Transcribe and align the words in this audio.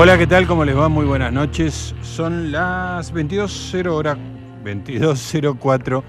Hola, 0.00 0.16
¿qué 0.16 0.28
tal? 0.28 0.46
¿Cómo 0.46 0.64
les 0.64 0.78
va? 0.78 0.88
Muy 0.88 1.06
buenas 1.06 1.32
noches. 1.32 1.92
Son 2.02 2.52
las 2.52 3.12
22.00 3.12 3.88
hora, 3.88 4.16
22.04 4.64 6.04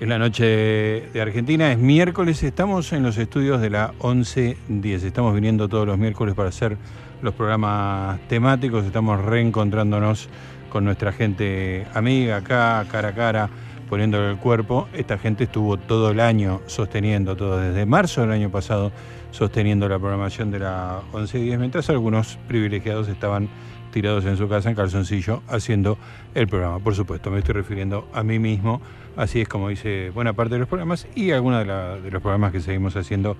en 0.00 0.08
la 0.10 0.18
noche 0.18 0.44
de 0.44 1.22
Argentina. 1.22 1.72
Es 1.72 1.78
miércoles, 1.78 2.42
estamos 2.42 2.92
en 2.92 3.02
los 3.02 3.16
estudios 3.16 3.62
de 3.62 3.70
la 3.70 3.94
11.10. 4.00 5.04
Estamos 5.04 5.34
viniendo 5.34 5.66
todos 5.66 5.86
los 5.86 5.96
miércoles 5.96 6.34
para 6.34 6.50
hacer 6.50 6.76
los 7.22 7.32
programas 7.32 8.20
temáticos. 8.28 8.84
Estamos 8.84 9.24
reencontrándonos 9.24 10.28
con 10.68 10.84
nuestra 10.84 11.10
gente 11.10 11.86
amiga 11.94 12.36
acá, 12.36 12.84
cara 12.92 13.08
a 13.08 13.14
cara, 13.14 13.50
poniéndole 13.88 14.30
el 14.30 14.38
cuerpo. 14.38 14.88
Esta 14.92 15.18
gente 15.18 15.44
estuvo 15.44 15.76
todo 15.76 16.10
el 16.10 16.20
año 16.20 16.60
sosteniendo, 16.66 17.36
todo 17.36 17.58
desde 17.58 17.86
marzo 17.86 18.22
del 18.22 18.32
año 18.32 18.50
pasado, 18.50 18.92
sosteniendo 19.30 19.88
la 19.88 19.98
programación 19.98 20.50
de 20.50 20.60
la 20.60 21.00
11.10, 21.12 21.58
mientras 21.58 21.90
algunos 21.90 22.38
privilegiados 22.48 23.08
estaban 23.08 23.48
tirados 23.92 24.26
en 24.26 24.36
su 24.36 24.48
casa 24.48 24.68
en 24.68 24.76
calzoncillo 24.76 25.42
haciendo 25.48 25.96
el 26.34 26.48
programa. 26.48 26.80
Por 26.80 26.94
supuesto, 26.94 27.30
me 27.30 27.38
estoy 27.38 27.54
refiriendo 27.54 28.08
a 28.12 28.22
mí 28.22 28.38
mismo, 28.38 28.82
así 29.16 29.40
es 29.40 29.48
como 29.48 29.70
dice 29.70 30.10
buena 30.10 30.34
parte 30.34 30.54
de 30.54 30.60
los 30.60 30.68
programas 30.68 31.06
y 31.14 31.30
algunos 31.30 31.66
de, 31.66 32.02
de 32.02 32.10
los 32.10 32.20
programas 32.20 32.52
que 32.52 32.60
seguimos 32.60 32.94
haciendo 32.96 33.36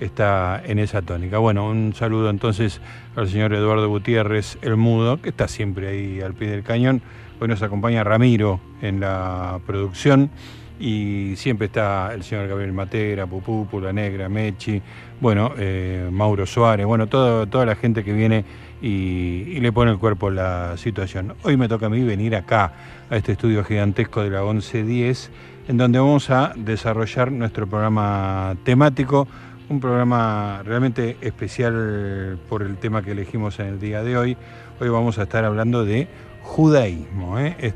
está 0.00 0.60
en 0.64 0.78
esa 0.78 1.02
tónica. 1.02 1.38
Bueno, 1.38 1.68
un 1.68 1.94
saludo 1.94 2.30
entonces 2.30 2.80
al 3.16 3.28
señor 3.28 3.52
Eduardo 3.54 3.88
Gutiérrez, 3.88 4.58
el 4.62 4.76
mudo, 4.76 5.20
que 5.20 5.28
está 5.28 5.46
siempre 5.48 5.88
ahí 5.88 6.20
al 6.20 6.34
pie 6.34 6.48
del 6.50 6.62
cañón. 6.62 7.02
Hoy 7.40 7.48
nos 7.48 7.62
acompaña 7.62 8.02
Ramiro 8.04 8.60
en 8.82 9.00
la 9.00 9.58
producción 9.66 10.30
y 10.78 11.34
siempre 11.36 11.66
está 11.66 12.12
el 12.14 12.22
señor 12.22 12.48
Gabriel 12.48 12.72
Matera, 12.72 13.26
Pupú, 13.26 13.66
Pula 13.70 13.92
Negra, 13.92 14.28
Mechi, 14.28 14.80
bueno, 15.20 15.52
eh, 15.58 16.08
Mauro 16.10 16.46
Suárez, 16.46 16.86
bueno, 16.86 17.06
todo- 17.06 17.46
toda 17.46 17.66
la 17.66 17.76
gente 17.76 18.02
que 18.02 18.12
viene 18.14 18.44
y, 18.80 19.44
y 19.48 19.60
le 19.60 19.72
pone 19.72 19.90
el 19.90 19.98
cuerpo 19.98 20.28
a 20.28 20.30
la 20.30 20.76
situación. 20.78 21.34
Hoy 21.42 21.58
me 21.58 21.68
toca 21.68 21.86
a 21.86 21.88
mí 21.90 22.02
venir 22.02 22.34
acá, 22.34 22.72
a 23.10 23.16
este 23.16 23.32
estudio 23.32 23.62
gigantesco 23.64 24.22
de 24.22 24.30
la 24.30 24.42
1110, 24.42 25.30
en 25.68 25.76
donde 25.76 25.98
vamos 25.98 26.30
a 26.30 26.52
desarrollar 26.56 27.30
nuestro 27.30 27.66
programa 27.66 28.56
temático, 28.64 29.28
un 29.70 29.78
programa 29.78 30.62
realmente 30.64 31.16
especial 31.20 32.38
por 32.48 32.62
el 32.62 32.76
tema 32.76 33.02
que 33.02 33.12
elegimos 33.12 33.60
en 33.60 33.66
el 33.66 33.80
día 33.80 34.02
de 34.02 34.16
hoy. 34.16 34.36
Hoy 34.80 34.88
vamos 34.88 35.18
a 35.18 35.22
estar 35.22 35.44
hablando 35.44 35.84
de 35.84 36.08
judaísmo, 36.42 37.38
¿eh? 37.38 37.54
es 37.60 37.74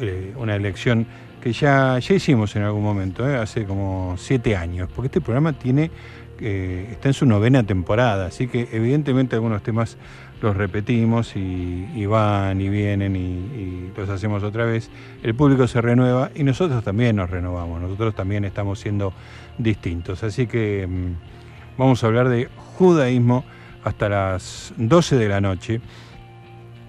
eh, 0.00 0.34
una 0.36 0.56
elección 0.56 1.06
que 1.40 1.52
ya, 1.52 1.96
ya 2.00 2.14
hicimos 2.14 2.56
en 2.56 2.64
algún 2.64 2.82
momento, 2.82 3.28
¿eh? 3.28 3.36
hace 3.36 3.64
como 3.64 4.16
siete 4.18 4.56
años, 4.56 4.88
porque 4.92 5.06
este 5.06 5.20
programa 5.20 5.52
tiene, 5.52 5.92
eh, 6.40 6.88
está 6.90 7.08
en 7.08 7.14
su 7.14 7.24
novena 7.24 7.62
temporada, 7.62 8.26
así 8.26 8.48
que 8.48 8.68
evidentemente 8.72 9.36
algunos 9.36 9.62
temas 9.62 9.96
los 10.40 10.56
repetimos 10.56 11.34
y, 11.36 12.06
van 12.06 12.60
y 12.60 12.68
vienen 12.68 13.16
y, 13.16 13.18
y 13.18 13.92
los 13.96 14.08
hacemos 14.08 14.42
otra 14.42 14.64
vez. 14.64 14.90
El 15.22 15.34
público 15.34 15.66
se 15.66 15.80
renueva 15.80 16.30
y 16.34 16.44
nosotros 16.44 16.84
también 16.84 17.16
nos 17.16 17.30
renovamos, 17.30 17.80
nosotros 17.80 18.14
también 18.14 18.44
estamos 18.44 18.78
siendo 18.78 19.12
distintos. 19.58 20.22
Así 20.22 20.46
que 20.46 20.86
mm, 20.86 21.78
vamos 21.78 22.02
a 22.02 22.06
hablar 22.06 22.28
de 22.28 22.48
judaísmo 22.76 23.44
hasta 23.84 24.08
las 24.08 24.72
12 24.76 25.16
de 25.16 25.28
la 25.28 25.40
noche. 25.40 25.80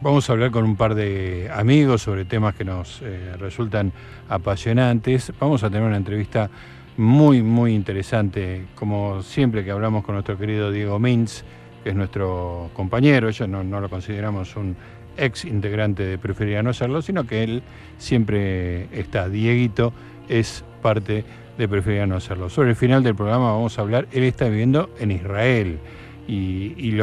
Vamos 0.01 0.29
a 0.29 0.33
hablar 0.33 0.51
con 0.51 0.63
un 0.63 0.77
par 0.77 0.95
de 0.95 1.49
amigos 1.53 2.03
sobre 2.03 2.23
temas 2.23 2.55
que 2.55 2.63
nos 2.63 3.01
eh, 3.01 3.35
resultan 3.38 3.91
apasionantes. 4.29 5.33
Vamos 5.39 5.63
a 5.63 5.69
tener 5.69 5.85
una 5.85 5.97
entrevista 5.97 6.49
muy, 6.95 7.41
muy 7.41 7.73
interesante, 7.73 8.65
como 8.75 9.21
siempre 9.23 9.63
que 9.63 9.71
hablamos 9.71 10.03
con 10.03 10.15
nuestro 10.15 10.38
querido 10.38 10.71
Diego 10.71 10.99
Mintz, 10.99 11.43
que 11.84 11.90
es 11.90 11.95
nuestro 11.95 12.69
compañero. 12.73 13.29
Yo 13.29 13.47
no, 13.47 13.63
lo 13.63 13.90
consideramos 13.90 14.56
un 14.56 14.75
ex 15.17 15.45
integrante 15.45 16.03
de 16.03 16.17
Preferiría 16.17 16.63
no 16.63 16.73
serlo, 16.73 17.01
sino 17.01 17.25
que 17.25 17.44
él 17.44 17.63
siempre 17.97 18.88
está. 18.97 19.28
Dieguito 19.29 19.94
es 20.28 20.63
parte 20.81 21.25
de 21.57 21.68
Preferiría 21.68 22.07
no 22.07 22.19
serlo. 22.19 22.50
Sobre 22.50 22.69
el 22.69 22.75
final 22.75 23.03
del 23.03 23.16
programa 23.16 23.51
vamos 23.51 23.78
a 23.78 23.81
hablar, 23.81 24.07
él 24.12 24.23
está 24.23 24.47
viviendo 24.47 24.89
en 25.00 25.12
Israel 25.12 25.79
y 26.28 26.94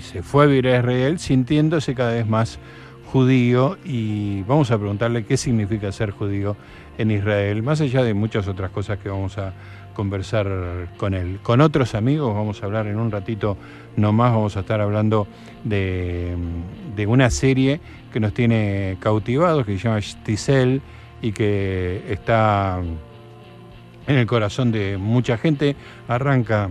se 0.00 0.22
fue 0.22 0.44
a 0.44 0.46
vivir 0.46 0.68
a 0.68 0.78
Israel 0.78 1.18
sintiéndose 1.18 1.94
cada 1.96 2.12
vez 2.12 2.26
más 2.26 2.60
judío 3.06 3.78
y 3.84 4.42
vamos 4.42 4.70
a 4.70 4.78
preguntarle 4.78 5.24
qué 5.24 5.36
significa 5.36 5.90
ser 5.92 6.10
judío 6.10 6.56
en 6.98 7.10
Israel, 7.10 7.62
más 7.62 7.80
allá 7.80 8.02
de 8.02 8.14
muchas 8.14 8.48
otras 8.48 8.70
cosas 8.70 8.98
que 8.98 9.08
vamos 9.08 9.38
a 9.38 9.52
conversar 9.96 10.88
con 10.98 11.14
él. 11.14 11.38
Con 11.42 11.62
otros 11.62 11.94
amigos 11.94 12.34
vamos 12.34 12.62
a 12.62 12.66
hablar 12.66 12.86
en 12.86 12.98
un 12.98 13.10
ratito 13.10 13.56
nomás, 13.96 14.30
vamos 14.30 14.54
a 14.58 14.60
estar 14.60 14.82
hablando 14.82 15.26
de, 15.64 16.36
de 16.94 17.06
una 17.06 17.30
serie 17.30 17.80
que 18.12 18.20
nos 18.20 18.34
tiene 18.34 18.98
cautivados, 19.00 19.64
que 19.64 19.78
se 19.78 19.84
llama 19.84 20.00
Shtisel 20.00 20.82
y 21.22 21.32
que 21.32 22.04
está 22.10 22.78
en 24.06 24.16
el 24.16 24.26
corazón 24.26 24.70
de 24.70 24.98
mucha 24.98 25.38
gente. 25.38 25.76
Arranca 26.08 26.68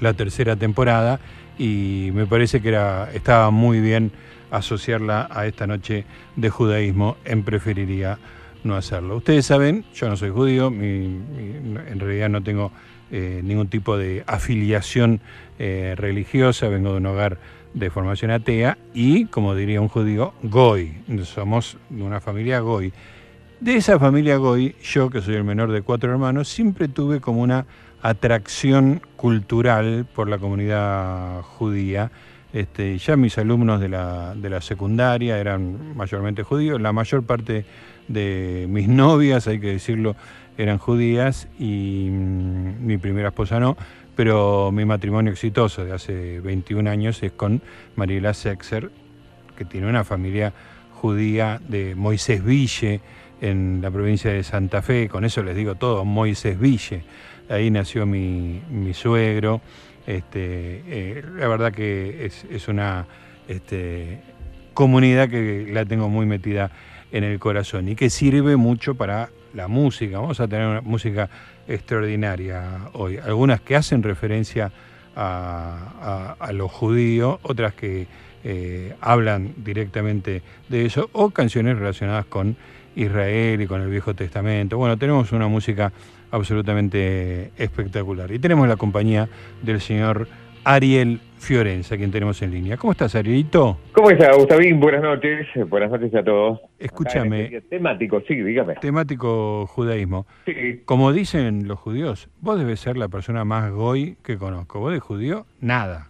la 0.00 0.12
tercera 0.14 0.56
temporada 0.56 1.20
y 1.56 2.10
me 2.14 2.26
parece 2.26 2.60
que 2.60 2.70
era, 2.70 3.10
estaba 3.14 3.52
muy 3.52 3.78
bien 3.80 4.10
asociarla 4.50 5.28
a 5.30 5.46
esta 5.46 5.68
noche 5.68 6.04
de 6.34 6.50
judaísmo, 6.50 7.16
en 7.24 7.44
preferiría 7.44 8.18
no 8.64 8.76
hacerlo. 8.76 9.16
Ustedes 9.16 9.46
saben, 9.46 9.84
yo 9.94 10.08
no 10.08 10.16
soy 10.16 10.30
judío, 10.30 10.68
en 10.68 11.98
realidad 11.98 12.28
no 12.28 12.42
tengo 12.42 12.72
eh, 13.10 13.40
ningún 13.44 13.68
tipo 13.68 13.96
de 13.96 14.24
afiliación 14.26 15.20
eh, 15.58 15.94
religiosa, 15.96 16.68
vengo 16.68 16.92
de 16.92 16.98
un 16.98 17.06
hogar 17.06 17.38
de 17.74 17.90
formación 17.90 18.30
atea 18.30 18.78
y, 18.94 19.26
como 19.26 19.54
diría 19.54 19.80
un 19.80 19.88
judío, 19.88 20.32
goy, 20.42 20.94
somos 21.24 21.76
de 21.90 22.02
una 22.02 22.20
familia 22.20 22.60
goy. 22.60 22.92
De 23.60 23.76
esa 23.76 23.98
familia 23.98 24.36
Goy, 24.36 24.74
yo 24.82 25.08
que 25.08 25.22
soy 25.22 25.36
el 25.36 25.44
menor 25.44 25.72
de 25.72 25.80
cuatro 25.80 26.10
hermanos, 26.10 26.48
siempre 26.48 26.86
tuve 26.86 27.20
como 27.20 27.40
una 27.40 27.64
atracción 28.02 29.00
cultural 29.16 30.06
por 30.14 30.28
la 30.28 30.36
comunidad 30.36 31.40
judía. 31.40 32.10
Este, 32.52 32.98
ya 32.98 33.16
mis 33.16 33.38
alumnos 33.38 33.80
de 33.80 33.88
la, 33.88 34.34
de 34.34 34.50
la 34.50 34.60
secundaria 34.60 35.38
eran 35.38 35.96
mayormente 35.96 36.42
judíos, 36.42 36.78
la 36.78 36.92
mayor 36.92 37.22
parte 37.22 37.64
de 38.08 38.66
mis 38.68 38.88
novias, 38.88 39.46
hay 39.46 39.60
que 39.60 39.68
decirlo, 39.68 40.16
eran 40.56 40.78
judías 40.78 41.48
y 41.58 42.08
mm, 42.10 42.86
mi 42.86 42.98
primera 42.98 43.28
esposa 43.28 43.58
no, 43.60 43.76
pero 44.16 44.70
mi 44.72 44.84
matrimonio 44.84 45.32
exitoso 45.32 45.84
de 45.84 45.92
hace 45.92 46.40
21 46.40 46.88
años 46.88 47.22
es 47.22 47.32
con 47.32 47.62
Mariela 47.96 48.34
Sexer, 48.34 48.90
que 49.56 49.64
tiene 49.64 49.88
una 49.88 50.04
familia 50.04 50.52
judía 50.92 51.60
de 51.68 51.94
Moisés 51.94 52.44
Ville 52.44 53.00
en 53.40 53.80
la 53.82 53.90
provincia 53.90 54.32
de 54.32 54.42
Santa 54.42 54.82
Fe, 54.82 55.08
con 55.08 55.24
eso 55.24 55.42
les 55.42 55.56
digo 55.56 55.74
todo, 55.74 56.04
Moisés 56.04 56.58
Ville. 56.58 57.02
Ahí 57.50 57.70
nació 57.70 58.06
mi, 58.06 58.62
suegro. 58.94 59.60
Este, 60.06 60.82
eh, 60.86 61.22
la 61.36 61.48
verdad 61.48 61.72
que 61.72 62.24
es, 62.26 62.46
es 62.50 62.68
una 62.68 63.06
este, 63.48 64.20
comunidad 64.72 65.28
que 65.28 65.68
la 65.70 65.84
tengo 65.84 66.08
muy 66.08 66.26
metida 66.26 66.70
en 67.14 67.22
el 67.24 67.38
corazón 67.38 67.88
y 67.88 67.94
que 67.94 68.10
sirve 68.10 68.56
mucho 68.56 68.94
para 68.96 69.30
la 69.54 69.68
música. 69.68 70.18
Vamos 70.18 70.40
a 70.40 70.48
tener 70.48 70.66
una 70.66 70.80
música 70.80 71.30
extraordinaria 71.68 72.88
hoy. 72.92 73.18
Algunas 73.18 73.60
que 73.60 73.76
hacen 73.76 74.02
referencia 74.02 74.72
a, 75.16 76.34
a- 76.38 76.44
a 76.44 76.52
lo 76.52 76.68
judío, 76.68 77.38
otras 77.42 77.72
que 77.74 78.06
eh, 78.42 78.94
hablan 79.00 79.54
directamente 79.56 80.42
de 80.68 80.86
eso, 80.86 81.08
o 81.12 81.30
canciones 81.30 81.78
relacionadas 81.78 82.26
con 82.26 82.56
Israel 82.96 83.60
y 83.62 83.66
con 83.66 83.80
el 83.80 83.88
Viejo 83.90 84.12
Testamento. 84.14 84.76
Bueno, 84.76 84.98
tenemos 84.98 85.30
una 85.32 85.46
música 85.48 85.92
absolutamente 86.32 87.52
espectacular. 87.56 88.32
Y 88.32 88.38
tenemos 88.40 88.66
la 88.68 88.76
compañía 88.76 89.28
del 89.62 89.80
señor 89.80 90.26
Ariel 90.64 91.20
Fiorenza, 91.38 91.96
quien 91.96 92.10
tenemos 92.10 92.40
en 92.40 92.50
línea. 92.50 92.76
¿Cómo 92.78 92.92
estás, 92.92 93.14
Arielito? 93.14 93.78
¿Cómo 93.92 94.10
está, 94.10 94.34
Gustavín? 94.34 94.80
Buenas 94.80 95.02
noches. 95.02 95.46
Buenas 95.68 95.90
noches 95.90 96.14
a 96.14 96.24
todos. 96.24 96.60
Escúchame. 96.78 97.44
Este 97.44 97.60
Temático, 97.60 98.22
sí, 98.26 98.34
dígame. 98.34 98.74
Temático 98.76 99.66
judaísmo. 99.66 100.26
Sí. 100.46 100.80
Como 100.86 101.12
dicen 101.12 101.68
los 101.68 101.78
judíos, 101.78 102.28
vos 102.40 102.58
debes 102.58 102.80
ser 102.80 102.96
la 102.96 103.08
persona 103.08 103.44
más 103.44 103.70
goy 103.70 104.16
que 104.24 104.38
conozco. 104.38 104.80
Vos 104.80 104.92
de 104.92 105.00
judío, 105.00 105.46
nada. 105.60 106.08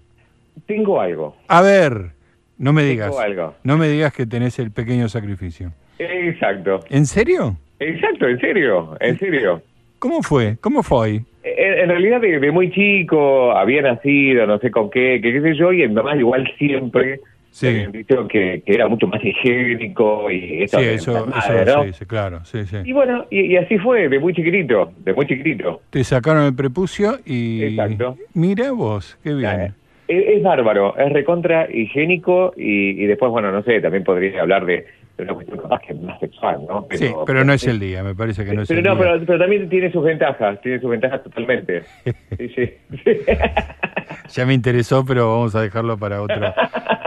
Tengo 0.67 1.00
algo. 1.00 1.37
A 1.49 1.61
ver, 1.61 2.12
no 2.59 2.73
me 2.73 2.85
digas. 2.85 3.09
Tengo 3.09 3.21
algo. 3.21 3.55
No 3.65 3.77
me 3.77 3.89
digas 3.89 4.12
que 4.12 4.27
tenés 4.27 4.59
el 4.61 4.71
pequeño 4.71 5.09
sacrificio. 5.09 5.73
Exacto. 5.99 6.81
¿En 6.91 7.07
serio? 7.07 7.57
Exacto, 7.81 8.29
en 8.29 8.39
serio, 8.39 8.97
en 9.00 9.19
serio. 9.19 9.62
¿Cómo 9.99 10.23
fue? 10.23 10.57
¿Cómo 10.61 10.83
fue 10.83 10.99
hoy? 10.99 11.25
En, 11.44 11.88
realidad, 11.91 12.20
de, 12.20 12.41
de 12.41 12.50
muy 12.50 12.70
chico, 12.70 13.52
había 13.52 13.82
nacido, 13.82 14.46
no 14.46 14.58
sé 14.58 14.70
con 14.70 14.91
qué, 14.91 15.20
que 15.23 15.32
qué 15.32 15.41
sé 15.43 15.55
yo, 15.55 15.73
y 15.73 15.82
en 15.82 15.93
mamá 15.94 16.17
igual 16.17 16.50
siempre 16.58 17.20
Sí. 17.50 17.69
habían 17.69 17.93
dicho 17.93 18.26
que, 18.26 18.62
que 18.67 18.75
era 18.75 18.88
mucho 18.88 19.06
más 19.06 19.23
higiénico 19.25 20.29
y 20.29 20.64
eso. 20.64 20.76
Sí, 20.81 20.87
eso, 20.87 21.19
enfermedades, 21.19 21.69
eso 21.69 21.76
¿no? 21.79 21.85
sí, 21.85 21.93
sí, 21.93 22.05
claro, 22.06 22.44
sí, 22.44 22.64
sí. 22.67 22.76
Y 22.85 22.93
bueno, 22.93 23.26
y, 23.31 23.43
y 23.43 23.56
así 23.56 23.79
fue, 23.79 24.08
de 24.08 24.19
muy 24.19 24.35
chiquitito, 24.35 24.91
de 24.99 25.12
muy 25.12 25.25
chiquitito. 25.25 25.81
Te 25.91 26.02
sacaron 26.02 26.46
el 26.46 26.55
prepucio 26.56 27.19
y... 27.25 27.62
Exacto. 27.62 28.17
Mira 28.35 28.73
vos, 28.73 29.17
qué 29.23 29.35
bien. 29.35 29.73
Eh, 30.08 30.35
Es, 30.37 30.43
bárbaro, 30.43 30.97
es 30.99 31.12
recontra 31.12 31.69
higiénico 31.73 32.52
y, 32.56 33.06
después, 33.06 33.31
bueno, 33.31 33.52
no 33.52 33.62
sé, 33.62 33.81
también 33.81 34.02
podría 34.02 34.40
hablar 34.43 34.67
de, 34.67 34.87
una 35.19 35.34
cuestión 35.34 35.58
capaz 35.58 35.81
que 35.81 35.94
más 35.94 36.19
sexual, 36.20 36.61
¿no? 36.69 36.87
sí, 36.90 37.12
pero 37.26 37.44
no 37.44 37.52
es 37.52 37.66
el 37.66 37.78
día, 37.78 38.02
me 38.02 38.14
parece 38.14 38.44
que 38.44 38.52
no 38.52 38.62
es 38.62 38.70
el 38.70 38.82
día. 38.82 38.94
Pero, 38.96 39.20
pero 39.25 39.38
también 39.38 39.69
tiene 39.69 39.93
sus 39.93 40.05
ventajas, 40.05 40.61
tiene 40.61 40.81
sus 40.81 40.90
ventajas 40.90 41.22
totalmente. 41.22 41.82
Sí, 42.37 42.49
sí. 42.49 42.72
ya 44.28 44.46
me 44.46 44.55
interesó, 44.55 45.05
pero 45.05 45.31
vamos 45.31 45.55
a 45.55 45.62
dejarlo 45.62 45.96
para 45.96 46.20
otro. 46.20 46.52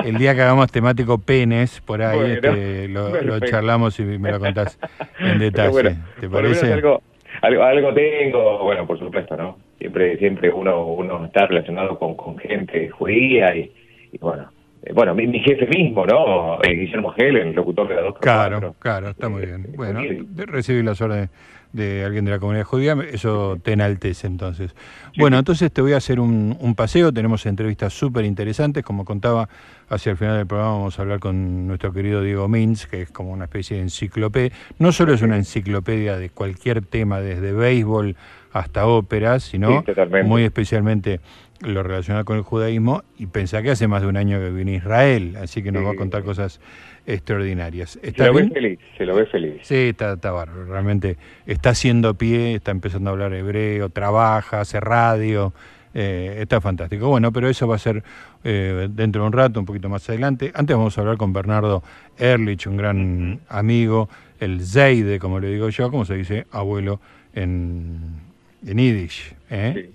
El 0.05 0.17
día 0.17 0.33
que 0.33 0.41
hagamos 0.41 0.71
temático 0.71 1.17
penes, 1.17 1.81
por 1.81 2.01
ahí 2.01 2.31
este, 2.31 2.87
lo, 2.87 3.39
charlamos 3.41 3.99
y 3.99 4.03
me 4.03 4.31
lo 4.31 4.39
contás 4.39 4.79
en 5.19 5.39
detalle. 5.39 5.97
¿Te 6.19 6.29
parece? 6.29 6.73
Algo, 6.73 7.01
algo, 7.41 7.63
algo 7.63 7.93
tengo, 7.93 8.63
bueno, 8.63 8.87
por 8.87 8.97
supuesto, 8.99 9.35
¿no? 9.35 9.57
siempre 9.77 10.17
siempre 10.17 10.51
uno 10.51 10.85
uno 10.85 11.25
está 11.25 11.47
relacionado 11.47 11.97
con, 11.99 12.15
con 12.15 12.37
gente 12.37 12.89
judía 12.89 13.55
y, 13.55 13.71
bueno 14.19 14.49
bueno 14.93 15.15
mi, 15.15 15.39
jefe 15.39 15.67
mismo 15.67 16.05
no 16.05 16.61
eh, 16.61 16.73
Guillermo 16.73 17.13
Helen 17.15 17.55
locutor 17.55 17.87
de 17.87 17.95
la 17.95 18.01
dos 18.01 18.17
claro 18.19 18.75
claro 18.79 19.09
está 19.09 19.29
muy 19.29 19.45
bien. 19.45 19.67
bueno 19.75 20.01
recibir 20.47 20.83
las 20.83 20.99
órdenes 21.01 21.29
de 21.73 22.05
alguien 22.05 22.25
de 22.25 22.31
la 22.31 22.39
comunidad 22.39 22.65
judía, 22.65 22.97
eso 23.11 23.59
te 23.61 23.73
enaltece 23.73 24.27
entonces. 24.27 24.75
Bueno, 25.17 25.37
entonces 25.37 25.71
te 25.71 25.81
voy 25.81 25.93
a 25.93 25.97
hacer 25.97 26.19
un, 26.19 26.57
un 26.59 26.75
paseo, 26.75 27.11
tenemos 27.11 27.45
entrevistas 27.45 27.93
súper 27.93 28.25
interesantes, 28.25 28.83
como 28.83 29.05
contaba 29.05 29.49
hacia 29.89 30.11
el 30.11 30.17
final 30.17 30.37
del 30.37 30.47
programa 30.47 30.73
vamos 30.73 30.99
a 30.99 31.01
hablar 31.01 31.19
con 31.19 31.67
nuestro 31.67 31.93
querido 31.93 32.21
Diego 32.21 32.47
Mintz, 32.47 32.87
que 32.87 33.03
es 33.03 33.11
como 33.11 33.31
una 33.31 33.45
especie 33.45 33.77
de 33.77 33.83
enciclopedia, 33.83 34.51
no 34.79 34.91
solo 34.91 35.13
es 35.13 35.21
una 35.21 35.37
enciclopedia 35.37 36.17
de 36.17 36.29
cualquier 36.29 36.81
tema, 36.83 37.19
desde 37.19 37.53
béisbol 37.53 38.15
hasta 38.51 38.87
óperas, 38.87 39.43
sino 39.43 39.83
muy 40.25 40.43
especialmente 40.43 41.19
lo 41.61 41.83
relacionado 41.83 42.25
con 42.25 42.37
el 42.37 42.43
judaísmo, 42.43 43.03
y 43.17 43.27
pensá 43.27 43.61
que 43.61 43.71
hace 43.71 43.87
más 43.87 44.01
de 44.01 44.07
un 44.07 44.17
año 44.17 44.39
que 44.39 44.49
viene 44.51 44.73
a 44.73 44.75
Israel, 44.75 45.37
así 45.41 45.63
que 45.63 45.71
nos 45.71 45.85
va 45.85 45.91
a 45.91 45.95
contar 45.95 46.23
cosas 46.23 46.59
extraordinarias. 47.07 47.99
se 48.01 48.25
lo 48.25 48.33
ve 48.33 48.49
feliz, 48.49 48.79
se 48.97 49.05
lo 49.05 49.15
ve 49.15 49.25
feliz. 49.25 49.61
Sí, 49.63 49.75
está, 49.75 50.13
está 50.13 50.31
bárbaro, 50.31 50.65
realmente 50.65 51.17
está 51.47 51.71
haciendo 51.71 52.13
pie, 52.13 52.55
está 52.55 52.71
empezando 52.71 53.09
a 53.09 53.13
hablar 53.13 53.33
hebreo, 53.33 53.89
trabaja, 53.89 54.61
hace 54.61 54.79
radio, 54.79 55.53
eh, 55.93 56.37
está 56.41 56.61
fantástico. 56.61 57.07
Bueno, 57.07 57.31
pero 57.31 57.49
eso 57.49 57.67
va 57.67 57.77
a 57.77 57.79
ser 57.79 58.03
eh, 58.43 58.87
dentro 58.91 59.21
de 59.21 59.27
un 59.27 59.33
rato, 59.33 59.59
un 59.59 59.65
poquito 59.65 59.89
más 59.89 60.07
adelante. 60.09 60.51
Antes 60.53 60.75
vamos 60.75 60.97
a 60.97 61.01
hablar 61.01 61.17
con 61.17 61.33
Bernardo 61.33 61.81
Ehrlich, 62.19 62.67
un 62.67 62.77
gran 62.77 63.39
amigo, 63.49 64.09
el 64.39 64.61
Zeide, 64.61 65.17
como 65.17 65.39
le 65.39 65.49
digo 65.49 65.69
yo, 65.69 65.89
como 65.89 66.05
se 66.05 66.15
dice, 66.15 66.45
abuelo 66.51 66.99
en 67.33 68.27
en 68.65 68.77
Yiddish. 68.77 69.33
¿eh? 69.49 69.91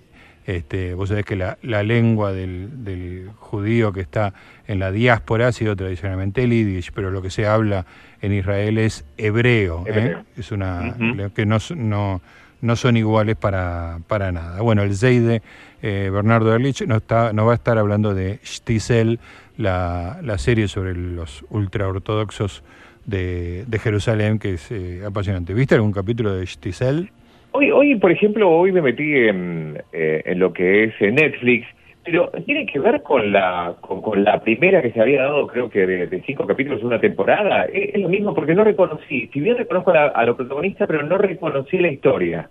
Este, 0.47 0.95
vos 0.95 1.09
sabés 1.09 1.25
que 1.25 1.37
la, 1.37 1.57
lengua 1.83 2.33
del, 2.33 3.31
judío 3.37 3.93
que 3.93 4.01
está 4.01 4.35
en 4.67 4.81
la 4.81 4.91
diáspora 4.91 5.49
ha 5.49 5.53
sido 5.53 5.77
tradicionalmente 5.77 6.43
el 6.43 6.51
Yiddish, 6.51 6.91
pero 6.93 7.11
lo 7.11 7.23
que 7.23 7.31
se 7.31 7.47
habla 7.47 7.87
en 8.21 8.33
Israel 8.33 8.79
es 8.79 9.05
hebreo. 9.17 9.85
¿eh? 9.87 10.17
Es 10.37 10.51
una 10.51 10.97
que 11.35 11.47
no, 11.47 11.59
no, 11.77 12.21
no, 12.61 12.77
son 12.77 12.97
iguales 12.97 13.37
para, 13.37 14.01
para 14.09 14.33
nada. 14.33 14.61
Bueno, 14.63 14.83
el 14.83 14.97
Zeide 14.97 15.43
eh, 15.81 16.11
Bernardo 16.13 16.55
Erlich 16.55 16.87
nos, 16.87 16.99
está, 16.99 17.33
nos 17.33 17.47
va 17.47 17.53
a 17.53 17.57
estar 17.57 17.79
hablando 17.79 18.15
de 18.15 18.41
Shtisel, 18.43 19.21
la, 19.57 20.19
la 20.23 20.39
serie 20.39 20.67
sobre 20.67 20.95
los 20.95 21.45
ultraortodoxos 21.51 22.65
de, 23.05 23.65
de 23.67 23.79
Jerusalén, 23.79 24.39
que 24.39 24.55
es 24.55 24.71
eh, 24.71 25.03
apasionante. 25.07 25.55
¿Viste 25.55 25.75
algún 25.75 25.93
capítulo 25.93 26.35
de 26.35 26.47
Shtisel? 26.47 27.13
Hoy, 27.53 27.71
hoy, 27.71 27.97
por 27.97 28.11
ejemplo, 28.11 28.51
hoy 28.51 28.73
me 28.73 28.81
metí 28.81 29.15
en, 29.15 29.79
eh, 29.93 30.23
en 30.25 30.39
lo 30.39 30.53
que 30.55 30.85
es 30.85 30.95
eh, 31.01 31.13
Netflix, 31.13 31.67
pero 32.03 32.31
tiene 32.47 32.65
que 32.65 32.79
ver 32.79 33.03
con 33.03 33.31
la 33.31 33.75
con, 33.81 34.25
la 34.25 34.41
primera 34.41 34.81
que 34.81 34.91
se 34.91 35.01
había 35.01 35.23
dado, 35.23 35.47
creo 35.47 35.69
que 35.69 35.87
de, 35.87 36.23
cinco 36.27 36.47
capítulos 36.47 36.81
de 36.81 36.87
una 36.87 36.99
temporada. 36.99 37.67
Es, 37.67 38.01
lo 38.01 38.09
mismo 38.09 38.35
porque 38.35 38.55
no 38.55 38.65
reconocí, 38.65 39.29
si 39.33 39.41
bien 39.41 39.59
reconozco 39.59 39.93
a, 39.93 40.25
los 40.25 40.37
protagonistas, 40.37 40.89
pero 40.89 41.03
no 41.03 41.19
reconocí 41.19 41.79
la 41.79 41.89
historia. 41.89 42.49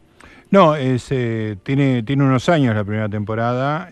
No, 0.51 0.75
es, 0.75 1.12
eh, 1.12 1.56
tiene, 1.63 2.04
tiene 2.04 2.24
unos 2.24 2.47
años 2.47 2.75
la 2.75 2.83
primera 2.83 3.09
temporada, 3.09 3.89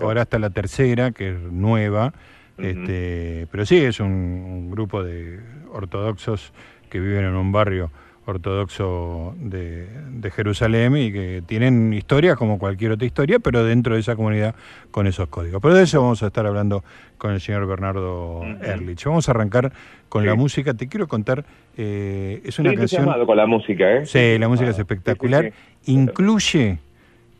ahora 0.00 0.22
está 0.22 0.38
la 0.40 0.50
tercera, 0.50 1.12
que 1.12 1.30
es 1.30 1.40
nueva, 1.40 2.12
este, 2.58 3.46
pero 3.52 3.64
sí, 3.64 3.78
es 3.78 4.00
un 4.00 4.70
grupo 4.70 5.04
de 5.04 5.38
ortodoxos 5.72 6.52
que 6.90 6.98
viven 6.98 7.24
en 7.24 7.36
un 7.36 7.52
barrio 7.52 7.90
ortodoxo 8.30 9.34
de, 9.38 9.86
Jerusalén 10.34 10.96
y 10.96 11.12
que 11.12 11.42
tienen 11.46 11.92
historia 11.92 12.36
como 12.36 12.58
cualquier 12.58 12.92
otra 12.92 13.06
historia, 13.06 13.38
pero 13.38 13.64
dentro 13.64 13.94
de 13.94 14.00
esa 14.00 14.16
comunidad 14.16 14.54
con 14.90 15.06
esos 15.06 15.28
códigos. 15.28 15.60
Pero 15.60 15.74
de 15.74 15.82
eso 15.82 16.00
vamos 16.00 16.22
a 16.22 16.28
estar 16.28 16.46
hablando 16.46 16.84
con 17.18 17.32
el 17.32 17.40
señor 17.40 17.66
Bernardo 17.66 18.42
Erlich. 18.62 19.04
Vamos 19.04 19.28
a 19.28 19.32
arrancar 19.32 19.72
con 20.08 20.24
la 20.24 20.34
música. 20.34 20.74
Te 20.74 20.88
quiero 20.88 21.08
contar, 21.08 21.44
eh, 21.76 22.40
es 22.44 22.58
una 22.58 22.74
canción... 22.74 23.06
con 23.26 23.36
la 23.36 23.46
música, 23.46 23.92
¿eh? 23.92 24.06
Sí, 24.06 24.38
la 24.38 24.48
música 24.48 24.70
es 24.70 24.78
ah, 24.78 24.82
espectacular. 24.82 25.52
incluye, 25.86 26.78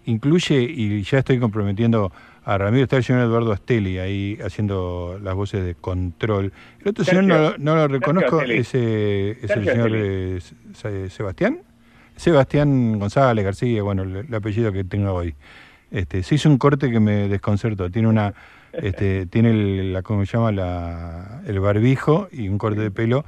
incluye, 0.07 0.61
y 0.63 1.03
ya 1.03 1.19
estoy 1.19 1.39
comprometiendo 1.39 2.13
a 2.51 2.59
Ramiro 2.59 2.83
está 2.83 2.97
el 2.97 3.05
señor 3.05 3.23
Eduardo 3.23 3.53
Astelli 3.53 3.99
ahí 3.99 4.37
haciendo 4.45 5.21
las 5.23 5.37
voces 5.37 5.65
de 5.65 5.77
control. 5.77 6.53
El 6.81 6.89
otro 6.89 7.05
señor 7.05 7.61
no, 7.61 7.77
lo 7.77 7.87
reconozco, 7.87 8.43
es, 8.43 8.75
el 8.75 9.37
señor 9.47 9.93
eh, 9.95 10.41
Sebastián. 11.11 11.61
Sebastián 12.17 12.99
González 12.99 13.45
García, 13.45 13.85
bueno, 13.85 14.03
el, 14.03 14.35
apellido 14.35 14.73
que 14.73 14.83
tengo 14.83 15.13
hoy. 15.13 15.37
Este, 15.93 16.25
se 16.25 16.35
hizo 16.35 16.49
un 16.49 16.59
corte 16.59 16.91
que 16.91 16.99
me 16.99 17.29
desconcertó. 17.29 17.89
Tiene 17.89 18.09
una, 18.09 18.35
este, 18.73 19.27
tiene 19.31 19.51
el, 19.51 19.93
la, 19.93 20.03
¿cómo 20.03 20.27
se 20.27 20.37
llama? 20.37 20.51
La, 20.51 21.43
el 21.47 21.61
barbijo 21.61 22.29
y 22.33 22.49
un 22.49 22.59
corte 22.59 22.81
de 22.81 22.91
pelo, 22.91 23.25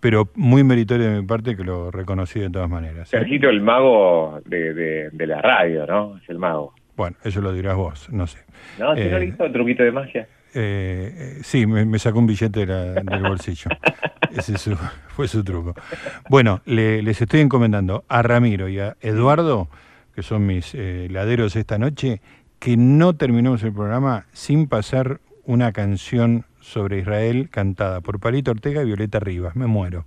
pero 0.00 0.30
muy 0.34 0.64
meritorio 0.64 1.08
de 1.08 1.20
mi 1.20 1.26
parte 1.28 1.56
que 1.56 1.62
lo 1.62 1.92
reconocí 1.92 2.40
de 2.40 2.50
todas 2.50 2.68
maneras. 2.68 3.06
¿eh? 3.06 3.18
Sergito, 3.18 3.48
el 3.48 3.60
mago 3.60 4.40
de, 4.46 5.10
de 5.12 5.26
la 5.28 5.40
radio, 5.40 5.86
¿no? 5.86 6.16
Es 6.16 6.28
el 6.28 6.38
mago. 6.38 6.74
Bueno, 6.98 7.16
eso 7.22 7.40
lo 7.40 7.52
dirás 7.52 7.76
vos, 7.76 8.10
no 8.10 8.26
sé. 8.26 8.40
No, 8.76 8.96
¿si 8.96 9.04
no 9.04 9.20
le 9.20 9.26
hizo 9.26 9.44
un 9.44 9.52
truquito 9.52 9.84
de 9.84 9.92
magia? 9.92 10.26
Eh, 10.52 11.12
eh, 11.14 11.38
sí, 11.42 11.64
me, 11.64 11.96
sacó 12.00 12.18
un 12.18 12.26
billete 12.26 12.66
del 12.66 13.22
bolsillo. 13.22 13.70
Ese 14.36 14.74
fue 15.06 15.28
su 15.28 15.44
truco. 15.44 15.74
Bueno, 16.28 16.60
les 16.66 17.22
estoy 17.22 17.40
encomendando 17.40 18.02
a 18.08 18.22
Ramiro 18.22 18.68
y 18.68 18.80
a 18.80 18.96
Eduardo, 19.00 19.68
que 20.12 20.24
son 20.24 20.44
mis 20.44 20.74
eh, 20.74 21.06
laderos 21.08 21.54
esta 21.54 21.78
noche, 21.78 22.20
que 22.58 22.76
no 22.76 23.14
terminemos 23.14 23.62
el 23.62 23.72
programa 23.72 24.26
sin 24.32 24.66
pasar 24.66 25.20
una 25.44 25.70
canción 25.70 26.46
sobre 26.58 26.98
Israel 26.98 27.48
cantada 27.48 28.00
por 28.00 28.18
Palito 28.18 28.50
Ortega 28.50 28.82
y 28.82 28.86
Violeta 28.86 29.20
Rivas. 29.20 29.54
Me 29.54 29.68
muero. 29.68 30.04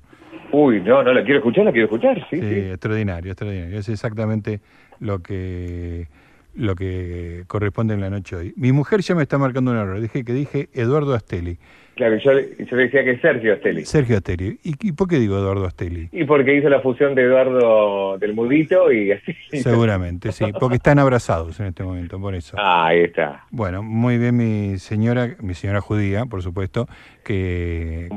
Uy, 0.51 0.81
no, 0.81 1.01
no 1.03 1.13
la 1.13 1.23
quiero 1.23 1.39
escuchar, 1.39 1.63
la 1.63 1.71
quiero 1.71 1.85
escuchar, 1.85 2.17
sí. 2.29 2.37
Sí, 2.37 2.59
extraordinario, 2.71 3.31
extraordinario. 3.31 3.79
Es 3.79 3.87
exactamente 3.87 4.59
lo 4.99 5.19
que 5.19 6.07
lo 6.55 6.75
que 6.75 7.43
corresponde 7.47 7.93
en 7.93 8.01
la 8.01 8.09
noche 8.09 8.35
hoy. 8.35 8.53
Mi 8.55 8.71
mujer 8.71 9.01
ya 9.01 9.15
me 9.15 9.23
está 9.23 9.37
marcando 9.37 9.71
un 9.71 9.77
error. 9.77 9.99
Dije 10.01 10.23
que 10.23 10.33
dije 10.33 10.69
Eduardo 10.73 11.13
Astelli. 11.13 11.57
Claro, 11.95 12.17
yo, 12.17 12.31
yo 12.31 12.77
decía 12.77 13.03
que 13.03 13.11
es 13.11 13.21
Sergio 13.21 13.53
Astelli. 13.53 13.85
Sergio 13.85 14.17
Astelli. 14.17 14.59
¿Y, 14.63 14.91
por 14.93 15.07
qué 15.07 15.19
digo 15.19 15.37
Eduardo 15.37 15.65
Astelli? 15.65 16.09
Y 16.11 16.23
porque 16.23 16.55
hizo 16.55 16.69
la 16.69 16.79
fusión 16.79 17.13
de 17.15 17.23
Eduardo 17.23 18.17
del 18.17 18.33
Mudito 18.33 18.91
y 18.91 19.11
así. 19.11 19.35
Seguramente, 19.61 20.31
sí. 20.31 20.45
Porque 20.57 20.77
están 20.77 20.99
abrazados 20.99 21.59
en 21.59 21.67
este 21.67 21.83
momento, 21.83 22.19
por 22.19 22.33
eso. 22.33 22.55
Ah, 22.57 22.87
ahí 22.87 23.01
está. 23.01 23.45
Bueno, 23.51 23.83
muy 23.83 24.17
bien 24.17 24.37
mi 24.37 24.79
señora, 24.79 25.35
mi 25.41 25.53
señora 25.53 25.81
judía, 25.81 26.25
por 26.25 26.41
supuesto, 26.41 26.87
que 27.23 28.09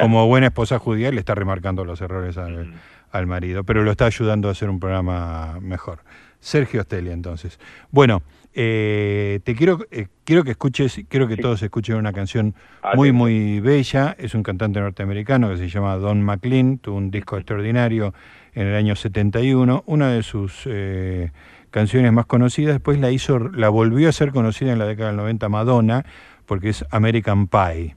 como, 0.00 0.26
buena 0.26 0.46
esposa 0.46 0.78
judía 0.78 1.10
le 1.10 1.18
está 1.18 1.34
remarcando 1.34 1.84
los 1.84 2.00
errores 2.00 2.38
al, 2.38 2.66
mm. 2.66 2.74
al 3.10 3.26
marido, 3.26 3.64
pero 3.64 3.82
lo 3.82 3.90
está 3.90 4.06
ayudando 4.06 4.48
a 4.48 4.52
hacer 4.52 4.70
un 4.70 4.78
programa 4.78 5.58
mejor. 5.60 5.98
Sergio 6.40 6.80
Astelia, 6.80 7.12
entonces. 7.12 7.58
Bueno, 7.90 8.22
eh, 8.54 9.40
te 9.44 9.54
quiero, 9.54 9.78
eh, 9.90 10.08
quiero 10.24 10.42
que 10.42 10.52
escuches, 10.52 11.00
quiero 11.08 11.28
que 11.28 11.36
todos 11.36 11.62
escuchen 11.62 11.96
una 11.96 12.12
canción 12.12 12.54
ah, 12.82 12.92
muy, 12.96 13.12
muy 13.12 13.60
bella. 13.60 14.16
Es 14.18 14.34
un 14.34 14.42
cantante 14.42 14.80
norteamericano 14.80 15.48
que 15.48 15.56
se 15.56 15.68
llama 15.68 15.96
Don 15.96 16.22
McLean, 16.22 16.78
tuvo 16.78 16.96
un 16.96 17.10
disco 17.10 17.36
extraordinario 17.36 18.14
en 18.54 18.66
el 18.66 18.74
año 18.74 18.96
71. 18.96 19.84
Una 19.86 20.10
de 20.10 20.22
sus 20.22 20.62
eh, 20.66 21.30
canciones 21.70 22.12
más 22.12 22.26
conocidas, 22.26 22.74
después 22.74 22.98
la 22.98 23.10
hizo, 23.10 23.38
la 23.38 23.68
volvió 23.68 24.08
a 24.08 24.12
ser 24.12 24.32
conocida 24.32 24.72
en 24.72 24.78
la 24.78 24.86
década 24.86 25.10
del 25.10 25.18
90 25.18 25.48
Madonna, 25.48 26.04
porque 26.44 26.70
es 26.70 26.84
American 26.90 27.46
Pie. 27.46 27.94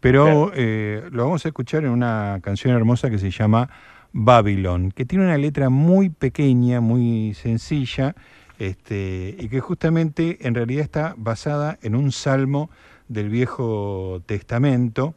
pero 0.00 0.50
lo 0.54 1.24
vamos 1.24 1.44
a 1.44 1.48
escuchar 1.48 1.84
en 1.84 1.90
una 1.90 2.40
canción 2.42 2.74
hermosa 2.74 3.08
que 3.08 3.18
se 3.18 3.30
llama 3.30 3.70
Babylon, 4.12 4.90
que 4.90 5.04
tiene 5.04 5.24
una 5.24 5.38
letra 5.38 5.70
muy 5.70 6.10
pequeña, 6.10 6.80
muy 6.80 7.34
sencilla, 7.34 8.14
este, 8.58 9.36
y 9.38 9.48
que 9.48 9.60
justamente 9.60 10.38
en 10.46 10.54
realidad 10.54 10.82
está 10.82 11.14
basada 11.16 11.78
en 11.82 11.94
un 11.94 12.12
salmo 12.12 12.70
del 13.08 13.28
Viejo 13.28 14.22
Testamento. 14.26 15.14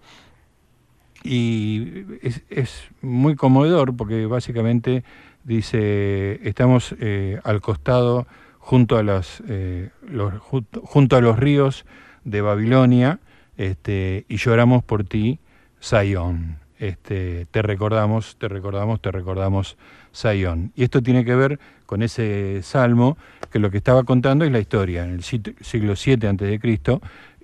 Y 1.23 2.05
es, 2.49 2.89
muy 3.01 3.35
conmovedor 3.35 3.95
porque 3.95 4.25
básicamente 4.27 5.03
dice, 5.43 6.39
estamos 6.47 6.95
eh, 6.99 7.39
al 7.43 7.61
costado 7.61 8.27
junto 8.59 8.97
a, 8.97 9.03
las, 9.03 9.43
los, 10.07 10.33
junto 10.39 11.15
a 11.15 11.21
los 11.21 11.37
ríos 11.37 11.85
de 12.23 12.41
Babilonia 12.41 13.19
este, 13.57 14.25
y 14.27 14.37
lloramos 14.37 14.83
por 14.83 15.03
ti, 15.03 15.39
Sayón. 15.79 16.64
Este, 16.77 17.45
te 17.51 17.61
recordamos, 17.61 18.37
te 18.37 18.47
recordamos, 18.47 19.01
te 19.01 19.11
recordamos, 19.11 19.77
Sayón. 20.11 20.71
Y 20.75 20.83
esto 20.83 21.01
tiene 21.01 21.23
que 21.25 21.35
ver 21.35 21.59
con 21.85 22.01
ese 22.01 22.61
salmo 22.63 23.17
que 23.51 23.59
lo 23.59 23.71
que 23.71 23.77
estaba 23.77 24.03
contando 24.03 24.45
es 24.45 24.51
la 24.51 24.59
historia. 24.59 25.03
En 25.03 25.11
el 25.11 25.23
siglo 25.23 25.93
VII 25.93 26.27
a.C., 26.27 26.59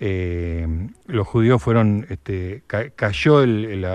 eh, 0.03 0.67
los 1.05 1.27
judíos 1.27 1.61
fueron, 1.61 2.07
este, 2.09 2.63
cayó 2.95 3.43
el, 3.43 3.85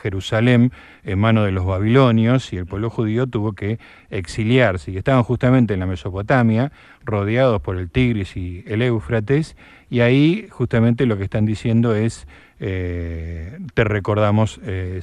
Jerusalén 0.00 0.72
en 1.04 1.18
manos 1.20 1.44
de 1.44 1.52
los 1.52 1.64
babilonios 1.64 2.52
y 2.52 2.56
el 2.56 2.66
pueblo 2.66 2.90
judío 2.90 3.28
tuvo 3.28 3.52
que 3.52 3.78
exiliarse. 4.10 4.90
Y 4.90 4.96
estaban 4.96 5.22
justamente 5.22 5.74
en 5.74 5.80
la 5.80 5.86
Mesopotamia, 5.86 6.72
rodeados 7.04 7.62
por 7.62 7.76
el 7.76 7.90
Tigris 7.90 8.36
y 8.36 8.64
el 8.66 8.82
Éufrates, 8.82 9.56
y 9.88 10.00
ahí 10.00 10.48
justamente 10.50 11.06
lo 11.06 11.16
que 11.16 11.24
están 11.24 11.46
diciendo 11.46 11.94
es, 11.94 12.26
eh, 12.64 13.58
te 13.74 13.82
recordamos, 13.82 14.60
eh, 14.64 15.00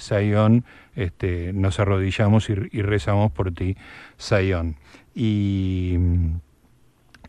este, 0.96 1.52
nos 1.52 1.80
arrodillamos 1.82 2.50
y, 2.50 2.54
rezamos 2.54 3.34
por 3.34 3.52
ti, 3.52 3.76
Sayón. 4.16 4.78
Y 5.14 5.98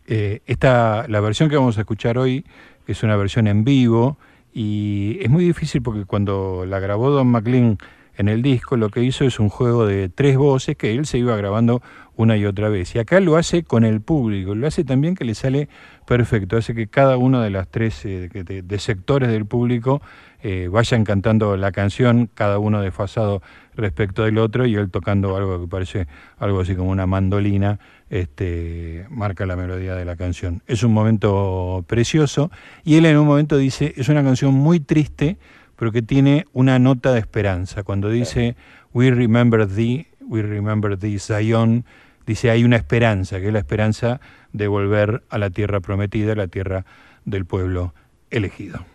eh, 0.07 0.39
esta, 0.45 1.05
la 1.09 1.19
versión 1.19 1.49
que 1.49 1.57
vamos 1.57 1.77
a 1.77 1.81
escuchar 1.81 2.17
hoy 2.17 2.45
es 2.87 3.03
una 3.03 3.17
versión 3.17 3.45
en 3.47 3.65
vivo 3.65 4.17
y 4.53 5.17
es 5.19 5.29
muy 5.29 5.43
difícil 5.43 5.81
porque 5.81 6.05
cuando 6.05 6.63
la 6.65 6.79
grabó 6.79 7.09
Don 7.09 7.27
McLean 7.27 7.77
en 8.15 8.29
el 8.29 8.41
disco, 8.41 8.77
lo 8.77 8.89
que 8.89 9.03
hizo 9.03 9.25
es 9.25 9.37
un 9.37 9.49
juego 9.49 9.85
de 9.85 10.07
tres 10.07 10.37
voces 10.37 10.77
que 10.77 10.93
él 10.93 11.05
se 11.07 11.17
iba 11.17 11.35
grabando 11.35 11.81
una 12.15 12.37
y 12.37 12.45
otra 12.45 12.69
vez. 12.69 12.95
Y 12.95 12.99
acá 12.99 13.19
lo 13.19 13.35
hace 13.35 13.63
con 13.63 13.83
el 13.83 13.99
público, 13.99 14.55
lo 14.55 14.65
hace 14.65 14.85
también 14.85 15.15
que 15.15 15.25
le 15.25 15.35
sale 15.35 15.67
perfecto, 16.05 16.57
hace 16.57 16.73
que 16.73 16.87
cada 16.87 17.17
uno 17.17 17.41
de 17.41 17.49
las 17.49 17.67
tres 17.67 18.05
eh, 18.05 18.29
de, 18.29 18.79
sectores 18.79 19.29
del 19.29 19.45
público 19.45 20.01
eh, 20.43 20.69
vayan 20.71 21.03
cantando 21.03 21.55
la 21.57 21.71
canción, 21.71 22.29
cada 22.33 22.59
uno 22.59 22.81
desfasado 22.81 23.41
respecto 23.75 24.23
del 24.23 24.37
otro 24.37 24.65
y 24.65 24.75
él 24.75 24.89
tocando 24.89 25.35
algo 25.37 25.61
que 25.61 25.67
parece 25.67 26.07
algo 26.37 26.61
así 26.61 26.75
como 26.75 26.89
una 26.89 27.07
mandolina, 27.07 27.79
este, 28.09 29.05
marca 29.09 29.45
la 29.45 29.55
melodía 29.55 29.95
de 29.95 30.05
la 30.05 30.15
canción. 30.15 30.61
Es 30.67 30.83
un 30.83 30.93
momento 30.93 31.85
precioso 31.87 32.51
y 32.83 32.95
él 32.95 33.05
en 33.05 33.17
un 33.17 33.27
momento 33.27 33.57
dice, 33.57 33.93
es 33.95 34.09
una 34.09 34.23
canción 34.23 34.53
muy 34.53 34.79
triste, 34.79 35.37
pero 35.75 35.91
que 35.91 36.01
tiene 36.01 36.45
una 36.53 36.77
nota 36.77 37.13
de 37.13 37.19
esperanza. 37.19 37.83
Cuando 37.83 38.09
dice, 38.09 38.55
We 38.93 39.09
remember 39.09 39.67
thee, 39.67 40.07
we 40.19 40.41
remember 40.41 40.97
thee, 40.97 41.17
Zion, 41.17 41.85
dice, 42.25 42.49
hay 42.49 42.63
una 42.63 42.75
esperanza, 42.75 43.39
que 43.39 43.47
es 43.47 43.53
la 43.53 43.59
esperanza 43.59 44.19
de 44.53 44.67
volver 44.67 45.23
a 45.29 45.37
la 45.37 45.49
tierra 45.49 45.79
prometida, 45.79 46.35
la 46.35 46.47
tierra 46.47 46.85
del 47.25 47.45
pueblo 47.45 47.93
elegido. 48.29 48.85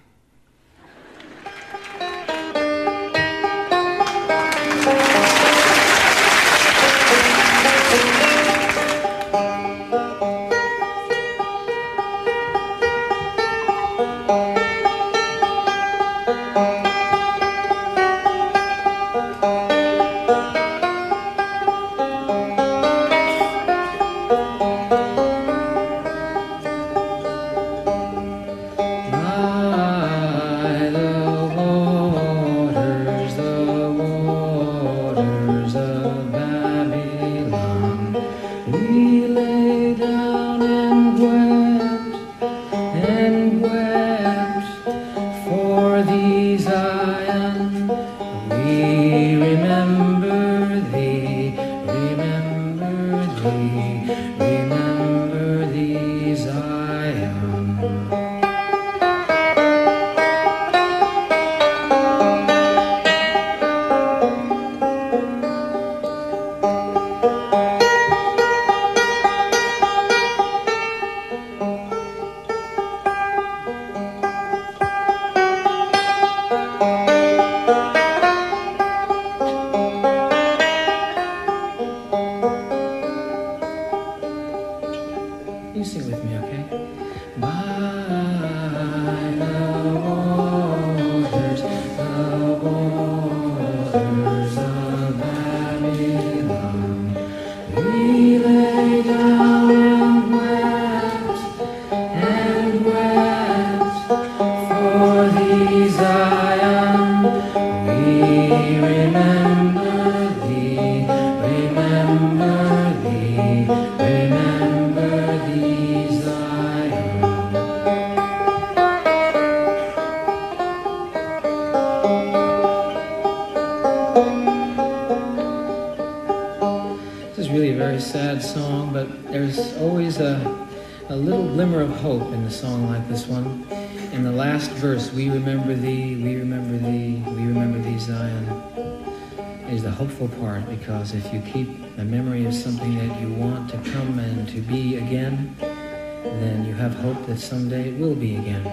Because 140.86 141.14
if 141.14 141.34
you 141.34 141.40
keep 141.40 141.68
a 141.98 142.04
memory 142.04 142.46
of 142.46 142.54
something 142.54 142.96
that 142.96 143.20
you 143.20 143.28
want 143.32 143.68
to 143.70 143.76
come 143.90 144.20
and 144.20 144.48
to 144.50 144.60
be 144.60 144.98
again, 144.98 145.56
then 145.58 146.64
you 146.64 146.74
have 146.74 146.94
hope 146.94 147.26
that 147.26 147.40
someday 147.40 147.88
it 147.88 147.98
will 147.98 148.14
be 148.14 148.36
again. 148.36 148.64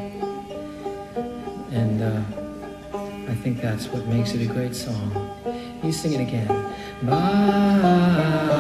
And 1.72 2.03
uh, 2.03 2.22
I 3.32 3.34
think 3.41 3.62
that's 3.62 3.88
what 3.88 4.05
makes 4.05 4.36
it 4.36 4.48
a 4.48 4.53
great 4.53 4.75
song. 4.75 5.10
You 5.84 5.91
sing 5.91 6.13
it 6.13 6.22
again. 6.22 6.50
Bye. 7.01 8.52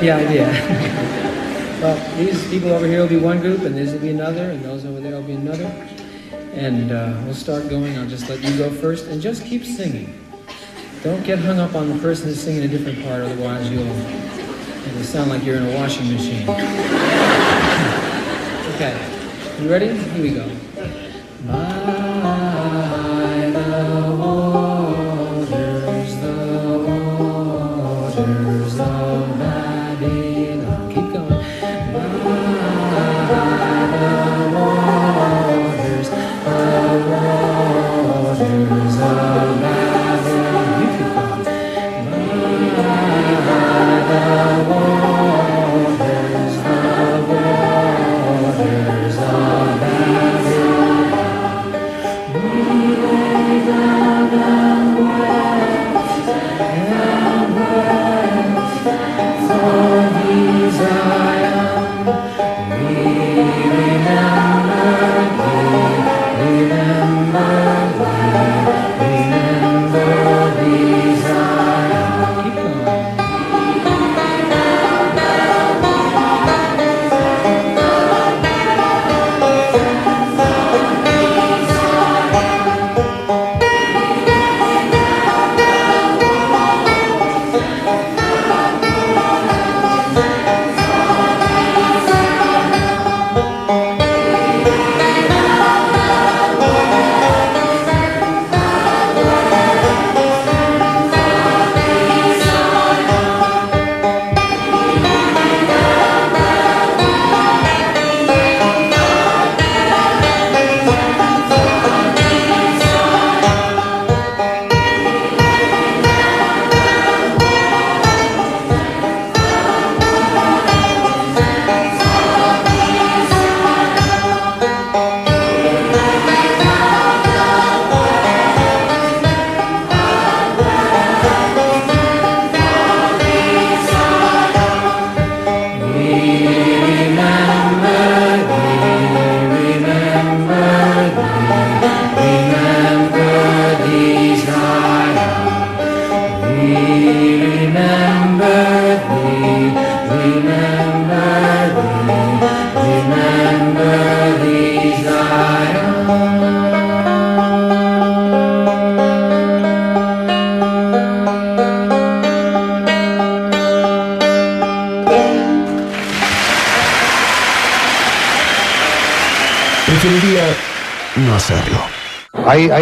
the 0.00 0.10
idea. 0.28 0.46
well, 1.82 2.18
these 2.18 2.48
people 2.48 2.70
over 2.70 2.86
here 2.86 3.00
will 3.00 3.08
be 3.08 3.16
one 3.16 3.40
group, 3.40 3.62
and 3.62 3.76
these 3.76 3.92
will 3.92 4.00
be 4.00 4.10
another, 4.10 4.50
and 4.50 4.64
those 4.64 4.84
over 4.84 5.00
there 5.00 5.12
will 5.12 5.22
be 5.22 5.34
another. 5.34 5.66
And 6.54 6.92
uh, 6.92 7.20
we'll 7.24 7.34
start 7.34 7.68
going. 7.68 7.98
I'll 7.98 8.08
just 8.08 8.28
let 8.28 8.42
you 8.42 8.56
go 8.56 8.70
first, 8.70 9.06
and 9.06 9.20
just 9.20 9.44
keep 9.44 9.64
singing. 9.64 10.24
Don't 11.02 11.24
get 11.24 11.38
hung 11.38 11.58
up 11.58 11.74
on 11.74 11.88
the 11.88 11.98
person 11.98 12.28
that's 12.28 12.40
singing 12.40 12.64
a 12.64 12.68
different 12.68 13.02
part, 13.04 13.22
otherwise 13.22 13.70
you'll 13.70 13.86
it'll 13.86 15.02
sound 15.04 15.30
like 15.30 15.44
you're 15.44 15.56
in 15.56 15.66
a 15.66 15.74
washing 15.76 16.12
machine. 16.12 16.48
okay, 18.74 18.98
you 19.60 19.70
ready? 19.70 19.94
Here 19.94 20.22
we 20.22 20.30
go. 20.30 20.50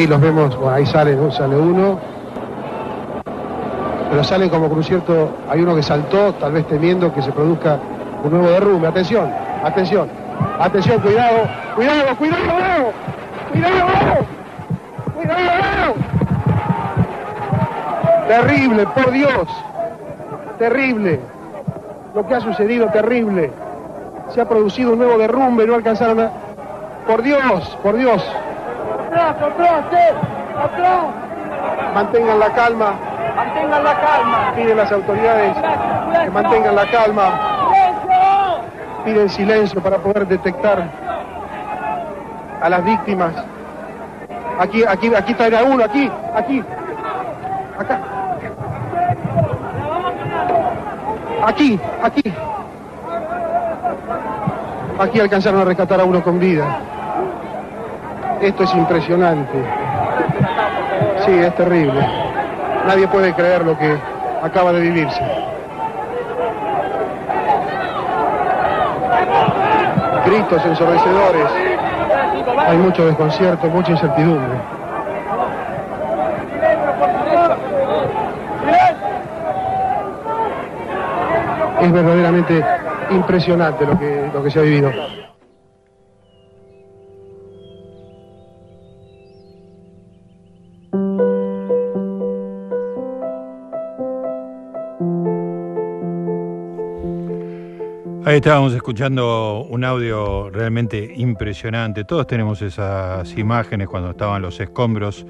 Los 0.07 0.21
vemos, 0.21 0.57
bueno, 0.57 0.71
ahí 0.71 0.87
sale, 0.87 1.19
sale 1.33 1.57
uno. 1.57 1.99
Pero 4.11 4.23
salen 4.23 4.49
como 4.49 4.66
un 4.66 4.85
cierto. 4.85 5.31
Hay 5.49 5.61
uno 5.61 5.75
que 5.75 5.83
saltó, 5.83 6.33
tal 6.35 6.53
vez 6.53 6.66
temiendo 6.69 7.12
que 7.12 7.23
se 7.23 7.33
produzca 7.33 7.79
un 8.23 8.31
nuevo 8.31 8.49
derrumbe. 8.49 8.87
Atención, 8.87 9.33
atención, 9.64 10.09
atención, 10.61 11.01
cuidado, 11.01 11.49
cuidado, 11.75 12.16
cuidado, 12.16 12.92
cuidado, 13.53 14.27
cuidado. 15.14 15.95
Terrible, 18.29 18.87
por 18.87 19.11
Dios, 19.11 19.49
terrible. 20.59 21.21
Lo 22.14 22.27
que 22.27 22.35
ha 22.35 22.40
sucedido, 22.40 22.87
terrible. 22.88 23.51
Se 24.33 24.40
ha 24.40 24.49
producido 24.49 24.92
un 24.92 24.99
nuevo 24.99 25.19
derrumbe, 25.19 25.66
no 25.66 25.75
alcanzaron 25.75 26.21
a. 26.21 26.31
Por 27.09 27.23
Dios, 27.23 27.79
por 27.83 27.97
Dios. 27.97 28.23
Mantengan 31.94 32.38
la 32.38 32.50
calma, 32.50 32.94
Mantengan 33.36 33.84
la 33.84 33.94
calma. 34.00 34.52
piden 34.54 34.76
las 34.76 34.92
autoridades 34.92 35.56
que 36.24 36.30
mantengan 36.30 36.74
la 36.74 36.90
calma, 36.90 37.24
piden 39.04 39.28
silencio 39.28 39.82
para 39.82 39.98
poder 39.98 40.26
detectar 40.26 40.84
a 42.60 42.68
las 42.68 42.84
víctimas. 42.84 43.32
Aquí, 44.58 44.84
aquí, 44.84 45.14
aquí 45.14 45.34
traerá 45.34 45.64
uno, 45.64 45.84
aquí, 45.84 46.10
aquí, 46.34 46.64
acá. 47.78 48.00
Aquí, 51.46 51.80
aquí. 52.02 52.34
Aquí 54.98 55.20
alcanzaron 55.20 55.60
a 55.60 55.64
rescatar 55.64 56.00
a 56.00 56.04
uno 56.04 56.22
con 56.22 56.38
vida. 56.38 56.64
Esto 58.40 58.64
es 58.64 58.74
impresionante. 58.74 59.86
Sí, 61.26 61.32
es 61.32 61.54
terrible. 61.56 62.06
Nadie 62.86 63.08
puede 63.08 63.34
creer 63.34 63.64
lo 63.64 63.76
que 63.76 63.98
acaba 64.44 64.72
de 64.72 64.80
vivirse. 64.80 65.20
Gritos 70.24 70.64
ensordecedores. 70.64 71.46
Hay 72.68 72.78
mucho 72.78 73.06
desconcierto, 73.06 73.66
mucha 73.66 73.90
incertidumbre. 73.90 74.56
Es 81.80 81.92
verdaderamente 81.92 82.64
impresionante 83.10 83.84
lo 83.84 83.98
que, 83.98 84.30
lo 84.32 84.44
que 84.44 84.50
se 84.52 84.60
ha 84.60 84.62
vivido. 84.62 84.92
Estábamos 98.37 98.75
escuchando 98.75 99.66
un 99.66 99.83
audio 99.83 100.51
realmente 100.51 101.14
impresionante. 101.16 102.05
Todos 102.05 102.27
tenemos 102.27 102.61
esas 102.61 103.35
imágenes 103.38 103.88
cuando 103.88 104.11
estaban 104.11 104.42
los 104.42 104.61
escombros 104.61 105.25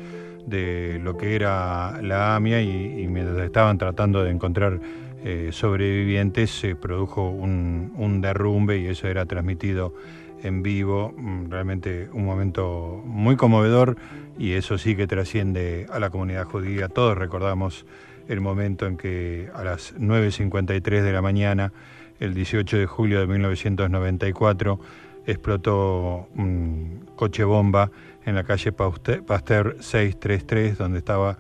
de 0.45 0.99
lo 1.01 1.17
que 1.17 1.37
era 1.37 2.03
la 2.03 2.35
AMIA 2.35 2.63
y, 2.63 3.07
mientras 3.07 3.39
estaban 3.39 3.79
tratando 3.79 4.25
de 4.25 4.33
encontrar 4.33 4.81
eh, 5.25 5.51
sobrevivientes 5.53 6.51
se 6.51 6.75
produjo 6.75 7.31
un, 7.31 7.93
un 7.97 8.21
derrumbe 8.21 8.79
y 8.79 8.87
eso 8.87 9.07
era 9.07 9.25
transmitido 9.25 9.95
en 10.43 10.65
vivo. 10.65 11.15
Mm, 11.17 11.49
Realmente 11.49 12.09
un 12.13 12.25
momento 12.27 13.01
muy 13.05 13.37
conmovedor 13.37 13.97
y 14.37 14.55
eso 14.55 14.79
sí 14.79 14.97
que 14.97 15.07
trasciende 15.07 15.87
a 15.93 16.01
la 16.01 16.11
comunidad 16.11 16.45
judía. 16.45 16.89
Todos 16.89 17.17
recordamos 17.17 17.87
el 18.27 18.41
momento 18.41 18.85
en 18.85 18.97
que 18.97 19.49
a 19.55 19.63
las 19.63 19.95
9.53 19.95 21.03
de 21.03 21.13
la 21.13 21.23
mañana 21.23 21.73
el 22.21 22.35
18 22.35 22.79
de 22.79 22.87
julio 22.87 23.21
de 23.21 23.27
1994 23.27 24.81
explotó 25.27 26.29
un 26.37 27.07
coche 27.17 27.45
bomba 27.45 27.91
en 28.25 28.35
la 28.35 28.45
calle 28.45 28.73
Pasteur 28.73 29.77
633, 29.81 30.79
donde 30.79 30.99
estaba 30.99 31.39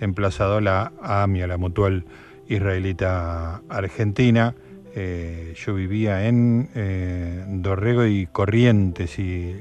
emplazado 0.00 0.60
la 0.60 0.92
AMI, 1.02 1.42
a 1.42 1.46
la 1.46 1.56
Mutual 1.56 2.04
Israelita 2.48 3.62
Argentina. 3.68 4.54
Eh, 4.94 5.54
yo 5.56 5.74
vivía 5.74 6.26
en 6.26 6.70
eh, 6.74 7.44
Dorrego 7.48 8.06
y 8.06 8.26
Corrientes 8.26 9.18
y, 9.18 9.54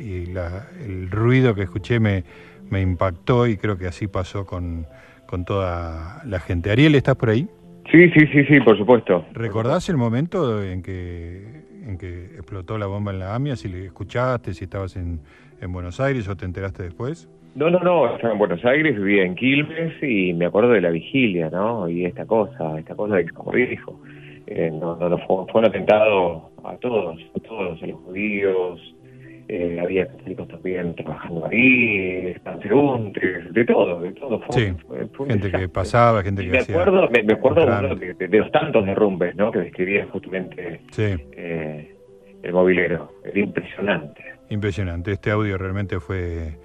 el 0.00 1.10
ruido 1.10 1.54
que 1.54 1.62
escuché 1.62 2.00
me, 2.00 2.24
me 2.68 2.80
impactó 2.80 3.46
y 3.46 3.56
creo 3.56 3.78
que 3.78 3.86
así 3.86 4.06
pasó 4.06 4.46
con, 4.46 4.86
con 5.26 5.44
toda 5.44 6.22
la 6.24 6.40
gente. 6.40 6.70
Ariel, 6.70 6.94
¿estás 6.94 7.16
por 7.16 7.30
ahí? 7.30 7.48
Sí, 7.90 8.08
sí, 8.10 8.26
sí, 8.32 8.44
sí, 8.44 8.60
por 8.60 8.78
supuesto. 8.78 9.24
¿Recordás 9.32 9.88
el 9.88 9.96
momento 9.96 10.62
en 10.62 10.82
que, 10.82 11.64
en 11.86 11.98
que 11.98 12.26
explotó 12.36 12.78
la 12.78 12.86
bomba 12.86 13.12
en 13.12 13.18
la 13.18 13.34
AMIA? 13.34 13.56
Si 13.56 13.68
le 13.68 13.86
escuchaste, 13.86 14.54
si 14.54 14.64
estabas 14.64 14.96
en, 14.96 15.20
en 15.60 15.72
Buenos 15.72 15.98
Aires 15.98 16.28
o 16.28 16.36
te 16.36 16.44
enteraste 16.44 16.84
después. 16.84 17.28
No, 17.56 17.68
no, 17.68 17.80
no, 17.80 18.14
estaba 18.14 18.32
en 18.32 18.38
Buenos 18.38 18.64
Aires, 18.64 18.96
vivía 18.96 19.24
en 19.24 19.34
Quilmes 19.34 20.00
y 20.02 20.32
me 20.34 20.46
acuerdo 20.46 20.70
de 20.70 20.80
la 20.80 20.90
vigilia, 20.90 21.50
¿no? 21.50 21.88
Y 21.88 22.04
esta 22.04 22.24
cosa, 22.24 22.78
esta 22.78 22.94
cosa 22.94 23.16
de 23.16 23.24
que, 23.24 23.32
como 23.32 23.50
dijo, 23.52 24.00
eh, 24.46 24.70
no, 24.72 24.94
no, 24.96 25.08
no, 25.08 25.18
fue, 25.26 25.46
fue 25.50 25.60
un 25.60 25.66
atentado 25.66 26.50
a 26.62 26.76
todos, 26.76 27.18
a 27.34 27.40
todos, 27.40 27.82
a 27.82 27.86
los 27.86 28.00
judíos, 28.02 28.80
eh, 29.52 29.80
había 29.82 30.06
católicos 30.06 30.46
también 30.48 30.94
trabajando 30.94 31.46
ahí, 31.46 32.34
transeúntes, 32.44 33.52
de 33.52 33.64
todo, 33.64 34.00
de 34.00 34.12
todo. 34.12 34.40
Fue, 34.42 34.52
Sí, 34.54 34.72
fue- 34.86 35.06
fue 35.08 35.26
un 35.26 35.30
gente 35.32 35.50
que 35.50 35.68
pasaba, 35.68 36.22
gente 36.22 36.44
que 36.44 36.50
me 36.50 36.58
hacía... 36.58 36.76
acuerdo, 36.80 37.08
me, 37.10 37.22
me 37.24 37.32
acuerdo 37.32 37.64
uno 37.64 37.94
de, 37.96 38.14
de- 38.14 38.28
de 38.28 38.38
los 38.38 38.50
tantos 38.52 38.86
derrumbes, 38.86 39.34
¿no? 39.34 39.50
Que 39.50 39.58
describía 39.60 40.06
justamente 40.12 40.80
Sí, 40.92 41.14
eh, 41.32 41.94
el 42.42 42.52
mobilero. 42.52 43.12
Era 43.24 43.38
impresionante. 43.40 44.22
impresionante. 44.50 45.12
Este 45.12 45.30
audio 45.30 45.58
realmente 45.58 45.98
fue 46.00 46.58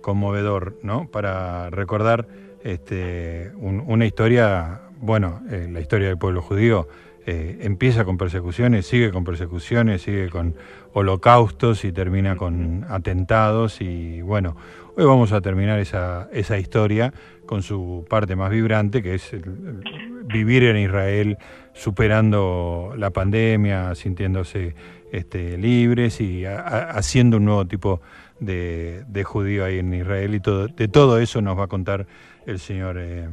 conmovedor, 0.00 0.76
¿no? 0.82 1.08
Para 1.10 1.68
recordar 1.70 2.26
este, 2.64 3.50
un- 3.56 3.82
una 3.86 4.06
historia, 4.06 4.80
bueno, 4.98 5.40
eh, 5.50 5.68
la 5.70 5.80
historia 5.80 6.08
del 6.08 6.18
pueblo 6.18 6.40
judío 6.42 6.88
eh, 7.26 7.58
empieza 7.62 8.04
con 8.06 8.16
persecuciones, 8.16 8.86
sigue 8.86 9.10
con 9.12 9.24
persecuciones, 9.24 10.00
sigue 10.02 10.30
con 10.30 10.54
holocaustos 10.92 11.84
y 11.84 11.92
termina 11.92 12.36
con 12.36 12.84
atentados 12.88 13.80
y 13.80 14.22
bueno, 14.22 14.56
hoy 14.96 15.04
vamos 15.04 15.32
a 15.32 15.40
terminar 15.40 15.78
esa, 15.78 16.28
esa 16.32 16.58
historia 16.58 17.12
con 17.46 17.62
su 17.62 18.06
parte 18.08 18.36
más 18.36 18.50
vibrante, 18.50 19.02
que 19.02 19.14
es 19.14 19.32
el- 19.32 19.42
el 19.44 19.82
vivir 20.24 20.62
en 20.64 20.76
Israel 20.76 21.38
superando 21.74 22.94
la 22.96 23.10
pandemia, 23.10 23.94
sintiéndose 23.94 24.74
este, 25.12 25.58
libres 25.58 26.20
y 26.20 26.44
a- 26.44 26.60
a- 26.60 26.90
haciendo 26.92 27.38
un 27.38 27.44
nuevo 27.46 27.66
tipo 27.66 28.00
de, 28.38 29.02
de 29.08 29.24
judío 29.24 29.64
ahí 29.64 29.78
en 29.80 29.92
Israel 29.92 30.34
y 30.34 30.40
todo, 30.40 30.68
de 30.68 30.88
todo 30.88 31.18
eso 31.18 31.42
nos 31.42 31.58
va 31.58 31.64
a 31.64 31.66
contar 31.66 32.06
el 32.46 32.58
señor 32.58 32.96
eh, 32.98 33.28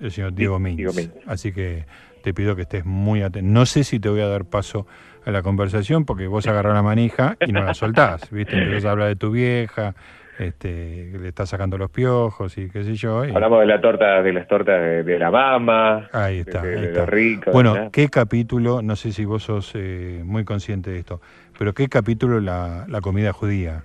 el 0.00 0.10
señor 0.10 0.32
Diego 0.32 0.58
Mintz. 0.58 0.76
Diego 0.78 0.92
Mintz. 0.94 1.12
Así 1.26 1.52
que 1.52 1.84
te 2.22 2.32
pido 2.32 2.56
que 2.56 2.62
estés 2.62 2.86
muy 2.86 3.20
atento. 3.22 3.50
No 3.50 3.66
sé 3.66 3.84
si 3.84 4.00
te 4.00 4.08
voy 4.08 4.20
a 4.22 4.28
dar 4.28 4.44
paso 4.46 4.86
a 5.24 5.30
la 5.30 5.42
conversación 5.42 6.04
porque 6.04 6.26
vos 6.26 6.46
agarrás 6.46 6.74
la 6.74 6.82
manija 6.82 7.36
y 7.44 7.52
no 7.52 7.62
la 7.64 7.74
soltás, 7.74 8.30
¿viste? 8.30 8.56
Empezás 8.56 8.84
a 8.86 8.90
hablar 8.92 9.08
de 9.08 9.16
tu 9.16 9.30
vieja, 9.30 9.94
este, 10.38 11.12
le 11.20 11.28
estás 11.28 11.50
sacando 11.50 11.76
los 11.76 11.90
piojos 11.90 12.56
y 12.56 12.70
qué 12.70 12.82
sé 12.84 12.94
yo. 12.94 13.24
y- 13.26 13.30
Hablamos 13.30 13.60
de 13.60 13.66
la 13.66 13.80
torta, 13.80 14.22
de 14.22 14.32
las 14.32 14.48
tortas 14.48 14.80
de, 14.80 15.02
de 15.02 15.18
la 15.18 15.30
mama, 15.30 16.08
Ahí 16.12 16.38
está, 16.40 16.62
de, 16.62 16.68
de 16.70 16.78
ahí 16.78 16.84
está. 16.86 17.52
Bueno, 17.52 17.72
¿verdad? 17.74 17.90
¿qué 17.92 18.08
capítulo, 18.08 18.80
no 18.82 18.96
sé 18.96 19.12
si 19.12 19.24
vos 19.26 19.42
sos 19.42 19.72
eh, 19.74 20.22
muy 20.24 20.44
consciente 20.44 20.90
de 20.90 20.98
esto, 21.00 21.20
pero 21.58 21.74
qué 21.74 21.88
capítulo 21.88 22.40
la, 22.40 22.86
la 22.88 23.00
comida 23.02 23.32
judía? 23.32 23.84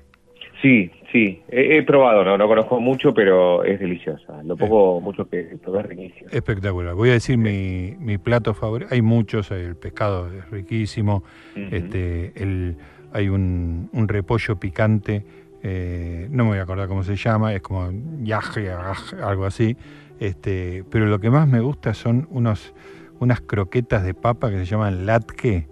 Sí, 0.65 0.89
sí, 1.11 1.43
he, 1.47 1.77
he 1.77 1.83
probado, 1.83 2.25
no, 2.25 2.39
no 2.39 2.47
conozco 2.47 2.79
mucho, 2.79 3.13
pero 3.13 3.63
es 3.63 3.79
deliciosa. 3.79 4.41
Lo 4.43 4.57
poco, 4.57 4.99
mucho 4.99 5.29
que 5.29 5.43
probé 5.63 5.81
es 5.81 5.85
riquísimo. 5.85 6.29
Espectacular. 6.31 6.95
Voy 6.95 7.09
a 7.09 7.13
decir 7.13 7.37
mi, 7.37 7.93
mi 7.99 8.17
plato 8.17 8.55
favorito. 8.55 8.91
Hay 8.91 9.03
muchos, 9.03 9.51
el 9.51 9.75
pescado 9.75 10.27
es 10.33 10.49
riquísimo, 10.49 11.23
este, 11.55 12.33
el, 12.41 12.77
hay 13.13 13.29
un, 13.29 13.91
un 13.93 14.07
repollo 14.07 14.55
picante, 14.55 15.23
eh, 15.61 16.27
no 16.31 16.45
me 16.45 16.49
voy 16.49 16.57
a 16.57 16.63
acordar 16.63 16.87
cómo 16.87 17.03
se 17.03 17.15
llama, 17.15 17.53
es 17.53 17.61
como 17.61 17.91
yaje, 18.23 18.71
aj, 18.71 19.13
algo 19.23 19.45
así, 19.45 19.77
este, 20.19 20.83
pero 20.89 21.05
lo 21.05 21.19
que 21.19 21.29
más 21.29 21.47
me 21.47 21.59
gusta 21.59 21.93
son 21.93 22.27
unos, 22.31 22.73
unas 23.19 23.39
croquetas 23.39 24.03
de 24.03 24.15
papa 24.15 24.49
que 24.49 24.57
se 24.57 24.65
llaman 24.65 25.05
latke. 25.05 25.67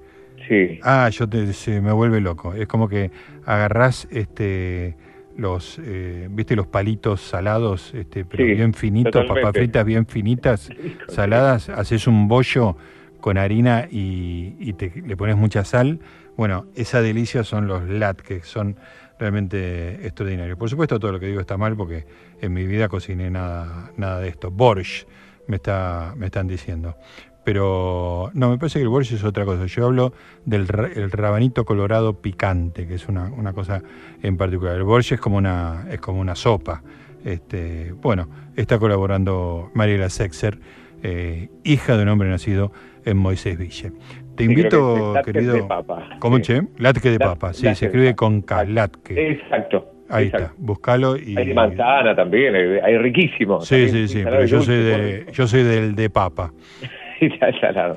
Sí, 0.48 0.78
Ah, 0.84 1.08
yo 1.10 1.28
te, 1.30 1.54
se 1.54 1.80
me 1.80 1.94
vuelve 1.94 2.20
loco. 2.20 2.54
Es 2.54 2.68
como 2.68 2.90
que 2.90 3.12
agarrás 3.46 4.08
este 4.12 4.96
los 5.36 5.80
eh, 5.84 6.28
viste 6.30 6.56
los 6.56 6.68
palitos 6.68 7.22
salados, 7.22 7.94
este, 7.94 8.24
pero 8.24 8.46
Sí, 8.46 8.54
bien 8.54 8.74
finitos, 8.74 9.26
papas 9.26 9.54
fritas 9.54 9.86
bien 9.86 10.06
finitas, 10.06 10.70
saladas, 11.08 11.70
haces 11.70 12.08
un 12.08 12.28
bollo 12.28 12.78
con 13.20 13.38
harina 13.38 13.88
y, 13.90 14.56
y 14.60 14.74
te, 14.74 14.92
le 15.06 15.18
pones 15.18 15.38
mucha 15.38 15.64
sal. 15.64 16.00
Bueno, 16.36 16.68
esa 16.76 17.02
delicia 17.02 17.44
son 17.44 17.68
los 17.68 17.88
lat, 17.88 18.20
que 18.20 18.42
son 18.42 18.76
realmente 19.20 20.06
extraordinarios. 20.06 20.58
Por 20.58 20.70
supuesto, 20.70 21.00
todo 21.00 21.14
lo 21.14 21.20
que 21.20 21.28
digo 21.28 21.40
está 21.40 21.58
mal 21.58 21.76
porque 21.76 22.06
en 22.42 22.54
mi 22.54 22.66
vida 22.66 22.90
cociné 22.90 23.30
nada, 23.30 23.92
nada 23.98 24.20
de 24.20 24.30
esto. 24.30 24.52
Borsch, 24.52 25.06
me, 25.48 25.58
está, 25.58 26.14
me 26.18 26.28
están 26.28 26.48
diciendo. 26.48 26.98
Pero 27.44 28.32
no, 28.34 28.50
me 28.50 28.58
parece 28.58 28.80
que 28.80 28.84
el 28.84 28.90
borsch 28.90 29.14
es 29.14 29.24
otra 29.24 29.44
cosa. 29.46 29.66
Yo 29.66 29.86
hablo 29.86 30.14
del 30.46 30.66
el 30.96 31.12
rabanito 31.12 31.66
colorado 31.66 32.14
picante, 32.22 32.88
que 32.88 32.96
es 32.96 33.08
una, 33.08 33.26
una 33.26 33.54
cosa 33.54 33.82
en 34.22 34.38
particular. 34.38 34.76
El 34.76 34.84
borsch 34.84 35.12
es 35.14 35.20
como 35.20 35.38
una, 35.38 35.86
es 35.92 36.00
como 36.00 36.20
una 36.22 36.36
sopa. 36.36 36.82
Este, 37.26 37.94
bueno, 38.02 38.28
está 38.56 38.80
colaborando 38.80 39.72
Mariela 39.74 40.10
Sexer, 40.10 40.60
eh, 41.04 41.50
hija 41.64 41.98
de 41.98 42.04
un 42.04 42.10
hombre 42.10 42.30
nacido 42.30 42.72
en 43.06 43.18
Moisés 43.18 43.58
Ville. 43.58 43.92
Te 44.36 44.46
invito, 44.46 45.14
que 45.24 45.32
querido. 45.32 45.54
de 45.54 45.64
papa, 45.64 46.10
¿Cómo, 46.20 46.38
sí. 46.38 46.44
che? 46.44 46.62
Latke 46.78 47.12
de 47.12 47.20
Lat- 47.20 47.34
papa, 47.34 47.54
sí, 47.54 47.74
se 47.76 47.86
escribe 47.86 48.16
con 48.16 48.42
K, 48.42 48.64
latke. 48.66 49.32
Exacto. 49.32 49.90
Ahí 50.10 50.26
exacto. 50.26 50.48
está, 50.48 50.56
búscalo 50.58 51.18
y. 51.18 51.38
Hay 51.38 51.48
de 51.48 51.54
manzana 51.54 52.16
también, 52.16 52.56
hay, 52.56 52.98
riquísimo. 52.98 53.62
Sí, 53.62 53.86
También, 53.86 54.08
sí, 54.08 54.14
sí, 54.16 54.22
pero 54.24 54.46
yo 54.46 54.62
soy, 54.62 54.76
de, 54.78 55.26
yo 55.32 55.48
soy 55.48 55.64
del 55.64 55.96
de 55.96 56.10
papa. 56.10 56.52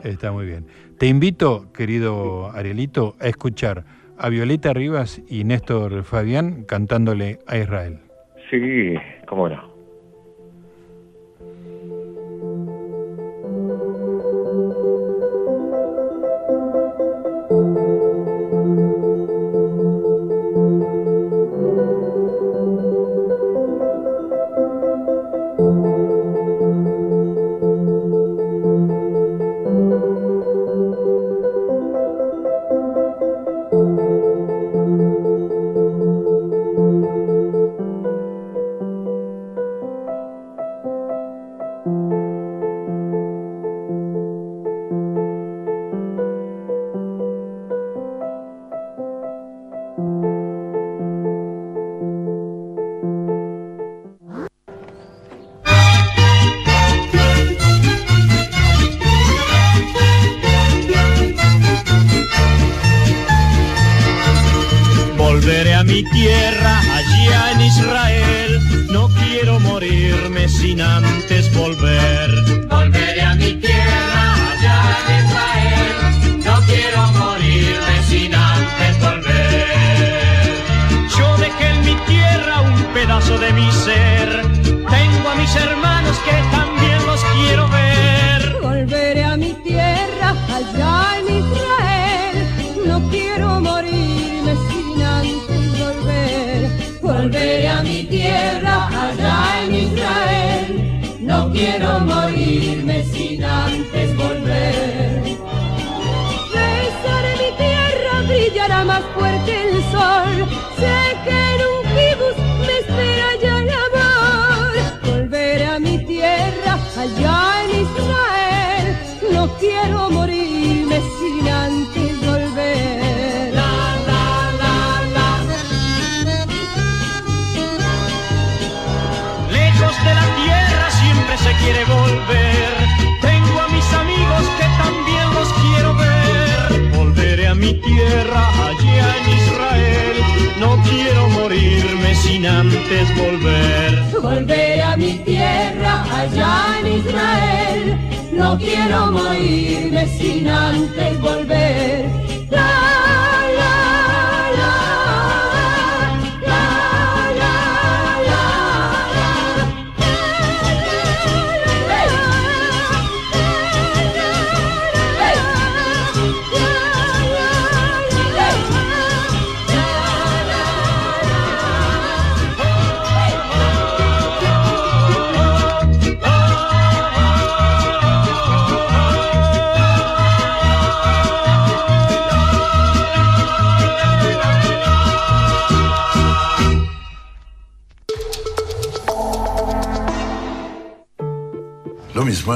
Está 0.04 0.32
muy 0.32 0.46
bien. 0.46 0.66
Te 0.98 1.06
invito, 1.06 1.72
querido 1.72 2.50
Arielito, 2.52 3.14
a 3.20 3.26
escuchar 3.26 3.84
a 4.18 4.28
Violeta 4.28 4.72
Rivas 4.72 5.22
y 5.28 5.44
Néstor 5.44 6.04
Fabián 6.04 6.64
cantándole 6.64 7.38
a 7.46 7.58
Israel. 7.58 7.98
Sí, 8.50 8.94
cómo 9.26 9.48
no. 9.48 9.75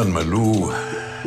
מזמן 0.00 0.12
מלאו 0.12 0.70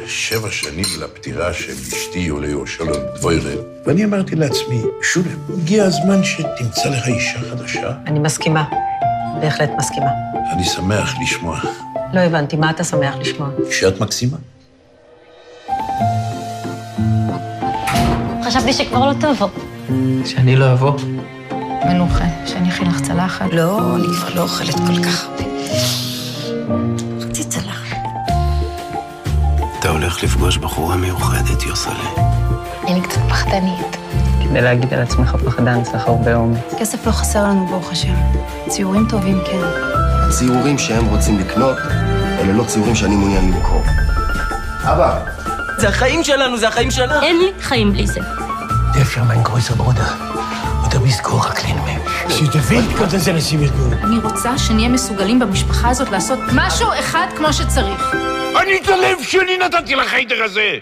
שבע 0.07 0.51
שנים 0.51 0.85
לפטירה 0.99 1.53
של 1.53 1.73
אשתי 1.73 2.27
עולה 2.27 2.47
שלום 2.65 2.97
דבוירן, 3.15 3.57
ואני 3.85 4.05
אמרתי 4.05 4.35
לעצמי, 4.35 4.81
שולם, 5.01 5.37
הגיע 5.57 5.83
הזמן 5.83 6.23
שתמצא 6.23 6.89
לך 6.89 7.07
אישה 7.07 7.39
חדשה. 7.39 7.91
אני 8.07 8.19
מסכימה. 8.19 8.63
בהחלט 9.41 9.69
מסכימה. 9.77 10.09
אני 10.53 10.63
שמח 10.63 11.13
לשמוע 11.21 11.59
לא 12.13 12.19
הבנתי, 12.19 12.55
מה 12.55 12.69
אתה 12.69 12.83
שמח 12.83 13.15
לשמוע? 13.19 13.49
שאת 13.71 13.99
מקסימה. 14.01 14.37
חשבתי 18.45 18.73
שכבר 18.73 19.07
לא 19.07 19.13
תבוא. 19.13 19.49
שאני 20.25 20.55
לא 20.55 20.73
אבוא. 20.73 20.93
מנוחה, 21.85 22.25
שאני 22.45 22.69
אכין 22.69 22.87
לך 22.87 23.01
צלחת. 23.01 23.45
לא, 23.51 23.95
אני 23.95 24.07
כבר 24.17 24.35
לא 24.35 24.41
אוכלת 24.41 24.75
כל 24.75 25.03
כך 25.03 25.25
הרבה. 25.25 25.52
אתה 29.83 29.91
הולך 29.91 30.23
לפגוש 30.23 30.57
בחורה 30.57 30.95
מיוחדת, 30.95 31.63
יוסלה. 31.63 32.09
אני 32.87 33.01
קצת 33.01 33.21
פחדנית. 33.29 33.97
כדי 34.43 34.61
להגיד 34.61 34.93
על 34.93 35.01
עצמך 35.01 35.35
פחדן 35.45 35.83
צריך 35.83 36.07
הרבה 36.07 36.35
אומץ. 36.35 36.73
כסף 36.79 37.07
לא 37.07 37.11
חסר 37.11 37.43
לנו, 37.43 37.67
ברוך 37.67 37.91
השם. 37.91 38.13
ציורים 38.67 39.07
טובים, 39.09 39.41
כן. 39.45 39.61
ציורים 40.29 40.77
שהם 40.77 41.05
רוצים 41.05 41.39
לקנות, 41.39 41.77
אלה 42.39 42.53
לא 42.53 42.63
ציורים 42.63 42.95
שאני 42.95 43.15
מעוניין 43.15 43.51
למכור. 43.51 43.81
אבא, 44.83 45.19
זה 45.77 45.89
החיים 45.89 46.23
שלנו, 46.23 46.57
זה 46.57 46.67
החיים 46.67 46.91
שלנו. 46.91 47.21
אין 47.21 47.37
לי 47.37 47.51
חיים 47.61 47.91
בלי 47.93 48.07
זה. 48.07 48.19
Der 48.93 49.05
für 49.05 49.23
mein 49.31 49.43
größer 49.43 49.75
Bruder. 49.75 50.09
Und 50.83 50.93
du 50.93 50.99
bist 50.99 51.23
Koraklin, 51.23 51.77
Mensch. 51.87 52.35
Sie 52.37 52.47
dürfen 52.47 52.83
konnten 52.97 53.19
sie 53.19 53.33
nicht 53.33 53.53
mit 53.53 53.71
אני 54.03 54.17
רוצה 54.23 54.57
שנהיה 54.57 54.89
מסוגלים 54.89 55.39
במשפחה 55.39 55.89
הזאת 55.89 56.09
לעשות 56.09 56.39
משהו 56.53 56.87
אחד 56.99 57.27
כמו 57.37 57.53
שצריך. 57.53 58.22
אני 58.61 58.77
את 58.77 58.87
הלב 58.87 59.23
שלי 59.23 59.57
נתתי 59.57 59.95
לחיידר 59.95 60.43
הזה! 60.43 60.79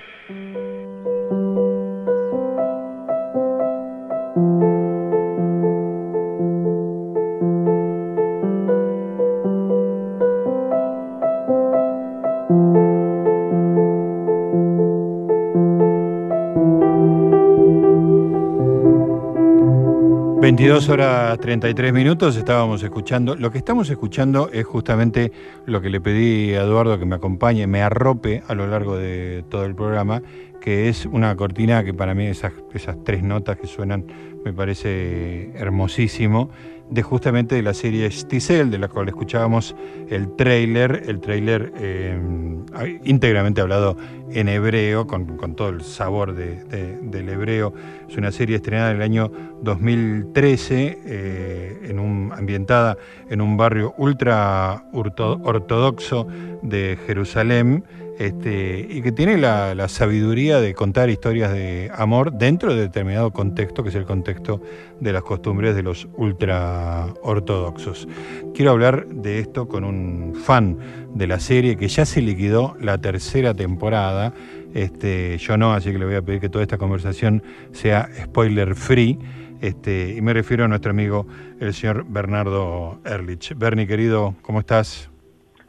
22 20.51 20.89
horas 20.89 21.39
33 21.39 21.93
minutos 21.93 22.35
estábamos 22.35 22.83
escuchando. 22.83 23.37
Lo 23.37 23.51
que 23.51 23.57
estamos 23.57 23.89
escuchando 23.89 24.49
es 24.51 24.65
justamente 24.65 25.31
lo 25.65 25.81
que 25.81 25.89
le 25.89 26.01
pedí 26.01 26.53
a 26.55 26.63
Eduardo 26.63 26.99
que 26.99 27.05
me 27.05 27.15
acompañe, 27.15 27.67
me 27.67 27.81
arrope 27.81 28.43
a 28.45 28.53
lo 28.53 28.67
largo 28.67 28.97
de 28.97 29.45
todo 29.47 29.63
el 29.63 29.73
programa, 29.75 30.21
que 30.59 30.89
es 30.89 31.05
una 31.05 31.33
cortina 31.37 31.85
que 31.85 31.93
para 31.93 32.13
mí 32.13 32.25
esas, 32.25 32.51
esas 32.73 33.01
tres 33.05 33.23
notas 33.23 33.59
que 33.59 33.65
suenan 33.65 34.05
me 34.43 34.51
parece 34.51 35.51
hermosísimo, 35.55 36.49
de 36.91 37.01
justamente 37.03 37.55
de 37.55 37.63
la 37.63 37.73
serie 37.73 38.11
Stisel, 38.11 38.69
de 38.69 38.77
la 38.77 38.89
cual 38.89 39.07
escuchábamos 39.07 39.75
el 40.09 40.35
tráiler, 40.35 41.03
el 41.07 41.21
tráiler 41.21 41.71
eh, 41.77 42.19
íntegramente 43.05 43.61
hablado 43.61 43.97
en 44.29 44.49
hebreo, 44.49 45.07
con, 45.07 45.37
con 45.37 45.55
todo 45.55 45.69
el 45.69 45.81
sabor 45.83 46.35
de, 46.35 46.63
de, 46.65 46.97
del 47.01 47.29
hebreo. 47.29 47.73
Es 48.09 48.17
una 48.17 48.31
serie 48.31 48.57
estrenada 48.57 48.91
en 48.91 48.97
el 48.97 49.03
año 49.03 49.31
2013, 49.61 50.99
eh, 51.05 51.79
en 51.83 51.97
un, 51.97 52.33
ambientada 52.33 52.97
en 53.29 53.39
un 53.39 53.55
barrio 53.55 53.93
ultra 53.97 54.83
ortodoxo 54.91 56.27
de 56.61 56.97
Jerusalén. 57.07 57.85
Este, 58.19 58.85
y 58.89 59.01
que 59.01 59.11
tiene 59.11 59.37
la, 59.37 59.87
sabiduría 59.87 60.59
de 60.59 60.73
contar 60.73 61.09
historias 61.09 61.53
de 61.53 61.89
amor 61.95 62.33
dentro 62.33 62.73
de 62.75 62.81
determinado 62.81 63.31
contexto, 63.31 63.83
que 63.83 63.89
es 63.89 63.95
el 63.95 64.05
contexto 64.05 64.61
de 64.99 65.13
las 65.13 65.23
costumbres 65.23 65.75
de 65.75 65.83
los 65.83 66.07
ultra 66.17 67.07
ortodoxos. 67.23 68.07
Quiero 68.53 68.71
hablar 68.71 69.07
de 69.07 69.39
esto 69.39 69.67
con 69.67 69.83
un 69.83 70.35
fan 70.35 70.77
de 71.15 71.27
la 71.27 71.39
serie 71.39 71.77
que 71.77 71.87
ya 71.87 72.05
se 72.05 72.21
liquidó 72.21 72.75
la 72.79 72.99
tercera 72.99 73.53
temporada. 73.53 74.33
Este, 74.73 75.37
yo 75.37 75.57
no, 75.57 75.73
así 75.73 75.91
que 75.91 75.97
le 75.97 76.05
voy 76.05 76.15
a 76.15 76.21
pedir 76.21 76.41
que 76.41 76.49
toda 76.49 76.63
esta 76.63 76.77
conversación 76.77 77.41
sea 77.71 78.07
spoiler 78.23 78.75
free. 78.75 79.17
Este, 79.61 80.15
y 80.17 80.21
me 80.21 80.33
refiero 80.33 80.65
a 80.65 80.67
nuestro 80.67 80.91
amigo, 80.91 81.27
el 81.59 81.73
señor 81.73 82.05
Bernardo 82.07 82.99
Erlich. 83.05 83.55
Bernie, 83.55 83.87
querido, 83.87 84.35
¿cómo 84.41 84.59
estás? 84.59 85.09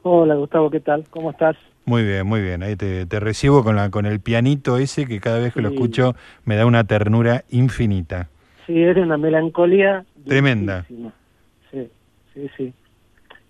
Hola, 0.03 0.35
Gustavo, 0.35 0.71
¿qué 0.71 0.81
tal? 0.81 1.05
¿Cómo 1.11 1.31
estás? 1.31 1.57
Muy 1.93 2.05
bien, 2.05 2.27
muy 2.27 2.41
bien. 2.41 2.63
Ahí 2.63 2.75
te, 2.75 3.05
te 3.05 3.21
recibo 3.21 3.63
con, 3.63 3.77
la, 3.77 3.91
con 3.91 4.07
el 4.07 4.19
pianito 4.19 4.79
ese 4.79 5.05
que 5.05 5.21
cada 5.21 5.39
vez 5.41 5.53
que 5.53 5.61
sí. 5.61 5.63
lo 5.63 5.69
escucho 5.69 6.15
me 6.47 6.57
da 6.57 6.65
una 6.65 6.85
ternura 6.85 7.45
infinita. 7.51 8.31
Sí, 8.67 8.83
es 8.83 8.97
una 8.97 9.19
melancolía. 9.19 10.03
Tremenda. 10.27 10.87
Sí, 10.89 11.91
sí, 12.33 12.51
sí. 12.57 12.73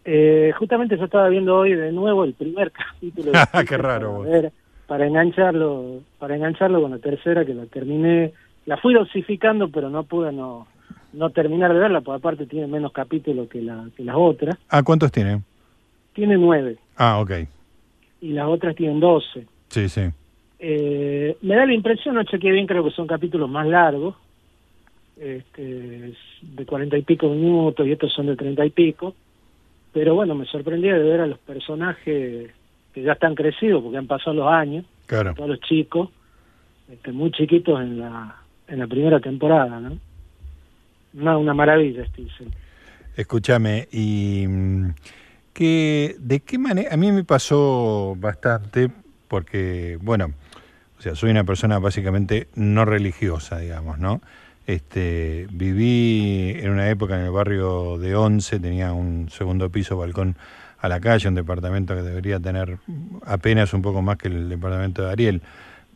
Eh, 0.05 0.53
justamente 0.59 0.99
yo 0.99 1.05
estaba 1.05 1.29
viendo 1.29 1.57
hoy 1.57 1.77
de 1.77 1.93
nuevo 1.93 2.25
el 2.25 2.35
primer 2.35 2.73
capítulo. 2.93 3.31
Qué 3.69 3.77
raro. 3.77 4.23
Para, 4.25 4.29
ver, 4.29 4.53
para 4.89 5.07
engancharlo, 5.07 6.01
para 6.19 6.35
engancharlo 6.35 6.83
con 6.83 6.91
la 6.91 6.99
tercera 6.99 7.45
que 7.45 7.55
la 7.55 7.67
terminé, 7.67 8.33
la 8.67 8.77
fui 8.77 8.93
dosificando, 8.93 9.69
pero 9.69 9.89
no 9.89 10.03
pude 10.03 10.33
no 10.33 10.67
no 11.13 11.31
terminar 11.31 11.73
de 11.73 11.79
verla, 11.79 12.01
porque 12.01 12.19
aparte 12.19 12.47
tiene 12.47 12.67
menos 12.67 12.91
capítulos 12.91 13.49
que 13.49 13.63
la 13.63 13.87
que 13.97 14.03
las 14.03 14.17
otras. 14.19 14.59
Ah, 14.69 14.83
¿cuántos 14.83 15.13
tiene? 15.13 15.43
Tiene 16.13 16.37
nueve. 16.37 16.79
Ah, 16.97 17.21
ok 17.21 17.31
y 18.23 18.29
las 18.29 18.47
otras 18.47 18.75
tienen 18.75 19.01
12. 19.01 19.47
Sí, 19.69 19.89
sí. 19.89 20.03
Eh, 20.59 21.37
me 21.43 21.57
da 21.57 21.67
la 21.67 21.75
impresión, 21.75 22.15
no 22.15 22.23
chequeé 22.23 22.53
bien, 22.53 22.67
creo 22.67 22.85
que 22.85 22.93
son 22.93 23.07
capítulos 23.07 23.51
más 23.51 23.67
largos, 23.67 24.15
este, 25.21 26.15
de 26.41 26.67
cuarenta 26.67 26.97
y 26.97 27.03
pico 27.03 27.29
minutos 27.29 27.87
y 27.87 27.93
estos 27.93 28.13
son 28.13 28.27
de 28.27 28.37
treinta 28.37 28.65
y 28.65 28.71
pico, 28.71 29.15
pero 29.93 30.15
bueno, 30.15 30.35
me 30.35 30.47
sorprendía 30.47 30.95
de 30.95 31.03
ver 31.03 31.21
a 31.21 31.27
los 31.27 31.39
personajes 31.41 32.51
que 32.95 33.03
ya 33.03 33.13
están 33.13 33.35
crecidos 33.35 33.83
porque 33.83 33.99
han 33.99 34.07
pasado 34.07 34.35
los 34.35 34.49
años, 34.49 34.87
claro. 35.07 35.35
todos 35.35 35.51
los 35.51 35.61
chicos, 35.61 36.09
este, 36.91 37.11
muy 37.13 37.33
chiquitos 37.33 37.81
en 37.81 37.99
la 37.99 38.37
en 38.69 38.79
la 38.79 38.87
primera 38.87 39.21
temporada, 39.21 39.81
¿no? 39.81 39.99
Una, 41.15 41.37
una 41.37 41.53
maravilla, 41.53 42.07
Steve. 42.07 42.31
Escúchame, 43.17 43.87
y 43.93 44.47
que 45.53 46.17
de 46.19 46.41
qué 46.41 46.59
manera, 46.59 46.93
a 46.93 46.97
mí 46.97 47.13
me 47.13 47.25
pasó 47.25 48.17
bastante 48.19 48.91
porque, 49.29 49.99
bueno, 50.01 50.33
o 50.99 51.03
sea, 51.03 51.15
soy 51.15 51.31
una 51.31 51.45
persona 51.45 51.79
básicamente 51.79 52.49
no 52.55 52.85
religiosa, 52.85 53.59
digamos, 53.59 53.99
¿no? 53.99 54.21
Este, 54.67 55.49
viví 55.51 56.55
en 56.61 56.71
una 56.71 56.89
época 56.89 57.19
en 57.19 57.25
el 57.25 57.31
barrio 57.33 57.99
de 57.99 58.15
Once, 58.15 58.61
tenía 58.61 58.93
un 58.93 59.29
segundo 59.29 59.71
piso, 59.71 59.97
balcón 59.97 60.37
a 60.79 60.89
la 60.89 61.01
calle, 61.01 61.29
un 61.29 61.35
departamento 61.35 61.95
que 61.95 62.03
debería 62.03 62.39
tener 62.39 62.79
apenas 63.27 63.73
un 63.75 63.83
poco 63.83 64.03
más 64.03 64.19
que 64.19 64.29
el 64.29 64.49
departamento 64.49 65.03
de 65.03 65.11
Ariel, 65.11 65.43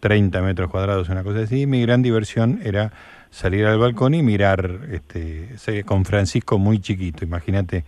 30 0.01 0.43
metros 0.43 0.71
cuadrados, 0.71 1.09
una 1.09 1.23
cosa 1.23 1.41
así. 1.41 1.63
Y 1.63 1.67
mi 1.67 1.83
gran 1.83 2.03
diversión 2.03 2.61
era 2.65 2.93
salir 3.31 3.67
al 3.67 3.79
balcón 3.79 4.15
y 4.15 4.23
mirar 4.23 4.81
este, 4.91 5.85
con 5.85 6.05
Francisco 6.05 6.59
muy 6.59 6.81
chiquito, 6.81 7.25
imagínate, 7.25 7.85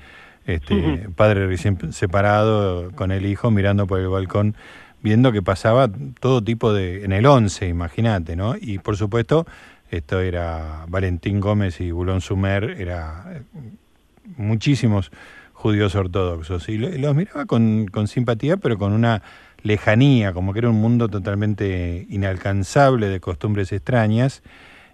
este, 0.49 1.09
padre 1.15 1.47
recién 1.47 1.93
separado 1.93 2.91
con 2.93 3.13
el 3.13 3.27
hijo 3.27 3.51
mirando 3.51 3.87
por 3.87 4.01
el 4.01 4.09
balcón, 4.09 4.57
viendo 5.03 5.31
que 5.31 5.43
pasaba 5.43 5.91
todo 6.21 6.43
tipo 6.43 6.73
de, 6.73 7.05
en 7.05 7.13
el 7.13 7.27
11, 7.27 7.69
imagínate, 7.69 8.35
¿no? 8.35 8.55
Y 8.59 8.79
por 8.79 8.97
supuesto, 8.97 9.47
esto 9.91 10.21
era 10.21 10.87
Valentín 10.89 11.41
Gómez 11.41 11.83
y 11.83 11.91
Bulón 11.91 12.23
Sumer, 12.23 12.77
era 12.79 13.27
eh, 13.31 13.43
muchísimos 14.39 15.13
judíos 15.53 15.95
ortodoxos. 15.95 16.67
Y 16.71 16.79
los 16.79 17.15
miraba 17.15 17.45
con, 17.45 17.87
con 17.87 18.09
simpatía, 18.09 18.57
pero 18.57 18.79
con 18.79 18.95
una 18.95 19.23
lejanía, 19.63 20.33
como 20.33 20.55
que 20.55 20.61
era 20.61 20.71
un 20.71 20.81
mundo 20.81 21.09
totalmente 21.09 22.07
inalcanzable 22.09 23.09
de 23.09 23.21
costumbres 23.21 23.71
extrañas. 23.73 24.43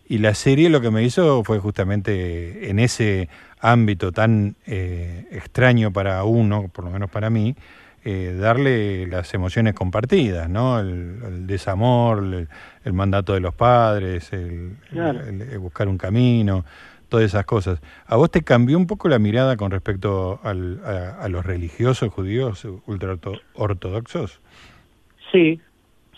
Y 0.09 0.19
la 0.19 0.35
serie 0.35 0.69
lo 0.69 0.81
que 0.81 0.91
me 0.91 1.05
hizo 1.05 1.45
fue 1.45 1.61
justamente 1.61 2.71
en 2.71 2.81
ese 2.81 3.29
ámbito 3.65 4.13
tan 4.13 4.57
eh, 4.67 5.27
extraño 5.31 5.91
para 5.93 6.23
uno, 6.25 6.69
por 6.73 6.85
lo 6.85 6.91
menos 6.91 7.11
para 7.11 7.31
mí, 7.31 7.57
eh, 8.05 8.37
darle 8.39 9.07
las 9.07 9.33
emociones 9.33 9.75
compartidas, 9.75 10.51
¿no? 10.51 10.79
El, 10.79 11.47
desamor, 11.47 12.23
el, 12.85 12.93
mandato 12.93 13.33
de 13.33 13.41
los 13.41 13.55
padres, 13.55 14.31
el, 14.35 14.77
buscar 15.59 15.89
un 15.89 15.97
camino, 15.97 16.67
todas 17.09 17.25
esas 17.25 17.47
cosas. 17.47 17.81
¿A 18.07 18.17
vos 18.17 18.31
te 18.31 18.43
cambió 18.43 18.77
un 18.77 18.87
poco 18.87 19.09
la 19.09 19.19
mirada 19.19 19.57
con 19.57 19.71
respecto 19.71 20.39
al, 20.43 20.81
a, 20.85 21.27
los 21.29 21.47
religiosos 21.47 22.13
judíos 22.13 22.67
ultraortodoxos? 22.87 24.41
Sí, 25.33 25.59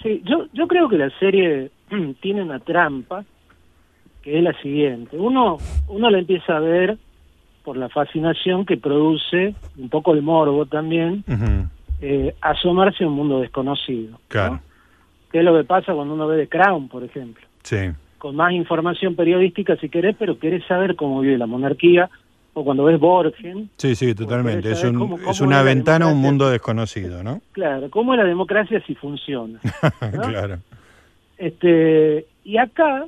sí. 0.02 0.22
Yo, 0.24 0.46
yo 0.52 0.66
creo 0.66 0.88
que 0.88 0.98
la 0.98 1.10
serie 1.20 1.70
tiene 2.20 2.42
una 2.42 2.58
trampa 2.58 3.24
que 4.22 4.38
es 4.38 4.42
la 4.42 4.60
siguiente. 4.60 5.16
Uno, 5.16 5.58
uno 5.86 6.10
la 6.10 6.18
empieza 6.18 6.56
a 6.56 6.60
ver 6.60 6.98
por 7.66 7.76
la 7.76 7.88
fascinación 7.88 8.64
que 8.64 8.76
produce, 8.76 9.56
un 9.76 9.88
poco 9.88 10.14
el 10.14 10.22
morbo 10.22 10.66
también, 10.66 11.24
eh, 12.00 12.32
asomarse 12.40 13.02
a 13.02 13.08
un 13.08 13.14
mundo 13.14 13.40
desconocido. 13.40 14.20
Claro. 14.28 14.60
¿Qué 15.32 15.40
es 15.40 15.44
lo 15.44 15.52
que 15.56 15.64
pasa 15.64 15.92
cuando 15.92 16.14
uno 16.14 16.28
ve 16.28 16.46
The 16.46 16.48
Crown, 16.48 16.88
por 16.88 17.02
ejemplo? 17.02 17.44
Sí. 17.64 17.90
Con 18.18 18.36
más 18.36 18.52
información 18.52 19.16
periodística 19.16 19.74
si 19.78 19.88
querés, 19.88 20.14
pero 20.16 20.38
querés 20.38 20.64
saber 20.66 20.94
cómo 20.94 21.20
vive 21.22 21.36
la 21.36 21.46
monarquía, 21.46 22.08
o 22.54 22.64
cuando 22.64 22.84
ves 22.84 23.00
Borgen. 23.00 23.68
Sí, 23.78 23.96
sí, 23.96 24.14
totalmente. 24.14 24.70
Es, 24.70 24.84
un, 24.84 25.20
es 25.28 25.40
una 25.40 25.64
ventana 25.64 26.04
a 26.04 26.12
un 26.12 26.20
mundo 26.20 26.48
desconocido, 26.48 27.24
¿no? 27.24 27.42
Claro, 27.50 27.90
cómo 27.90 28.14
es 28.14 28.18
la 28.18 28.26
democracia 28.26 28.80
si 28.86 28.94
funciona. 28.94 29.58
claro. 30.22 30.58
Este, 31.36 32.26
y 32.44 32.58
acá, 32.58 33.06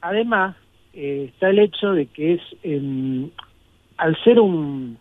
además, 0.00 0.56
eh, 1.00 1.30
está 1.32 1.50
el 1.50 1.60
hecho 1.60 1.92
de 1.92 2.06
que 2.06 2.34
es, 2.34 2.40
em, 2.62 3.30
al 3.98 4.16
ser 4.24 4.40
un, 4.40 4.96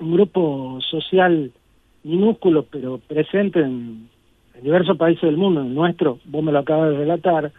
un 0.00 0.12
grupo 0.12 0.78
social 0.80 1.52
minúsculo 2.04 2.64
pero 2.64 2.98
presente 2.98 3.60
en, 3.60 4.08
diversos 4.62 4.96
países 4.96 5.22
del 5.22 5.36
mundo, 5.36 5.60
en 5.60 5.68
el 5.68 5.74
nuestro, 5.74 6.18
vos 6.24 6.42
me 6.42 6.52
lo 6.52 6.58
acabas 6.58 6.90
de 6.90 6.98
relatar, 6.98 7.52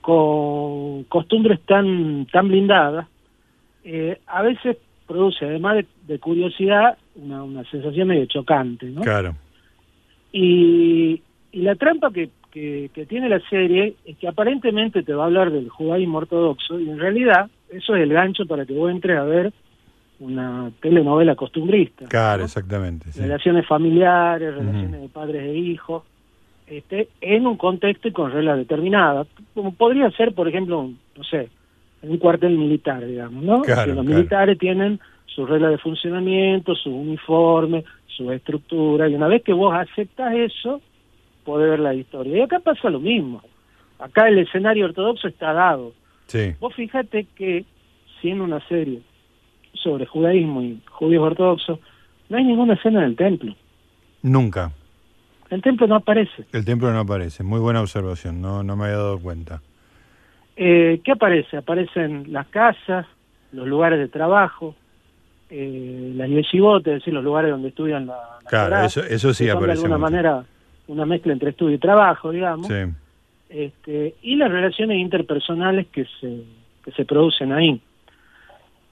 con 0.00 1.04
costumbres 1.04 1.60
tan, 1.60 2.26
tan 2.26 2.48
blindadas, 2.48 3.06
eh, 3.84 4.18
a 4.26 4.42
veces 4.42 4.76
produce, 5.06 5.44
además 5.44 5.84
de, 6.06 6.18
curiosidad, 6.18 6.98
una, 7.14 7.44
una, 7.44 7.64
sensación 7.70 8.08
medio 8.08 8.26
chocante, 8.26 8.86
¿no? 8.86 9.02
Claro. 9.02 9.36
Y, 10.32 11.22
y 11.52 11.62
la 11.62 11.76
trampa 11.76 12.10
que, 12.10 12.30
que, 12.50 12.90
que, 12.92 13.06
tiene 13.06 13.28
la 13.28 13.40
serie 13.48 13.94
es 14.04 14.16
que 14.18 14.28
aparentemente 14.28 15.02
te 15.02 15.14
va 15.14 15.22
a 15.22 15.26
hablar 15.26 15.50
del 15.50 15.68
judaísmo 15.68 16.18
ortodoxo 16.18 16.80
y 16.80 16.90
en 16.90 16.98
realidad 16.98 17.48
eso 17.70 17.94
es 17.94 18.02
el 18.02 18.12
gancho 18.12 18.44
para 18.46 18.66
que 18.66 18.74
vos 18.74 18.90
entres 18.90 19.16
a 19.16 19.24
ver 19.24 19.52
una 20.20 20.70
telenovela 20.80 21.34
costumbrista. 21.36 22.06
Claro, 22.06 22.44
exactamente. 22.44 23.10
Relaciones 23.16 23.66
familiares, 23.66 24.54
relaciones 24.54 25.00
de 25.00 25.08
padres 25.08 25.42
e 25.42 25.54
hijos, 25.56 26.02
este, 26.66 27.08
en 27.20 27.46
un 27.46 27.56
contexto 27.56 28.08
y 28.08 28.12
con 28.12 28.32
reglas 28.32 28.58
determinadas. 28.58 29.28
Como 29.54 29.72
podría 29.72 30.10
ser, 30.10 30.34
por 30.34 30.48
ejemplo, 30.48 30.90
no 31.16 31.24
sé, 31.24 31.48
en 32.02 32.10
un 32.10 32.18
cuartel 32.18 32.56
militar, 32.58 33.04
digamos, 33.06 33.42
¿no? 33.42 33.62
que 33.62 33.74
los 33.86 34.04
militares 34.04 34.58
tienen 34.58 35.00
su 35.26 35.46
regla 35.46 35.68
de 35.68 35.78
funcionamiento, 35.78 36.74
su 36.74 36.90
uniforme, 36.90 37.84
su 38.06 38.32
estructura, 38.32 39.08
y 39.08 39.14
una 39.14 39.28
vez 39.28 39.42
que 39.44 39.52
vos 39.52 39.72
aceptas 39.74 40.34
eso, 40.34 40.80
podés 41.44 41.70
ver 41.70 41.80
la 41.80 41.94
historia. 41.94 42.38
Y 42.38 42.40
acá 42.40 42.58
pasa 42.58 42.90
lo 42.90 42.98
mismo. 42.98 43.40
Acá 44.00 44.28
el 44.28 44.38
escenario 44.38 44.86
ortodoxo 44.86 45.28
está 45.28 45.52
dado. 45.52 45.92
Sí. 46.26 46.54
Vos 46.60 46.74
fíjate 46.74 47.26
que, 47.36 47.64
siendo 48.20 48.44
una 48.44 48.60
serie 48.68 49.00
sobre 49.82 50.06
judaísmo 50.06 50.62
y 50.62 50.80
judíos 50.90 51.22
ortodoxos, 51.22 51.78
no 52.28 52.36
hay 52.36 52.44
ninguna 52.44 52.74
escena 52.74 53.02
del 53.02 53.16
templo. 53.16 53.54
Nunca. 54.22 54.72
El 55.50 55.62
templo 55.62 55.86
no 55.86 55.96
aparece. 55.96 56.44
El 56.52 56.64
templo 56.64 56.92
no 56.92 57.00
aparece. 57.00 57.42
Muy 57.42 57.60
buena 57.60 57.80
observación. 57.80 58.40
No, 58.42 58.62
no 58.62 58.76
me 58.76 58.84
había 58.84 58.96
dado 58.96 59.18
cuenta. 59.18 59.62
Eh, 60.56 61.00
¿Qué 61.04 61.12
aparece? 61.12 61.56
Aparecen 61.56 62.32
las 62.32 62.48
casas, 62.48 63.06
los 63.52 63.66
lugares 63.66 63.98
de 63.98 64.08
trabajo, 64.08 64.74
eh, 65.48 66.12
las 66.14 66.28
yeshivotes, 66.28 66.92
es 66.92 66.98
decir, 67.00 67.14
los 67.14 67.24
lugares 67.24 67.50
donde 67.50 67.68
estudian 67.68 68.06
la, 68.06 68.18
Claro, 68.46 68.84
eso, 68.84 69.02
eso 69.02 69.32
sí 69.32 69.48
aparece. 69.48 69.80
De 69.80 69.86
alguna 69.86 69.98
manera 69.98 70.44
una 70.88 71.06
mezcla 71.06 71.32
entre 71.32 71.50
estudio 71.50 71.76
y 71.76 71.78
trabajo, 71.78 72.30
digamos. 72.30 72.66
Sí. 72.66 72.74
Este, 73.48 74.16
y 74.22 74.36
las 74.36 74.50
relaciones 74.50 74.98
interpersonales 74.98 75.86
que 75.88 76.06
se, 76.20 76.42
que 76.84 76.92
se 76.92 77.04
producen 77.04 77.52
ahí. 77.52 77.80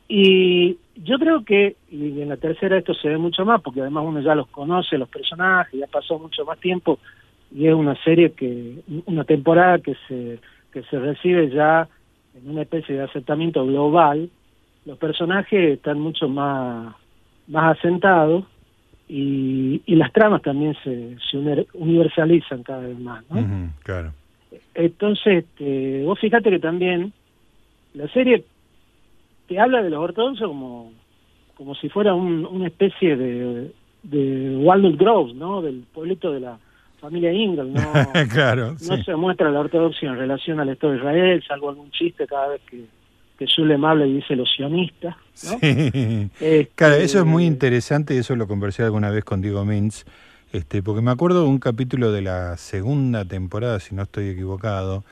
Y 0.09 0.79
yo 0.95 1.19
creo 1.19 1.45
que, 1.45 1.77
y 1.91 2.21
en 2.21 2.29
la 2.29 2.37
tercera 2.37 2.79
esto 2.79 2.95
se 2.95 3.09
ve 3.09 3.19
mucho 3.19 3.45
más, 3.45 3.61
porque 3.61 3.81
además 3.81 4.05
uno 4.07 4.21
ya 4.21 4.35
los 4.35 4.49
conoce, 4.49 4.99
los 4.99 5.09
personajes, 5.09 5.79
ya 5.79 5.87
pasó 5.87 6.19
mucho 6.19 6.45
más 6.45 6.59
tiempo, 6.61 6.99
y 7.53 7.67
es 7.67 7.75
una 7.75 7.97
serie 8.03 8.33
que, 8.33 8.81
una 9.07 9.25
temporada 9.25 9.79
que 9.79 9.97
se, 10.07 10.39
que 10.73 10.83
se 10.85 10.99
recibe 10.99 11.51
ya 11.51 11.89
en 12.35 12.51
una 12.51 12.63
especie 12.63 12.97
de 12.97 13.03
aceptamiento 13.03 13.65
global, 13.67 14.31
los 14.85 14.99
personajes 14.99 15.73
están 15.73 15.99
mucho 15.99 16.29
más, 16.29 16.95
más 17.49 17.79
asentados 17.79 18.45
y, 19.09 19.83
y 19.87 19.97
las 19.97 20.13
tramas 20.13 20.43
también 20.43 20.77
se, 20.85 21.17
se 21.31 21.67
universalizan 21.75 22.63
cada 22.63 22.83
vez 22.83 22.99
más, 22.99 23.25
¿no? 23.31 23.73
claro. 23.83 24.13
Entonces, 24.75 25.45
este, 25.45 26.05
vos 26.05 26.19
fíjate 26.21 26.51
que 26.51 26.59
también 26.59 27.13
la 27.95 28.09
serie 28.09 28.45
te 29.49 29.59
habla 29.59 29.83
de 29.83 29.91
los 29.91 30.01
ortodoxos 30.01 30.49
como, 30.49 30.93
como 31.57 31.75
si 31.75 31.89
fuera 31.89 32.15
una 32.15 32.67
especie 32.67 33.17
de, 33.17 33.71
de 34.03 34.57
Walnut 34.57 34.99
Grove, 34.99 35.35
¿no? 35.35 35.63
Del 35.63 35.85
pueblito 35.93 36.33
de 36.33 36.41
la 36.41 36.59
familia 37.01 37.33
Ingle, 37.33 37.71
¿no? 37.71 37.83
claro, 38.33 38.77
no 38.89 39.03
se 39.03 39.17
muestra 39.17 39.51
la 39.51 39.61
ortodoxia 39.61 40.11
en 40.11 40.19
relación 40.19 40.61
al 40.61 40.71
Estado 40.71 40.93
de 40.93 40.99
Israel, 40.99 41.45
salvo 41.47 41.69
algún 41.69 41.91
chiste 41.91 42.27
cada 42.27 42.49
vez 42.49 42.61
que, 42.69 42.85
que 43.39 43.47
Zulem 43.47 43.85
habla 43.85 44.07
y 44.07 44.15
dice 44.15 44.35
los 44.35 44.51
sionistas. 44.55 45.15
¿no? 45.45 45.59
Este, 45.63 46.71
claro, 46.75 46.95
eso 46.97 47.19
es 47.19 47.25
muy 47.25 47.45
interesante 47.45 48.15
y 48.15 48.19
eso 48.19 48.35
lo 48.37 48.49
conversé 48.49 48.83
alguna 48.83 49.11
vez 49.11 49.25
con 49.25 49.41
Diego 49.41 49.65
Mintz, 49.65 50.05
este, 50.53 50.83
porque 50.83 51.03
me 51.03 51.11
acuerdo 51.11 51.43
de 51.43 51.49
un 51.49 51.59
capítulo 51.59 52.13
de 52.13 52.23
la 52.23 52.57
segunda 52.57 53.25
temporada, 53.25 53.79
si 53.81 53.95
no 53.95 54.03
estoy 54.03 54.29
equivocado, 54.29 55.05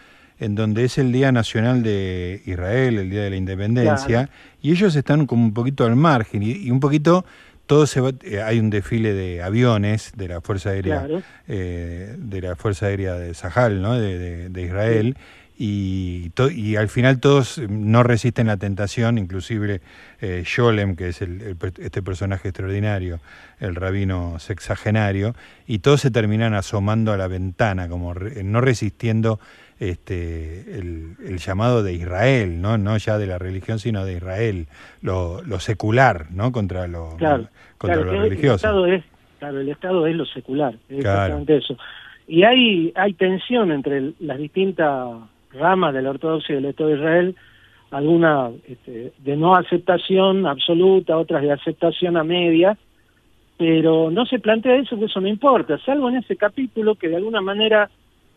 en 0.45 0.55
donde 0.55 0.85
es 0.85 0.99
el 0.99 1.11
Día 1.11 1.33
Nacional 1.33 1.83
de 1.83 2.43
Israel, 2.45 2.99
el 2.99 3.11
Día 3.11 3.23
de 3.23 3.31
la 3.31 3.37
Independencia, 3.37 4.29
y 4.61 4.73
ellos 4.73 4.95
están 4.95 5.27
como 5.27 5.43
un 5.43 5.55
poquito 5.55 5.85
al 5.85 5.97
margen 5.97 6.43
y, 6.43 6.71
un 6.71 6.81
poquito 6.81 7.25
todo 7.67 7.87
se 7.87 8.01
eh, 8.25 8.43
hay 8.43 8.59
un 8.59 8.69
desfile 8.69 9.15
de 9.15 9.43
aviones 9.43 10.13
de 10.17 10.29
la 10.29 10.43
Fuerza 10.43 10.71
Aérea 10.71 11.07
eh, 11.49 12.15
de 12.19 12.41
la 12.43 12.57
Fuerza 12.57 12.87
Aérea 12.87 13.15
de 13.15 13.33
Sahal, 13.33 13.81
¿no? 13.81 13.99
de, 13.99 14.63
Israel. 14.63 15.17
Y, 15.57 16.33
y, 16.53 16.77
al 16.77 16.89
final 16.89 17.21
todos 17.21 17.59
no 17.69 18.03
resisten 18.03 18.49
la 18.49 18.57
tentación, 18.57 19.19
inclusive 19.19 19.81
eh, 20.21 20.43
Sholem, 20.45 20.97
que 20.97 21.09
es 21.09 21.23
el, 21.23 21.57
este 21.79 22.03
personaje 22.03 22.49
extraordinario, 22.49 23.21
el 23.61 23.77
rabino 23.77 24.39
sexagenario, 24.41 25.35
y 25.67 25.79
todos 25.79 26.01
se 26.01 26.11
terminan 26.11 26.55
asomando 26.55 27.13
a 27.13 27.17
la 27.17 27.29
ventana, 27.29 27.89
como 27.89 28.15
no 28.15 28.61
resistiendo 28.61 29.39
este, 29.81 30.79
el, 30.79 31.17
el 31.27 31.39
llamado 31.39 31.83
de 31.83 31.93
Israel, 31.95 32.61
¿no? 32.61 32.79
no 32.79 32.97
ya 32.97 33.19
de 33.19 33.27
la 33.27 33.39
religión, 33.39 33.79
sino 33.79 34.05
de 34.05 34.15
Israel, 34.15 34.67
lo, 35.03 35.43
lo 35.43 35.61
secular, 35.61 36.27
¿no? 36.31 36.53
Contra 36.53 36.87
lo, 36.87 37.17
Claro, 37.17 37.49
contra 37.79 37.97
claro, 37.97 38.05
lo 38.05 38.11
que 38.11 38.17
El 38.17 38.23
religioso. 38.31 38.55
Estado 38.57 38.87
es, 38.87 39.05
claro, 39.39 39.61
el 39.61 39.69
Estado 39.69 40.07
es 40.07 40.17
lo 40.17 40.27
secular, 40.27 40.75
es 40.89 41.01
Claro. 41.01 41.19
exactamente 41.19 41.57
eso. 41.57 41.77
Y 42.27 42.43
hay, 42.45 42.93
hay 42.95 43.13
tensión 43.15 43.71
entre 43.73 44.13
las 44.21 44.39
distintas 44.39 45.09
ramas 45.53 45.93
de 45.95 46.03
la 46.03 46.11
ortodoxia 46.11 46.53
y 46.55 46.57
del 46.57 46.67
Estado 46.67 46.89
de 46.91 46.97
Israel, 46.97 47.37
algunas 47.91 48.53
este, 48.67 49.13
de 49.19 49.37
no 49.37 49.55
aceptación 49.55 50.47
absoluta, 50.47 51.17
otras 51.17 51.43
de 51.43 51.53
aceptación 51.53 52.17
a 52.17 52.25
media, 52.25 52.77
pero 53.57 54.11
no 54.11 54.27
se 54.27 54.41
plantea 54.41 54.77
eso, 54.77 54.99
que 54.99 55.05
eso 55.05 55.21
no 55.21 55.29
importa, 55.29 55.79
salvo 55.79 56.09
en 56.09 56.17
ese 56.17 56.37
capítulo 56.37 56.97
que 56.97 57.09
de 57.09 57.17
alguna 57.17 57.41
manera 57.41 57.89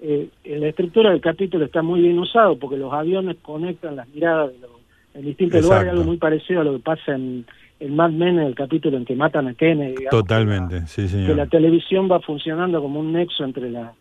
eh, 0.01 0.29
la 0.45 0.67
estructura 0.67 1.11
del 1.11 1.21
capítulo 1.21 1.65
está 1.65 1.81
muy 1.81 2.01
bien 2.01 2.19
usado, 2.19 2.57
porque 2.57 2.77
los 2.77 2.93
aviones 2.93 3.37
conectan 3.41 3.95
las 3.95 4.07
miradas 4.09 4.51
de 4.53 4.59
los, 4.59 4.71
en 5.13 5.25
distintos 5.25 5.61
lugares, 5.63 5.89
algo 5.91 6.03
muy 6.03 6.17
parecido 6.17 6.61
a 6.61 6.63
lo 6.63 6.73
que 6.73 6.79
pasa 6.83 7.15
en, 7.15 7.45
en 7.79 7.95
Mad 7.95 8.11
Men, 8.11 8.39
en 8.39 8.47
el 8.47 8.55
capítulo 8.55 8.97
en 8.97 9.05
que 9.05 9.15
matan 9.15 9.47
a 9.47 9.53
Kennedy, 9.53 9.95
digamos, 9.97 10.09
Totalmente, 10.11 10.81
sí, 10.87 11.03
que 11.03 11.07
señor. 11.09 11.35
la 11.35 11.47
televisión 11.47 12.07
va 12.11 12.19
funcionando 12.19 12.81
como 12.81 12.99
un 12.99 13.11
nexo 13.13 13.43
entre 13.43 13.69
la- 13.71 13.93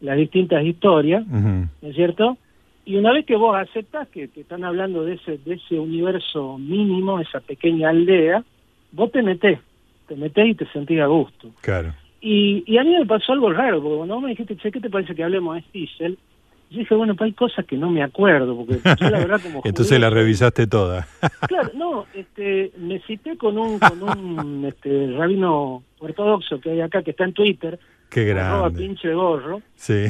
las 0.00 0.16
distintas 0.16 0.64
historias. 0.64 1.26
¿no 1.26 1.68
es 1.82 1.94
cierto? 1.94 2.36
Y 2.84 2.96
una 2.96 3.12
vez 3.12 3.24
que 3.24 3.36
vos 3.36 3.56
aceptás 3.56 4.08
que, 4.08 4.28
que 4.28 4.40
están 4.40 4.64
hablando 4.64 5.04
de 5.04 5.14
ese, 5.14 5.38
de 5.38 5.54
ese 5.54 5.78
universo 5.78 6.58
mínimo, 6.58 7.20
esa 7.20 7.38
pequeña 7.40 7.90
aldea, 7.90 8.42
vos 8.90 9.12
te 9.12 9.22
metés, 9.22 9.60
te 10.08 10.16
metés 10.16 10.48
y 10.48 10.54
te 10.54 10.66
sentís 10.72 11.00
a 11.00 11.06
gusto. 11.06 11.50
Claro. 11.60 11.92
Y, 12.24 12.62
y 12.66 12.78
a 12.78 12.84
mí 12.84 12.96
me 12.96 13.04
pasó 13.04 13.32
algo 13.32 13.52
raro, 13.52 13.82
porque 13.82 13.96
cuando 13.96 14.14
vos 14.14 14.22
me 14.22 14.30
dijiste, 14.30 14.56
che, 14.56 14.70
¿qué 14.70 14.80
te 14.80 14.88
parece 14.88 15.12
que 15.12 15.24
hablemos 15.24 15.56
de 15.56 15.62
Stiesel? 15.62 16.18
Yo 16.70 16.78
dije, 16.78 16.94
bueno, 16.94 17.16
pues 17.16 17.26
hay 17.26 17.32
cosas 17.32 17.66
que 17.66 17.76
no 17.76 17.90
me 17.90 18.00
acuerdo, 18.02 18.56
porque 18.56 18.78
yo 18.98 19.10
la 19.10 19.18
verdad 19.18 19.40
como 19.42 19.60
Entonces 19.64 20.00
la 20.00 20.08
revisaste 20.08 20.68
toda. 20.68 21.06
Claro, 21.48 21.70
no, 21.74 22.06
este, 22.14 22.70
me 22.78 23.00
cité 23.00 23.36
con 23.36 23.58
un, 23.58 23.80
con 23.80 24.02
un 24.04 24.64
este, 24.68 25.12
rabino 25.18 25.82
ortodoxo 25.98 26.60
que 26.60 26.70
hay 26.70 26.80
acá, 26.80 27.02
que 27.02 27.10
está 27.10 27.24
en 27.24 27.32
Twitter, 27.32 27.78
Qué 28.08 28.24
grande. 28.24 28.78
pinche 28.78 29.12
gorro, 29.12 29.60
Sí. 29.74 30.04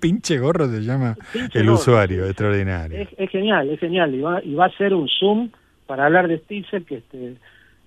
Pinche 0.00 0.38
gorro 0.38 0.68
se 0.68 0.80
llama 0.82 1.16
Pinche 1.32 1.60
el 1.60 1.66
gorro, 1.66 1.78
usuario, 1.78 2.26
extraordinario. 2.26 2.98
Es, 3.00 3.08
es 3.16 3.30
genial, 3.30 3.70
es 3.70 3.80
genial. 3.80 4.14
Y 4.14 4.20
va, 4.20 4.44
y 4.44 4.54
va 4.54 4.66
a 4.66 4.76
ser 4.76 4.92
un 4.94 5.08
Zoom 5.08 5.48
para 5.86 6.06
hablar 6.06 6.28
de 6.28 6.38
Stiesel, 6.38 6.84
que, 6.84 6.96
este, 6.96 7.36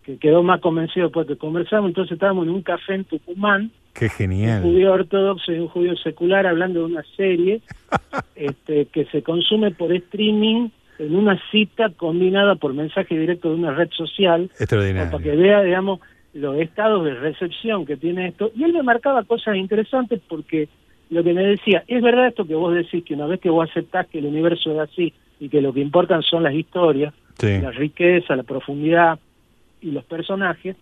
que 0.04 0.18
quedó 0.18 0.44
más 0.44 0.60
convencido 0.62 1.08
después 1.08 1.28
que 1.28 1.38
conversamos. 1.38 1.90
Entonces 1.90 2.14
estábamos 2.14 2.46
en 2.46 2.54
un 2.54 2.62
café 2.62 2.96
en 2.96 3.06
Tucumán, 3.06 3.72
Qué 3.94 4.06
un 4.06 4.12
genial. 4.12 4.62
judío 4.64 4.92
ortodoxo 4.94 5.52
y 5.54 5.60
un 5.60 5.68
judío 5.68 5.96
secular, 5.98 6.46
hablando 6.48 6.80
de 6.80 6.86
una 6.86 7.04
serie 7.16 7.62
este, 8.36 8.86
que 8.88 9.06
se 9.06 9.22
consume 9.24 9.72
por 9.72 9.92
streaming 9.94 10.70
en 11.00 11.16
una 11.16 11.40
cita 11.52 11.90
combinada 11.90 12.56
por 12.56 12.74
mensaje 12.74 13.18
directo 13.18 13.50
de 13.50 13.56
una 13.56 13.72
red 13.74 13.90
social, 13.92 14.44
Extraordinario. 14.60 15.12
para 15.12 15.24
que 15.24 15.36
vea, 15.36 15.62
digamos, 15.64 16.00
los 16.34 16.58
estados 16.60 17.04
de 17.06 17.14
recepción 17.16 17.86
que 17.86 17.98
tiene 17.98 18.28
esto. 18.28 18.52
Y 18.56 18.64
él 18.64 18.74
me 18.74 18.84
marcaba 18.84 19.24
cosas 19.24 19.56
interesantes 19.58 20.20
porque 20.28 20.68
lo 21.10 21.24
que 21.24 21.34
me 21.34 21.44
decía, 21.44 21.84
es 21.88 22.02
verdad 22.02 22.28
esto 22.28 22.46
que 22.46 22.56
vos 22.56 22.74
decís, 22.74 23.04
que 23.04 23.14
una 23.14 23.28
vez 23.28 23.40
que 23.40 23.50
vos 23.50 23.70
aceptás 23.70 24.08
que 24.08 24.20
el 24.20 24.26
universo 24.26 24.72
es 24.72 24.80
así 24.90 25.14
y 25.40 25.50
que 25.50 25.62
lo 25.62 25.74
que 25.74 25.82
importan 25.82 26.22
son 26.24 26.44
las 26.44 26.54
historias, 26.54 27.14
Sí. 27.40 27.60
la 27.62 27.72
riqueza, 27.72 28.36
la 28.36 28.44
profundidad 28.44 29.20
y 29.84 29.92
los 29.92 30.04
personajes, 30.06 30.76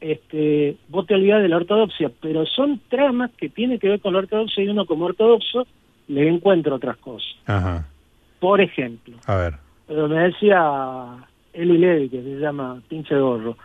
este, 0.00 0.76
vos 0.88 1.06
te 1.06 1.14
olvidás 1.14 1.42
de 1.42 1.48
la 1.48 1.56
ortodoxia, 1.58 2.10
pero 2.20 2.46
son 2.46 2.80
tramas 2.88 3.30
que 3.36 3.48
tienen 3.48 3.78
que 3.78 3.88
ver 3.88 4.00
con 4.00 4.14
la 4.14 4.20
ortodoxia 4.20 4.64
y 4.64 4.68
uno 4.68 4.86
como 4.86 5.04
ortodoxo 5.04 5.66
le 6.08 6.26
encuentra 6.28 6.74
otras 6.74 6.96
cosas. 6.96 7.28
Ajá. 7.46 7.86
Por 8.40 8.60
ejemplo, 8.60 9.16
A 9.26 9.36
ver. 9.36 9.54
pero 9.86 10.08
me 10.08 10.18
decía 10.20 10.58
Eli 11.52 11.76
Levy, 11.78 12.08
que 12.08 12.22
se 12.22 12.38
llama 12.40 12.80
Pinche 12.88 13.14
Gorro, 13.18 13.56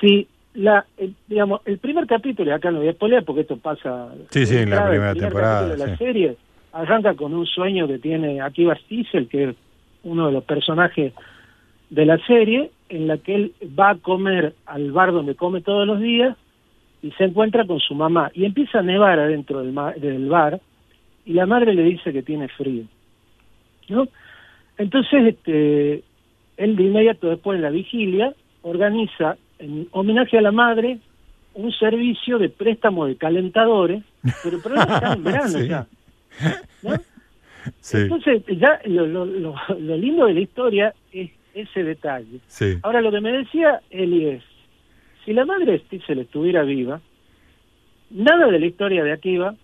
si 0.00 0.28
la, 0.54 0.84
el, 0.98 1.14
digamos, 1.26 1.60
el 1.64 1.78
primer 1.78 2.06
capítulo, 2.06 2.50
y 2.50 2.54
acá 2.54 2.70
no 2.70 2.78
voy 2.80 2.88
a 2.88 2.92
spoilear 2.92 3.24
porque 3.24 3.42
esto 3.42 3.56
pasa 3.56 4.08
Sí, 4.30 4.44
sí, 4.46 4.56
en 4.58 4.70
la 4.70 4.88
primera 4.88 5.12
primer 5.12 5.28
temporada, 5.32 5.68
de 5.68 5.78
la 5.78 5.86
sí. 5.88 5.96
serie, 5.96 6.36
arranca 6.72 7.14
con 7.14 7.32
un 7.34 7.46
sueño 7.46 7.88
que 7.88 7.98
tiene 7.98 8.40
Akiva 8.42 8.74
Stiesel, 8.76 9.28
que 9.28 9.44
es 9.50 9.56
uno 10.02 10.26
de 10.26 10.32
los 10.32 10.44
personajes 10.44 11.12
de 11.90 12.04
la 12.06 12.18
serie, 12.26 12.70
en 12.88 13.06
la 13.08 13.18
que 13.18 13.34
él 13.34 13.52
va 13.78 13.90
a 13.90 13.94
comer 13.96 14.54
al 14.66 14.92
bar 14.92 15.12
donde 15.12 15.34
come 15.34 15.60
todos 15.60 15.86
los 15.86 16.00
días 16.00 16.36
y 17.02 17.10
se 17.12 17.24
encuentra 17.24 17.66
con 17.66 17.80
su 17.80 17.94
mamá 17.94 18.30
y 18.34 18.44
empieza 18.44 18.78
a 18.78 18.82
nevar 18.82 19.18
adentro 19.18 19.62
del, 19.62 19.74
del 20.00 20.28
bar 20.28 20.60
y 21.24 21.32
la 21.32 21.46
madre 21.46 21.74
le 21.74 21.82
dice 21.82 22.12
que 22.12 22.22
tiene 22.22 22.48
frío. 22.48 22.84
¿no? 23.88 24.08
Entonces, 24.78 25.26
este, 25.34 26.02
él 26.56 26.76
de 26.76 26.82
inmediato 26.82 27.28
después 27.28 27.58
de 27.58 27.62
la 27.62 27.70
vigilia 27.70 28.32
organiza 28.62 29.36
en 29.58 29.88
homenaje 29.92 30.38
a 30.38 30.42
la 30.42 30.52
madre 30.52 30.98
un 31.54 31.72
servicio 31.72 32.38
de 32.38 32.50
préstamo 32.50 33.06
de 33.06 33.16
calentadores, 33.16 34.02
pero 34.42 34.56
el 34.56 34.62
problema 34.62 34.94
está 34.94 35.12
en 35.14 35.24
verano 35.24 35.48
Sí. 35.58 35.68
ya. 35.68 35.86
¿no? 36.82 36.90
Sí. 37.80 37.96
Entonces, 37.98 38.42
ya 38.58 38.80
lo, 38.84 39.06
lo, 39.06 39.24
lo, 39.24 39.54
lo 39.78 39.96
lindo 39.96 40.26
de 40.26 40.34
la 40.34 40.40
historia 40.40 40.94
es 41.12 41.30
ese 41.56 41.82
detalle. 41.82 42.38
Sí. 42.46 42.78
Ahora, 42.82 43.00
lo 43.00 43.10
que 43.10 43.20
me 43.20 43.32
decía 43.32 43.80
Eli 43.90 44.26
es, 44.28 44.42
si 45.24 45.32
la 45.32 45.44
madre 45.44 45.72
de 45.72 45.78
Stiesel 45.80 46.20
estuviera 46.20 46.62
viva, 46.62 47.00
nada 48.10 48.46
de 48.46 48.60
la 48.60 48.66
historia 48.66 49.02
de 49.02 49.12
Akiva 49.12 49.54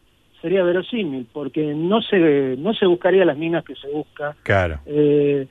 sería 0.41 0.65
verosímil, 0.65 1.27
porque 1.33 1.73
no 1.75 2.03
se, 2.03 2.57
no 2.59 2.75
se 2.75 2.87
buscaría 2.87 3.25
las 3.25 3.37
minas 3.39 3.65
que 3.65 3.77
se 3.77 3.89
busca. 3.89 4.35
Claro. 4.43 4.81
Eh, 4.87 5.47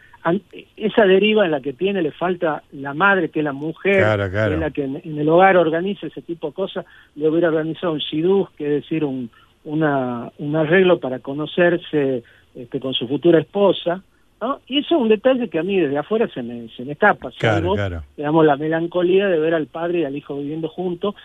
esa 0.75 1.05
deriva 1.05 1.45
en 1.45 1.51
la 1.51 1.61
que 1.61 1.71
tiene 1.73 2.01
le 2.01 2.11
falta 2.11 2.61
la 2.73 2.93
madre, 2.93 3.29
que 3.29 3.39
es 3.39 3.45
la 3.45 3.53
mujer, 3.53 3.99
Claro, 3.99 4.29
claro. 4.29 4.49
que 4.49 4.53
es 4.55 4.59
la 4.59 4.71
que 4.71 4.83
en, 4.83 5.01
en 5.03 5.17
el 5.17 5.29
hogar 5.29 5.55
organiza 5.55 6.07
ese 6.07 6.21
tipo 6.21 6.47
de 6.47 6.53
cosas, 6.53 6.85
le 7.15 7.29
hubiera 7.29 7.47
organizado 7.47 7.93
un 7.93 7.99
shidduch, 7.99 8.49
que 8.57 8.65
es 8.65 8.83
decir, 8.83 9.05
un, 9.05 9.29
una, 9.63 10.29
un 10.39 10.55
arreglo 10.57 10.99
para 10.99 11.19
conocerse 11.19 12.23
este, 12.53 12.79
con 12.79 12.93
su 12.93 13.07
futura 13.07 13.39
esposa, 13.39 14.03
¿no? 14.41 14.59
Y 14.67 14.79
eso 14.79 14.95
es 14.95 15.01
un 15.01 15.09
detalle 15.09 15.47
que 15.49 15.59
a 15.59 15.63
mí 15.63 15.79
desde 15.79 15.97
afuera 15.97 16.27
se 16.33 16.41
me, 16.41 16.67
se 16.69 16.83
me 16.83 16.93
escapa, 16.93 17.29
Claro, 17.37 17.55
salvo, 17.57 17.75
claro. 17.75 18.03
digamos, 18.17 18.45
la 18.45 18.57
melancolía 18.57 19.27
de 19.27 19.39
ver 19.39 19.53
al 19.53 19.67
padre 19.67 19.99
y 19.99 20.03
al 20.03 20.15
hijo 20.15 20.35
viviendo 20.37 20.67
juntos, 20.67 21.15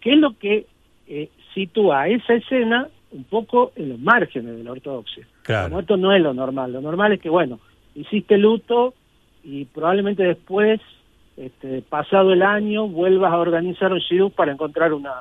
que 0.00 0.12
es 0.12 0.18
lo 0.18 0.36
que 0.38 0.66
eh, 1.08 1.30
sitúa 1.54 2.08
esa 2.08 2.34
escena 2.34 2.88
un 3.12 3.24
poco 3.24 3.72
en 3.76 3.88
los 3.90 3.98
márgenes 3.98 4.56
de 4.58 4.64
la 4.64 4.72
ortodoxia. 4.72 5.26
Claro. 5.42 5.68
Como 5.70 5.80
esto 5.80 5.96
no 5.96 6.12
es 6.12 6.20
lo 6.22 6.34
normal, 6.34 6.72
lo 6.72 6.80
normal 6.82 7.12
es 7.12 7.20
que, 7.20 7.30
bueno, 7.30 7.60
hiciste 7.94 8.36
luto 8.36 8.92
y 9.42 9.64
probablemente 9.64 10.22
después, 10.24 10.80
este, 11.36 11.82
pasado 11.82 12.32
el 12.32 12.42
año, 12.42 12.88
vuelvas 12.88 13.32
a 13.32 13.38
organizar 13.38 13.92
un 13.92 14.00
shidduch 14.00 14.32
para 14.34 14.52
encontrar 14.52 14.92
una, 14.92 15.12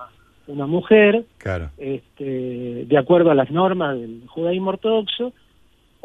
una 0.47 0.65
mujer, 0.67 1.23
Claro. 1.37 1.69
este, 1.77 2.85
de 2.85 2.97
acuerdo 2.97 3.31
a 3.31 3.35
las 3.35 3.49
normas 3.51 3.97
del 3.97 4.23
judaísmo 4.27 4.71
ortodoxo, 4.71 5.31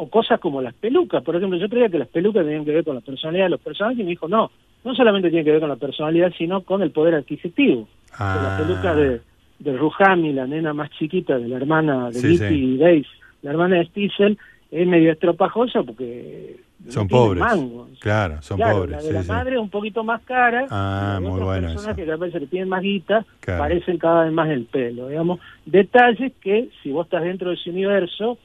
o 0.03 0.09
cosas 0.09 0.41
como 0.41 0.63
las 0.63 0.73
pelucas. 0.75 1.23
Por 1.23 1.37
ejemplo, 1.37 1.59
yo 1.59 1.69
creía 1.69 1.91
que 1.91 1.99
las 1.99 2.09
pelucas 2.09 2.45
tenían 2.45 2.65
que 2.65 2.73
ver 2.73 2.85
con 2.85 2.95
la 2.95 3.03
personalidad 3.03 3.45
de 3.45 3.51
los 3.51 3.61
personajes 3.61 3.99
y 3.99 4.03
me 4.03 4.11
dijo, 4.11 4.29
no, 4.29 4.51
no 4.83 4.95
solamente 4.95 5.29
tiene 5.29 5.45
que 5.45 5.51
ver 5.53 5.61
con 5.61 5.69
la 5.69 5.77
personalidad, 5.77 6.33
sino 6.39 6.63
con 6.63 6.81
el 6.83 6.91
poder 6.91 7.15
adquisitivo. 7.17 7.87
Ah. 8.19 8.57
la 8.59 8.65
peluca 8.65 8.95
de, 8.95 9.21
de 9.59 9.77
Ruhami, 9.77 10.33
la 10.33 10.47
nena 10.47 10.73
más 10.73 10.91
chiquita 10.91 11.39
de 11.39 11.49
la 11.49 11.57
hermana 11.59 12.07
de 12.11 12.15
Sí, 12.15 12.39
y 12.51 12.77
Daisy, 12.79 13.09
la 13.43 13.51
hermana 13.51 13.77
de 13.77 13.85
Stiesel, 13.87 14.39
es 14.71 14.87
medio 14.87 15.13
estropajosa 15.13 15.83
porque 15.83 16.57
no 16.85 16.93
Son 16.93 17.07
tiene 17.09 17.25
pobres. 17.25 17.41
mango. 17.43 17.89
Claro, 18.01 18.41
son 18.41 18.57
Claro, 18.57 18.79
pobres. 18.79 18.91
La 18.93 19.03
de 19.03 19.09
sí, 19.09 19.29
la 19.29 19.35
madre 19.35 19.55
es 19.57 19.61
un 19.61 19.69
poquito 19.69 20.03
más 20.03 20.23
cara. 20.23 20.67
Ah, 20.71 21.19
y 21.21 21.25
muy 21.25 21.41
bueno 21.41 21.69
personajes 21.69 21.99
eso. 21.99 22.07
que 22.07 22.13
a 22.13 22.17
veces 22.17 22.41
que 22.41 22.47
tienen 22.47 22.69
más 22.71 22.81
guita 22.83 23.25
Claro. 23.41 23.59
parecen 23.65 23.99
cada 23.99 24.25
vez 24.25 24.33
más 24.33 24.49
el 24.49 24.65
pelo. 24.65 25.09
Digamos, 25.09 25.41
detalles 25.67 26.33
que 26.41 26.69
si 26.83 26.91
vos 26.91 27.07
estás 27.07 27.23
dentro 27.23 27.51
de 27.51 27.57
ese 27.57 27.69
universo 27.71 28.39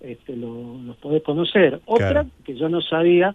este, 0.00 0.36
lo- 0.36 0.78
los 0.84 0.96
podés 0.96 1.22
conocer. 1.22 1.80
Otra 1.86 2.10
Claro. 2.10 2.28
que 2.44 2.54
yo 2.54 2.68
no 2.68 2.80
sabía 2.80 3.34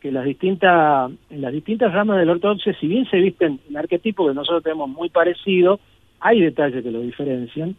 que 0.00 0.12
las 0.12 0.24
distintas 0.24 1.10
en 1.30 1.40
las 1.40 1.52
distintas 1.52 1.92
ramas 1.92 2.18
del 2.18 2.30
ortodoxia, 2.30 2.74
si 2.78 2.86
bien 2.86 3.08
se 3.10 3.16
visten 3.18 3.60
el 3.68 3.76
arquetipo 3.76 4.26
que 4.28 4.34
nosotros 4.34 4.62
tenemos 4.62 4.88
muy 4.88 5.08
parecido, 5.08 5.80
hay 6.20 6.40
detalles 6.40 6.82
que 6.82 6.90
lo 6.90 7.00
diferencian, 7.00 7.74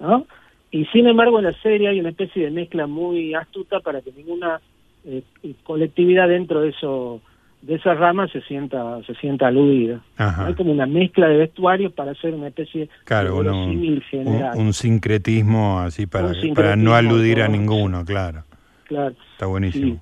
¿no? 0.00 0.26
Y 0.70 0.86
sin 0.86 1.06
embargo 1.06 1.38
en 1.38 1.44
la 1.44 1.52
serie 1.60 1.88
hay 1.88 2.00
una 2.00 2.08
especie 2.08 2.44
de 2.44 2.50
mezcla 2.50 2.86
muy 2.86 3.34
astuta 3.34 3.80
para 3.80 4.00
que 4.00 4.10
ninguna 4.12 4.60
eh, 5.04 5.22
colectividad 5.64 6.28
dentro 6.28 6.60
de 6.62 6.70
eso 6.70 7.20
de 7.62 7.76
esa 7.76 7.94
rama 7.94 8.26
se 8.28 8.40
sienta 8.42 9.00
se 9.06 9.14
sienta 9.14 9.46
aludida. 9.46 10.00
Ajá. 10.16 10.46
Hay 10.46 10.54
como 10.54 10.72
una 10.72 10.86
mezcla 10.86 11.28
de 11.28 11.36
vestuarios 11.38 11.92
para 11.92 12.10
hacer 12.12 12.34
una 12.34 12.48
especie 12.48 12.88
Claro, 13.04 13.34
de 13.34 13.40
uno- 13.40 13.50
verosímil 13.52 13.94
un, 13.94 14.00
general. 14.02 14.52
un 14.58 14.72
sincretismo 14.72 15.78
así 15.80 16.06
para, 16.06 16.32
para 16.54 16.76
no 16.76 16.94
aludir 16.94 17.40
a 17.42 17.48
ninguno, 17.48 18.04
claro. 18.04 18.42
Claro. 18.84 19.14
Está 19.32 19.46
buenísimo. 19.46 20.00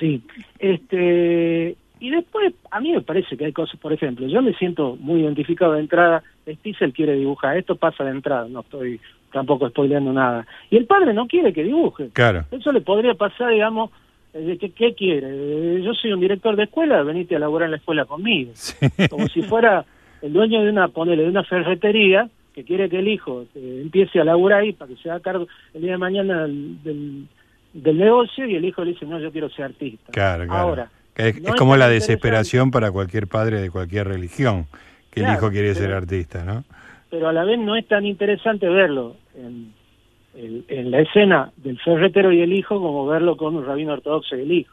Sí, 0.00 0.22
este, 0.58 1.76
Y 2.00 2.10
después, 2.10 2.54
a 2.70 2.78
mí 2.80 2.92
me 2.92 3.00
parece 3.00 3.36
que 3.36 3.44
hay 3.46 3.52
cosas, 3.52 3.78
por 3.80 3.92
ejemplo, 3.92 4.26
yo 4.28 4.40
me 4.40 4.54
siento 4.54 4.96
muy 5.00 5.20
identificado 5.22 5.72
de 5.72 5.80
entrada, 5.80 6.22
Stiesel 6.48 6.92
quiere 6.92 7.14
dibujar, 7.14 7.56
esto 7.58 7.74
pasa 7.76 8.04
de 8.04 8.12
entrada, 8.12 8.46
no 8.48 8.60
estoy 8.60 9.00
tampoco 9.32 9.68
spoileando 9.68 10.12
nada. 10.12 10.46
Y 10.70 10.76
el 10.76 10.86
padre 10.86 11.12
no 11.12 11.26
quiere 11.26 11.52
que 11.52 11.64
dibuje. 11.64 12.08
Claro. 12.12 12.44
Eso 12.52 12.70
le 12.72 12.80
podría 12.80 13.14
pasar, 13.14 13.50
digamos, 13.50 13.90
que, 14.32 14.70
¿qué 14.70 14.94
quiere? 14.94 15.82
Yo 15.82 15.94
soy 15.94 16.12
un 16.12 16.20
director 16.20 16.56
de 16.56 16.64
escuela, 16.64 17.02
venite 17.02 17.36
a 17.36 17.38
laburar 17.38 17.66
en 17.66 17.72
la 17.72 17.76
escuela 17.78 18.04
conmigo. 18.04 18.52
Como 19.10 19.26
si 19.28 19.42
fuera 19.42 19.84
el 20.22 20.32
dueño 20.32 20.62
de 20.62 20.70
una, 20.70 20.88
ponele, 20.88 21.22
de 21.22 21.28
una 21.28 21.44
ferretería 21.44 22.28
que 22.54 22.64
quiere 22.64 22.88
que 22.88 22.98
el 22.98 23.08
hijo 23.08 23.46
eh, 23.54 23.80
empiece 23.82 24.20
a 24.20 24.24
laburar 24.24 24.62
ahí 24.62 24.72
para 24.72 24.88
que 24.88 25.00
se 25.00 25.10
haga 25.10 25.20
cargo 25.20 25.46
el 25.74 25.82
día 25.82 25.92
de 25.92 25.98
mañana 25.98 26.42
del, 26.42 26.82
del, 26.82 27.26
del 27.72 27.98
negocio 27.98 28.46
y 28.46 28.56
el 28.56 28.64
hijo 28.64 28.84
le 28.84 28.92
dice, 28.92 29.06
no, 29.06 29.20
yo 29.20 29.30
quiero 29.30 29.48
ser 29.50 29.66
artista. 29.66 30.12
Claro, 30.12 30.46
claro. 30.46 30.60
Ahora, 30.60 30.90
es, 31.16 31.40
no 31.40 31.48
es 31.48 31.54
es 31.54 31.58
como 31.58 31.76
la 31.76 31.88
desesperación 31.88 32.70
para 32.70 32.90
cualquier 32.90 33.28
padre 33.28 33.60
de 33.60 33.70
cualquier 33.70 34.08
religión, 34.08 34.66
que 35.10 35.20
el 35.20 35.32
hijo 35.32 35.50
quiere 35.50 35.74
ser 35.74 35.92
artista, 35.92 36.44
¿no? 36.44 36.64
pero 37.10 37.28
a 37.28 37.32
la 37.32 37.44
vez 37.44 37.58
no 37.58 37.76
es 37.76 37.86
tan 37.86 38.04
interesante 38.04 38.68
verlo 38.68 39.16
en, 39.34 39.72
en- 40.38 40.64
en 40.68 40.90
la 40.92 41.00
escena 41.00 41.52
del 41.56 41.78
ferretero 41.80 42.32
y 42.32 42.40
el 42.40 42.52
hijo 42.52 42.80
como 42.80 43.06
verlo 43.06 43.36
con 43.36 43.56
un 43.56 43.66
rabino 43.66 43.92
ortodoxo 43.92 44.36
y 44.36 44.42
el 44.42 44.52
hijo. 44.52 44.72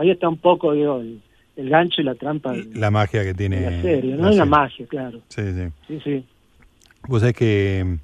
Ahí 0.00 0.10
está 0.10 0.28
un 0.28 0.38
poco 0.38 0.72
digo, 0.72 1.00
el, 1.00 1.20
el 1.56 1.68
gancho 1.68 2.00
y 2.00 2.04
la 2.04 2.14
trampa 2.14 2.52
de 2.52 2.66
La 2.74 2.90
magia 2.90 3.24
que 3.24 3.34
tiene 3.34 3.60
la 3.60 3.82
serie, 3.82 4.14
no 4.14 4.24
la 4.24 4.30
es 4.30 4.36
la 4.36 4.44
magia, 4.44 4.86
claro. 4.86 5.20
Sí, 5.28 5.42
sí. 5.52 5.68
Sí, 5.88 6.00
sí. 6.04 6.24
Vos 7.08 7.20
sabés 7.20 7.34
que 7.34 7.96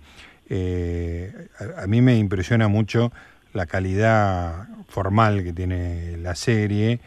eh, 0.51 1.33
a, 1.79 1.85
a 1.85 1.87
mí 1.87 2.01
me 2.03 2.17
impresiona 2.19 2.69
mucho 2.69 3.13
la 3.55 3.67
calidad 3.67 4.67
formal 4.89 5.43
que 5.45 5.53
tiene 5.53 6.17
la 6.19 6.35
serie. 6.35 6.99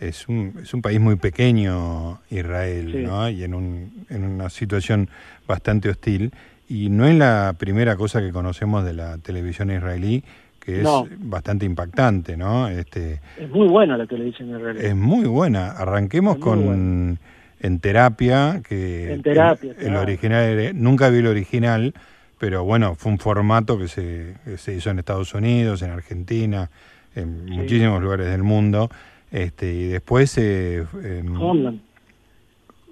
Es 0.00 0.28
un, 0.28 0.54
es 0.62 0.72
un 0.74 0.82
país 0.82 1.00
muy 1.00 1.16
pequeño, 1.16 2.20
Israel, 2.30 2.90
Sí. 2.92 2.98
¿no? 2.98 3.28
Y 3.28 3.42
en, 3.44 3.54
un, 3.54 4.04
en 4.10 4.24
una 4.24 4.48
situación 4.50 5.08
bastante 5.46 5.88
hostil. 5.88 6.32
Y 6.68 6.90
no 6.90 7.06
es 7.06 7.14
la 7.16 7.54
primera 7.58 7.96
cosa 7.96 8.20
que 8.20 8.30
conocemos 8.30 8.84
de 8.84 8.92
la 8.94 9.18
televisión 9.18 9.70
israelí, 9.70 10.22
que 10.60 10.78
es 10.78 10.82
No. 10.82 11.06
bastante 11.18 11.64
impactante, 11.64 12.36
¿no? 12.36 12.68
Este, 12.68 13.20
Es 13.38 13.48
muy 13.50 13.68
buena 13.68 13.96
la 13.96 14.06
televisión 14.06 14.50
realidad. 14.60 14.84
es 14.84 14.94
muy 14.94 15.24
buena. 15.24 15.70
Arranquemos 15.70 16.34
muy 16.36 16.42
con 16.42 17.18
En 17.60 17.80
Terapia, 17.80 18.60
que 18.68 19.12
En 19.14 19.22
Terapia, 19.22 19.74
el, 19.80 19.96
original, 19.96 20.44
era- 20.44 20.72
nunca 20.74 21.08
vi 21.08 21.18
el 21.18 21.26
original, 21.26 21.92
pero 22.38 22.62
bueno, 22.64 22.94
fue 22.94 23.10
un 23.10 23.18
formato 23.18 23.78
que 23.78 23.88
se, 23.88 24.34
que 24.44 24.58
se 24.58 24.74
hizo 24.76 24.90
en 24.90 24.98
Estados 25.00 25.34
Unidos, 25.34 25.82
en 25.82 25.90
Argentina, 25.90 26.70
en 27.16 27.46
Sí. 27.48 27.50
muchísimos 27.54 28.00
lugares 28.02 28.26
del 28.30 28.42
mundo. 28.44 28.90
Este, 29.32 29.72
y 29.74 29.88
después 29.88 30.36
eh, 30.38 30.84
em, 31.02 31.34
Homeland, 31.40 31.80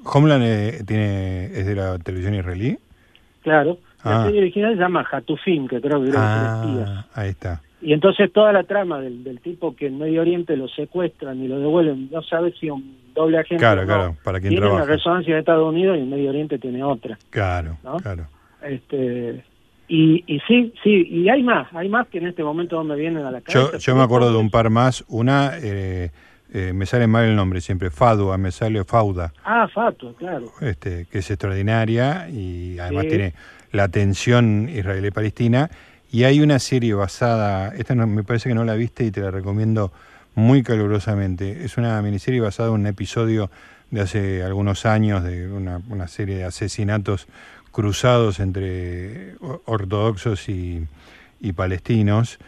Homeland 0.05 0.45
eh, 0.45 0.83
tiene, 0.87 1.47
es 1.47 1.66
de 1.66 1.74
la 1.77 1.99
televisión 1.99 2.35
israelí. 2.35 2.79
Claro. 3.47 3.78
La 4.05 4.22
Ah. 4.22 4.24
serie 4.26 4.40
original 4.40 4.74
se 4.74 4.80
llama 4.80 5.07
Hatufim, 5.11 5.66
que 5.68 5.80
creo 5.80 6.03
que 6.03 6.11
era 6.11 6.20
de 6.20 6.76
tres. 6.76 6.88
Ah, 6.88 7.07
ahí 7.14 7.30
está. 7.30 7.61
Y 7.80 7.92
entonces 7.92 8.32
toda 8.32 8.53
la 8.53 8.62
trama 8.64 9.01
del, 9.01 9.22
del 9.22 9.40
tipo 9.40 9.74
que 9.76 9.86
en 9.86 9.99
Medio 9.99 10.20
Oriente 10.22 10.57
lo 10.57 10.66
secuestran 10.68 11.40
y 11.42 11.49
lo 11.49 11.59
devuelven, 11.61 12.09
no 12.11 12.22
sabe 12.22 12.53
si 12.59 12.70
un 12.70 12.97
doble 13.14 13.38
agente 13.38 13.59
Claro, 13.62 13.82
no, 13.82 13.86
claro, 13.86 14.16
para 14.24 14.40
quién 14.40 14.51
tiene 14.51 14.66
trabaja. 14.66 14.84
una 14.84 14.92
resonancia 14.92 15.32
en 15.32 15.38
Estados 15.40 15.68
Unidos 15.72 15.97
y 15.97 16.01
en 16.01 16.11
Medio 16.11 16.30
Oriente 16.30 16.59
tiene 16.59 16.82
otra. 16.84 17.18
Claro, 17.30 17.78
¿no? 17.84 17.97
claro. 17.99 18.26
Este, 18.62 19.44
y, 19.88 20.24
y 20.26 20.40
sí, 20.49 20.72
sí, 20.82 21.07
y 21.11 21.28
hay 21.28 21.42
más, 21.42 21.68
hay 21.74 21.88
más 21.88 22.09
que 22.09 22.18
en 22.18 22.26
este 22.26 22.42
momento 22.42 22.76
no 22.76 22.84
me 22.84 22.97
vienen 22.97 23.24
a 23.24 23.30
la 23.30 23.40
cabeza. 23.40 23.72
Yo, 23.72 23.78
yo 23.78 23.94
me 23.97 24.03
acuerdo 24.03 24.32
de 24.32 24.38
un 24.38 24.51
par 24.51 24.70
más. 24.70 25.05
Una, 25.09 25.53
eh, 25.62 26.11
eh, 26.59 26.72
me 26.72 26.86
sale 26.86 27.07
mal 27.07 27.24
el 27.26 27.36
nombre 27.36 27.61
siempre, 27.61 27.90
Fadua, 27.90 28.38
me 28.38 28.50
sale 28.50 28.82
Fauda. 28.84 29.32
Ah, 29.44 29.68
Fato, 29.72 30.14
claro. 30.14 30.50
este, 30.61 31.07
que 31.11 31.18
es 31.18 31.30
extraordinaria 31.30 32.28
y 32.30 32.78
además 32.78 33.02
Sí. 33.04 33.09
tiene 33.11 33.34
la 33.72 33.88
tensión 33.88 34.68
israelí-palestina. 34.68 35.70
Y 36.11 36.24
hay 36.24 36.40
una 36.40 36.59
serie 36.59 36.94
basada, 36.94 37.74
esta 37.76 37.94
no- 37.94 38.07
me 38.07 38.22
parece 38.22 38.48
que 38.48 38.54
no 38.54 38.64
la 38.64 38.74
viste 38.74 39.04
y 39.04 39.11
te 39.11 39.20
la 39.20 39.30
recomiendo 39.30 39.92
muy 40.34 40.62
calurosamente. 40.62 41.64
Es 41.64 41.76
una 41.76 42.00
miniserie 42.00 42.40
basada 42.40 42.68
en 42.70 42.74
un 42.76 42.86
episodio 42.86 43.50
de 43.90 44.00
hace 44.00 44.42
algunos 44.42 44.86
años 44.86 45.22
de 45.24 45.48
una, 45.52 45.80
una 45.88 46.09
serie 46.09 46.36
de 46.36 46.44
asesinatos 46.44 47.26
cruzados 47.72 48.40
entre 48.40 49.34
ortodoxos 49.66 50.48
y, 50.48 50.86
y 51.40 51.52
palestinos, 51.52 52.38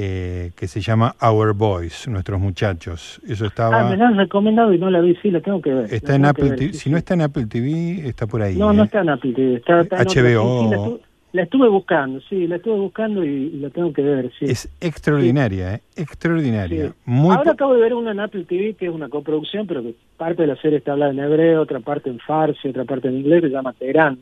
eh, 0.00 0.52
que 0.54 0.68
se 0.68 0.80
llama 0.80 1.16
Our 1.20 1.54
Boys, 1.54 2.06
nuestros 2.06 2.38
muchachos. 2.38 3.20
Eso 3.26 3.46
estaba... 3.46 3.80
Ah, 3.80 3.90
me 3.90 3.96
la 3.96 4.06
han 4.06 4.16
recomendado 4.16 4.72
y 4.72 4.78
no 4.78 4.90
la 4.90 5.00
vi, 5.00 5.16
sí, 5.16 5.28
la 5.28 5.40
tengo 5.40 5.60
que 5.60 5.74
ver. 5.74 5.92
Está 5.92 6.14
en 6.14 6.24
Apple 6.24 6.50
ver, 6.50 6.58
TV. 6.58 6.72
sí, 6.72 6.78
Si 6.78 6.90
no 6.90 6.98
está 6.98 7.14
en 7.14 7.22
Apple 7.22 7.46
TV, 7.46 8.08
está 8.08 8.28
por 8.28 8.40
ahí. 8.40 8.54
No, 8.54 8.70
¿eh? 8.70 8.76
no 8.76 8.84
está 8.84 9.00
en 9.00 9.08
Apple 9.08 9.32
TV, 9.32 9.54
está, 9.56 9.80
está 9.80 9.96
en 9.96 10.02
otra, 10.02 10.22
HBO. 10.22 10.60
sí, 10.60 10.64
sí, 10.64 10.70
la, 10.70 10.76
estuve, 10.76 11.00
la 11.32 11.42
estuve 11.42 11.68
buscando, 11.68 12.20
sí, 12.20 12.46
la 12.46 12.56
estuve 12.56 12.78
buscando 12.78 13.24
y, 13.24 13.28
y 13.28 13.58
la 13.58 13.70
tengo 13.70 13.92
que 13.92 14.02
ver, 14.02 14.30
sí. 14.38 14.44
Es 14.44 14.68
extraordinaria, 14.80 15.74
¿eh? 15.74 15.80
Extraordinaria. 15.96 16.92
Muy 17.04 17.34
Ahora 17.34 17.50
acabo 17.50 17.74
de 17.74 17.80
ver 17.80 17.94
una 17.94 18.12
en 18.12 18.20
Apple 18.20 18.44
TV 18.44 18.74
que 18.74 18.86
es 18.86 18.92
una 18.92 19.08
coproducción, 19.08 19.66
pero 19.66 19.82
que 19.82 19.96
parte 20.16 20.42
de 20.42 20.46
la 20.46 20.56
serie 20.56 20.78
está 20.78 20.92
hablada 20.92 21.10
en 21.10 21.18
hebreo, 21.18 21.62
otra 21.62 21.80
parte 21.80 22.08
en 22.08 22.20
farsi, 22.20 22.68
otra 22.68 22.84
parte 22.84 23.08
en 23.08 23.16
inglés, 23.16 23.40
que 23.40 23.48
se 23.48 23.54
llama 23.54 23.72
Teherán. 23.72 24.20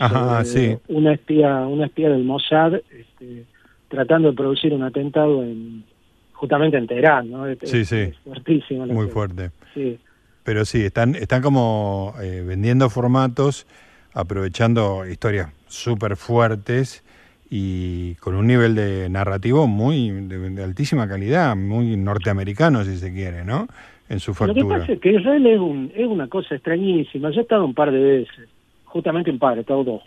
Ajá, 0.00 0.44
sobre 0.44 0.74
sí. 0.74 0.78
Una 0.88 1.12
espía, 1.12 1.58
una 1.68 1.86
espía 1.86 2.10
del 2.10 2.24
Mossad 2.24 2.74
este, 2.74 3.44
tratando 3.92 4.30
de 4.30 4.36
producir 4.36 4.72
un 4.72 4.82
atentado 4.82 5.42
en 5.44 5.84
justamente 6.32 6.76
en 6.76 6.86
Teherán, 6.88 7.30
¿no? 7.30 7.46
Es- 7.46 7.58
Sí, 7.62 7.84
sí. 7.84 7.96
es 7.98 8.16
fuertísimo. 8.24 8.86
Muy 8.86 9.06
fuerte. 9.06 9.50
Sí. 9.74 9.98
Pero 10.42 10.64
sí, 10.64 10.84
están, 10.84 11.14
están 11.14 11.40
como 11.42 12.14
eh, 12.20 12.42
vendiendo 12.44 12.90
formatos, 12.90 13.66
aprovechando 14.12 15.06
historias 15.06 15.50
súper 15.68 16.16
fuertes 16.16 17.04
y 17.50 18.14
con 18.16 18.34
un 18.34 18.46
nivel 18.46 18.74
de 18.74 19.08
narrativo 19.08 19.66
muy 19.66 20.10
de, 20.10 20.50
de 20.50 20.64
altísima 20.64 21.06
calidad, 21.06 21.54
muy 21.54 21.96
norteamericano 21.96 22.82
si 22.84 22.96
se 22.96 23.12
quiere, 23.12 23.44
¿no? 23.44 23.68
En 24.08 24.18
su 24.20 24.32
Lo 24.32 24.34
que 24.34 24.60
factura. 24.60 24.78
pasa 24.80 24.92
es 24.94 25.00
que 25.00 25.12
Israel 25.12 25.46
es, 25.46 25.58
un, 25.60 25.92
es 25.94 26.06
una 26.06 26.28
cosa 26.28 26.54
extrañísima. 26.56 27.30
Yo 27.30 27.40
he 27.40 27.42
estado 27.42 27.64
un 27.64 27.74
par 27.74 27.92
de 27.92 28.00
veces, 28.00 28.48
justamente 28.84 29.30
un 29.30 29.38
par, 29.38 29.56
he 29.58 29.60
estado 29.60 29.84
dos. 29.84 30.02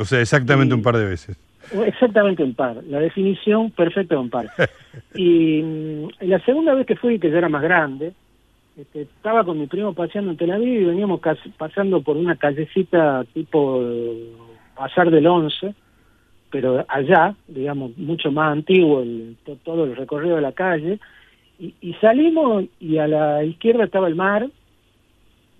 O 0.00 0.04
sea, 0.04 0.20
exactamente 0.20 0.74
un 0.80 0.82
par 0.82 0.96
de 0.98 1.06
veces. 1.06 1.36
Exactamente 1.70 2.42
un 2.42 2.54
par, 2.54 2.82
la 2.84 3.00
definición 3.00 3.70
perfecta 3.72 4.14
de 4.14 4.20
un 4.20 4.30
par. 4.30 4.50
Y 5.14 5.62
mm, 5.62 6.08
la 6.20 6.38
segunda 6.44 6.74
vez 6.74 6.86
que 6.86 6.96
fui, 6.96 7.18
que 7.18 7.30
ya 7.30 7.38
era 7.38 7.48
más 7.48 7.62
grande, 7.62 8.12
este, 8.76 9.02
estaba 9.02 9.44
con 9.44 9.58
mi 9.58 9.66
primo 9.66 9.94
paseando 9.94 10.30
en 10.32 10.36
Tel 10.36 10.50
Aviv 10.50 10.82
y 10.82 10.84
veníamos 10.84 11.20
casi- 11.20 11.48
pasando 11.50 12.02
por 12.02 12.16
una 12.16 12.36
callecita 12.36 13.24
tipo 13.32 13.80
eh, 13.82 14.32
Pasar 14.74 15.10
del 15.10 15.26
Once, 15.26 15.74
pero 16.50 16.84
allá, 16.88 17.34
digamos, 17.46 17.96
mucho 17.96 18.30
más 18.30 18.52
antiguo 18.52 19.00
el, 19.02 19.36
to- 19.44 19.56
todo 19.64 19.84
el 19.84 19.96
recorrido 19.96 20.36
de 20.36 20.42
la 20.42 20.52
calle, 20.52 20.98
y, 21.58 21.74
y 21.80 21.94
salimos 21.94 22.64
y 22.78 22.98
a 22.98 23.08
la 23.08 23.42
izquierda 23.44 23.84
estaba 23.84 24.08
el 24.08 24.14
mar, 24.16 24.48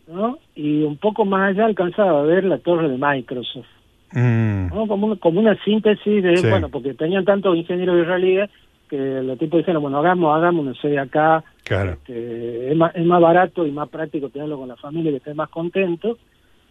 ¿no? 0.06 0.38
Y 0.54 0.82
un 0.82 0.98
poco 0.98 1.24
más 1.24 1.50
allá 1.50 1.64
alcanzaba 1.66 2.20
a 2.20 2.24
ver 2.24 2.44
la 2.44 2.58
torre 2.58 2.88
de 2.88 2.98
Microsoft. 2.98 3.66
Mm, 4.12 4.68
¿no? 4.68 4.86
Como, 4.86 5.06
una, 5.08 5.16
como 5.16 5.40
una 5.40 5.56
síntesis 5.64 6.22
de, 6.22 6.36
Sí. 6.36 6.48
bueno, 6.48 6.68
porque 6.68 6.94
tenían 6.94 7.24
tantos 7.24 7.56
ingenieros 7.56 8.00
israelíes 8.00 8.50
que 8.88 8.96
los 8.96 9.36
tipos 9.38 9.58
dijeron, 9.58 9.82
bueno, 9.82 9.98
hagamos, 9.98 10.36
hagamos 10.36 10.64
una 10.66 10.74
serie 10.80 11.00
acá, 11.00 11.42
claro. 11.64 11.92
este, 11.94 12.70
es, 12.70 12.76
más, 12.76 12.94
es 12.94 13.04
más 13.04 13.20
barato 13.20 13.66
y 13.66 13.72
más 13.72 13.88
práctico 13.88 14.28
tenerlo 14.28 14.58
con 14.58 14.68
la 14.68 14.76
familia 14.76 15.10
que 15.10 15.16
esté 15.16 15.34
más 15.34 15.48
contento. 15.48 16.18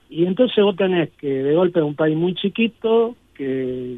Y 0.09 0.25
entonces 0.25 0.63
vos 0.63 0.75
tenés 0.77 1.09
que 1.17 1.27
de 1.27 1.53
golpe 1.55 1.79
es 1.79 1.85
un 1.85 1.95
país 1.95 2.15
muy 2.15 2.33
chiquito, 2.35 3.15
que 3.33 3.97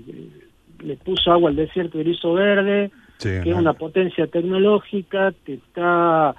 le 0.83 0.95
puso 0.97 1.31
agua 1.31 1.49
al 1.51 1.55
desierto 1.55 1.99
y 1.99 2.03
lo 2.05 2.09
hizo 2.11 2.33
verde, 2.33 2.89
Sí, 3.19 3.29
que 3.29 3.49
es 3.49 3.55
no. 3.55 3.57
una 3.61 3.73
potencia 3.73 4.25
tecnológica, 4.27 5.33
que 5.45 5.55
está 5.55 6.35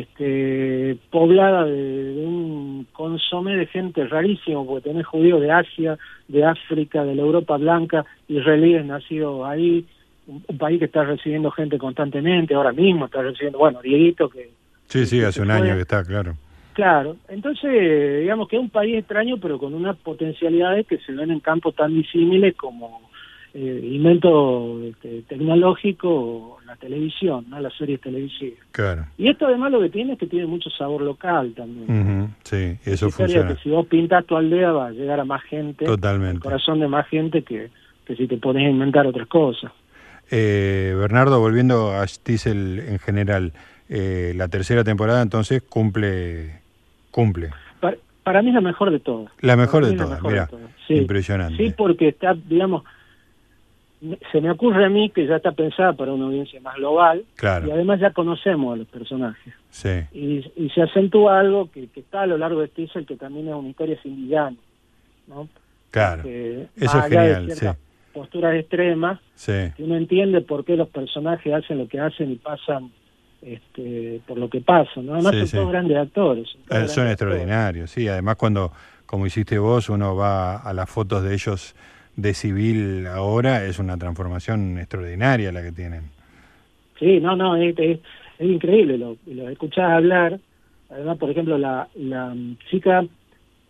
este, 0.00 0.96
poblada 1.10 1.64
de, 1.64 2.14
de 2.14 2.26
un 2.26 2.86
consomé 2.92 3.56
de 3.56 3.66
gente 3.66 4.06
rarísimo, 4.06 4.66
porque 4.66 4.90
tenés 4.90 5.06
judíos 5.06 5.40
de 5.40 5.50
Asia, 5.50 5.98
de 6.28 6.44
África, 6.44 7.04
de 7.04 7.14
la 7.14 7.22
Europa 7.22 7.56
blanca, 7.56 8.04
israelíes 8.28 8.84
nacidos 8.84 9.46
ahí, 9.46 9.84
un, 10.26 10.42
un 10.46 10.58
país 10.58 10.78
que 10.78 10.86
está 10.86 11.04
recibiendo 11.04 11.50
gente 11.50 11.78
constantemente, 11.78 12.54
ahora 12.54 12.72
mismo 12.72 13.06
está 13.06 13.22
recibiendo, 13.22 13.58
bueno, 13.58 13.80
Dieguito 13.82 14.28
que 14.28 14.50
Sí, 14.86 15.06
sí, 15.06 15.22
hace 15.22 15.42
un 15.42 15.50
año 15.50 15.74
que 15.74 15.80
está, 15.80 16.04
claro. 16.04 16.34
Claro, 16.74 17.16
entonces 17.28 18.20
digamos 18.20 18.48
que 18.48 18.56
es 18.56 18.62
un 18.62 18.70
país 18.70 18.96
extraño, 18.96 19.36
pero 19.40 19.58
con 19.58 19.74
unas 19.74 19.96
potencialidades 19.96 20.86
que 20.86 20.98
se 20.98 21.12
ven 21.12 21.30
en 21.30 21.40
campos 21.40 21.74
tan 21.74 21.94
disímiles 21.94 22.56
como 22.56 23.00
eh, 23.56 23.80
invento 23.84 24.82
este, 24.82 25.22
tecnológico, 25.28 26.58
la 26.66 26.74
televisión, 26.74 27.46
¿no? 27.48 27.60
las 27.60 27.72
series 27.74 28.00
televisivas. 28.00 28.58
Claro. 28.72 29.06
Y 29.16 29.28
esto 29.28 29.46
además 29.46 29.70
lo 29.70 29.80
que 29.80 29.90
tiene 29.90 30.14
es 30.14 30.18
que 30.18 30.26
tiene 30.26 30.46
mucho 30.46 30.70
sabor 30.70 31.02
local 31.02 31.54
también. 31.54 32.34
Sí, 32.42 32.76
eso 32.84 33.10
funciona. 33.10 33.54
que 33.54 33.62
si 33.62 33.70
vos 33.70 33.86
pintas 33.86 34.24
tu 34.26 34.36
aldea 34.36 34.72
va 34.72 34.88
a 34.88 34.90
llegar 34.90 35.20
a 35.20 35.24
más 35.24 35.42
gente, 35.44 35.84
Totalmente. 35.84 36.38
al 36.38 36.40
corazón 36.40 36.80
de 36.80 36.88
más 36.88 37.06
gente 37.06 37.42
que, 37.42 37.70
que 38.04 38.16
si 38.16 38.26
te 38.26 38.38
pones 38.38 38.66
a 38.66 38.70
inventar 38.70 39.06
otras 39.06 39.28
cosas. 39.28 39.70
Eh, 40.32 40.96
Bernardo, 40.98 41.38
volviendo 41.38 41.92
a 41.92 42.08
Stiesel 42.08 42.80
en 42.80 42.98
general, 42.98 43.52
eh, 43.88 44.32
la 44.34 44.48
tercera 44.48 44.82
temporada 44.82 45.22
entonces 45.22 45.62
cumple, 45.62 46.60
cumple. 47.12 47.50
Para, 47.78 47.96
para 48.24 48.42
mí 48.42 48.48
es 48.48 48.54
la 48.54 48.62
mejor 48.62 48.90
de 48.90 48.98
todas. 48.98 49.30
La 49.40 49.54
mejor 49.56 49.84
de 49.84 49.92
la 49.92 50.02
todas, 50.02 50.22
mejor 50.22 50.32
de 50.32 50.56
mira. 50.58 50.74
Sí. 50.88 50.94
impresionante. 50.94 51.56
Sí, 51.56 51.72
porque 51.76 52.08
está, 52.08 52.34
digamos, 52.34 52.82
se 54.32 54.40
me 54.40 54.50
ocurre 54.50 54.84
a 54.84 54.88
mí 54.88 55.10
que 55.10 55.26
ya 55.26 55.36
está 55.36 55.52
pensada 55.52 55.92
para 55.94 56.12
una 56.12 56.26
audiencia 56.26 56.60
más 56.60 56.76
global 56.76 57.24
Claro. 57.36 57.66
y 57.68 57.70
además 57.70 58.00
ya 58.00 58.10
conocemos 58.12 58.74
a 58.74 58.76
los 58.76 58.88
personajes. 58.88 59.54
Sí, 59.70 59.88
Y, 60.12 60.44
y 60.56 60.70
se 60.70 60.82
acentúa 60.82 61.40
algo 61.40 61.70
que, 61.70 61.88
que 61.88 62.00
está 62.00 62.22
a 62.22 62.26
lo 62.26 62.36
largo 62.38 62.60
de 62.60 62.68
Stiesel, 62.68 63.06
que 63.06 63.16
también 63.16 63.48
es 63.48 63.54
una 63.54 63.68
historia 63.68 63.98
sin 64.02 64.16
villano, 64.16 64.56
¿no? 65.26 65.48
claro. 65.90 66.22
Eso 66.24 66.98
es 66.98 67.10
de 67.10 67.16
genial, 67.16 67.50
sí, 67.52 67.66
posturas 68.12 68.54
extremas, 68.56 69.20
sí. 69.34 69.52
que 69.76 69.82
uno 69.84 69.96
entiende 69.96 70.40
por 70.40 70.64
qué 70.64 70.76
los 70.76 70.88
personajes 70.88 71.52
hacen 71.52 71.78
lo 71.78 71.88
que 71.88 71.98
hacen 72.00 72.30
y 72.30 72.36
pasan 72.36 72.90
este, 73.42 74.20
por 74.26 74.38
lo 74.38 74.48
que 74.48 74.60
pasan. 74.60 75.06
¿no? 75.06 75.14
Además 75.14 75.34
Sí, 75.34 75.46
son 75.48 75.60
todos 75.60 75.72
grandes 75.72 75.96
actores. 75.98 76.48
son 76.48 76.60
todos 76.62 76.66
Eh, 76.70 76.74
grandes 76.74 76.92
son 76.92 77.06
actores. 77.06 77.12
extraordinarios, 77.34 77.90
sí. 77.90 78.08
Además, 78.08 78.36
cuando, 78.36 78.72
como 79.06 79.26
hiciste 79.26 79.58
vos, 79.58 79.88
uno 79.88 80.16
va 80.16 80.56
a 80.56 80.72
las 80.72 80.88
fotos 80.88 81.22
de 81.24 81.34
ellos 81.34 81.74
de 82.16 82.34
civil 82.34 83.06
ahora, 83.06 83.64
es 83.64 83.78
una 83.78 83.96
transformación 83.96 84.78
extraordinaria 84.78 85.52
la 85.52 85.62
que 85.62 85.72
tienen. 85.72 86.02
Sí, 86.98 87.20
no, 87.20 87.34
no, 87.36 87.56
es, 87.56 87.74
es, 87.78 87.98
es 88.38 88.46
increíble. 88.50 88.98
Lo, 88.98 89.16
lo 89.26 89.48
escuchás 89.48 89.90
hablar. 89.90 90.38
Además, 90.90 91.18
por 91.18 91.30
ejemplo, 91.30 91.58
la, 91.58 91.88
la 91.96 92.34
chica, 92.70 93.04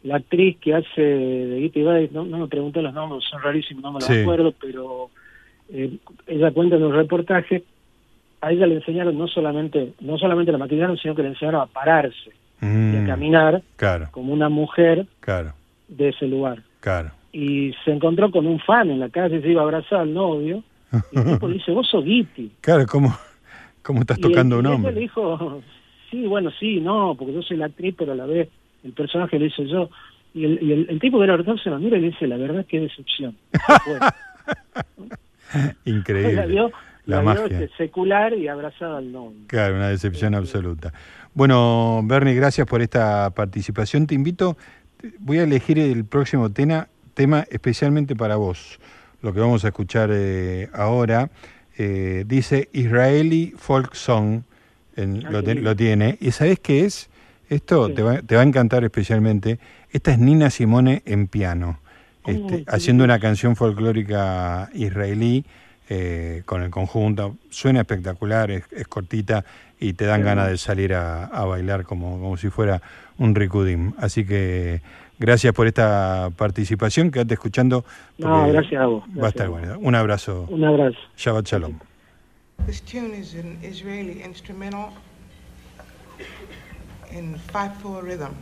la 0.02 0.16
actriz 0.16 0.58
que 0.60 0.74
hace 0.74 1.00
de 1.00 1.60
Getty 1.62 1.82
Bates, 1.82 2.12
no, 2.12 2.24
no 2.24 2.38
me 2.38 2.48
pregunté 2.48 2.82
los 2.82 2.92
nombres, 2.92 3.24
son 3.30 3.40
rarísimos, 3.42 3.82
no 3.82 3.92
me 3.92 4.00
los 4.00 4.08
Sí. 4.08 4.20
acuerdo, 4.20 4.52
pero 4.60 5.08
eh, 5.70 5.96
ella 6.26 6.50
cuenta 6.50 6.76
en 6.76 6.82
un 6.84 6.92
reportaje, 6.94 7.62
a 8.42 8.52
ella 8.52 8.66
le 8.66 8.74
enseñaron 8.74 9.16
no 9.16 9.26
solamente, 9.26 9.94
no 10.00 10.18
solamente 10.18 10.52
la 10.52 10.58
maquillaron, 10.58 10.98
sino 10.98 11.14
que 11.14 11.22
le 11.22 11.28
enseñaron 11.28 11.62
a 11.62 11.66
pararse 11.66 12.30
y 12.60 12.66
a 12.66 13.00
Mm, 13.00 13.06
caminar 13.06 13.62
claro, 13.76 14.08
como 14.10 14.32
una 14.34 14.48
mujer 14.50 15.06
claro, 15.20 15.54
de 15.88 16.10
ese 16.10 16.26
lugar. 16.26 16.62
claro. 16.80 17.10
Y 17.36 17.74
se 17.84 17.90
encontró 17.90 18.30
con 18.30 18.46
un 18.46 18.60
fan 18.60 18.90
en 18.90 19.00
la 19.00 19.08
calle, 19.08 19.42
se 19.42 19.48
iba 19.50 19.62
a 19.62 19.64
abrazar 19.64 20.02
al 20.02 20.14
novio, 20.14 20.62
y 21.10 21.18
el 21.18 21.24
tipo 21.24 21.48
le 21.48 21.54
dice, 21.54 21.72
vos 21.72 21.88
sos 21.90 22.04
Gitti. 22.04 22.52
Claro, 22.60 22.86
¿cómo, 22.86 23.12
cómo 23.82 24.02
estás 24.02 24.18
Y 24.18 24.22
tocando 24.22 24.60
el- 24.60 24.60
un 24.60 24.66
y 24.66 24.68
ella 24.68 24.78
le 24.82 24.86
hombre? 24.88 25.00
dijo, 25.00 25.62
sí, 26.12 26.26
bueno, 26.28 26.52
sí, 26.60 26.80
no, 26.80 27.16
porque 27.18 27.34
yo 27.34 27.42
soy 27.42 27.56
la 27.56 27.66
actriz, 27.66 27.92
pero 27.98 28.12
a 28.12 28.14
la 28.14 28.26
vez 28.26 28.48
el 28.84 28.92
personaje 28.92 29.36
lo 29.40 29.46
hice 29.46 29.66
yo. 29.66 29.90
Y 30.32 30.44
el, 30.44 30.62
y 30.62 30.72
el, 30.72 30.86
el 30.90 31.00
tipo 31.00 31.18
que 31.18 31.24
era 31.24 31.36
verdad 31.36 31.56
se 31.62 31.70
lo 31.70 31.78
mira 31.80 31.98
y 31.98 32.02
le 32.02 32.06
dice, 32.10 32.26
la 32.28 32.36
verdad, 32.36 32.64
qué 32.68 32.78
decepción. 32.80 33.36
Increíble. 35.84 36.34
la 36.34 36.46
vio, 36.46 36.70
La 37.06 37.22
magia. 37.22 37.44
este, 37.60 37.76
secular 37.76 38.34
y 38.34 38.48
abrazada 38.48 38.98
al 38.98 39.12
novio. 39.12 39.38
Claro, 39.46 39.76
una 39.76 39.88
decepción 39.88 40.34
absoluta. 40.34 40.92
Bueno, 41.34 42.00
Bernie, 42.04 42.34
gracias 42.34 42.66
por 42.66 42.82
esta 42.82 43.30
participación. 43.30 44.06
Te 44.06 44.14
invito, 44.14 44.56
voy 45.18 45.38
a 45.38 45.44
elegir 45.44 45.78
el 45.78 46.04
próximo 46.04 46.50
tema, 46.52 46.88
tema 47.14 47.46
especialmente 47.50 48.14
para 48.16 48.36
vos. 48.36 48.78
Lo 49.22 49.32
que 49.32 49.40
vamos 49.40 49.64
a 49.64 49.68
escuchar 49.68 50.10
eh, 50.12 50.68
ahora 50.74 51.30
eh, 51.78 52.24
dice 52.26 52.68
Israeli 52.72 53.54
Folk 53.56 53.94
Song, 53.94 54.42
en- 54.96 55.24
lo, 55.32 55.42
te- 55.42 55.74
tiene. 55.74 56.18
¿Y 56.20 56.30
sabés 56.30 56.60
qué 56.60 56.84
es? 56.84 57.08
Esto 57.48 57.88
Sí. 57.88 57.94
te, 57.94 58.02
va, 58.02 58.22
te 58.22 58.36
va 58.36 58.42
a 58.42 58.44
encantar 58.44 58.84
especialmente. 58.84 59.58
Esta 59.90 60.12
es 60.12 60.18
Nina 60.18 60.50
Simone 60.50 61.02
en 61.06 61.26
piano, 61.28 61.78
este, 62.26 62.64
haciendo 62.68 63.04
una 63.04 63.18
canción 63.18 63.54
folclórica 63.56 64.70
israelí 64.74 65.44
eh, 65.88 66.42
con 66.46 66.62
el 66.62 66.70
conjunto. 66.70 67.36
Suena 67.50 67.80
espectacular, 67.80 68.50
es, 68.50 68.64
es 68.72 68.86
cortita 68.88 69.44
y 69.78 69.92
te 69.92 70.06
dan 70.06 70.22
ganas 70.22 70.48
de 70.48 70.56
salir 70.58 70.94
a, 70.94 71.24
a 71.26 71.44
bailar 71.44 71.84
como, 71.84 72.18
como 72.18 72.36
si 72.36 72.48
fuera 72.50 72.80
un 73.18 73.34
ricudim. 73.34 73.92
Así 73.98 74.24
que 74.24 74.80
gracias 75.18 75.52
por 75.54 75.66
esta 75.66 76.30
participación. 76.36 77.10
Quédate 77.10 77.34
escuchando. 77.34 77.84
No, 78.18 78.28
porque 78.40 78.52
gracias 78.52 78.82
a 78.82 78.86
vos, 78.86 79.02
Va 79.02 79.06
a 79.06 79.14
gracias 79.14 79.28
estar 79.34 79.46
a 79.46 79.48
vos. 79.50 79.60
bueno. 79.60 79.78
Un 79.80 79.94
abrazo. 79.94 80.46
Un 80.50 80.64
abrazo. 80.64 80.98
Shabbat 81.16 81.46
Shalom. 81.46 81.78
This 82.66 82.80
tune 82.82 83.14
is 83.14 83.34
an 83.34 83.58
Israeli 83.62 84.22
instrumental 84.24 84.90
in 87.12 87.36
5-4 87.52 88.02
rhythm. 88.02 88.32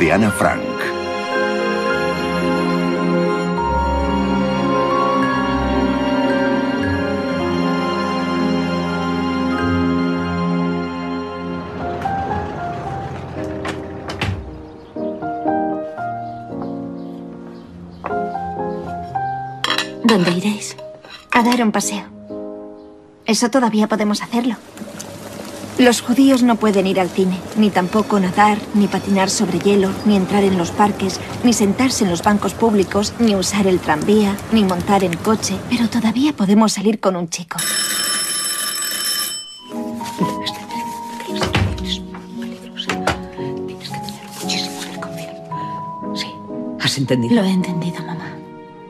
De 0.00 0.30
Frank. 0.30 0.62
¿Dónde 20.02 20.30
iréis? 20.30 20.76
A 21.30 21.42
dar 21.42 21.62
un 21.62 21.72
paseo. 21.72 22.04
Eso 23.26 23.50
todavía 23.50 23.86
podemos 23.86 24.22
hacerlo. 24.22 24.56
Los 25.80 26.02
judíos 26.02 26.42
no 26.42 26.56
pueden 26.56 26.86
ir 26.86 27.00
al 27.00 27.08
cine, 27.08 27.40
ni 27.56 27.70
tampoco 27.70 28.20
nadar, 28.20 28.58
ni 28.74 28.86
patinar 28.86 29.30
sobre 29.30 29.58
hielo, 29.60 29.90
ni 30.04 30.14
entrar 30.14 30.44
en 30.44 30.58
los 30.58 30.72
parques, 30.72 31.18
ni 31.42 31.54
sentarse 31.54 32.04
en 32.04 32.10
los 32.10 32.22
bancos 32.22 32.52
públicos, 32.52 33.14
ni 33.18 33.34
usar 33.34 33.66
el 33.66 33.80
tranvía, 33.80 34.36
ni 34.52 34.62
montar 34.62 35.04
en 35.04 35.16
coche, 35.16 35.56
pero 35.70 35.88
todavía 35.88 36.34
podemos 36.34 36.74
salir 36.74 37.00
con 37.00 37.16
un 37.16 37.30
chico. 37.30 37.56
¿Has 46.78 46.98
entendido? 46.98 47.36
Lo 47.36 47.44
he 47.44 47.50
entendido, 47.50 48.02
mamá. 48.04 48.36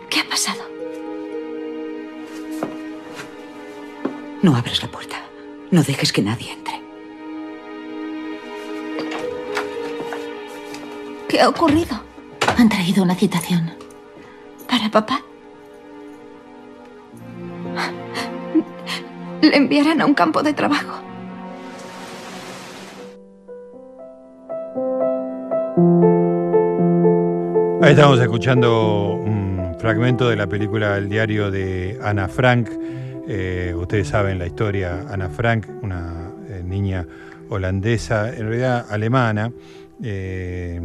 ¿Qué 0.09 0.19
ha 0.19 0.29
pasado? 0.29 0.63
No 4.43 4.57
abras 4.57 4.83
la 4.83 4.91
puerta. 4.91 5.19
No 5.71 5.85
dejes 5.85 6.13
que 6.13 6.21
nadie 6.21 6.51
entre. 6.51 6.70
¿Qué 11.41 11.45
ha 11.45 11.49
ocurrido? 11.49 11.99
Han 12.59 12.69
traído 12.69 13.03
una 13.03 13.15
citación. 13.15 13.71
¿Para 14.69 14.91
papá? 14.91 15.23
Le 19.41 19.57
enviarán 19.57 20.03
a 20.03 20.05
un 20.05 20.13
campo 20.13 20.43
de 20.43 20.53
trabajo. 20.53 21.01
Ahí 27.81 27.93
estamos 27.93 28.21
escuchando 28.21 29.15
un 29.15 29.77
fragmento 29.79 30.29
de 30.29 30.37
la 30.37 30.47
película 30.47 30.99
El 30.99 31.09
diario 31.09 31.51
de 31.51 31.99
Ana 32.05 32.29
Frank. 32.29 32.69
Eh, 33.27 33.75
ustedes 33.75 34.09
saben 34.09 34.39
la 34.39 34.47
historia, 34.47 35.07
Ana 35.09 35.31
Frank, 35.31 35.69
una 35.81 36.33
eh, 36.51 36.63
niña 36.63 37.07
holandesa, 37.49 38.29
en 38.29 38.47
realidad 38.47 38.85
alemana, 38.91 39.51
eh, 40.03 40.83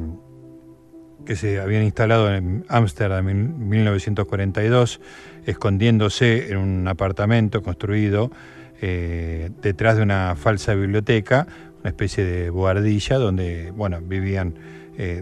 que 1.26 1.36
se 1.36 1.60
habían 1.60 1.84
instalado 1.84 2.34
en 2.34 2.66
Ámsterdam 2.70 3.30
en 3.30 3.70
1942, 3.70 5.02
escondiéndose 5.46 6.52
en 6.52 6.58
un 6.58 6.88
apartamento 6.88 7.62
construido 7.62 8.32
detrás 8.82 9.98
de 9.98 10.04
una 10.04 10.36
falsa 10.36 10.76
biblioteca, 10.76 11.48
una 11.80 11.90
especie 11.90 12.24
de 12.24 12.52
boardilla 12.52 13.18
donde 13.18 13.72
bueno, 13.72 14.00
vivían 14.02 14.54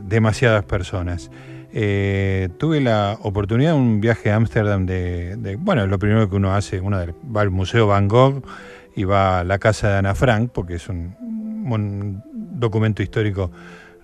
demasiadas 0.04 0.66
personas. 0.66 1.32
Eh, 1.76 2.50
tuve 2.60 2.82
la 2.82 3.18
oportunidad 3.24 3.72
de 3.72 3.78
un 3.78 4.00
viaje 4.00 4.30
a 4.32 4.36
Ámsterdam 4.36 4.86
de, 4.86 5.58
bueno, 5.60 5.88
lo 5.88 5.98
primero 5.98 6.30
que 6.30 6.36
uno 6.36 6.54
hace, 6.54 6.80
uno 6.80 7.00
va 7.36 7.42
al 7.42 7.50
Museo 7.50 7.88
Van 7.88 8.08
Gogh 8.08 8.46
y 8.96 9.06
va 9.06 9.40
a 9.40 9.44
la 9.44 9.58
casa 9.58 9.90
de 9.90 9.98
Ana 9.98 10.14
Frank, 10.14 10.52
porque 10.54 10.76
es 10.76 10.88
un 10.88 12.22
documento 12.54 13.02
histórico 13.02 13.50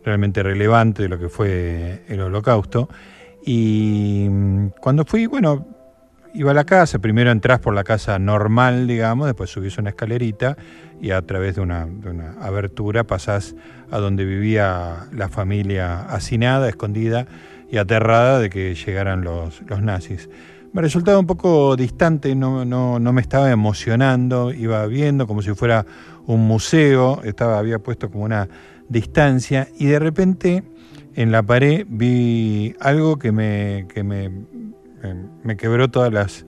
realmente 0.04 0.44
relevante 0.44 1.04
de 1.04 1.10
lo 1.10 1.20
que 1.20 1.30
fue 1.30 2.04
el 2.08 2.22
holocausto. 2.22 2.90
Y 3.46 4.28
mm, 4.30 4.68
cuando 4.80 5.06
fui, 5.06 5.26
bueno, 5.26 5.66
iba 6.34 6.52
a 6.52 6.54
la 6.54 6.64
casa, 6.64 7.00
primero 7.00 7.32
entras 7.32 7.60
por 7.60 7.74
la 7.74 7.84
casa 7.84 8.20
normal, 8.20 8.88
digamos, 8.88 9.28
después 9.28 9.50
subís 9.50 9.78
una 9.78 9.90
escalerita 9.90 10.58
y 11.02 11.12
a 11.12 11.22
través 11.22 11.56
de 11.56 11.62
una, 11.62 11.88
abertura 12.42 13.04
pasás 13.06 13.56
a 13.92 14.00
donde 14.00 14.26
vivía 14.26 15.08
la 15.12 15.30
familia 15.30 16.02
hacinada, 16.02 16.70
escondida 16.70 17.26
y 17.72 17.78
aterrada 17.78 18.40
de 18.40 18.50
que 18.50 18.76
llegaran 18.76 19.24
los, 19.24 19.62
los 19.64 19.82
nazis. 19.82 20.30
Me 20.72 20.84
resultaba 20.84 21.18
un 21.18 21.26
poco 21.26 21.76
distante, 21.76 22.36
no, 22.36 22.64
no, 22.64 23.00
no, 23.00 23.14
me 23.14 23.22
estaba 23.22 23.50
emocionando, 23.50 24.54
iba 24.54 24.86
viendo 24.86 25.26
como 25.26 25.42
si 25.42 25.52
fuera 25.56 25.86
un 26.28 26.48
museo, 26.48 27.22
estaba, 27.24 27.58
había 27.58 27.80
puesto 27.80 28.12
como 28.12 28.24
una 28.24 28.48
distancia 28.90 29.70
y 29.78 29.86
de 29.86 30.00
repente 30.00 30.64
en 31.16 31.32
la 31.32 31.44
pared 31.44 31.86
vi 31.88 32.76
algo 32.80 33.18
que 33.18 33.32
me, 33.32 33.88
que 33.94 34.04
me 34.04 34.30
me 35.44 35.58
quebró 35.58 35.90
todas 35.90 36.12
las, 36.12 36.46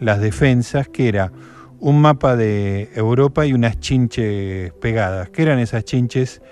las 0.00 0.20
defensas, 0.20 0.88
que 0.88 1.08
era 1.08 1.32
un 1.80 2.00
mapa 2.00 2.36
de 2.36 2.90
Europa 2.94 3.46
y 3.46 3.52
unas 3.52 3.80
chinches 3.80 4.72
pegadas. 4.74 5.30
¿Qué 5.30 5.42
eran 5.42 5.58
esas 5.58 5.84
chinches? 5.84 6.42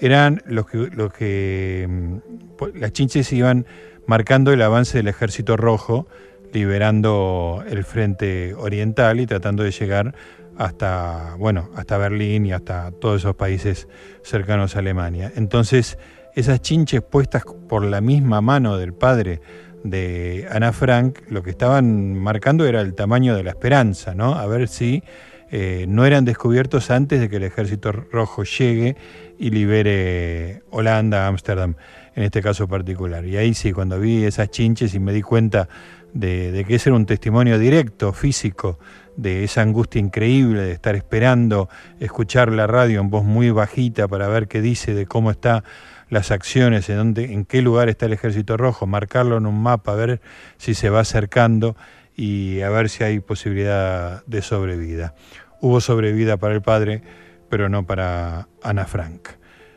Eran 0.00 0.42
los 0.46 0.66
que, 0.66 0.78
los 0.92 1.12
que 1.12 1.86
mm, 1.88 2.78
las 2.78 2.92
chinches 2.92 3.32
iban 3.32 3.66
marcando 4.06 4.52
el 4.52 4.62
avance 4.62 4.98
del 4.98 5.08
ejército 5.08 5.56
rojo, 5.56 6.06
liberando 6.52 7.62
el 7.68 7.84
frente 7.84 8.54
oriental 8.54 9.20
y 9.20 9.26
tratando 9.26 9.62
de 9.62 9.70
llegar 9.70 10.14
hasta, 10.58 11.36
bueno, 11.38 11.70
hasta 11.76 11.96
Berlín 11.98 12.44
y 12.44 12.52
hasta 12.52 12.90
todos 12.90 13.22
esos 13.22 13.36
países 13.36 13.86
cercanos 14.22 14.74
a 14.74 14.80
Alemania. 14.80 15.32
Entonces, 15.36 15.98
esas 16.34 16.60
chinches 16.60 17.00
puestas 17.00 17.44
por 17.68 17.84
la 17.84 18.00
misma 18.00 18.40
mano 18.40 18.76
del 18.76 18.92
padre 18.92 19.40
de 19.84 20.48
Ana 20.50 20.72
Frank, 20.72 21.20
lo 21.28 21.44
que 21.44 21.50
estaban 21.50 22.14
marcando 22.14 22.66
era 22.66 22.80
el 22.80 22.94
tamaño 22.94 23.36
de 23.36 23.44
la 23.44 23.50
esperanza, 23.50 24.16
¿no? 24.16 24.34
A 24.34 24.46
ver 24.46 24.66
si 24.66 25.04
eh, 25.52 25.86
no 25.88 26.04
eran 26.04 26.24
descubiertos 26.24 26.90
antes 26.90 27.20
de 27.20 27.28
que 27.28 27.36
el 27.36 27.44
ejército 27.44 27.92
rojo 27.92 28.42
llegue 28.42 28.96
y 29.38 29.50
libere 29.50 30.62
Holanda, 30.70 31.28
Ámsterdam, 31.28 31.76
en 32.16 32.24
este 32.24 32.42
caso 32.42 32.66
particular. 32.66 33.24
Y 33.24 33.36
ahí 33.36 33.54
sí, 33.54 33.72
cuando 33.72 34.00
vi 34.00 34.24
esas 34.24 34.50
chinches 34.50 34.92
y 34.92 34.98
me 34.98 35.12
di 35.12 35.22
cuenta 35.22 35.68
de, 36.12 36.50
de 36.50 36.64
que 36.64 36.74
ese 36.74 36.88
era 36.88 36.96
un 36.96 37.06
testimonio 37.06 37.60
directo, 37.60 38.12
físico, 38.12 38.80
de 39.18 39.42
esa 39.42 39.62
angustia 39.62 39.98
increíble 39.98 40.62
de 40.62 40.72
estar 40.72 40.94
esperando 40.94 41.68
escuchar 41.98 42.52
la 42.52 42.68
radio 42.68 43.00
en 43.00 43.10
voz 43.10 43.24
muy 43.24 43.50
bajita 43.50 44.06
para 44.06 44.28
ver 44.28 44.46
qué 44.46 44.62
dice 44.62 44.94
de 44.94 45.06
cómo 45.06 45.32
está 45.32 45.64
las 46.08 46.30
acciones, 46.30 46.88
en, 46.88 46.96
dónde, 46.96 47.24
en 47.32 47.44
qué 47.44 47.60
lugar 47.60 47.88
está 47.88 48.06
el 48.06 48.12
ejército 48.12 48.56
rojo, 48.56 48.86
marcarlo 48.86 49.36
en 49.36 49.46
un 49.46 49.60
mapa, 49.60 49.94
ver 49.94 50.20
si 50.56 50.74
se 50.74 50.88
va 50.88 51.00
acercando 51.00 51.76
y 52.16 52.60
a 52.60 52.70
ver 52.70 52.88
si 52.88 53.04
hay 53.04 53.18
posibilidad 53.18 54.24
de 54.26 54.40
sobrevida. 54.40 55.14
Hubo 55.60 55.80
sobrevida 55.80 56.36
para 56.36 56.54
el 56.54 56.62
padre, 56.62 57.02
pero 57.50 57.68
no 57.68 57.84
para 57.84 58.48
Ana 58.62 58.86
Frank. 58.86 59.30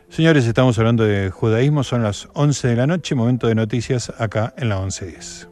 Señores, 0.10 0.46
estamos 0.46 0.78
hablando 0.78 1.04
de 1.04 1.32
judaísmo, 1.32 1.84
son 1.84 2.04
las 2.04 2.30
11 2.34 2.68
de 2.68 2.76
la 2.76 2.86
noche, 2.86 3.16
momento 3.16 3.48
de 3.48 3.56
noticias 3.56 4.14
acá 4.20 4.54
en 4.56 4.70
la 4.70 4.80
1110. 4.80 5.48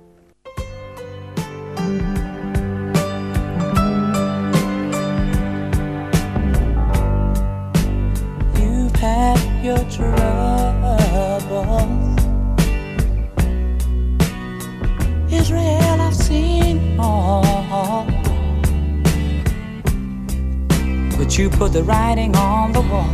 Your 9.63 9.77
troubles. 9.89 10.99
Israel, 15.31 16.01
I've 16.01 16.15
seen 16.15 16.99
all. 16.99 18.05
But 21.17 21.37
you 21.37 21.49
put 21.49 21.73
the 21.73 21.83
writing 21.83 22.35
on 22.35 22.71
the 22.71 22.81
wall. 22.81 23.11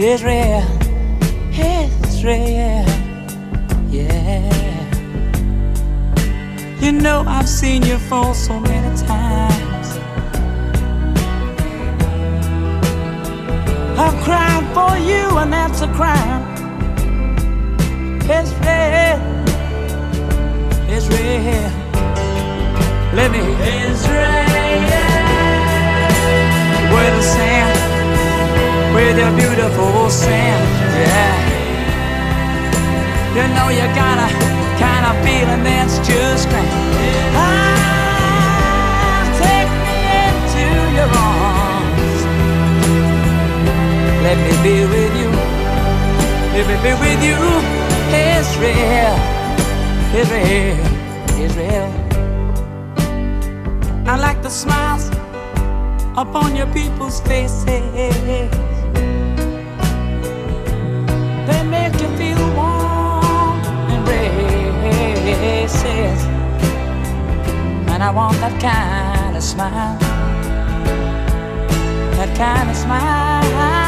Israel, 0.00 0.64
Israel, 1.52 2.86
yeah. 3.90 4.50
You 6.80 6.92
know 6.92 7.24
I've 7.26 7.48
seen 7.48 7.82
you 7.82 7.98
fall 7.98 8.32
so 8.32 8.58
many 8.58 8.96
times. 9.06 9.69
I've 14.02 14.16
cried 14.24 14.64
for 14.72 14.96
you, 14.96 15.24
and 15.40 15.52
that's 15.52 15.82
a 15.82 15.88
crime. 15.98 16.42
It's 18.36 18.50
red, 18.64 19.20
it's 20.88 21.06
red. 21.08 21.72
Let 23.12 23.30
me 23.30 23.40
Israel 23.90 24.40
with 26.94 27.12
the 27.18 27.24
sand, 27.34 28.94
with 28.94 29.18
your 29.18 29.32
beautiful 29.36 30.08
sand, 30.08 30.64
yeah. 30.96 31.36
You 33.36 33.44
know 33.54 33.68
you 33.68 33.86
got 33.94 34.16
a 34.26 34.28
kind 34.80 35.04
of 35.10 35.14
feeling 35.24 35.62
that's 35.62 35.98
just 36.08 36.48
grand. 36.48 36.68
Ah, 37.36 37.99
Let 44.22 44.36
me 44.36 44.52
be 44.62 44.84
with 44.84 45.16
you. 45.16 45.30
Let 46.52 46.66
me 46.68 46.76
be 46.84 46.92
with 47.04 47.20
you. 47.24 47.38
Israel, 48.38 49.16
Israel, 50.14 50.76
Israel. 51.46 51.90
I 54.06 54.16
like 54.16 54.42
the 54.42 54.50
smiles 54.50 55.08
upon 56.18 56.54
your 56.54 56.66
people's 56.66 57.20
faces. 57.20 57.64
They 61.48 61.62
make 61.76 61.94
you 62.02 62.08
feel 62.20 62.42
warm 62.54 63.58
and 63.92 64.06
races. 64.06 66.20
And 67.92 68.02
I 68.02 68.10
want 68.10 68.36
that 68.40 68.60
kind 68.60 69.36
of 69.36 69.42
smile 69.42 69.98
that 72.20 72.36
kind 72.36 72.68
of 72.68 72.76
smile. 72.76 73.79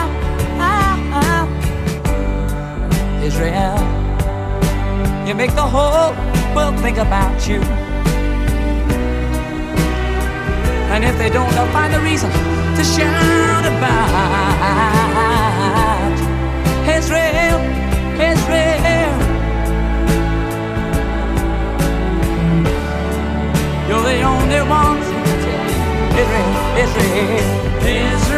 Israel, 3.22 3.78
you 5.26 5.34
make 5.34 5.54
the 5.54 5.62
whole 5.74 6.12
world 6.56 6.76
think 6.80 6.98
about 6.98 7.48
you. 7.48 7.60
And 10.92 11.04
if 11.04 11.16
they 11.18 11.30
don't, 11.30 11.50
they'll 11.54 11.72
find 11.72 11.94
a 11.94 12.00
reason 12.00 12.30
to 12.30 12.84
shout 12.84 13.64
about 13.64 14.22
Israel, 16.98 17.60
Israel. 18.32 19.14
You're 23.88 24.06
the 24.12 24.22
only 24.22 24.62
ones 24.68 25.06
Israel, 26.20 26.52
Israel, 26.84 27.50
Israel. 27.86 28.31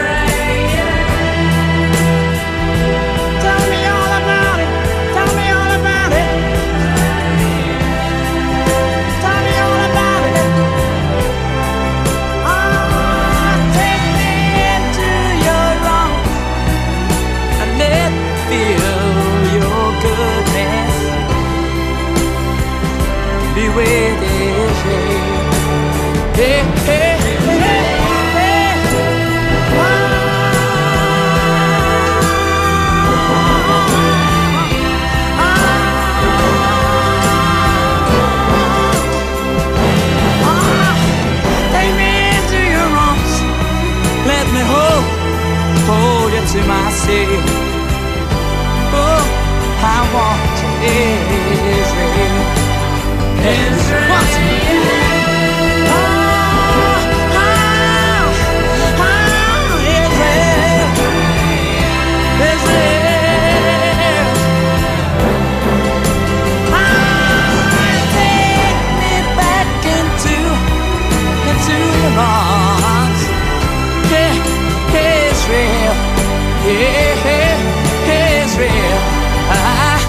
Hold 46.54 46.62
you 46.62 46.62
to 46.62 46.68
myself. 46.68 47.44
Oh, 48.94 49.24
I 49.80 50.00
want 50.14 50.56
you, 50.62 50.70
Israel. 51.80 52.54
Israel. 53.68 54.53
Yeah. 76.66 77.04
Ah, 79.50 80.00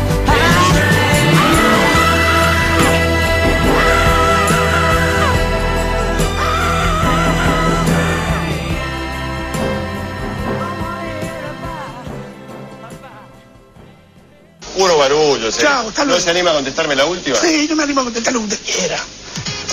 Puro 14.75 14.97
barullo. 14.97 15.51
¿se- 15.51 15.61
Chao, 15.61 15.87
hasta 15.89 16.01
¿No 16.03 16.07
luego. 16.09 16.21
se 16.23 16.29
anima 16.29 16.51
a 16.51 16.55
contestarme 16.55 16.95
la 16.95 17.05
última? 17.05 17.35
Sí, 17.37 17.67
yo 17.67 17.75
me 17.75 17.83
animo 17.83 18.01
a 18.01 18.05
contestar 18.05 18.33
lo 18.33 18.39
que 18.39 18.45
usted 18.55 18.59
quiera. 18.65 18.99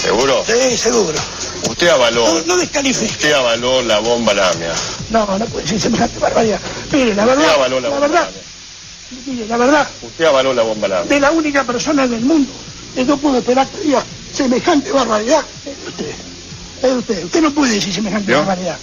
¿Seguro? 0.01 0.45
Sí, 0.47 0.77
seguro. 0.79 1.19
Usted 1.69 1.89
avaló. 1.89 2.27
No, 2.27 2.45
no 2.47 2.57
descalifique. 2.57 3.11
Usted 3.13 3.33
avaló 3.33 3.83
la 3.83 3.99
bomba 4.01 4.35
lamia. 4.35 4.73
No, 5.11 5.39
no 5.39 5.45
puede 5.47 5.67
ser 5.67 5.81
semejante 5.81 6.19
barbaridad. 6.19 6.61
Mire, 6.91 7.15
la 7.15 7.25
verdad, 7.25 7.45
Usted 7.45 7.55
avaló 7.55 7.81
la 7.81 7.89
la 7.89 7.89
bomba 7.95 8.07
verdad, 8.09 8.31
mire, 9.27 9.47
la 9.47 9.57
verdad, 9.57 9.89
Usted 10.03 10.25
avaló 10.25 10.55
la 10.55 10.63
bomba 10.63 10.89
lamia. 10.89 11.09
de 11.15 11.21
la 11.21 11.31
única 11.31 11.65
persona 11.65 12.05
en 12.05 12.15
el 12.15 12.21
mundo 12.23 12.51
que 12.95 13.05
no 13.05 13.17
pudo 13.17 13.39
esperar 13.39 13.67
que 13.69 13.81
diga 13.81 14.03
semejante 14.33 14.91
barbaridad, 14.93 15.43
es 15.65 15.89
usted. 15.89 16.15
Es 16.83 16.93
usted. 16.93 17.25
Usted 17.25 17.41
no 17.43 17.53
puede 17.53 17.75
decir 17.75 17.93
semejante 17.95 18.35
barbaridad. 18.35 18.77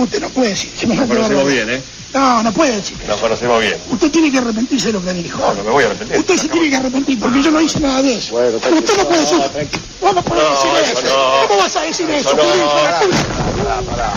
Usted 0.00 0.20
no 0.20 0.28
puede 0.30 0.48
decir 0.50 0.70
Nos 0.88 1.06
conocemos 1.06 1.46
bien, 1.46 1.68
¿eh? 1.70 1.82
No, 2.14 2.42
no 2.42 2.52
puede 2.52 2.74
decir. 2.76 2.96
Nos 3.06 3.18
conocemos 3.20 3.60
bien. 3.60 3.76
Usted 3.90 4.10
tiene 4.10 4.32
que 4.32 4.38
arrepentirse 4.38 4.86
de 4.88 4.92
lo 4.94 5.04
que 5.04 5.12
dijo. 5.12 5.38
No, 5.38 5.54
no 5.54 5.62
me 5.62 5.70
voy 5.70 5.84
a 5.84 5.86
arrepentir. 5.88 6.18
Usted 6.18 6.36
se 6.38 6.48
tiene 6.48 6.68
que 6.70 6.76
arrepentir 6.76 7.20
porque 7.20 7.40
yo 7.42 7.50
no 7.52 7.60
hice 7.60 7.78
nada 7.78 8.02
de 8.02 8.14
eso. 8.16 8.32
Bueno, 8.32 8.58
Pero 8.60 8.76
usted 8.78 8.96
no 8.96 9.04
puede 9.06 9.20
decir. 9.20 9.38
tranquilo. 9.52 9.82
¿Cómo 10.00 10.22
puede 10.22 10.42
No, 10.42 10.50
decir 10.50 10.70
eso 10.98 11.02
no. 11.42 11.46
¿Cómo 11.48 11.60
vas 11.60 11.76
a 11.76 11.80
decir 11.82 12.10
eso? 12.10 12.34
No. 12.34 12.42
Pará, 12.42 13.00
puta? 13.00 14.14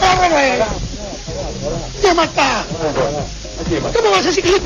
¡Córrele! 0.00 0.64
¡Te 2.02 2.14
mata! 2.14 2.64
¿Cómo 3.94 4.10
vas 4.10 4.20
a 4.20 4.22
decir 4.28 4.42
que 4.44 4.60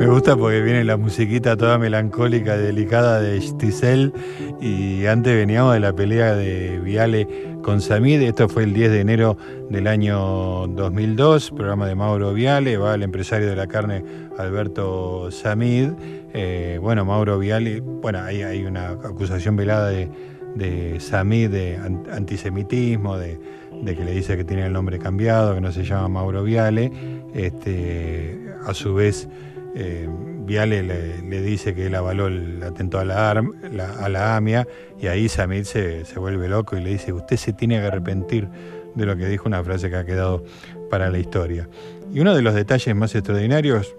Me 0.00 0.06
gusta 0.06 0.34
porque 0.34 0.62
viene 0.62 0.82
la 0.82 0.96
musiquita 0.96 1.58
toda 1.58 1.76
melancólica 1.76 2.56
y 2.56 2.60
delicada 2.60 3.20
de 3.20 3.38
Stisel 3.38 4.14
y 4.58 5.04
antes 5.04 5.34
veníamos 5.36 5.74
de 5.74 5.80
la 5.80 5.92
pelea 5.92 6.34
de 6.34 6.80
Viale 6.80 7.28
con 7.62 7.82
Samid, 7.82 8.22
esto 8.22 8.48
fue 8.48 8.62
el 8.64 8.72
10 8.72 8.92
de 8.92 9.00
enero 9.00 9.36
del 9.68 9.86
año 9.86 10.66
2002, 10.68 11.50
programa 11.50 11.86
de 11.86 11.94
Mauro 11.96 12.32
Viale, 12.32 12.78
va 12.78 12.94
el 12.94 13.02
empresario 13.02 13.46
de 13.50 13.56
la 13.56 13.66
carne 13.66 14.02
Alberto 14.38 15.30
Samid, 15.30 15.90
Eh, 16.32 16.78
bueno, 16.80 17.04
Mauro 17.04 17.38
Viale, 17.38 17.80
bueno, 17.80 18.20
ahí 18.22 18.40
hay 18.40 18.64
una 18.64 18.90
acusación 18.92 19.54
velada 19.56 19.90
de, 19.90 20.08
de 20.54 20.98
Samid 20.98 21.50
de 21.50 21.76
an- 21.76 22.04
antisemitismo, 22.10 23.18
de, 23.18 23.38
de 23.82 23.94
que 23.96 24.02
le 24.04 24.12
dice 24.12 24.36
que 24.38 24.44
tiene 24.44 24.64
el 24.64 24.72
nombre 24.72 24.98
cambiado, 24.98 25.54
que 25.54 25.60
no 25.60 25.72
se 25.72 25.84
llama 25.84 26.08
Mauro 26.08 26.42
Viale, 26.42 26.90
este, 27.34 28.38
a 28.64 28.72
su 28.72 28.94
vez 28.94 29.28
eh, 29.74 30.08
Viale 30.44 30.82
le, 30.82 31.42
dice 31.42 31.74
que 31.74 31.86
él 31.86 31.94
avaló 31.94 32.26
el 32.26 32.62
atentado 32.62 33.02
a 33.02 33.04
la, 33.04 33.30
arm- 33.30 33.54
a 34.00 34.08
la 34.08 34.36
AMIA 34.36 34.66
y 35.00 35.06
ahí 35.06 35.28
Samid 35.28 35.64
se, 35.64 36.04
se 36.04 36.18
vuelve 36.18 36.48
loco 36.48 36.76
y 36.76 36.80
le 36.80 36.90
dice, 36.90 37.12
usted 37.12 37.36
se 37.36 37.52
tiene 37.52 37.78
que 37.80 37.86
arrepentir 37.86 38.48
de 38.94 39.06
lo 39.06 39.16
que 39.16 39.26
dijo, 39.26 39.48
una 39.48 39.62
frase 39.62 39.88
que 39.88 39.96
ha 39.96 40.04
quedado 40.04 40.44
para 40.90 41.10
la 41.10 41.18
historia. 41.18 41.68
Y 42.12 42.18
uno 42.20 42.34
de 42.34 42.42
los 42.42 42.54
detalles 42.54 42.94
más 42.96 43.14
extraordinarios, 43.14 43.94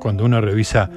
cuando 0.00 0.24
uno 0.24 0.40
revisa 0.40 0.88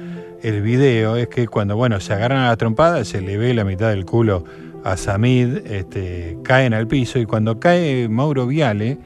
el 0.42 0.62
video, 0.62 1.16
es 1.16 1.28
que 1.28 1.46
cuando 1.46 1.76
bueno, 1.76 2.00
se 2.00 2.14
agarran 2.14 2.38
a 2.38 2.48
la 2.48 2.56
trompada, 2.56 3.04
se 3.04 3.20
le 3.20 3.36
ve 3.36 3.52
la 3.52 3.64
mitad 3.64 3.90
del 3.90 4.06
culo 4.06 4.44
a 4.84 4.96
Samid, 4.96 5.58
este, 5.66 6.38
caen 6.42 6.72
al 6.72 6.88
piso 6.88 7.18
y 7.18 7.26
cuando 7.26 7.60
cae 7.60 8.08
Mauro 8.08 8.46
Viale, 8.46 8.98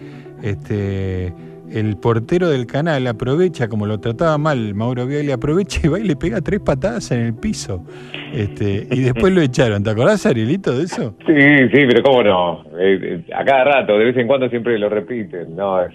este, 0.42 1.34
el 1.72 1.96
portero 1.96 2.48
del 2.48 2.66
canal 2.66 3.06
aprovecha, 3.06 3.68
como 3.68 3.86
lo 3.86 3.98
trataba 3.98 4.38
mal 4.38 4.74
Mauro 4.74 5.06
Viale, 5.06 5.32
aprovecha 5.32 5.80
y 5.84 5.88
va 5.88 5.98
y 5.98 6.04
le 6.04 6.16
pega 6.16 6.40
tres 6.40 6.60
patadas 6.60 7.10
en 7.10 7.20
el 7.20 7.34
piso. 7.34 7.84
Este, 8.32 8.86
y 8.90 9.00
después 9.00 9.32
lo 9.32 9.40
echaron. 9.40 9.82
¿Te 9.82 9.90
acordás, 9.90 10.24
Arielito, 10.26 10.76
de 10.76 10.84
eso? 10.84 11.14
Sí, 11.26 11.32
sí, 11.34 11.86
pero 11.88 12.02
cómo 12.02 12.22
no. 12.22 12.62
Eh, 12.78 12.98
eh, 13.02 13.32
a 13.34 13.44
cada 13.44 13.64
rato, 13.64 13.98
de 13.98 14.04
vez 14.06 14.16
en 14.16 14.26
cuando 14.26 14.48
siempre 14.48 14.78
lo 14.78 14.88
repiten. 14.88 15.56
No, 15.56 15.80
es, 15.82 15.92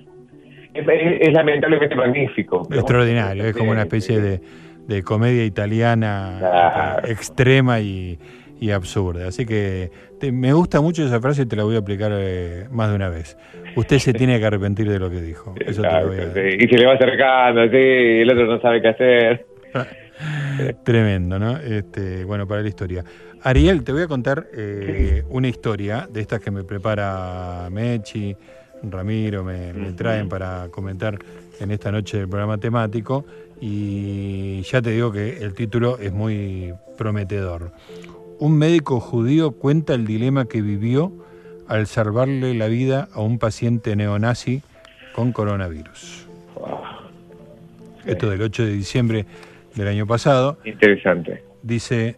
es, 0.73 0.87
es- 0.87 1.27
es 1.27 1.33
lamentablemente 1.33 1.95
magnífico. 1.95 2.67
Extraordinario, 2.71 3.43
es 3.45 3.55
como 3.55 3.71
una 3.71 3.81
especie 3.83 4.19
de, 4.19 4.41
de 4.87 5.03
comedia 5.03 5.45
italiana 5.45 6.35
Claro. 6.39 7.07
extrema 7.07 7.79
y, 7.79 8.17
y 8.59 8.71
absurda. 8.71 9.27
Así 9.27 9.45
que 9.45 9.91
te- 10.21 10.31
me 10.31 10.53
gusta 10.53 10.79
mucho 10.79 11.03
esa 11.05 11.19
frase 11.19 11.41
y 11.41 11.45
te 11.47 11.55
la 11.57 11.63
voy 11.63 11.75
a 11.75 11.79
aplicar 11.79 12.11
eh, 12.15 12.67
más 12.71 12.89
de 12.89 12.95
una 12.95 13.09
vez. 13.09 13.35
Usted 13.75 13.99
se 13.99 14.13
tiene 14.13 14.39
que 14.39 14.45
arrepentir 14.45 14.89
de 14.89 14.99
lo 14.99 15.09
que 15.09 15.21
dijo. 15.21 15.53
Eso 15.59 15.81
te 15.81 15.91
lo 16.01 16.07
voy 16.07 16.19
a 16.19 16.33
sí. 16.33 16.39
Y 16.59 16.67
se 16.67 16.77
le 16.77 16.85
va 16.85 16.93
acercando, 16.93 17.63
sí, 17.65 17.77
el 17.77 18.29
otro 18.31 18.45
no 18.45 18.61
sabe 18.61 18.81
qué 18.81 18.87
hacer. 18.87 19.45
Tremendo, 20.83 21.39
¿no? 21.39 21.57
Este, 21.57 22.23
bueno, 22.25 22.47
para 22.47 22.61
la 22.61 22.67
historia. 22.69 23.03
Ariel, 23.43 23.83
te 23.83 23.91
voy 23.91 24.03
a 24.03 24.07
contar 24.07 24.47
eh, 24.53 25.23
una 25.29 25.47
historia 25.47 26.07
de 26.11 26.21
estas 26.21 26.39
que 26.41 26.51
me 26.51 26.63
prepara 26.63 27.67
Mechi, 27.71 28.35
Ramiro, 28.83 29.43
me, 29.43 29.73
me 29.73 29.93
traen 29.93 30.29
para 30.29 30.67
comentar 30.69 31.17
en 31.59 31.71
esta 31.71 31.91
noche 31.91 32.17
del 32.17 32.29
programa 32.29 32.57
temático. 32.57 33.25
Y 33.59 34.61
ya 34.63 34.81
te 34.81 34.91
digo 34.91 35.11
que 35.11 35.37
el 35.37 35.53
título 35.53 35.97
es 35.99 36.11
muy 36.11 36.73
prometedor. 36.97 37.71
Un 38.41 38.57
médico 38.57 38.99
judío 38.99 39.51
cuenta 39.51 39.93
el 39.93 40.07
dilema 40.07 40.45
que 40.45 40.63
vivió 40.63 41.11
al 41.67 41.85
salvarle 41.85 42.55
la 42.55 42.69
vida 42.69 43.07
a 43.13 43.21
un 43.21 43.37
paciente 43.37 43.95
neonazi 43.95 44.63
con 45.13 45.31
coronavirus. 45.31 46.27
Esto 48.03 48.31
del 48.31 48.41
8 48.41 48.65
de 48.65 48.71
diciembre 48.71 49.25
del 49.75 49.87
año 49.87 50.07
pasado. 50.07 50.57
Interesante. 50.65 51.43
Dice, 51.61 52.15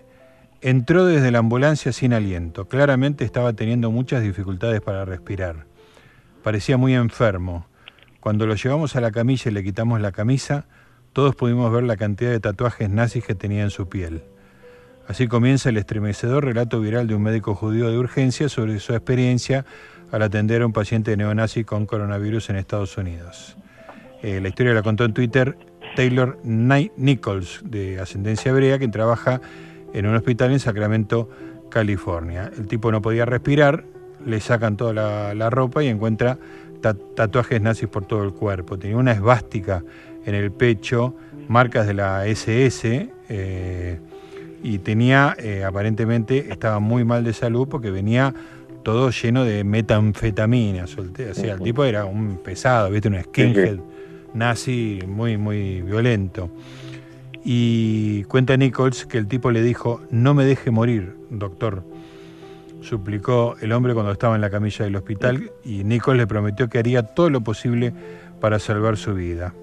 entró 0.62 1.06
desde 1.06 1.30
la 1.30 1.40
ambulancia 1.40 1.92
sin 1.92 2.14
aliento. 2.14 2.70
Claramente 2.70 3.26
estaba 3.26 3.52
teniendo 3.52 3.92
muchas 3.92 4.24
dificultades 4.24 4.80
para 4.80 5.04
respirar. 5.04 5.66
Parecía 6.42 6.78
muy 6.78 6.94
enfermo. 6.94 7.68
Cuando 8.22 8.48
lo 8.48 8.56
llevamos 8.56 8.96
a 8.96 9.02
la 9.02 9.12
camilla 9.12 9.52
y 9.52 9.54
le 9.54 9.62
quitamos 9.62 10.00
la 10.00 10.14
camisa, 10.14 10.68
todos 11.12 11.36
pudimos 11.36 11.70
ver 11.70 11.84
la 11.84 11.98
cantidad 11.98 12.32
de 12.32 12.40
tatuajes 12.40 12.90
nazis 12.90 13.26
que 13.26 13.36
tenía 13.36 13.64
en 13.64 13.72
su 13.72 13.90
piel. 13.90 14.24
Así 15.08 15.28
comienza 15.28 15.70
el 15.70 15.78
estremecedor 15.78 16.46
relato 16.46 16.80
viral 16.80 17.08
de 17.08 17.16
un 17.16 17.24
médico 17.24 17.56
judío 17.56 17.90
de 17.92 17.98
urgencia 17.98 18.48
sobre 18.50 18.80
su 18.80 18.94
experiencia 18.94 19.66
al 20.12 20.22
atender 20.22 20.62
a 20.62 20.66
un 20.66 20.74
paciente 20.74 21.16
neonazi 21.18 21.64
con 21.64 21.86
coronavirus 21.86 22.50
en 22.52 22.56
Estados 22.56 22.98
Unidos. 22.98 23.58
Eh, 24.22 24.40
la 24.42 24.48
historia 24.48 24.74
la 24.74 24.82
contó 24.82 25.04
en 25.04 25.14
Twitter 25.14 25.58
Taylor 25.96 26.40
Knight 26.44 26.94
Nichols, 26.96 27.62
de 27.66 28.00
ascendencia 28.00 28.52
hebrea, 28.52 28.78
quien 28.78 28.92
trabaja 28.92 29.42
en 29.94 30.06
un 30.08 30.16
hospital 30.16 30.52
en 30.52 30.60
Sacramento, 30.60 31.30
California. 31.70 32.50
El 32.58 32.68
tipo 32.68 32.92
no 32.92 33.02
podía 33.02 33.26
respirar, 33.26 33.84
le 34.26 34.40
sacan 34.40 34.78
toda 34.78 35.34
la, 35.34 35.50
ropa 35.50 35.84
y 35.84 35.88
encuentra 35.88 36.38
ta- 36.82 36.96
tatuajes 37.16 37.62
nazis 37.62 37.90
por 37.90 38.06
todo 38.06 38.24
el 38.24 38.32
cuerpo. 38.34 38.80
Tenía 38.80 38.98
una 38.98 39.12
esvástica 39.12 39.84
en 40.26 40.34
el 40.34 40.52
pecho, 40.52 41.16
marcas 41.50 41.86
de 41.86 41.94
la 41.94 42.26
SS, 42.26 43.10
y 44.64 44.80
tenía, 44.80 45.36
eh, 45.38 45.64
aparentemente, 45.66 46.52
estaba 46.52 46.80
muy 46.80 47.04
mal 47.04 47.24
de 47.24 47.34
salud 47.34 47.68
porque 47.68 47.92
venía 47.92 48.34
todo 48.84 49.12
lleno 49.12 49.44
de 49.44 49.64
metanfetamina. 49.64 50.86
O 50.86 50.88
sea, 50.88 51.54
el 51.54 51.62
tipo 51.62 51.84
era 51.84 52.06
un 52.06 52.38
pesado, 52.38 52.90
¿viste? 52.90 53.10
Un 53.10 53.22
skinhead 53.22 53.80
nazi 54.34 55.02
muy, 55.08 55.38
muy 55.38 55.82
violento. 55.82 56.50
Y 57.44 58.24
cuenta 58.24 58.56
Nichols 58.56 59.06
que 59.06 59.18
el 59.18 59.28
tipo 59.28 59.52
le 59.52 59.62
dijo, 59.62 60.02
no 60.10 60.34
me 60.34 60.46
deje 60.46 60.72
morir, 60.72 61.16
doctor. 61.30 61.84
Suplicó 62.82 63.56
el 63.62 63.72
hombre 63.74 63.94
cuando 63.94 64.12
estaba 64.12 64.36
en 64.36 64.42
la 64.42 64.50
camilla 64.50 64.86
del 64.86 64.96
hospital 64.96 65.52
y 65.64 65.84
Nichols 65.84 66.18
le 66.18 66.28
prometió 66.28 66.70
que 66.70 66.80
haría 66.80 67.04
todo 67.04 67.30
lo 67.30 67.42
posible 67.42 67.94
para 68.40 68.60
salvar 68.60 68.98
su 68.98 69.14
vida. 69.14 69.54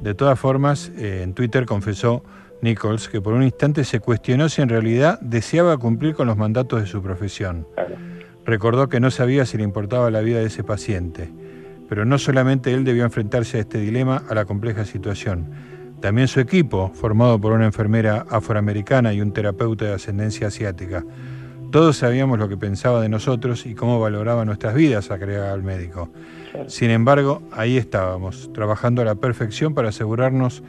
De 0.00 0.14
todas 0.14 0.38
formas, 0.38 0.90
eh, 0.96 1.22
en 1.22 1.34
Twitter 1.34 1.66
confesó 1.66 2.24
Nichols 2.62 3.08
que 3.08 3.20
por 3.20 3.34
un 3.34 3.42
instante 3.42 3.84
se 3.84 4.00
cuestionó 4.00 4.48
si 4.48 4.62
en 4.62 4.68
realidad 4.68 5.20
deseaba 5.20 5.76
cumplir 5.76 6.14
con 6.14 6.26
los 6.26 6.36
mandatos 6.36 6.80
de 6.80 6.86
su 6.86 7.02
profesión. 7.02 7.66
Recordó 8.44 8.88
que 8.88 9.00
no 9.00 9.10
sabía 9.10 9.46
si 9.46 9.56
le 9.56 9.64
importaba 9.64 10.10
la 10.10 10.20
vida 10.20 10.38
de 10.38 10.46
ese 10.46 10.64
paciente, 10.64 11.30
pero 11.88 12.04
no 12.04 12.18
solamente 12.18 12.72
él 12.72 12.84
debió 12.84 13.04
enfrentarse 13.04 13.58
a 13.58 13.60
este 13.60 13.78
dilema, 13.78 14.22
a 14.28 14.34
la 14.34 14.44
compleja 14.44 14.84
situación. 14.84 15.50
También 16.00 16.28
su 16.28 16.40
equipo, 16.40 16.90
formado 16.94 17.40
por 17.40 17.52
una 17.52 17.64
enfermera 17.64 18.26
afroamericana 18.28 19.14
y 19.14 19.22
un 19.22 19.32
terapeuta 19.32 19.86
de 19.86 19.94
ascendencia 19.94 20.48
asiática. 20.48 21.04
Todos 21.70 21.96
sabíamos 21.96 22.38
lo 22.38 22.48
que 22.48 22.56
pensaba 22.56 23.00
de 23.00 23.08
nosotros 23.08 23.66
y 23.66 23.74
cómo 23.74 23.98
valoraba 23.98 24.44
nuestras 24.44 24.74
vidas, 24.74 25.10
agregaba 25.10 25.54
el 25.54 25.62
médico. 25.62 26.10
Sin 26.68 26.90
embargo, 26.90 27.42
ahí 27.50 27.78
estábamos, 27.78 28.50
trabajando 28.52 29.02
a 29.02 29.06
la 29.06 29.14
perfección 29.16 29.74
para 29.74 29.88
asegurarnos 29.88 30.62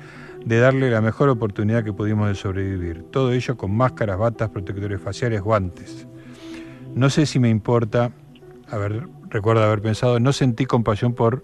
de 0.46 0.60
darle 0.60 0.92
la 0.92 1.02
mejor 1.02 1.30
oportunidad 1.30 1.84
que 1.84 1.92
pudimos 1.92 2.30
de 2.30 2.36
sobrevivir. 2.36 3.04
Todo 3.12 3.34
ello 3.34 3.58
con 3.58 3.76
máscaras, 3.76 4.18
batas, 4.18 4.50
protectores 4.50 5.02
faciales, 5.02 5.42
guantes. 5.42 6.08
No 6.94 7.10
sé 7.10 7.26
si 7.26 7.40
me 7.40 7.50
importa, 7.50 8.12
a 8.70 8.78
ver, 8.78 9.08
recuerdo 9.30 9.64
haber 9.64 9.82
pensado, 9.82 10.20
no 10.20 10.32
sentí 10.34 10.66
compasión 10.66 11.14
por, 11.14 11.44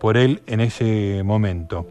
por 0.00 0.16
él 0.16 0.42
en 0.46 0.60
ese 0.60 1.22
momento. 1.24 1.86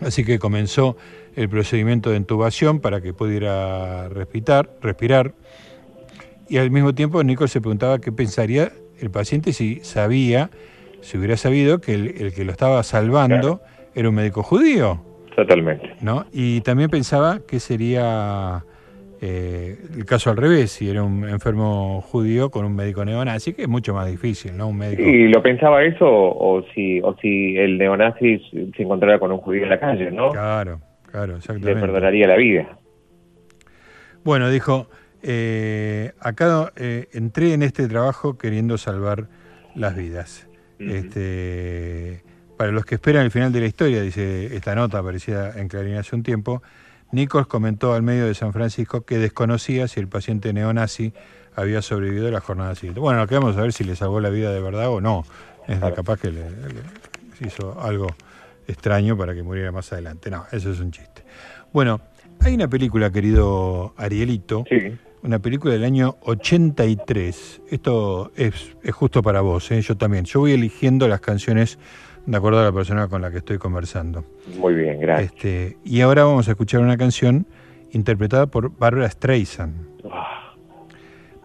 Así 0.00 0.24
que 0.24 0.38
comenzó 0.38 0.96
el 1.36 1.48
procedimiento 1.48 2.10
de 2.10 2.16
intubación 2.16 2.80
para 2.80 3.02
que 3.02 3.12
pudiera 3.12 4.08
respirar, 4.08 4.70
respirar. 4.80 5.34
Y 6.48 6.56
al 6.56 6.70
mismo 6.70 6.94
tiempo 6.94 7.22
Nico 7.22 7.46
se 7.48 7.60
preguntaba 7.60 7.98
qué 7.98 8.12
pensaría 8.12 8.72
el 8.98 9.10
paciente 9.10 9.52
si 9.52 9.80
sabía, 9.82 10.50
si 11.02 11.18
hubiera 11.18 11.36
sabido 11.36 11.80
que 11.80 11.94
el, 11.94 12.22
el 12.22 12.32
que 12.32 12.44
lo 12.44 12.52
estaba 12.52 12.82
salvando 12.82 13.60
era 13.94 14.08
un 14.08 14.14
médico 14.14 14.42
judío. 14.42 15.07
Totalmente. 15.38 15.94
¿no? 16.00 16.26
Y 16.32 16.62
también 16.62 16.90
pensaba 16.90 17.38
que 17.46 17.60
sería 17.60 18.64
eh, 19.20 19.76
el 19.96 20.04
caso 20.04 20.30
al 20.30 20.36
revés, 20.36 20.72
si 20.72 20.90
era 20.90 21.04
un 21.04 21.28
enfermo 21.28 22.00
judío 22.00 22.50
con 22.50 22.64
un 22.64 22.74
médico 22.74 23.04
neonazi, 23.04 23.54
que 23.54 23.62
es 23.62 23.68
mucho 23.68 23.94
más 23.94 24.10
difícil, 24.10 24.56
¿no? 24.56 24.66
Un 24.66 24.78
médico. 24.78 25.00
¿Y 25.00 25.28
lo 25.28 25.40
pensaba 25.40 25.84
eso 25.84 26.06
o 26.08 26.64
si, 26.74 27.00
o 27.02 27.14
si 27.22 27.56
el 27.56 27.78
neonazi 27.78 28.40
se 28.50 28.82
encontrara 28.82 29.20
con 29.20 29.30
un 29.30 29.38
judío 29.38 29.62
en 29.62 29.70
la 29.70 29.78
calle, 29.78 30.10
no? 30.10 30.30
Claro, 30.30 30.80
claro, 31.08 31.34
Le 31.34 31.38
exactamente. 31.38 31.80
perdonaría 31.82 32.26
la 32.26 32.36
vida. 32.36 32.76
Bueno, 34.24 34.50
dijo, 34.50 34.88
eh, 35.22 36.10
acá 36.18 36.72
eh, 36.74 37.06
entré 37.12 37.52
en 37.52 37.62
este 37.62 37.86
trabajo 37.86 38.36
queriendo 38.36 38.76
salvar 38.76 39.28
las 39.76 39.94
vidas. 39.94 40.48
este, 40.80 42.22
para 42.58 42.72
los 42.72 42.84
que 42.84 42.96
esperan 42.96 43.24
el 43.24 43.30
final 43.30 43.52
de 43.52 43.60
la 43.60 43.66
historia, 43.66 44.02
dice 44.02 44.54
esta 44.54 44.74
nota 44.74 44.98
aparecida 44.98 45.58
en 45.58 45.68
Clarín 45.68 45.96
hace 45.96 46.16
un 46.16 46.24
tiempo, 46.24 46.60
Nichols 47.12 47.46
comentó 47.46 47.94
al 47.94 48.02
medio 48.02 48.26
de 48.26 48.34
San 48.34 48.52
Francisco 48.52 49.02
que 49.02 49.16
desconocía 49.18 49.86
si 49.86 50.00
el 50.00 50.08
paciente 50.08 50.52
neonazi 50.52 51.14
había 51.54 51.82
sobrevivido 51.82 52.26
a 52.26 52.30
la 52.32 52.40
jornada 52.40 52.74
siguiente. 52.74 52.98
Bueno, 52.98 53.24
que 53.28 53.36
vamos 53.36 53.56
a 53.56 53.62
ver 53.62 53.72
si 53.72 53.84
le 53.84 53.94
salvó 53.94 54.20
la 54.20 54.28
vida 54.28 54.52
de 54.52 54.60
verdad 54.60 54.90
o 54.90 55.00
no. 55.00 55.24
Es 55.68 55.80
de 55.80 55.92
capaz 55.92 56.20
que 56.20 56.32
le, 56.32 56.50
le 56.50 57.46
hizo 57.46 57.80
algo 57.80 58.08
extraño 58.66 59.16
para 59.16 59.34
que 59.34 59.42
muriera 59.44 59.70
más 59.70 59.92
adelante. 59.92 60.28
No, 60.28 60.44
eso 60.50 60.72
es 60.72 60.80
un 60.80 60.90
chiste. 60.90 61.22
Bueno, 61.72 62.00
hay 62.40 62.54
una 62.54 62.66
película, 62.66 63.10
querido 63.10 63.94
Arielito, 63.96 64.64
una 65.22 65.38
película 65.38 65.74
del 65.74 65.84
año 65.84 66.16
83. 66.22 67.62
Esto 67.70 68.32
es, 68.34 68.76
es 68.82 68.94
justo 68.94 69.22
para 69.22 69.42
vos, 69.42 69.70
¿eh? 69.70 69.80
yo 69.80 69.96
también. 69.96 70.24
Yo 70.24 70.40
voy 70.40 70.52
eligiendo 70.52 71.06
las 71.06 71.20
canciones 71.20 71.78
de 72.28 72.36
acuerdo 72.36 72.60
a 72.60 72.64
la 72.64 72.72
persona 72.72 73.08
con 73.08 73.22
la 73.22 73.30
que 73.30 73.38
estoy 73.38 73.56
conversando. 73.56 74.22
Muy 74.58 74.74
bien, 74.74 75.00
gracias. 75.00 75.32
Este, 75.32 75.78
y 75.82 76.02
ahora 76.02 76.24
vamos 76.24 76.46
a 76.48 76.50
escuchar 76.50 76.82
una 76.82 76.98
canción 76.98 77.46
interpretada 77.92 78.46
por 78.46 78.76
Barbara 78.78 79.08
Streisand, 79.08 79.74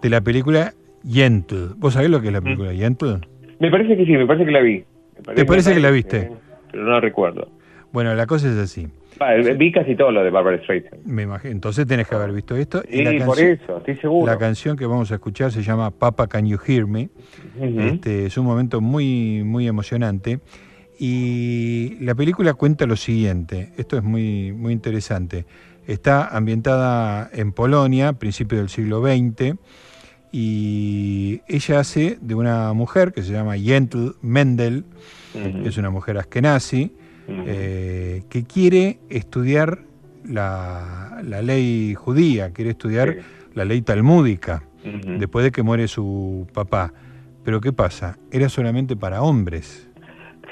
de 0.02 0.10
la 0.10 0.20
película 0.20 0.74
Gentle. 1.10 1.70
¿Vos 1.78 1.94
sabés 1.94 2.10
lo 2.10 2.20
que 2.20 2.28
es 2.28 2.34
la 2.34 2.42
película 2.42 2.74
Gentle? 2.74 3.22
Me 3.60 3.72
parece 3.72 3.96
que 3.96 4.06
sí, 4.06 4.12
me 4.12 4.28
parece 4.28 4.46
que 4.46 4.52
la 4.52 4.60
vi. 4.60 4.84
Me 5.26 5.36
¿Te 5.36 5.46
parece 5.46 5.74
que 5.74 5.80
la 5.80 5.90
viste? 5.90 6.32
Pero 6.72 6.84
no 6.84 7.00
recuerdo. 7.00 7.48
Bueno, 7.94 8.14
la 8.14 8.28
cosa 8.28 8.50
es 8.50 8.58
así. 8.58 8.90
Ah, 9.22 9.36
Vi 9.36 9.72
casi 9.72 9.96
todo 9.96 10.12
lo 10.12 10.22
de 10.22 10.32
Barbara 10.32 10.58
Streisand. 10.64 11.06
Me 11.06 11.22
imagino. 11.22 11.52
Entonces 11.54 11.88
tenés 11.88 12.10
que 12.10 12.16
haber 12.16 12.34
visto 12.34 12.58
esto. 12.58 12.82
Sí, 12.90 13.04
la 13.04 13.26
por 13.26 13.40
eso, 13.40 13.78
estoy 13.78 13.96
seguro. 13.98 14.30
La 14.30 14.38
canción 14.38 14.76
que 14.76 14.86
vamos 14.86 15.12
a 15.12 15.16
escuchar 15.16 15.52
se 15.52 15.62
llama 15.62 15.92
Papa 15.92 16.28
Can 16.28 16.46
You 16.46 16.58
Hear 16.68 16.88
Me. 16.88 17.10
Ujú. 17.58 17.80
este, 17.80 18.26
es 18.26 18.38
un 18.38 18.46
momento 18.46 18.82
muy, 18.82 19.44
muy 19.46 19.68
emocionante. 19.68 20.40
Y 21.00 21.98
la 22.00 22.16
película 22.16 22.54
cuenta 22.54 22.86
lo 22.86 22.96
siguiente. 22.96 23.74
Esto 23.78 23.98
es 23.98 24.04
muy, 24.04 24.52
muy 24.52 24.74
interesante. 24.74 25.46
Está 25.88 26.28
ambientada 26.28 27.30
en 27.34 27.52
Polonia, 27.52 28.10
a 28.10 28.14
principios 28.14 28.62
del 28.62 28.70
siglo 28.70 29.02
XX. 29.02 29.58
Y 30.32 31.42
ella 31.48 31.80
hace 31.80 32.18
de 32.22 32.36
una 32.36 32.74
mujer 32.74 33.14
que 33.14 33.22
se 33.22 33.32
llama 33.32 33.56
Yentl 33.56 34.16
Mendel, 34.22 34.86
es 35.64 35.78
una 35.78 35.92
mujer 35.92 36.18
askenazi, 36.18 36.92
eh, 37.28 38.24
que 38.30 38.44
quiere 38.44 39.00
estudiar 39.10 39.84
la, 40.26 41.22
la 41.24 41.42
ley 41.42 41.94
judía, 41.94 42.52
quiere 42.52 42.72
estudiar 42.72 43.18
la 43.54 43.66
ley 43.66 43.82
talmúdica, 43.84 44.64
después 45.20 45.44
de 45.46 45.52
que 45.52 45.62
muere 45.62 45.88
su 45.88 46.48
papá. 46.52 46.94
Pero 47.44 47.62
¿qué 47.62 47.72
pasa? 47.72 48.18
Era 48.32 48.50
solamente 48.50 48.96
para 48.96 49.22
hombres. 49.22 49.88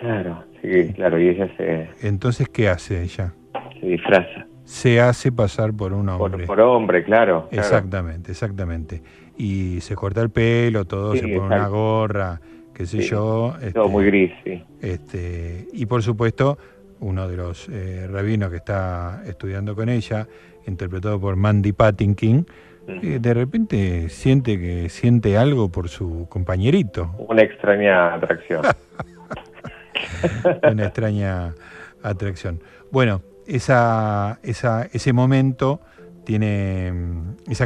Claro, 0.01 0.43
sí, 0.61 0.91
claro, 0.95 1.19
y 1.19 1.29
ella 1.29 1.47
se, 1.57 1.89
Entonces, 2.01 2.49
¿qué 2.49 2.69
hace 2.69 3.03
ella? 3.03 3.33
se 3.79 3.85
disfraza. 3.85 4.47
Se 4.63 4.99
hace 4.99 5.31
pasar 5.31 5.73
por 5.73 5.93
un 5.93 6.09
hombre. 6.09 6.47
por 6.47 6.59
hombre, 6.59 7.03
claro. 7.03 7.47
claro. 7.49 7.61
Exactamente, 7.63 8.31
exactamente. 8.31 9.03
Y 9.37 9.79
se 9.81 9.95
corta 9.95 10.21
el 10.21 10.31
pelo, 10.31 10.85
todo, 10.85 11.13
Sí, 11.13 11.19
se 11.19 11.27
pone 11.27 11.55
una 11.55 11.67
gorra, 11.67 12.41
qué 12.73 12.85
sé 12.87 13.03
Sí, 13.03 13.09
yo. 13.09 13.53
Todo 13.73 13.89
muy 13.89 14.05
gris, 14.05 14.31
sí. 14.43 14.63
Este, 14.81 15.67
y 15.71 15.85
por 15.85 16.01
supuesto, 16.01 16.57
uno 16.99 17.27
de 17.27 17.37
los 17.37 17.69
eh, 17.69 18.07
rabinos 18.09 18.49
que 18.49 18.57
está 18.57 19.21
estudiando 19.25 19.75
con 19.75 19.87
ella, 19.87 20.27
interpretado 20.65 21.19
por 21.19 21.35
Mandy 21.35 21.73
Patinkin, 21.73 22.45
eh, 22.87 23.19
de 23.21 23.33
repente 23.35 24.09
siente 24.09 24.59
que 24.59 24.89
siente 24.89 25.37
algo 25.37 25.69
por 25.69 25.89
su 25.89 26.27
compañerito. 26.29 27.11
Una 27.27 27.43
extraña 27.43 28.15
atracción. 28.15 28.61
Una 30.71 30.85
extraña 30.85 31.53
atracción. 32.03 32.61
Bueno, 32.91 33.21
esa, 33.47 34.39
esa, 34.43 34.87
ese 34.91 35.13
momento 35.13 35.81
tiene. 36.25 36.91
mm, 36.93 37.51
Esa, 37.51 37.65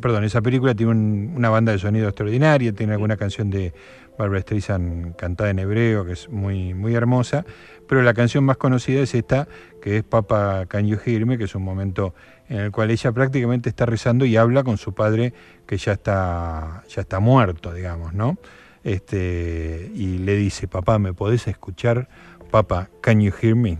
perdón, 0.00 0.24
esa 0.24 0.40
película 0.40 0.74
tiene 0.74 0.92
un- 0.92 1.32
una 1.36 1.50
banda 1.50 1.72
de 1.72 1.78
sonido 1.78 2.08
extraordinaria, 2.08 2.72
tiene 2.72 2.92
alguna 2.94 3.16
canción 3.16 3.50
de 3.50 3.72
Barbara 4.18 4.40
Streisand 4.40 5.16
cantada 5.16 5.50
en 5.50 5.58
hebreo, 5.58 6.04
que 6.04 6.12
es 6.12 6.28
muy, 6.28 6.74
muy 6.74 6.94
hermosa, 6.94 7.44
pero 7.88 8.02
la 8.02 8.12
canción 8.14 8.44
más 8.44 8.56
conocida 8.56 9.00
es 9.02 9.14
esta, 9.14 9.48
que 9.82 9.98
es 9.98 10.02
Papa 10.04 10.66
Can 10.68 10.86
You 10.86 10.98
Hear 11.04 11.26
Me, 11.26 11.38
que 11.38 11.44
es 11.44 11.54
un 11.54 11.62
momento 11.62 12.14
en 12.48 12.58
el 12.58 12.70
cual 12.72 12.90
ella 12.90 13.12
prácticamente 13.12 13.68
está 13.68 13.86
rezando 13.86 14.24
y 14.24 14.36
habla 14.36 14.62
con 14.64 14.76
su 14.78 14.92
padre 14.94 15.32
que 15.66 15.76
ya 15.78 15.92
está, 15.92 16.82
ya 16.88 17.00
está 17.02 17.20
muerto, 17.20 17.72
digamos, 17.72 18.12
¿no? 18.12 18.36
Este, 18.82 19.90
y 19.94 20.18
le 20.18 20.36
dice, 20.36 20.66
papá, 20.66 20.98
¿me 20.98 21.12
podés 21.12 21.46
escuchar? 21.46 22.08
Papa, 22.50 22.88
can 23.02 23.20
you 23.20 23.32
hear 23.40 23.54
me? 23.54 23.78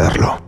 Hacerlo. 0.00 0.38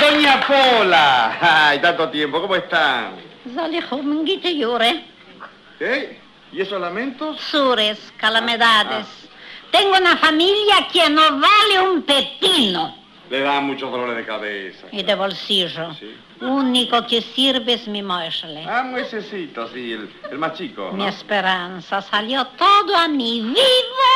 Doña 0.00 0.46
Pola, 0.46 1.38
ay, 1.40 1.80
tanto 1.80 2.08
tiempo, 2.10 2.40
¿cómo 2.40 2.54
están? 2.56 3.16
Zalihumngite 3.54 4.56
Yure. 4.56 5.04
¿Eh? 5.80 6.20
¿Y 6.52 6.60
esos 6.60 6.80
lamentos? 6.80 7.40
Sures, 7.40 8.12
calamidades. 8.16 9.06
Tengo 9.72 9.96
una 9.96 10.16
familia 10.16 10.86
que 10.92 11.10
no 11.10 11.22
vale 11.40 11.90
un 11.90 12.02
pepino. 12.02 12.94
Le 13.28 13.40
dan 13.40 13.64
muchos 13.64 13.90
dolores 13.90 14.16
de 14.16 14.24
cabeza. 14.24 14.86
Y 14.92 15.02
de 15.02 15.14
bolsillo. 15.14 15.88
Único 16.74 17.06
que 17.06 17.22
sirve 17.22 17.74
es 17.74 17.86
mi 17.86 18.02
Moishle. 18.02 18.66
Ah, 18.68 18.82
Moisecito, 18.82 19.68
sí, 19.68 19.92
el, 19.92 20.12
el 20.28 20.38
más 20.38 20.54
chico. 20.54 20.90
Mi 20.90 21.04
¿no? 21.04 21.08
esperanza 21.08 22.02
salió 22.02 22.44
todo 22.48 22.96
a 22.96 23.06
mí 23.06 23.42
vivo. 23.42 24.10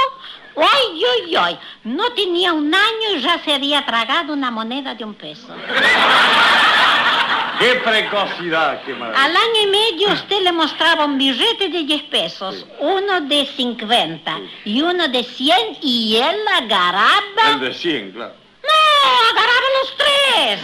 ¡Ay, 0.56 1.00
ay, 1.14 1.36
ay! 1.36 1.58
No 1.84 2.10
tenía 2.14 2.52
un 2.52 2.74
año 2.74 3.14
y 3.14 3.20
ya 3.20 3.38
se 3.44 3.54
había 3.54 3.86
tragado 3.86 4.32
una 4.32 4.50
moneda 4.50 4.92
de 4.96 5.04
un 5.04 5.14
peso. 5.14 5.46
¡Qué 7.60 7.74
precocidad! 7.76 8.82
¡Qué 8.84 8.92
maravilla! 8.92 9.24
Al 9.24 9.36
año 9.36 9.60
y 9.62 9.66
medio 9.68 10.12
usted 10.14 10.42
le 10.42 10.50
mostraba 10.50 11.04
un 11.04 11.16
billete 11.16 11.68
de 11.68 11.84
10 11.84 12.02
pesos, 12.10 12.66
uno 12.80 13.20
de 13.20 13.46
50 13.46 14.40
y 14.64 14.82
uno 14.82 15.06
de 15.06 15.22
100 15.22 15.78
y 15.80 16.16
él 16.16 16.40
agarraba... 16.56 17.52
El 17.52 17.60
de 17.60 17.72
100, 17.72 18.10
claro. 18.14 18.34
¡No! 18.64 19.30
¡Agarraba 19.30 19.66
los 19.80 19.96
tres! 19.96 20.60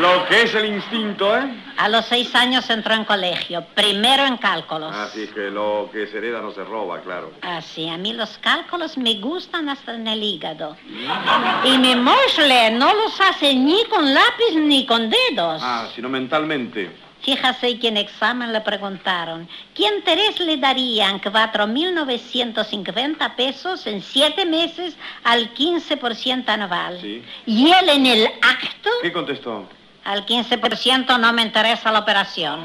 Lo 0.00 0.26
que 0.28 0.44
es 0.44 0.54
el 0.54 0.64
instinto, 0.64 1.36
¿eh? 1.36 1.42
A 1.76 1.86
los 1.88 2.06
seis 2.06 2.34
años 2.34 2.70
entró 2.70 2.94
en 2.94 3.04
colegio, 3.04 3.62
primero 3.74 4.24
en 4.24 4.38
cálculos. 4.38 4.96
Así 4.96 5.26
que 5.26 5.50
lo 5.50 5.90
que 5.92 6.06
se 6.06 6.16
hereda 6.16 6.40
no 6.40 6.52
se 6.52 6.64
roba, 6.64 7.00
claro. 7.00 7.32
Así, 7.42 7.86
a 7.86 7.98
mí 7.98 8.14
los 8.14 8.38
cálculos 8.38 8.96
me 8.96 9.20
gustan 9.20 9.68
hasta 9.68 9.94
en 9.94 10.06
el 10.06 10.22
hígado. 10.22 10.74
Y 11.64 11.76
mi 11.76 11.94
Moishle 11.96 12.70
no 12.70 12.94
los 12.94 13.20
hace 13.20 13.54
ni 13.54 13.84
con 13.86 14.14
lápiz 14.14 14.54
ni 14.54 14.86
con 14.86 15.10
dedos. 15.10 15.60
Ah, 15.62 15.86
sino 15.94 16.08
mentalmente. 16.08 16.90
Fíjese 17.20 17.78
que 17.78 17.88
en 17.88 17.98
examen 17.98 18.54
le 18.54 18.62
preguntaron, 18.62 19.46
¿qué 19.74 19.84
interés 19.94 20.40
le 20.40 20.56
darían 20.56 21.20
4.950 21.20 23.36
pesos 23.36 23.86
en 23.86 24.00
siete 24.00 24.46
meses 24.46 24.96
al 25.24 25.52
15% 25.52 26.48
anual? 26.48 26.98
Sí. 27.02 27.22
Y 27.44 27.70
él 27.70 27.90
en 27.90 28.06
el 28.06 28.26
acto, 28.40 28.88
¿Qué 29.02 29.12
contestó? 29.12 29.68
Al 30.04 30.24
15% 30.26 31.18
no 31.18 31.32
me 31.32 31.42
interesa 31.42 31.92
la 31.92 32.00
operación. 32.00 32.60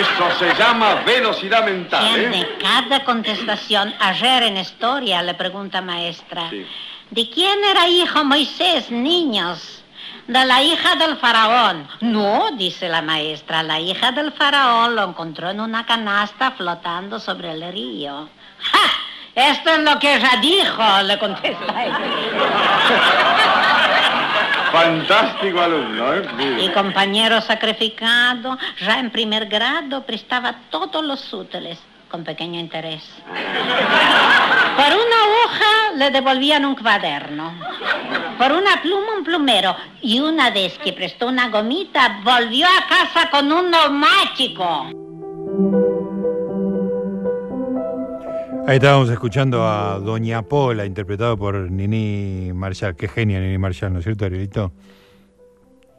Eso 0.00 0.38
se 0.38 0.54
llama 0.54 0.96
velocidad 1.06 1.64
mental, 1.64 2.04
¿eh? 2.16 2.56
cada 2.60 3.04
contestación. 3.04 3.94
Ayer 4.00 4.44
en 4.44 4.56
historia 4.56 5.22
le 5.22 5.34
pregunta 5.34 5.80
maestra, 5.80 6.50
Sí. 6.50 6.66
¿de 7.10 7.30
quién 7.30 7.62
era 7.64 7.86
hijo 7.86 8.24
Moisés, 8.24 8.90
niños? 8.90 9.82
De 10.26 10.44
la 10.44 10.60
hija 10.60 10.96
del 10.96 11.16
faraón. 11.18 11.86
No, 12.00 12.50
dice 12.52 12.88
la 12.88 13.00
maestra, 13.00 13.62
la 13.62 13.78
hija 13.78 14.10
del 14.10 14.32
faraón 14.32 14.96
lo 14.96 15.04
encontró 15.04 15.50
en 15.50 15.60
una 15.60 15.86
canasta 15.86 16.50
flotando 16.50 17.20
sobre 17.20 17.52
el 17.52 17.72
río. 17.72 18.28
¡Ja! 18.60 18.90
Esto 19.36 19.70
es 19.70 19.78
lo 19.80 19.98
que 20.00 20.16
ella 20.16 20.32
dijo, 20.40 21.02
le 21.04 21.18
contesta 21.18 21.84
ella. 21.84 22.00
Fantástico 24.72 25.60
alumno, 25.60 26.14
¿eh? 26.14 26.22
Y 26.60 26.68
compañero 26.70 27.40
sacrificado, 27.40 28.58
ya 28.80 28.98
en 28.98 29.10
primer 29.10 29.46
grado, 29.46 30.04
prestaba 30.04 30.54
todos 30.70 31.04
los 31.04 31.32
útiles, 31.32 31.78
con 32.10 32.24
pequeño 32.24 32.60
interés. 32.60 33.02
Por 34.76 34.86
una 34.86 35.20
hoja 35.44 35.94
le 35.96 36.10
devolvían 36.10 36.64
un 36.64 36.74
cuaderno. 36.74 37.54
Por 38.38 38.52
una 38.52 38.82
pluma 38.82 39.14
un 39.16 39.24
plumero. 39.24 39.74
Y 40.02 40.20
una 40.20 40.50
vez 40.50 40.78
que 40.78 40.92
prestó 40.92 41.28
una 41.28 41.48
gomita, 41.48 42.20
volvió 42.22 42.66
a 42.66 42.86
casa 42.86 43.30
con 43.30 43.50
un 43.50 43.70
neumático. 43.70 44.90
Ahí 48.66 48.76
estábamos 48.76 49.08
escuchando 49.10 49.64
a 49.64 49.98
Doña 50.00 50.42
Pola, 50.42 50.84
interpretado 50.84 51.36
por 51.36 51.54
Nini 51.70 52.50
Marshall. 52.52 52.96
Qué 52.96 53.06
genia 53.06 53.38
Nini 53.38 53.58
Marshall, 53.58 53.92
¿no 53.92 54.00
es 54.00 54.04
cierto, 54.04 54.24
Arielito? 54.24 54.72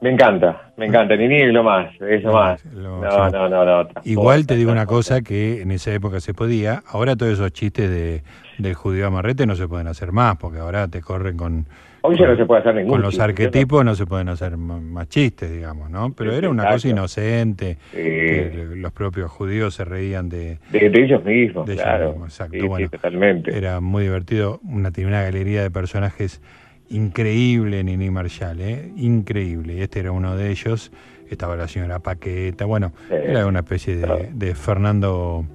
Me 0.02 0.12
encanta, 0.12 0.74
me 0.76 0.86
encanta. 0.88 1.16
Nini 1.16 1.42
es 1.44 1.54
lo 1.54 1.64
más, 1.64 1.90
es 2.02 2.24
lo 2.24 2.34
más. 2.34 2.64
lo- 2.66 3.02
No, 3.02 3.30
no, 3.30 3.50
no, 3.50 3.84
no. 3.84 3.90
Igual 4.04 4.46
te 4.46 4.56
digo 4.56 4.72
una 4.72 4.86
cosa 4.86 5.22
que 5.22 5.62
en 5.62 5.72
esa 5.72 5.94
época 5.94 6.20
se 6.20 6.34
podía. 6.34 6.84
Ahora 6.88 7.16
todos 7.16 7.34
esos 7.34 7.52
chistes 7.54 7.90
de, 7.90 8.22
del 8.58 8.74
judío 8.74 9.08
amarrete 9.08 9.46
no 9.46 9.56
se 9.56 9.68
pueden 9.68 9.88
hacer 9.88 10.12
más, 10.12 10.36
porque 10.38 10.60
ahora 10.60 10.88
te 10.90 11.02
corren 11.02 11.38
con, 11.38 11.66
Hoy 12.02 12.18
ya 12.18 12.28
no 12.28 12.38
se 12.38 12.46
puede 12.46 12.62
hacer 12.62 12.76
ningún 12.76 12.92
con 12.92 13.02
los 13.02 13.12
chiste. 13.12 13.24
arquetipos, 13.24 13.84
no 13.84 13.96
se 13.96 14.06
pueden 14.06 14.30
hacer 14.30 14.56
más 14.58 15.10
chistes, 15.10 15.52
digamos, 15.52 15.90
¿no? 15.90 16.14
Pero 16.14 16.32
era 16.34 16.50
una 16.50 16.70
cosa 16.70 16.88
inocente. 16.88 17.78
Sí. 17.92 17.98
que 17.98 18.68
los 18.76 18.92
propios 18.92 19.30
judíos 19.32 19.74
se 19.74 19.84
reían 19.86 20.30
de, 20.30 20.60
De, 20.72 20.90
de 20.90 21.04
ellos 21.04 21.24
mismos, 21.26 21.66
de 21.66 21.74
ellos 21.74 21.84
claro. 21.84 22.10
mismos, 22.12 22.30
exacto. 22.30 22.54
Sí, 22.54 22.62
sí, 22.62 22.68
bueno, 22.68 22.90
totalmente. 22.90 23.58
Era 23.58 23.80
muy 23.82 24.04
divertido. 24.04 24.60
Una, 24.64 24.92
tenía 24.92 25.08
una 25.10 25.22
galería 25.24 25.62
de 25.64 25.72
personajes 25.72 26.42
increíble, 26.90 27.84
Nini 27.84 28.10
Marshall, 28.10 28.62
¿eh? 28.62 28.92
Increíble. 28.96 29.76
Y 29.76 29.82
este 29.82 30.00
era 30.00 30.12
uno 30.12 30.36
de 30.36 30.50
ellos. 30.52 30.92
Estaba 31.30 31.56
la 31.58 31.68
señora 31.68 32.00
Paqueta. 32.00 32.66
Bueno, 32.66 32.94
era 33.10 33.46
una 33.48 33.60
especie 33.60 33.98
de, 33.98 34.30
de 34.34 34.56
Fernando 34.56 35.46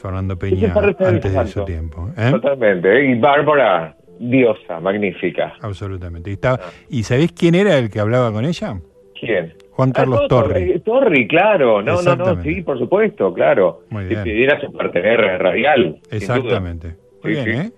Fernando 0.00 0.36
Peña 0.38 0.72
antes 1.00 1.32
de 1.32 1.46
su 1.46 1.64
tiempo. 1.64 2.10
¿eh? 2.16 2.30
Totalmente. 2.30 2.88
¿eh? 3.00 3.10
Y 3.12 3.18
Bárbara, 3.18 3.96
diosa, 4.30 4.80
magnífica. 4.80 5.54
Absolutamente. 5.60 6.30
Y, 6.30 6.34
estaba- 6.34 6.60
¿Y 6.88 7.02
sabés 7.02 7.32
quién 7.32 7.54
era 7.54 7.76
el 7.78 7.90
que 7.90 8.00
hablaba 8.00 8.32
con 8.32 8.44
ella? 8.44 8.78
¿Quién? 9.18 9.54
Juan 9.70 9.92
Carlos 9.92 10.18
Ah, 10.20 10.22
no, 10.22 10.28
Torri. 10.28 10.80
Torri, 10.80 11.26
claro. 11.28 11.82
No, 11.82 12.02
no, 12.02 12.16
no, 12.16 12.42
sí, 12.42 12.60
por 12.62 12.78
supuesto, 12.78 13.32
claro. 13.32 13.82
Muy 13.90 14.02
Si 14.04 14.08
bien. 14.10 14.22
pidiera 14.24 14.60
su 14.60 14.70
partener 14.72 15.18
radial. 15.40 15.98
Exactamente. 16.10 16.96
Muy 17.22 17.32
bien. 17.32 17.48
¿eh? 17.60 17.70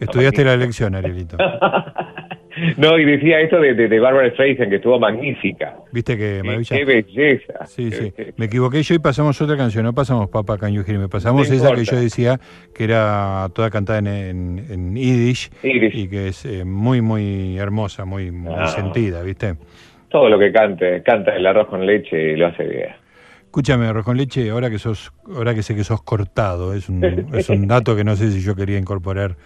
Estudiaste 0.00 0.44
la 0.44 0.56
lección, 0.56 0.94
Arielito. 0.94 1.36
No, 2.76 2.98
y 2.98 3.04
decía 3.04 3.40
esto 3.40 3.60
de, 3.60 3.74
de, 3.74 3.88
de 3.88 4.00
Barbara 4.00 4.30
Streisand, 4.30 4.68
que 4.70 4.76
estuvo 4.76 4.98
magnífica. 4.98 5.76
¿Viste 5.92 6.16
qué 6.16 6.38
Qué, 6.42 6.46
maravilla? 6.46 6.76
qué 6.76 6.84
belleza. 6.84 7.66
Sí, 7.66 7.90
sí. 7.90 8.12
Me 8.36 8.46
equivoqué 8.46 8.82
yo 8.82 8.94
y 8.94 8.98
pasamos 8.98 9.40
otra 9.40 9.56
canción. 9.56 9.84
No 9.84 9.92
pasamos 9.92 10.28
Papa 10.28 10.58
Can 10.58 10.72
You 10.72 10.82
Hear 10.86 10.98
Me. 10.98 11.08
Pasamos 11.08 11.48
No 11.48 11.54
esa 11.56 11.74
que 11.74 11.84
yo 11.84 11.96
decía 11.96 12.38
que 12.74 12.84
era 12.84 13.48
toda 13.54 13.70
cantada 13.70 13.98
en, 13.98 14.06
en, 14.06 14.64
en 14.70 14.94
Yiddish, 14.96 15.50
y 15.62 16.08
que 16.08 16.28
es 16.28 16.44
eh, 16.44 16.64
muy, 16.64 17.00
muy 17.00 17.58
hermosa, 17.58 18.04
muy, 18.04 18.30
muy 18.30 18.54
Ah. 18.56 18.66
sentida, 18.68 19.22
¿viste? 19.22 19.54
Todo 20.08 20.28
lo 20.28 20.38
que 20.38 20.50
cante, 20.52 21.02
canta 21.02 21.36
el 21.36 21.46
arroz 21.46 21.68
con 21.68 21.84
leche 21.84 22.32
y 22.32 22.36
lo 22.36 22.46
hace 22.46 22.64
bien. 22.64 22.88
Escúchame, 23.44 23.86
arroz 23.86 24.04
con 24.04 24.16
leche, 24.16 24.50
ahora 24.50 24.68
que 24.70 24.78
sos, 24.78 25.12
ahora 25.34 25.54
que 25.54 25.62
sé 25.62 25.74
que 25.74 25.84
sos 25.84 26.02
cortado, 26.02 26.74
es 26.74 26.88
un, 26.88 27.02
es 27.34 27.48
un 27.48 27.66
dato 27.66 27.96
que 27.96 28.04
no 28.04 28.14
sé 28.16 28.30
si 28.30 28.40
yo 28.40 28.54
quería 28.54 28.78
incorporar 28.78 29.36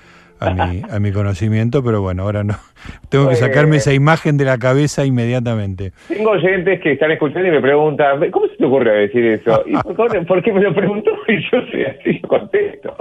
a 0.42 0.66
mi, 0.66 0.82
a 0.88 0.98
mi 0.98 1.12
conocimiento, 1.12 1.82
pero 1.82 2.02
bueno, 2.02 2.22
ahora 2.22 2.44
no. 2.44 2.54
Tengo 3.08 3.28
que 3.28 3.36
sacarme 3.36 3.76
esa 3.76 3.92
imagen 3.92 4.36
de 4.36 4.44
la 4.44 4.58
cabeza 4.58 5.04
inmediatamente. 5.04 5.92
Tengo 6.08 6.30
oyentes 6.30 6.80
que 6.80 6.92
están 6.92 7.10
escuchando 7.12 7.48
y 7.48 7.50
me 7.50 7.60
preguntan, 7.60 8.30
¿cómo 8.30 8.48
se 8.48 8.56
te 8.56 8.64
ocurre 8.64 8.92
decir 9.02 9.24
eso? 9.24 9.62
¿Y 9.66 9.74
por, 9.94 10.26
por 10.26 10.42
qué 10.42 10.52
me 10.52 10.60
lo 10.60 10.74
preguntó? 10.74 11.10
Y 11.28 11.40
yo 11.50 11.60
soy 11.70 11.84
así, 11.84 12.20
contesto. 12.20 12.94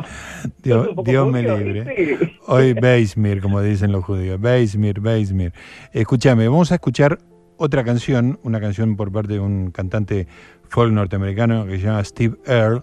Dios, 0.64 0.90
Dios 1.04 1.28
me 1.32 1.42
libre. 1.42 2.18
Hoy 2.48 2.74
Beismir, 2.74 3.42
como 3.42 3.62
dicen 3.62 3.92
los 3.92 4.06
judíos. 4.06 4.40
Beismir, 4.40 5.02
Beismir. 5.02 5.52
Escúchame, 5.92 6.48
vamos 6.48 6.72
a 6.72 6.76
escuchar 6.76 7.18
otra 7.58 7.84
canción, 7.84 8.40
una 8.44 8.60
canción 8.60 8.96
por 8.96 9.12
parte 9.12 9.34
de 9.34 9.40
un 9.40 9.72
cantante 9.72 10.28
folk 10.70 10.92
norteamericano 10.92 11.66
que 11.66 11.78
se 11.78 11.86
llama 11.86 12.04
Steve 12.04 12.36
Earle, 12.46 12.82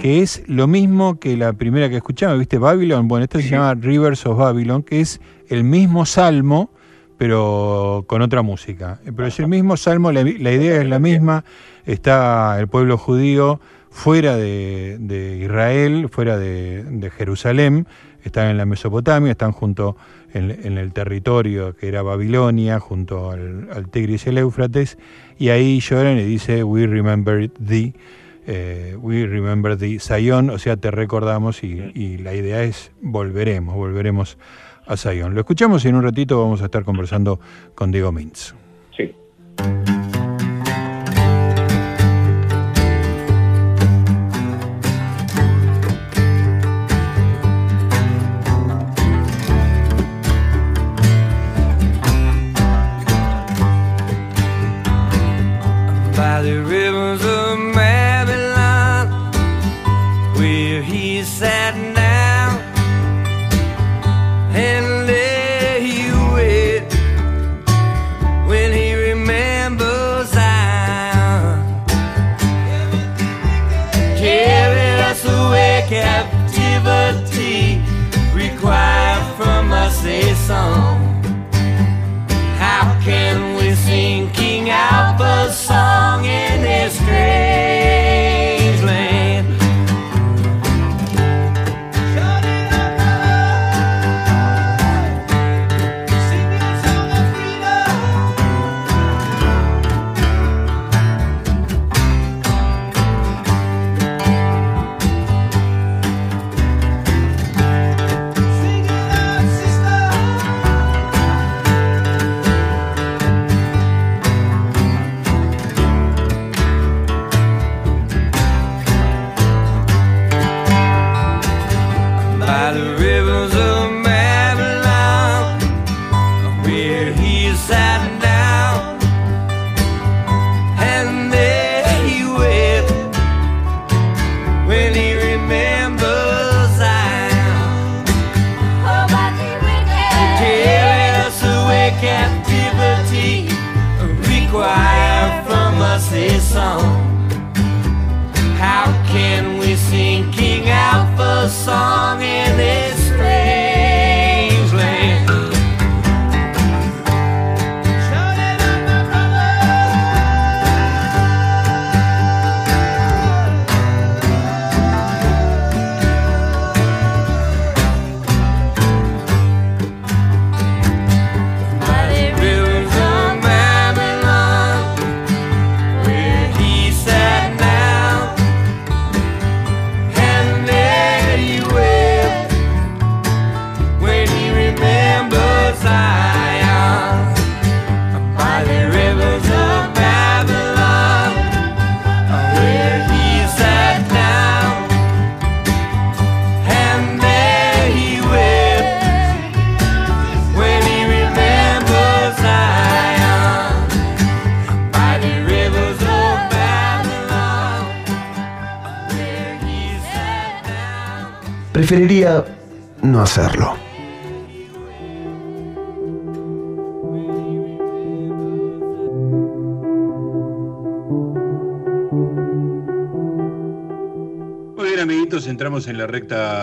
que 0.00 0.22
es 0.22 0.42
lo 0.46 0.66
mismo 0.66 1.18
que 1.18 1.36
la 1.36 1.52
primera 1.52 1.88
que 1.88 1.96
escuchamos, 1.96 2.38
¿viste? 2.38 2.58
Babylon. 2.58 3.08
Bueno, 3.08 3.24
esta 3.24 3.40
se 3.40 3.48
llama 3.48 3.74
Rivers 3.74 4.24
of 4.26 4.38
Babylon, 4.38 4.82
que 4.82 5.00
es 5.00 5.20
el 5.48 5.64
mismo 5.64 6.06
salmo, 6.06 6.70
pero 7.16 8.04
con 8.06 8.22
otra 8.22 8.42
música. 8.42 9.00
Pero 9.04 9.26
es 9.26 9.38
el 9.40 9.48
mismo 9.48 9.76
salmo, 9.76 10.12
la, 10.12 10.22
la 10.22 10.52
idea 10.52 10.80
es 10.80 10.88
la 10.88 10.98
misma. 10.98 11.44
Está 11.84 12.58
el 12.58 12.68
pueblo 12.68 12.96
judío 12.96 13.60
fuera 13.90 14.36
de, 14.36 14.96
de 15.00 15.38
Israel, 15.38 16.08
fuera 16.10 16.38
de, 16.38 16.84
de 16.84 17.10
Jerusalén, 17.10 17.86
están 18.22 18.48
en 18.48 18.56
la 18.56 18.66
Mesopotamia, 18.66 19.32
están 19.32 19.52
junto 19.52 19.96
en, 20.32 20.50
en 20.50 20.78
el 20.78 20.92
territorio 20.92 21.74
que 21.74 21.88
era 21.88 22.02
Babilonia, 22.02 22.78
junto 22.78 23.30
al, 23.30 23.68
al 23.72 23.88
Tigris 23.88 24.26
y 24.26 24.30
el 24.30 24.38
Éufrates, 24.38 24.98
y 25.38 25.48
ahí 25.48 25.80
lloran 25.80 26.18
y 26.18 26.22
dice, 26.22 26.62
We 26.64 26.86
remember 26.86 27.50
thee, 27.50 27.94
eh, 28.50 28.96
we 28.98 29.26
remember 29.26 29.76
thee, 29.76 29.98
Sayón, 29.98 30.48
o 30.48 30.58
sea, 30.58 30.78
te 30.78 30.90
recordamos 30.90 31.62
y, 31.62 31.92
y 31.94 32.16
la 32.16 32.34
idea 32.34 32.62
es 32.62 32.92
volveremos, 33.02 33.76
volveremos 33.76 34.38
a 34.86 34.96
Sayón. 34.96 35.34
Lo 35.34 35.40
escuchamos 35.40 35.84
y 35.84 35.88
en 35.88 35.96
un 35.96 36.02
ratito 36.02 36.40
vamos 36.40 36.62
a 36.62 36.64
estar 36.64 36.82
conversando 36.82 37.38
con 37.74 37.92
Diego 37.92 38.10
Mintz. 38.10 38.54
Sí. 38.96 39.14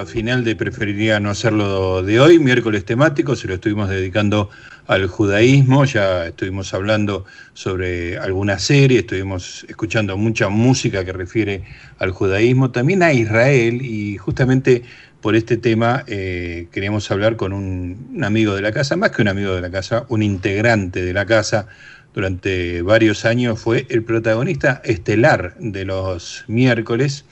Final 0.05 0.43
de 0.43 0.55
Preferiría 0.55 1.19
no 1.19 1.29
hacerlo 1.29 2.03
de 2.03 2.19
hoy, 2.19 2.39
miércoles 2.39 2.85
temático, 2.85 3.35
se 3.35 3.47
lo 3.47 3.55
estuvimos 3.55 3.89
dedicando 3.89 4.49
al 4.87 5.07
judaísmo, 5.07 5.85
ya 5.85 6.27
estuvimos 6.27 6.73
hablando 6.73 7.25
sobre 7.53 8.17
alguna 8.17 8.59
serie, 8.59 8.99
estuvimos 8.99 9.65
escuchando 9.67 10.17
mucha 10.17 10.49
música 10.49 11.03
que 11.03 11.13
refiere 11.13 11.63
al 11.99 12.11
judaísmo, 12.11 12.71
también 12.71 13.03
a 13.03 13.13
Israel, 13.13 13.81
y 13.81 14.17
justamente 14.17 14.83
por 15.21 15.35
este 15.35 15.57
tema 15.57 16.03
eh, 16.07 16.67
queríamos 16.71 17.09
hablar 17.09 17.35
con 17.35 17.51
un, 17.51 18.11
un 18.15 18.23
amigo 18.23 18.55
de 18.55 18.61
la 18.61 18.71
casa, 18.71 18.95
más 18.95 19.11
que 19.11 19.21
un 19.21 19.27
amigo 19.27 19.53
de 19.55 19.61
la 19.61 19.71
casa, 19.71 20.05
un 20.09 20.23
integrante 20.23 21.03
de 21.03 21.13
la 21.13 21.25
casa, 21.25 21.67
durante 22.13 22.81
varios 22.81 23.25
años 23.25 23.59
fue 23.59 23.85
el 23.89 24.03
protagonista 24.03 24.81
estelar 24.85 25.55
de 25.59 25.83
los 25.83 26.45
miércoles 26.47 27.25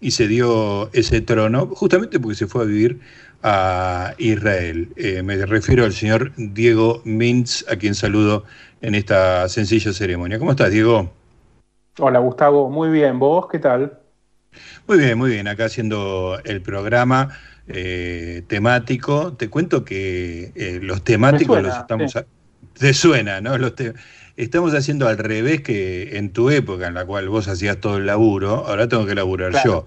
y 0.00 0.10
se 0.12 0.28
dio 0.28 0.90
ese 0.92 1.20
trono 1.20 1.66
justamente 1.66 2.18
porque 2.20 2.36
se 2.36 2.46
fue 2.46 2.62
a 2.62 2.66
vivir 2.66 3.00
a 3.42 4.14
Israel. 4.18 4.88
Eh, 4.96 5.22
me 5.22 5.36
refiero 5.46 5.84
al 5.84 5.92
señor 5.92 6.32
Diego 6.36 7.02
Mintz, 7.04 7.64
a 7.68 7.76
quien 7.76 7.94
saludo 7.94 8.44
en 8.80 8.94
esta 8.94 9.48
sencilla 9.48 9.92
ceremonia. 9.92 10.38
¿Cómo 10.38 10.52
estás, 10.52 10.70
Diego? 10.70 11.12
Hola 12.00 12.18
Gustavo, 12.18 12.68
muy 12.68 12.88
bien, 12.90 13.18
¿vos 13.20 13.46
qué 13.48 13.58
tal? 13.60 14.00
Muy 14.86 14.98
bien, 14.98 15.16
muy 15.18 15.30
bien, 15.30 15.48
acá 15.48 15.66
haciendo 15.66 16.40
el 16.44 16.62
programa 16.62 17.38
eh, 17.68 18.42
temático. 18.48 19.34
Te 19.34 19.48
cuento 19.48 19.84
que 19.84 20.52
eh, 20.54 20.80
los 20.82 21.02
temáticos 21.04 21.56
suena, 21.56 21.68
los 21.68 21.78
estamos... 21.78 22.12
sí. 22.12 22.18
a- 22.18 22.26
Te 22.78 22.94
suena, 22.94 23.40
¿no? 23.40 23.58
Los 23.58 23.74
te- 23.74 23.94
Estamos 24.42 24.72
haciendo 24.74 25.06
al 25.06 25.18
revés 25.18 25.60
que 25.60 26.16
en 26.16 26.30
tu 26.32 26.48
época, 26.48 26.86
en 26.86 26.94
la 26.94 27.04
cual 27.04 27.28
vos 27.28 27.46
hacías 27.46 27.78
todo 27.78 27.98
el 27.98 28.06
laburo, 28.06 28.66
ahora 28.66 28.88
tengo 28.88 29.04
que 29.04 29.14
laburar 29.14 29.50
Claro. 29.50 29.86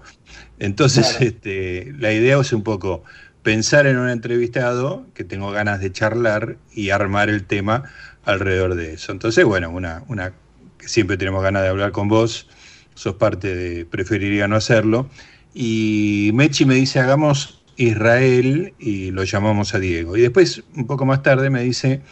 Entonces, 0.60 1.08
Claro. 1.08 1.24
este, 1.26 1.92
la 1.98 2.12
idea 2.12 2.38
es 2.38 2.52
un 2.52 2.62
poco 2.62 3.02
pensar 3.42 3.88
en 3.88 3.98
un 3.98 4.08
entrevistado 4.08 5.06
que 5.12 5.24
tengo 5.24 5.50
ganas 5.50 5.80
de 5.80 5.90
charlar 5.90 6.56
y 6.72 6.90
armar 6.90 7.30
el 7.30 7.42
tema 7.44 7.82
alrededor 8.24 8.76
de 8.76 8.94
eso. 8.94 9.10
Entonces, 9.10 9.44
bueno, 9.44 9.70
una, 9.70 10.04
una 10.06 10.32
que 10.78 10.86
siempre 10.88 11.16
tenemos 11.16 11.42
ganas 11.42 11.62
de 11.62 11.68
hablar 11.68 11.90
con 11.90 12.06
vos, 12.06 12.48
sos 12.94 13.16
parte 13.16 13.56
de 13.56 13.84
Preferiría 13.86 14.46
no 14.46 14.54
hacerlo. 14.54 15.10
Y 15.52 16.30
Mechi 16.32 16.64
me 16.64 16.74
dice, 16.76 17.00
hagamos 17.00 17.60
Israel 17.76 18.72
y 18.78 19.10
lo 19.10 19.24
llamamos 19.24 19.74
a 19.74 19.80
Diego. 19.80 20.16
Y 20.16 20.20
después, 20.20 20.62
un 20.76 20.86
poco 20.86 21.04
más 21.06 21.24
tarde, 21.24 21.50
me 21.50 21.62
dice, 21.64 22.02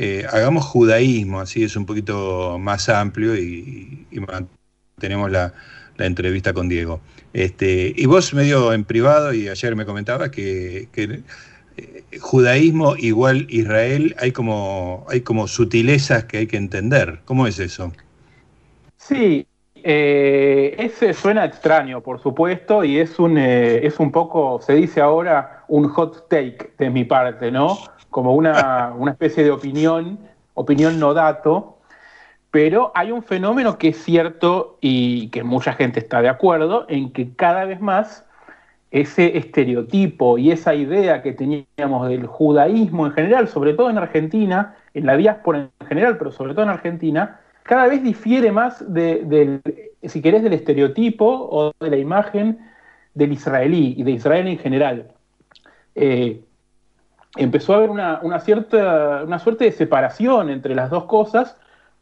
eh, 0.00 0.24
hagamos 0.30 0.64
judaísmo, 0.64 1.40
así 1.40 1.64
es 1.64 1.74
un 1.74 1.84
poquito 1.84 2.56
más 2.60 2.88
amplio 2.88 3.36
y, 3.36 4.06
mantenemos 4.12 5.28
la, 5.28 5.52
entrevista 5.98 6.52
con 6.52 6.68
Diego. 6.68 7.00
Este, 7.32 7.92
y 7.96 8.06
vos 8.06 8.32
medio 8.32 8.72
en 8.72 8.84
privado, 8.84 9.34
y 9.34 9.48
ayer 9.48 9.74
me 9.74 9.84
comentabas 9.84 10.30
que, 10.30 10.88
eh, 10.96 12.04
judaísmo 12.20 12.94
igual 12.96 13.48
Israel, 13.50 14.14
hay 14.20 14.30
como, 14.30 15.04
hay 15.08 15.22
como 15.22 15.48
sutilezas 15.48 16.26
que 16.26 16.38
hay 16.38 16.46
que 16.46 16.58
entender. 16.58 17.18
¿Cómo 17.24 17.48
es 17.48 17.58
eso? 17.58 17.92
Sí, 18.98 19.48
eh, 19.74 20.76
ese 20.78 21.12
suena 21.12 21.44
extraño, 21.44 22.00
por 22.02 22.22
supuesto, 22.22 22.84
y 22.84 23.00
es 23.00 23.18
un, 23.18 23.36
es 23.36 23.98
un 23.98 24.12
poco, 24.12 24.60
se 24.62 24.74
dice 24.74 25.00
ahora, 25.00 25.64
un 25.66 25.88
hot 25.88 26.28
take 26.28 26.74
de 26.78 26.88
mi 26.88 27.02
parte, 27.02 27.50
¿no? 27.50 27.76
Como 28.10 28.34
una, 28.34 28.94
una 28.96 29.12
especie 29.12 29.44
de 29.44 29.50
opinión, 29.50 30.18
opinión 30.54 30.98
no 30.98 31.14
dato, 31.14 31.78
pero 32.50 32.90
hay 32.94 33.12
un 33.12 33.22
fenómeno 33.22 33.76
que 33.78 33.88
es 33.88 34.02
cierto 34.02 34.78
y 34.80 35.28
que 35.28 35.42
mucha 35.42 35.74
gente 35.74 36.00
está 36.00 36.22
de 36.22 36.28
acuerdo, 36.28 36.86
en 36.88 37.12
que 37.12 37.34
cada 37.34 37.64
vez 37.66 37.80
más 37.80 38.24
ese 38.90 39.36
estereotipo 39.36 40.38
y 40.38 40.50
esa 40.50 40.74
idea 40.74 41.20
que 41.20 41.32
teníamos 41.32 42.08
del 42.08 42.26
judaísmo 42.26 43.04
en 43.04 43.12
general, 43.12 43.48
sobre 43.48 43.74
todo 43.74 43.90
en 43.90 43.98
Argentina, 43.98 44.76
en 44.94 45.04
la 45.04 45.16
diáspora 45.18 45.68
en 45.78 45.86
general, 45.86 46.16
pero 46.16 46.32
sobre 46.32 46.54
todo 46.54 46.62
en 46.62 46.70
Argentina, 46.70 47.40
cada 47.64 47.86
vez 47.86 48.02
difiere 48.02 48.50
más 48.50 48.82
de- 48.90 49.24
del, 49.24 49.60
si 50.02 50.22
querés, 50.22 50.42
del 50.42 50.54
estereotipo 50.54 51.26
o 51.26 51.72
de 51.78 51.90
la 51.90 51.98
imagen 51.98 52.58
del 53.12 53.32
israelí 53.32 53.94
y 53.98 54.02
de 54.04 54.12
Israel 54.12 54.46
en 54.48 54.58
general. 54.58 55.08
Eh, 55.94 56.40
empezó 57.36 57.74
a 57.74 57.76
haber 57.76 57.90
una, 57.90 58.20
una 58.22 58.40
cierta, 58.40 59.22
una 59.24 59.38
suerte 59.38 59.64
de 59.64 59.72
separación 59.72 60.50
entre 60.50 60.74
las 60.74 60.90
dos 60.90 61.04
cosas, 61.04 61.56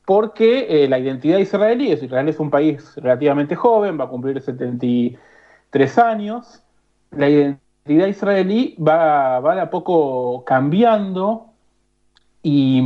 porque 0.04 0.84
eh, 0.84 0.88
la 0.88 0.98
identidad 0.98 1.38
israelí 1.38 1.90
es, 1.90 2.02
Israel 2.02 2.28
es 2.28 2.38
un 2.38 2.50
país 2.50 2.94
relativamente 2.96 3.56
joven, 3.56 3.98
va 3.98 4.04
a 4.04 4.08
cumplir 4.08 4.40
73 4.40 5.98
años, 5.98 6.62
la 7.10 7.28
identidad 7.28 8.06
israelí 8.06 8.76
va, 8.78 9.40
va 9.40 9.54
de 9.56 9.60
a 9.62 9.70
poco 9.70 10.44
cambiando 10.44 11.46
y, 12.42 12.82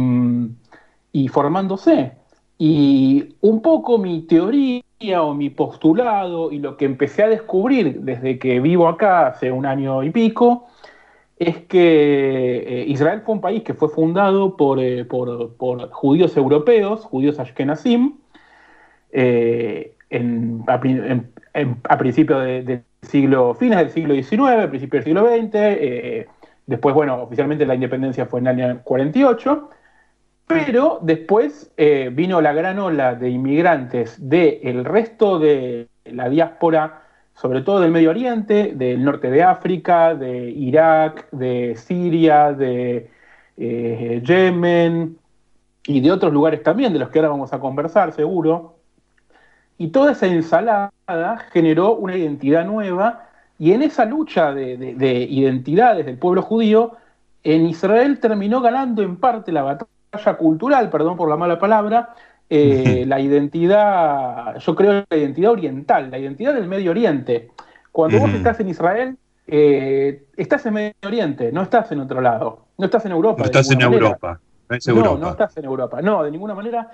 y 1.12 1.28
formándose. 1.28 2.12
Y 2.56 3.36
un 3.40 3.62
poco 3.62 3.98
mi 3.98 4.22
teoría 4.22 4.82
o 5.22 5.34
mi 5.34 5.50
postulado 5.50 6.52
y 6.52 6.58
lo 6.58 6.76
que 6.76 6.84
empecé 6.84 7.22
a 7.22 7.28
descubrir 7.28 8.00
desde 8.00 8.38
que 8.38 8.60
vivo 8.60 8.88
acá 8.88 9.28
hace 9.28 9.50
un 9.50 9.64
año 9.66 10.02
y 10.02 10.10
pico 10.10 10.69
es 11.40 11.56
que 11.56 12.82
eh, 12.82 12.84
Israel 12.88 13.22
fue 13.24 13.34
un 13.34 13.40
país 13.40 13.62
que 13.62 13.72
fue 13.72 13.88
fundado 13.88 14.58
por, 14.58 14.78
eh, 14.78 15.06
por- 15.06 15.56
por 15.56 15.90
judíos 15.90 16.36
europeos, 16.36 17.06
judíos 17.06 17.38
ashkenazim, 17.40 18.18
eh, 19.10 19.94
en- 20.10 20.62
a, 20.66 20.78
principios 21.98 22.44
de- 22.44 22.62
del 22.62 22.82
siglo, 23.02 23.54
fines 23.54 23.78
del 23.78 23.88
siglo 23.90 24.14
XIX, 24.14 24.68
principios 24.68 25.02
del 25.02 25.14
siglo 25.14 25.26
XX, 25.26 26.26
después, 26.66 26.94
bueno, 26.94 27.22
oficialmente 27.22 27.64
la 27.64 27.74
independencia 27.74 28.26
fue 28.26 28.40
en 28.40 28.46
el 28.48 28.60
año 28.62 28.80
48, 28.84 29.70
pero 30.46 30.98
después 31.00 31.72
vino 32.12 32.40
la 32.42 32.52
gran 32.52 32.78
ola 32.78 33.14
de 33.14 33.30
inmigrantes 33.30 34.16
del 34.28 34.84
resto 34.84 35.38
de 35.38 35.88
la 36.04 36.28
diáspora, 36.28 37.02
sobre 37.40 37.62
todo 37.62 37.80
del 37.80 37.90
Medio 37.90 38.10
Oriente, 38.10 38.72
del 38.74 39.02
norte 39.02 39.30
de 39.30 39.42
África, 39.42 40.14
de 40.14 40.50
Irak, 40.50 41.30
de 41.30 41.74
Siria, 41.76 42.52
de 42.52 43.08
eh, 43.56 44.22
Yemen 44.22 45.16
y 45.86 46.00
de 46.02 46.12
otros 46.12 46.32
lugares 46.32 46.62
también, 46.62 46.92
de 46.92 46.98
los 46.98 47.08
que 47.08 47.18
ahora 47.18 47.30
vamos 47.30 47.52
a 47.54 47.58
conversar 47.58 48.12
seguro. 48.12 48.74
Y 49.78 49.88
toda 49.88 50.12
esa 50.12 50.26
ensalada 50.26 50.90
generó 51.50 51.94
una 51.94 52.14
identidad 52.14 52.66
nueva 52.66 53.28
y 53.58 53.72
en 53.72 53.82
esa 53.82 54.04
lucha 54.04 54.52
de, 54.52 54.76
de- 54.76 54.94
de 54.94 55.12
identidades 55.22 56.04
del 56.04 56.18
pueblo 56.18 56.42
judío, 56.42 56.92
en 57.42 57.64
Israel 57.66 58.20
terminó 58.20 58.60
ganando 58.60 59.02
en 59.02 59.16
parte 59.16 59.50
la 59.50 59.62
batalla 59.62 60.36
cultural, 60.36 60.90
perdón 60.90 61.16
por 61.16 61.28
la 61.30 61.36
mala 61.36 61.58
palabra, 61.58 62.10
eh, 62.50 63.04
la 63.06 63.20
identidad, 63.20 64.58
yo 64.58 64.74
creo 64.74 65.04
la 65.08 65.16
identidad 65.16 65.52
oriental, 65.52 66.10
la 66.10 66.18
identidad 66.18 66.54
del 66.54 66.66
Medio 66.68 66.90
Oriente. 66.90 67.50
Cuando 67.92 68.18
vos 68.18 68.34
estás 68.34 68.60
en 68.60 68.68
Israel, 68.68 69.16
eh, 69.46 70.24
estás 70.36 70.66
en 70.66 70.74
Medio 70.74 70.92
Oriente, 71.04 71.50
no 71.52 71.62
estás 71.62 71.90
en 71.92 72.00
otro 72.00 72.20
lado, 72.20 72.66
no 72.78 72.84
estás 72.84 73.04
en 73.06 73.12
Europa. 73.12 73.38
No 73.40 73.44
estás 73.46 73.70
en 73.70 73.78
manera. 73.78 73.94
Europa. 73.96 74.40
No 74.68 74.76
es 74.76 74.86
No, 74.86 74.94
Europa. 74.94 75.18
no 75.20 75.30
estás 75.30 75.56
en 75.56 75.64
Europa. 75.64 76.02
No, 76.02 76.22
de 76.22 76.30
ninguna 76.30 76.54
manera. 76.54 76.90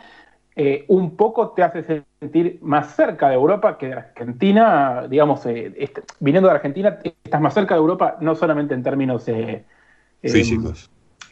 Eh, 0.59 0.87
un 0.89 1.17
poco 1.17 1.51
te 1.51 1.63
hace 1.63 2.05
sentir 2.19 2.59
más 2.63 2.95
cerca 2.97 3.29
de 3.29 3.35
Europa 3.35 3.77
que 3.77 3.89
de 3.89 3.93
Argentina. 3.93 5.07
Digamos, 5.09 5.45
eh, 5.45 5.75
est- 5.77 5.99
viniendo 6.19 6.49
de 6.49 6.55
Argentina, 6.55 6.99
estás 7.03 7.41
más 7.43 7.53
cerca 7.53 7.75
de 7.75 7.81
Europa, 7.81 8.17
no 8.21 8.35
solamente 8.35 8.73
en 8.73 8.83
términos 8.83 9.29
eh, 9.29 9.67
Físicos. 10.23 10.91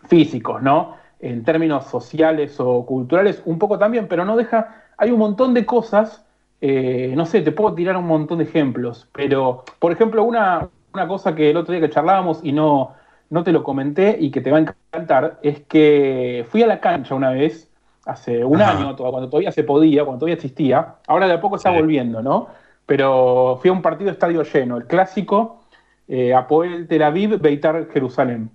físicos, 0.08 0.62
¿no? 0.62 0.96
En 1.24 1.42
términos 1.42 1.86
sociales 1.86 2.56
o 2.60 2.84
culturales, 2.84 3.42
un 3.46 3.58
poco 3.58 3.78
también, 3.78 4.08
pero 4.08 4.26
no 4.26 4.36
deja. 4.36 4.82
Hay 4.98 5.10
un 5.10 5.18
montón 5.18 5.54
de 5.54 5.64
cosas. 5.64 6.20
eh, 6.60 7.12
no 7.16 7.24
sé, 7.26 7.40
te 7.42 7.50
puedo 7.52 7.74
tirar 7.74 7.96
un 7.96 8.06
montón 8.06 8.38
de 8.38 8.44
ejemplos, 8.44 9.08
pero, 9.12 9.64
por 9.78 9.92
ejemplo, 9.92 10.22
una, 10.24 10.68
una 10.94 11.06
cosa 11.08 11.34
que 11.34 11.50
el 11.50 11.56
otro 11.58 11.72
día 11.72 11.80
que 11.82 11.90
charlábamos 11.92 12.40
y 12.42 12.52
no, 12.52 12.92
no 13.28 13.42
te 13.42 13.52
lo 13.52 13.62
comenté 13.62 14.16
y 14.18 14.30
que 14.30 14.40
te 14.40 14.50
va 14.50 14.56
a 14.58 14.60
encantar, 14.60 15.38
es 15.42 15.60
que 15.62 16.46
fui 16.50 16.62
a 16.62 16.66
la 16.66 16.80
cancha 16.80 17.14
una 17.14 17.30
vez, 17.30 17.70
hace 18.06 18.44
un 18.44 18.60
Ajá. 18.62 18.78
año, 18.78 18.96
cuando 18.96 19.28
todavía 19.28 19.50
se 19.52 19.62
podía, 19.64 20.04
cuando 20.04 20.20
todavía 20.20 20.36
existía, 20.36 20.94
ahora 21.06 21.26
de 21.26 21.34
a 21.34 21.40
poco 21.40 21.56
está 21.56 21.70
volviendo, 21.70 22.22
¿no? 22.22 22.48
Pero 22.86 23.58
fui 23.60 23.68
a 23.68 23.72
un 23.72 23.82
partido 23.82 24.10
estadio 24.10 24.42
lleno, 24.42 24.76
el 24.78 24.86
clásico, 24.86 25.64
eh, 26.08 26.32
Apoel 26.34 26.86
Tel 26.86 27.02
Aviv, 27.02 27.40
Beitar 27.40 27.88
Jerusalén. 27.92 28.50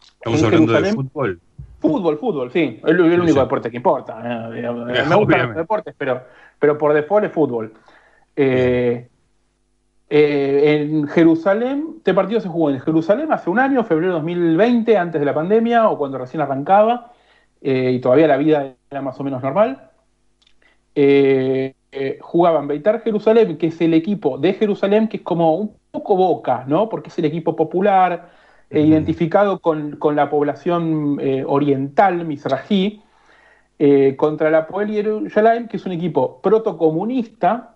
Estamos 0.00 0.40
En 0.40 0.44
hablando 0.46 0.72
de 0.72 0.78
Jerusalén- 0.78 0.94
fútbol. 1.10 1.40
Fútbol, 1.86 2.18
fútbol, 2.18 2.50
sí. 2.50 2.80
Es 2.82 2.90
el, 2.90 3.00
el 3.00 3.20
único 3.20 3.34
sí. 3.34 3.40
deporte 3.40 3.70
que 3.70 3.76
importa. 3.76 4.50
eh, 4.54 4.72
Me 5.08 5.16
gustan 5.16 5.48
los 5.48 5.56
deportes, 5.56 5.94
pero, 5.96 6.22
pero 6.58 6.76
por 6.76 6.92
default 6.92 7.26
es 7.26 7.32
fútbol. 7.32 7.72
Eh, 8.34 9.08
eh, 10.08 10.86
en 10.88 11.06
Jerusalén, 11.08 11.94
este 11.98 12.14
partido 12.14 12.40
se 12.40 12.48
jugó 12.48 12.70
en 12.70 12.80
Jerusalén 12.80 13.32
hace 13.32 13.50
un 13.50 13.58
año, 13.58 13.82
febrero 13.84 14.12
de 14.12 14.18
2020, 14.18 14.96
antes 14.96 15.20
de 15.20 15.24
la 15.24 15.34
pandemia 15.34 15.88
o 15.88 15.98
cuando 15.98 16.18
recién 16.18 16.40
arrancaba, 16.40 17.12
y 17.60 17.98
todavía 18.00 18.28
la 18.28 18.36
vida 18.36 18.74
era 18.90 19.02
más 19.02 19.18
o 19.18 19.24
menos 19.24 19.42
normal. 19.42 19.90
Jugaban 22.20 22.68
Beitar 22.68 23.00
Jerusalén, 23.00 23.56
que 23.56 23.68
es 23.68 23.80
el 23.80 23.94
equipo 23.94 24.38
de 24.38 24.52
Jerusalén, 24.52 25.08
que 25.08 25.16
es 25.16 25.22
como 25.22 25.56
un 25.56 25.76
poco 25.90 26.14
boca, 26.14 26.64
¿no? 26.68 26.88
Porque 26.88 27.08
es 27.08 27.18
el 27.18 27.24
equipo 27.24 27.56
popular, 27.56 28.30
eh, 28.70 28.80
identificado 28.80 29.60
con, 29.60 29.96
con 29.96 30.16
la 30.16 30.28
población 30.30 31.18
eh, 31.20 31.44
oriental, 31.46 32.24
misrají, 32.24 33.02
eh, 33.78 34.16
contra 34.16 34.50
la 34.50 34.58
Apoel 34.58 34.88
Yerushalayim, 34.90 35.68
que 35.68 35.76
es 35.76 35.86
un 35.86 35.92
equipo 35.92 36.40
protocomunista, 36.42 37.74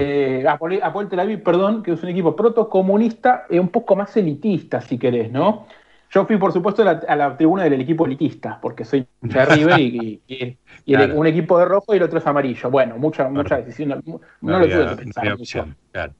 eh, 0.00 0.44
Apoel, 0.48 0.80
Apoel 0.82 1.08
Tel 1.08 1.20
Aviv, 1.20 1.42
perdón, 1.42 1.82
que 1.82 1.92
es 1.92 2.02
un 2.02 2.08
equipo 2.08 2.34
protocomunista, 2.36 3.44
eh, 3.50 3.60
un 3.60 3.68
poco 3.68 3.96
más 3.96 4.16
elitista, 4.16 4.80
si 4.80 4.98
querés, 4.98 5.30
¿no? 5.30 5.66
Yo 6.10 6.24
fui, 6.24 6.38
por 6.38 6.52
supuesto, 6.52 6.80
a 6.82 6.84
la, 6.86 6.90
a 7.06 7.16
la 7.16 7.36
tribuna 7.36 7.64
del 7.64 7.80
equipo 7.82 8.06
elitista, 8.06 8.58
porque 8.62 8.84
soy 8.86 9.06
de 9.20 9.44
River 9.44 9.78
y, 9.78 9.84
y- 10.26 10.34
y- 10.34 10.58
y 10.86 10.94
el- 10.94 11.00
Claro. 11.06 11.16
un 11.20 11.26
equipo 11.26 11.58
de 11.58 11.66
rojo 11.66 11.92
y 11.92 11.98
el 11.98 12.02
otro 12.04 12.18
es 12.18 12.26
amarillo. 12.26 12.70
Bueno, 12.70 12.96
mucha, 12.96 13.28
mucha 13.28 13.56
decisión, 13.58 13.90
no, 13.90 14.00
no 14.06 14.20
No 14.40 14.58
lo 14.58 14.64
había- 14.64 14.74
tuve 14.76 14.84
que 14.84 14.90
no 14.90 14.96
pensar 14.96 15.24
claro. 15.92 16.12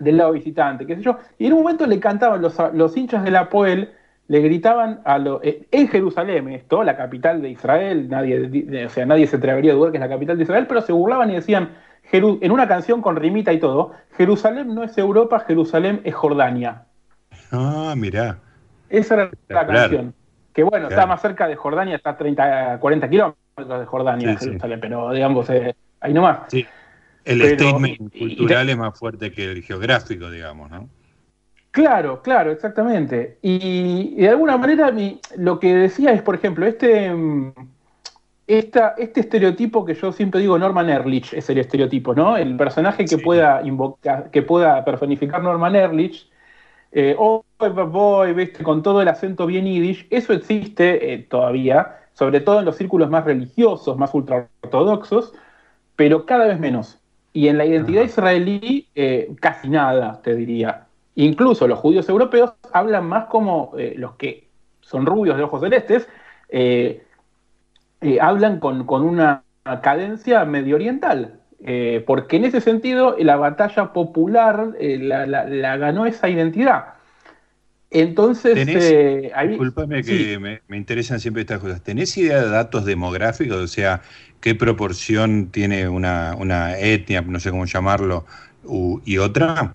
Del 0.00 0.16
lado 0.18 0.32
visitante, 0.32 0.86
qué 0.86 0.96
sé 0.96 1.02
yo. 1.02 1.18
Y 1.38 1.46
en 1.46 1.52
un 1.54 1.60
momento 1.62 1.86
le 1.86 2.00
cantaban 2.00 2.40
los, 2.42 2.56
los 2.74 2.96
hinchas 2.96 3.24
de 3.24 3.30
la 3.30 3.48
Poel, 3.48 3.92
le 4.28 4.40
gritaban 4.40 5.00
a 5.04 5.18
lo, 5.18 5.40
eh, 5.42 5.66
en 5.70 5.88
Jerusalén, 5.88 6.48
esto, 6.50 6.82
la 6.84 6.96
capital 6.96 7.40
de 7.40 7.50
Israel, 7.50 8.08
nadie, 8.08 8.48
di- 8.48 8.84
o 8.84 8.88
sea, 8.90 9.06
nadie 9.06 9.26
se 9.26 9.36
atrevería 9.36 9.72
a 9.72 9.74
dudar 9.74 9.90
que 9.90 9.96
es 9.98 10.02
la 10.02 10.08
capital 10.08 10.36
de 10.36 10.42
Israel, 10.44 10.66
pero 10.68 10.82
se 10.82 10.92
burlaban 10.92 11.30
y 11.30 11.34
decían, 11.36 11.70
Jeru- 12.12 12.38
en 12.42 12.52
una 12.52 12.68
canción 12.68 13.00
con 13.00 13.16
rimita 13.16 13.52
y 13.52 13.58
todo, 13.58 13.92
Jerusalén 14.16 14.74
no 14.74 14.82
es 14.82 14.96
Europa, 14.98 15.40
Jerusalén 15.40 16.00
es 16.04 16.14
Jordania. 16.14 16.84
Ah, 17.50 17.94
mirá. 17.96 18.38
Esa 18.90 19.14
era 19.14 19.30
la 19.48 19.66
Claro. 19.66 19.66
canción. 19.66 20.14
Que 20.52 20.62
bueno, 20.64 20.88
está 20.88 21.06
más 21.06 21.22
cerca 21.22 21.46
de 21.46 21.54
Jordania, 21.56 21.96
está 21.96 22.10
a 22.10 22.16
30, 22.16 22.78
40 22.80 23.08
kilómetros 23.08 23.80
de 23.80 23.86
Jordania, 23.86 24.30
Sí, 24.32 24.36
sí. 24.40 24.46
Jerusalén, 24.46 24.80
pero 24.80 25.10
digamos, 25.12 25.48
eh, 25.50 25.74
ahí 26.00 26.12
nomás. 26.12 26.40
Sí. 26.48 26.66
El 27.24 27.40
Pero- 27.40 27.54
statement 27.54 28.00
y- 28.14 28.24
y- 28.24 28.36
cultural 28.36 28.68
es 28.70 28.76
más 28.76 28.98
fuerte 28.98 29.30
que 29.32 29.44
el 29.52 29.62
geográfico, 29.62 30.30
digamos, 30.30 30.70
¿no? 30.70 30.88
Claro, 31.70 32.22
claro, 32.22 32.50
exactamente. 32.50 33.38
Y, 33.42 34.14
y 34.16 34.22
de 34.22 34.28
alguna 34.30 34.56
manera 34.56 34.90
mi- 34.90 35.20
lo 35.36 35.60
que 35.60 35.74
decía 35.74 36.12
es, 36.12 36.22
por 36.22 36.34
ejemplo, 36.34 36.66
este, 36.66 37.12
mm, 37.12 37.52
esta- 38.46 38.94
este 38.96 39.20
estereotipo 39.20 39.84
que 39.84 39.94
yo 39.94 40.10
siempre 40.12 40.40
digo, 40.40 40.58
Norman 40.58 40.88
Ehrlich 40.88 41.34
es 41.34 41.48
el 41.50 41.58
estereotipo, 41.58 42.14
¿no? 42.14 42.36
El 42.36 42.56
personaje 42.56 43.04
que 43.04 43.18
pueda 43.18 43.60
invocar, 43.62 44.30
que 44.30 44.42
pueda 44.42 44.82
personificar 44.84 45.42
Norman 45.42 45.76
Ehrlich, 45.76 46.28
eh, 46.92 47.14
oh, 47.18 47.44
boy, 47.58 48.32
¿viste? 48.32 48.64
con 48.64 48.82
todo 48.82 49.02
el 49.02 49.08
acento 49.08 49.44
bien 49.44 49.66
yiddish, 49.66 50.06
eso 50.08 50.32
existe 50.32 51.12
eh, 51.12 51.18
todavía, 51.18 51.98
sobre 52.14 52.40
todo 52.40 52.60
en 52.60 52.64
los 52.64 52.76
círculos 52.76 53.10
más 53.10 53.24
religiosos, 53.26 53.98
más 53.98 54.14
ultraortodoxos, 54.14 55.34
pero 55.96 56.24
cada 56.24 56.46
vez 56.46 56.58
menos. 56.58 56.97
Y 57.38 57.48
en 57.48 57.58
la 57.58 57.64
identidad 57.66 58.02
israelí, 58.02 58.88
eh, 58.94 59.30
casi 59.40 59.68
nada, 59.68 60.20
te 60.22 60.34
diría. 60.34 60.86
Incluso 61.14 61.66
los 61.68 61.78
judíos 61.78 62.08
europeos 62.08 62.54
hablan 62.72 63.06
más 63.06 63.26
como 63.26 63.72
eh, 63.78 63.94
los 63.96 64.16
que 64.16 64.48
son 64.80 65.06
rubios 65.06 65.36
de 65.36 65.44
ojos 65.44 65.60
celestes, 65.60 66.08
eh, 66.48 67.02
hablan 68.20 68.60
con, 68.60 68.84
con 68.86 69.02
una 69.04 69.44
cadencia 69.82 70.44
medio 70.44 70.76
oriental. 70.76 71.34
porque 72.06 72.36
en 72.36 72.44
ese 72.44 72.60
sentido 72.60 73.16
la 73.18 73.36
batalla 73.36 73.92
popular 73.92 74.74
la, 74.80 75.26
la- 75.26 75.44
la 75.44 75.76
ganó 75.76 76.06
esa 76.06 76.28
identidad. 76.28 76.94
Entonces, 77.90 78.54
¿Tenés, 78.54 78.84
eh, 78.84 79.32
ahí- 79.34 79.48
discúlpame 79.48 80.02
sí. 80.02 80.10
que 80.10 80.38
me, 80.38 80.60
me 80.68 80.76
interesan 80.76 81.20
siempre 81.20 81.40
estas 81.42 81.58
cosas. 81.60 81.82
¿Tenés 81.82 82.16
idea 82.18 82.42
de 82.42 82.50
datos 82.50 82.84
demográficos? 82.84 83.56
O 83.56 83.66
sea, 83.68 84.02
¿qué 84.40 84.54
proporción 84.54 85.48
tiene 85.50 85.88
una, 85.88 86.34
una 86.38 86.78
etnia, 86.78 87.22
no 87.22 87.40
sé 87.40 87.50
cómo 87.50 87.64
llamarlo, 87.64 88.26
u- 88.64 89.00
y 89.06 89.16
otra? 89.18 89.72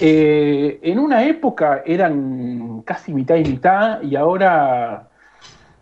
Eh, 0.00 0.80
en 0.82 0.98
una 0.98 1.24
época 1.26 1.82
eran 1.84 2.82
casi 2.82 3.12
mitad 3.12 3.36
y 3.36 3.44
mitad 3.44 4.02
y 4.02 4.16
ahora 4.16 5.10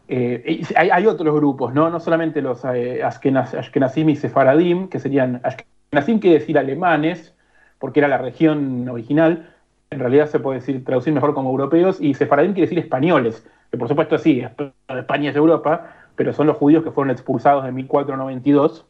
eh, 0.08 0.62
hay, 0.74 0.90
hay 0.90 1.06
otros 1.06 1.34
grupos, 1.34 1.72
¿no? 1.72 1.88
No 1.88 2.00
solamente 2.00 2.42
los 2.42 2.64
eh, 2.64 3.00
Ashkenaz- 3.02 3.54
Ashkenazim 3.56 4.08
y 4.08 4.16
Sefaradim, 4.16 4.88
que 4.88 4.98
serían, 4.98 5.40
Ashkenazim 5.44 6.18
quiere 6.18 6.40
decir 6.40 6.58
alemanes, 6.58 7.34
porque 7.78 8.00
era 8.00 8.08
la 8.08 8.18
región 8.18 8.88
original, 8.88 9.54
en 9.90 10.00
realidad 10.00 10.26
se 10.26 10.38
puede 10.40 10.60
decir, 10.60 10.84
traducir 10.84 11.12
mejor 11.12 11.34
como 11.34 11.50
europeos, 11.50 12.00
y 12.00 12.14
Sefaradim 12.14 12.52
quiere 12.52 12.66
decir 12.66 12.78
españoles, 12.78 13.46
que 13.70 13.78
por 13.78 13.88
supuesto 13.88 14.18
sí, 14.18 14.40
es- 14.40 14.50
España 14.96 15.30
es 15.30 15.36
Europa, 15.36 15.94
pero 16.16 16.32
son 16.32 16.46
los 16.46 16.56
judíos 16.56 16.82
que 16.84 16.90
fueron 16.90 17.10
expulsados 17.10 17.66
en 17.66 17.74
1492 17.74 18.84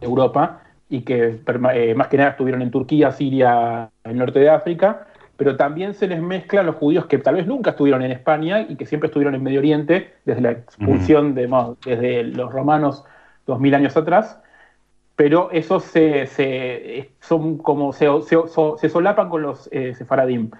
de 0.00 0.06
Europa 0.06 0.60
y 0.88 1.00
que 1.02 1.40
eh, 1.74 1.94
más 1.94 2.08
que 2.08 2.16
nada 2.16 2.30
estuvieron 2.30 2.62
en 2.62 2.70
Turquía, 2.70 3.10
Siria, 3.12 3.90
el 4.04 4.16
norte 4.18 4.38
de 4.38 4.50
África 4.50 5.06
pero 5.36 5.56
también 5.56 5.94
se 5.94 6.06
les 6.06 6.20
mezcla 6.20 6.60
a 6.60 6.62
los 6.62 6.76
judíos 6.76 7.06
que 7.06 7.18
tal 7.18 7.34
vez 7.34 7.46
nunca 7.46 7.70
estuvieron 7.70 8.02
en 8.02 8.10
España 8.10 8.62
y 8.62 8.76
que 8.76 8.86
siempre 8.86 9.08
estuvieron 9.08 9.34
en 9.34 9.42
Medio 9.42 9.58
Oriente 9.58 10.14
desde 10.24 10.40
la 10.40 10.52
expulsión 10.52 11.34
de, 11.34 11.46
desde 11.84 12.24
los 12.24 12.50
romanos 12.52 13.04
dos 13.46 13.60
mil 13.60 13.74
años 13.74 13.96
atrás, 13.96 14.40
pero 15.16 15.50
esos 15.50 15.84
se, 15.84 16.26
se- 16.26 17.12
son 17.20 17.58
como 17.58 17.92
se, 17.92 18.06
se- 18.22 18.36
se 18.78 18.88
solapan 18.88 19.28
con 19.30 19.42
los 19.42 19.68
eh, 19.72 19.94
sefaradim. 19.94 20.50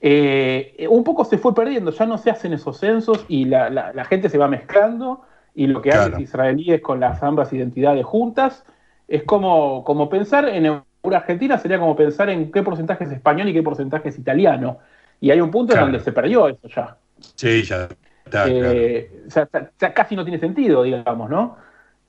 Eh, 0.00 0.86
un 0.90 1.02
poco 1.04 1.24
se 1.24 1.38
fue 1.38 1.54
perdiendo, 1.54 1.90
ya 1.90 2.06
no 2.06 2.18
se 2.18 2.30
hacen 2.30 2.52
esos 2.52 2.78
censos 2.78 3.24
y 3.28 3.44
la, 3.46 3.68
la- 3.70 3.92
la 3.92 4.04
gente 4.04 4.28
se 4.28 4.38
va 4.38 4.48
mezclando 4.48 5.22
y 5.54 5.66
lo 5.66 5.82
que 5.82 5.90
Claro. 5.90 6.06
hacen 6.12 6.20
israelíes 6.22 6.80
con 6.80 7.00
las 7.00 7.22
ambas 7.22 7.52
identidades 7.52 8.04
juntas 8.06 8.64
es 9.08 9.24
como, 9.24 9.84
como 9.84 10.08
pensar 10.08 10.48
en 10.48 10.82
una 11.02 11.16
Argentina 11.16 11.58
sería 11.58 11.78
como 11.78 11.96
pensar 11.96 12.30
en 12.30 12.52
qué 12.52 12.62
porcentaje 12.62 13.04
es 13.04 13.12
español 13.12 13.48
y 13.48 13.52
qué 13.54 13.62
porcentaje 13.62 14.08
es 14.10 14.18
italiano. 14.18 14.78
Y 15.20 15.30
hay 15.30 15.40
un 15.40 15.50
punto 15.50 15.72
Claro. 15.72 15.86
en 15.86 15.92
donde 15.92 16.04
se 16.04 16.12
perdió 16.12 16.48
eso 16.48 16.68
ya. 16.68 16.96
Sí, 17.36 17.62
ya 17.64 17.84
está, 18.24 18.44
claro. 18.44 18.48
Eh, 18.50 19.24
o 19.26 19.30
sea, 19.30 19.48
ya- 19.52 19.70
ya 19.78 19.94
casi 19.94 20.14
no 20.16 20.24
tiene 20.24 20.38
sentido, 20.38 20.82
digamos, 20.84 21.28
¿no? 21.28 21.56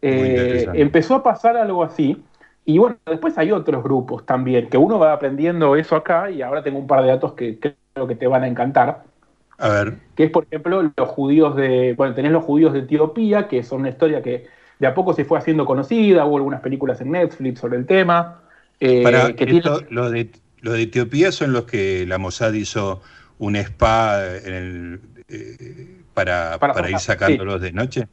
Eh, 0.01 0.67
empezó 0.73 1.15
a 1.15 1.23
pasar 1.23 1.57
algo 1.57 1.83
así. 1.83 2.21
Y 2.65 2.77
bueno, 2.77 2.97
después 3.05 3.37
hay 3.37 3.51
otros 3.51 3.83
grupos 3.83 4.25
también, 4.25 4.69
que 4.69 4.77
uno 4.77 4.99
va 4.99 5.13
aprendiendo 5.13 5.75
eso 5.75 5.95
acá, 5.95 6.29
y 6.29 6.41
ahora 6.41 6.61
tengo 6.61 6.77
un 6.77 6.87
par 6.87 7.01
de 7.01 7.07
datos 7.07 7.33
que 7.33 7.57
creo 7.57 8.07
que 8.07 8.15
te 8.15 8.27
van 8.27 8.43
a 8.43 8.47
encantar, 8.47 9.03
A 9.57 9.69
ver, 9.69 9.93
que 10.15 10.25
es, 10.25 10.31
por 10.31 10.45
ejemplo, 10.45 10.83
los 10.95 11.09
judíos 11.09 11.55
de, 11.55 11.95
bueno, 11.97 12.13
tenés 12.13 12.31
los 12.31 12.43
judíos 12.43 12.73
de 12.73 12.79
Etiopía, 12.79 13.47
que 13.47 13.63
son 13.63 13.79
una 13.79 13.89
historia 13.89 14.21
que 14.21 14.45
de 14.77 14.87
a 14.87 14.93
poco 14.93 15.13
se 15.13 15.25
fue 15.25 15.39
haciendo 15.39 15.65
conocida, 15.65 16.25
hubo 16.25 16.37
algunas 16.37 16.61
películas 16.61 17.01
en 17.01 17.11
Netflix 17.11 17.59
sobre 17.59 17.77
el 17.77 17.85
tema. 17.85 18.41
eh, 18.79 19.03
para 19.03 19.33
que 19.33 19.45
esto, 19.45 19.81
lo 19.89 20.11
de 20.11 20.29
lo 20.61 20.73
de 20.73 20.83
Etiopía 20.83 21.31
son 21.31 21.53
los 21.53 21.63
que 21.63 22.05
la 22.05 22.17
Mossad 22.17 22.53
hizo 22.53 23.01
un 23.37 23.55
spa 23.55 24.21
en 24.43 24.53
el, 24.53 25.01
eh, 25.27 26.01
para, 26.13 26.57
Para 26.59 26.73
para, 26.73 26.89
ir 26.89 26.99
sacándolos 26.99 27.61
de 27.61 27.71
noche. 27.71 28.07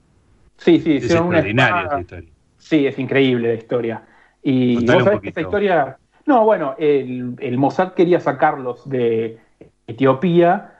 Sí, 0.58 0.80
sí, 0.80 0.96
Es 0.96 1.04
hicieron 1.04 1.28
una 1.28 1.38
esa 1.40 2.00
historia. 2.00 2.30
Sí, 2.58 2.86
es 2.86 2.98
increíble 2.98 3.48
la 3.48 3.54
historia. 3.54 4.02
Y 4.42 4.76
Contale 4.76 4.96
vos 4.96 5.04
sabés 5.04 5.20
que 5.20 5.28
esta 5.28 5.40
poquito. 5.42 5.58
historia. 5.58 5.98
No, 6.24 6.44
bueno, 6.44 6.74
el, 6.78 7.36
el 7.38 7.58
Mossad 7.58 7.92
quería 7.92 8.20
sacarlos 8.20 8.88
de 8.88 9.38
Etiopía 9.86 10.72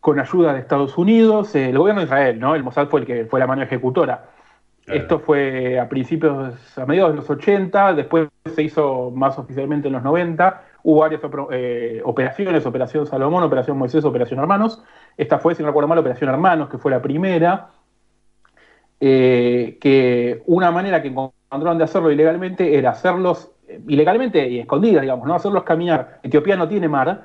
con 0.00 0.18
ayuda 0.18 0.52
de 0.52 0.60
Estados 0.60 0.98
Unidos, 0.98 1.54
el 1.54 1.78
gobierno 1.78 2.00
de 2.00 2.06
Israel, 2.06 2.40
¿no? 2.40 2.56
El 2.56 2.64
Mossad 2.64 2.88
fue 2.88 3.00
el 3.00 3.06
que 3.06 3.24
fue 3.26 3.38
la 3.38 3.46
mano 3.46 3.62
ejecutora. 3.62 4.30
Esto 4.84 5.20
fue 5.20 5.78
a 5.78 5.88
principios, 5.88 6.76
a 6.76 6.86
mediados 6.86 7.12
de 7.12 7.16
los 7.18 7.30
80, 7.30 7.94
después 7.94 8.28
se 8.52 8.64
hizo 8.64 9.12
más 9.14 9.38
oficialmente 9.38 9.86
en 9.86 9.94
los 9.94 10.02
90. 10.02 10.62
Hubo 10.82 11.00
varias 11.00 11.20
eh, 11.52 12.02
operaciones, 12.04 12.66
Operación 12.66 13.06
Salomón, 13.06 13.44
Operación 13.44 13.78
Moisés, 13.78 14.04
Operación 14.04 14.40
Hermanos. 14.40 14.82
Esta 15.16 15.38
fue, 15.38 15.54
si 15.54 15.62
no 15.62 15.68
recuerdo 15.68 15.86
mal, 15.86 15.98
Operación 15.98 16.30
Hermanos, 16.30 16.68
que 16.68 16.78
fue 16.78 16.90
la 16.90 17.00
primera 17.00 17.68
eh, 19.04 19.78
que 19.80 20.42
una 20.46 20.70
manera 20.70 21.02
que 21.02 21.08
encontraron 21.08 21.76
de 21.76 21.82
hacerlo 21.84 22.12
ilegalmente 22.12 22.78
era 22.78 22.90
hacerlos 22.90 23.50
eh, 23.66 23.80
ilegalmente 23.88 24.48
y 24.48 24.60
escondidas, 24.60 25.02
digamos, 25.02 25.26
no 25.26 25.34
hacerlos 25.34 25.64
caminar. 25.64 26.20
Etiopía 26.22 26.54
no 26.56 26.68
tiene 26.68 26.88
mar, 26.88 27.24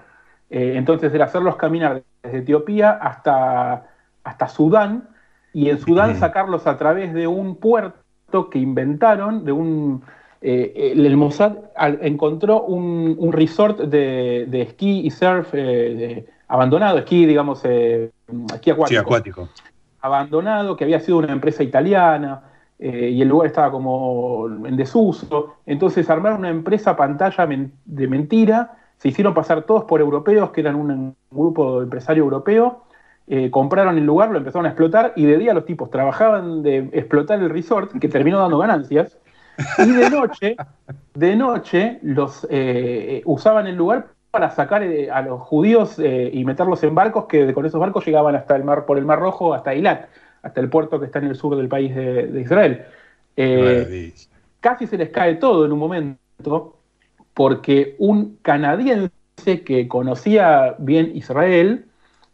eh, 0.49 0.73
entonces 0.75 1.13
era 1.13 1.25
hacerlos 1.25 1.55
caminar 1.55 2.01
desde 2.23 2.39
Etiopía 2.39 2.91
hasta, 2.91 3.85
hasta 4.23 4.47
Sudán 4.47 5.09
y 5.53 5.69
en 5.69 5.77
Sudán 5.79 6.15
sacarlos 6.15 6.65
a 6.65 6.77
través 6.77 7.13
de 7.13 7.27
un 7.27 7.57
puerto 7.57 8.49
que 8.49 8.57
inventaron, 8.57 9.45
de 9.45 9.51
un 9.51 10.01
el, 10.41 11.15
Mossad 11.15 11.57
al- 11.75 11.99
encontró 12.01 12.63
un, 12.63 13.15
un 13.19 13.31
resort 13.33 13.79
de, 13.81 14.45
de 14.47 14.61
esquí 14.63 15.01
y 15.05 15.11
surf 15.11 15.51
de- 15.53 16.25
abandonado, 16.47 16.97
esquí, 16.97 17.25
digamos, 17.25 17.61
eh, 17.65 18.09
esquí 18.53 18.71
acuático 18.71 18.87
Sí, 18.87 18.95
acuático. 18.95 19.49
Abandonado, 20.01 20.75
que 20.75 20.83
había 20.83 20.99
sido 20.99 21.17
una 21.17 21.31
empresa 21.31 21.63
italiana, 21.63 22.43
eh, 22.79 23.09
y 23.09 23.21
el 23.21 23.27
lugar 23.27 23.47
estaba 23.47 23.71
como 23.71 24.47
en 24.65 24.75
desuso. 24.75 25.55
Entonces 25.65 26.09
armaron 26.09 26.39
una 26.39 26.49
empresa 26.49 26.95
pantalla 26.95 27.47
de 27.85 28.07
mentira, 28.07 28.77
se 28.97 29.09
hicieron 29.09 29.33
pasar 29.33 29.63
todos 29.63 29.85
por 29.85 30.01
europeos, 30.01 30.51
que 30.51 30.61
eran 30.61 30.75
un 30.75 31.15
grupo 31.31 31.81
empresario 31.81 32.23
europeo, 32.23 32.83
eh, 33.27 33.49
compraron 33.51 33.97
el 33.97 34.05
lugar, 34.05 34.29
lo 34.29 34.37
empezaron 34.37 34.65
a 34.65 34.69
explotar, 34.69 35.13
y 35.15 35.25
de 35.25 35.37
día 35.37 35.53
los 35.53 35.65
tipos 35.65 35.89
trabajaban 35.89 36.63
de 36.63 36.89
explotar 36.93 37.39
el 37.39 37.49
resort, 37.49 37.91
que 37.99 38.07
terminó 38.07 38.39
dando 38.39 38.57
ganancias, 38.57 39.17
y 39.79 39.91
de 39.91 40.09
noche, 40.09 40.55
de 41.15 41.35
noche 41.35 41.99
los 42.03 42.47
eh, 42.49 43.21
usaban 43.25 43.65
el 43.65 43.75
lugar 43.75 44.07
para 44.37 44.51
sacar 44.51 44.83
eh, 44.83 45.09
a 45.09 45.23
los 45.23 45.41
judíos 45.41 45.97
eh, 45.97 46.29
y 46.31 46.45
meterlos 46.45 46.83
en 46.83 46.93
barcos 46.93 47.25
que 47.25 47.51
con 47.55 47.65
esos 47.65 47.79
barcos 47.79 48.05
llegaban 48.05 48.35
hasta 48.35 48.55
el 48.55 48.63
mar 48.63 48.85
por 48.85 48.99
el 48.99 49.05
mar 49.05 49.17
Rojo 49.17 49.55
hasta 49.55 49.73
Eilat, 49.73 50.09
hasta 50.43 50.61
el 50.61 50.69
puerto 50.69 50.99
que 50.99 51.07
está 51.07 51.17
en 51.17 51.25
el 51.25 51.35
sur 51.35 51.55
del 51.55 51.67
país 51.67 51.95
de, 51.95 52.27
de 52.27 52.41
Israel. 52.41 52.85
Eh, 53.35 54.13
casi 54.59 54.85
se 54.85 54.95
les 54.95 55.09
cae 55.09 55.37
todo 55.37 55.65
en 55.65 55.71
un 55.71 55.79
momento 55.79 56.77
porque 57.33 57.95
un 57.97 58.37
canadiense 58.43 59.09
que 59.65 59.87
conocía 59.87 60.75
bien 60.77 61.13
Israel 61.15 61.85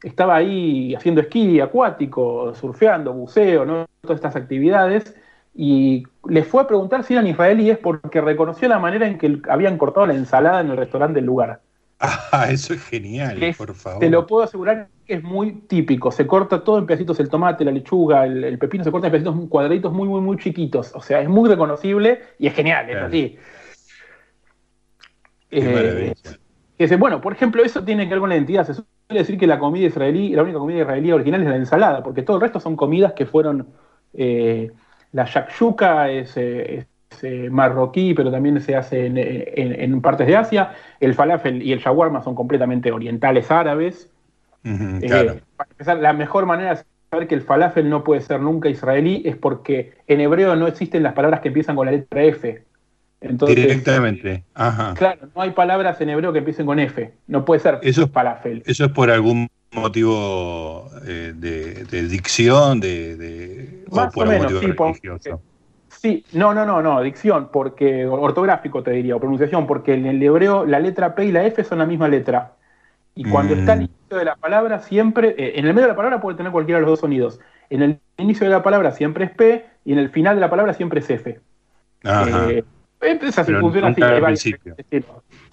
estaba 0.04 0.36
ahí 0.36 0.94
haciendo 0.96 1.22
esquí 1.22 1.62
acuático, 1.62 2.54
surfeando, 2.54 3.14
buceo, 3.14 3.64
¿no? 3.64 3.86
todas 4.02 4.18
estas 4.18 4.36
actividades, 4.36 5.16
y 5.56 6.04
les 6.28 6.46
fue 6.46 6.64
a 6.64 6.68
preguntar 6.68 7.06
si 7.06 7.14
eran 7.14 7.28
israelíes 7.28 7.78
porque 7.78 8.20
reconoció 8.20 8.68
la 8.68 8.80
manera 8.80 9.08
en 9.08 9.18
que 9.18 9.40
habían 9.48 9.78
cortado 9.78 10.08
la 10.08 10.16
ensalada 10.16 10.60
en 10.60 10.70
el 10.70 10.76
restaurante 10.76 11.20
del 11.20 11.28
lugar. 11.28 11.62
Ah, 12.04 12.48
eso 12.52 12.74
es 12.74 12.84
genial, 12.84 13.40
es- 13.42 13.58
por 13.58 13.74
favor. 13.76 14.02
Te 14.02 14.10
lo 14.10 14.28
puedo 14.28 14.44
asegurar 14.44 14.90
que 15.06 15.14
es 15.16 15.24
muy 15.24 15.62
típico. 15.68 16.12
Se 16.12 16.28
corta 16.28 16.64
todo 16.64 16.78
en 16.78 16.86
pedacitos 16.86 17.20
el 17.20 17.30
tomate, 17.30 17.64
la 17.66 17.72
lechuga, 17.72 18.26
el, 18.26 18.44
el 18.44 18.58
pepino, 18.60 18.84
se 18.84 18.92
corta 18.92 19.08
en 19.08 19.12
pedacitos 19.12 19.50
cuadraditos 19.50 19.94
muy, 19.94 20.08
muy, 20.08 20.22
muy 20.22 20.38
chiquitos. 20.38 20.92
O 20.96 21.02
sea, 21.02 21.22
es 21.22 21.30
muy 21.30 21.50
reconocible 21.50 22.22
y 22.40 22.48
es 22.48 22.54
genial, 22.54 22.86
es 22.90 22.92
Claro. 22.92 23.08
así. 23.08 23.38
Qué 25.50 25.60
Eh, 25.60 26.14
que 26.78 26.96
bueno, 26.98 27.22
por 27.22 27.34
ejemplo, 27.34 27.64
eso 27.64 27.84
tiene 27.84 28.04
que 28.06 28.10
ver 28.12 28.20
con 28.20 28.30
la 28.30 28.36
identidad. 28.36 28.66
Se 28.66 28.74
suele 28.74 28.88
decir 29.10 29.38
que 29.38 29.48
la 29.48 29.60
comida 29.60 29.86
israelí, 29.88 30.30
la 30.36 30.44
única 30.44 30.60
comida 30.60 30.80
israelí 30.82 31.12
original 31.12 31.42
es 31.44 31.48
la 31.50 31.56
ensalada, 31.56 32.04
porque 32.04 32.24
todo 32.24 32.38
el 32.38 32.42
resto 32.42 32.60
son 32.60 32.76
comidas 32.76 33.14
que 33.14 33.26
fueron. 33.26 33.74
eh, 34.14 34.72
la 35.12 35.26
shakshuka 35.26 36.10
es, 36.10 36.36
eh, 36.38 36.76
es, 36.80 36.88
eh, 37.24 37.50
marroquí, 37.52 38.14
pero 38.14 38.32
también 38.32 38.62
se 38.62 38.76
hace 38.76 39.08
en, 39.08 39.18
en- 39.18 39.80
en 39.80 40.02
partes 40.02 40.26
de 40.28 40.36
Asia. 40.38 40.72
El 41.00 41.14
falafel 41.14 41.62
y 41.62 41.74
el 41.74 41.80
shawarma 41.80 42.22
son 42.24 42.34
completamente 42.36 42.92
orientales 42.92 43.52
árabes. 43.52 44.10
Eh, 44.64 45.00
claro. 45.08 45.36
para 45.58 45.70
empezar, 45.72 45.98
la 45.98 46.14
mejor 46.14 46.46
manera 46.46 46.76
de 46.76 46.84
saber 47.12 47.28
que 47.28 47.36
el 47.36 47.42
falafel 47.42 47.90
no 47.90 48.04
puede 48.06 48.22
ser 48.22 48.40
nunca 48.40 48.70
israelí 48.70 49.22
es 49.26 49.36
porque 49.36 49.92
en 50.08 50.22
hebreo 50.22 50.56
no 50.56 50.68
existen 50.68 51.04
las 51.04 51.12
palabras 51.14 51.42
que 51.42 51.50
empiezan 51.50 51.76
con 51.76 51.86
la 51.86 51.92
letra 51.92 52.24
F. 52.24 52.64
Entonces, 53.20 53.56
Directamente. 53.58 54.44
Ajá. 54.54 54.94
Claro, 54.96 55.28
no 55.36 55.42
hay 55.42 55.52
palabras 55.52 56.00
en 56.02 56.10
hebreo 56.10 56.32
que 56.34 56.40
empiecen 56.40 56.66
con 56.66 56.80
F. 56.80 57.14
No 57.28 57.44
puede 57.46 57.60
ser 57.60 57.80
Eso, 57.82 58.08
falafel. 58.08 58.64
eso 58.66 58.86
es 58.86 58.92
por 58.92 59.10
algún 59.12 59.48
motivo 59.72 60.90
eh, 61.08 61.34
de, 61.36 61.84
de 61.86 62.08
dicción, 62.08 62.80
de, 62.80 63.16
de- 63.18 63.86
o 63.90 63.96
Más 63.96 64.14
por 64.14 64.28
o 64.28 64.32
algún 64.32 64.46
menos, 64.48 64.54
motivo 64.54 64.72
sí, 64.72 64.78
por- 64.78 64.88
religioso. 64.88 65.42
Sí, 66.04 66.26
no, 66.34 66.54
no, 66.54 66.66
no, 66.66 66.82
no, 66.82 67.02
dicción, 67.02 67.48
porque 67.50 68.06
ortográfico 68.06 68.84
te 68.84 68.92
diría, 68.92 69.16
o 69.16 69.20
pronunciación, 69.22 69.66
porque 69.66 69.94
en 69.94 70.06
el 70.06 70.22
hebreo 70.22 70.66
la 70.66 70.82
letra 70.82 71.16
P 71.16 71.24
y 71.24 71.32
la 71.32 71.46
F 71.46 71.64
son 71.64 71.80
la 71.80 71.86
misma 71.86 72.10
letra. 72.10 72.52
Y 73.16 73.24
cuando 73.24 73.56
Mm. 73.56 73.60
está 73.60 73.72
al 73.74 73.78
inicio 73.84 74.18
de 74.18 74.26
la 74.26 74.36
palabra, 74.36 74.80
siempre, 74.80 75.30
eh, 75.38 75.54
en 75.56 75.66
el 75.66 75.74
medio 75.74 75.84
de 75.88 75.94
la 75.94 75.96
palabra 75.96 76.20
puede 76.20 76.36
tener 76.36 76.52
cualquiera 76.52 76.80
de 76.80 76.82
los 76.82 76.90
dos 76.92 77.00
sonidos. 77.00 77.40
En 77.70 77.82
el 77.84 78.00
inicio 78.18 78.46
de 78.46 78.52
la 78.52 78.62
palabra 78.62 78.92
siempre 78.92 79.24
es 79.24 79.32
P 79.32 79.66
y 79.86 79.94
en 79.94 80.00
el 80.00 80.10
final 80.10 80.36
de 80.36 80.42
la 80.42 80.50
palabra 80.50 80.74
siempre 80.74 81.00
es 81.00 81.10
F. 81.10 81.40
Ajá. 82.04 82.50
Eh, 82.50 82.66
es 83.00 83.40
así, 83.40 83.54
funciona 83.54 83.88
así. 83.88 84.02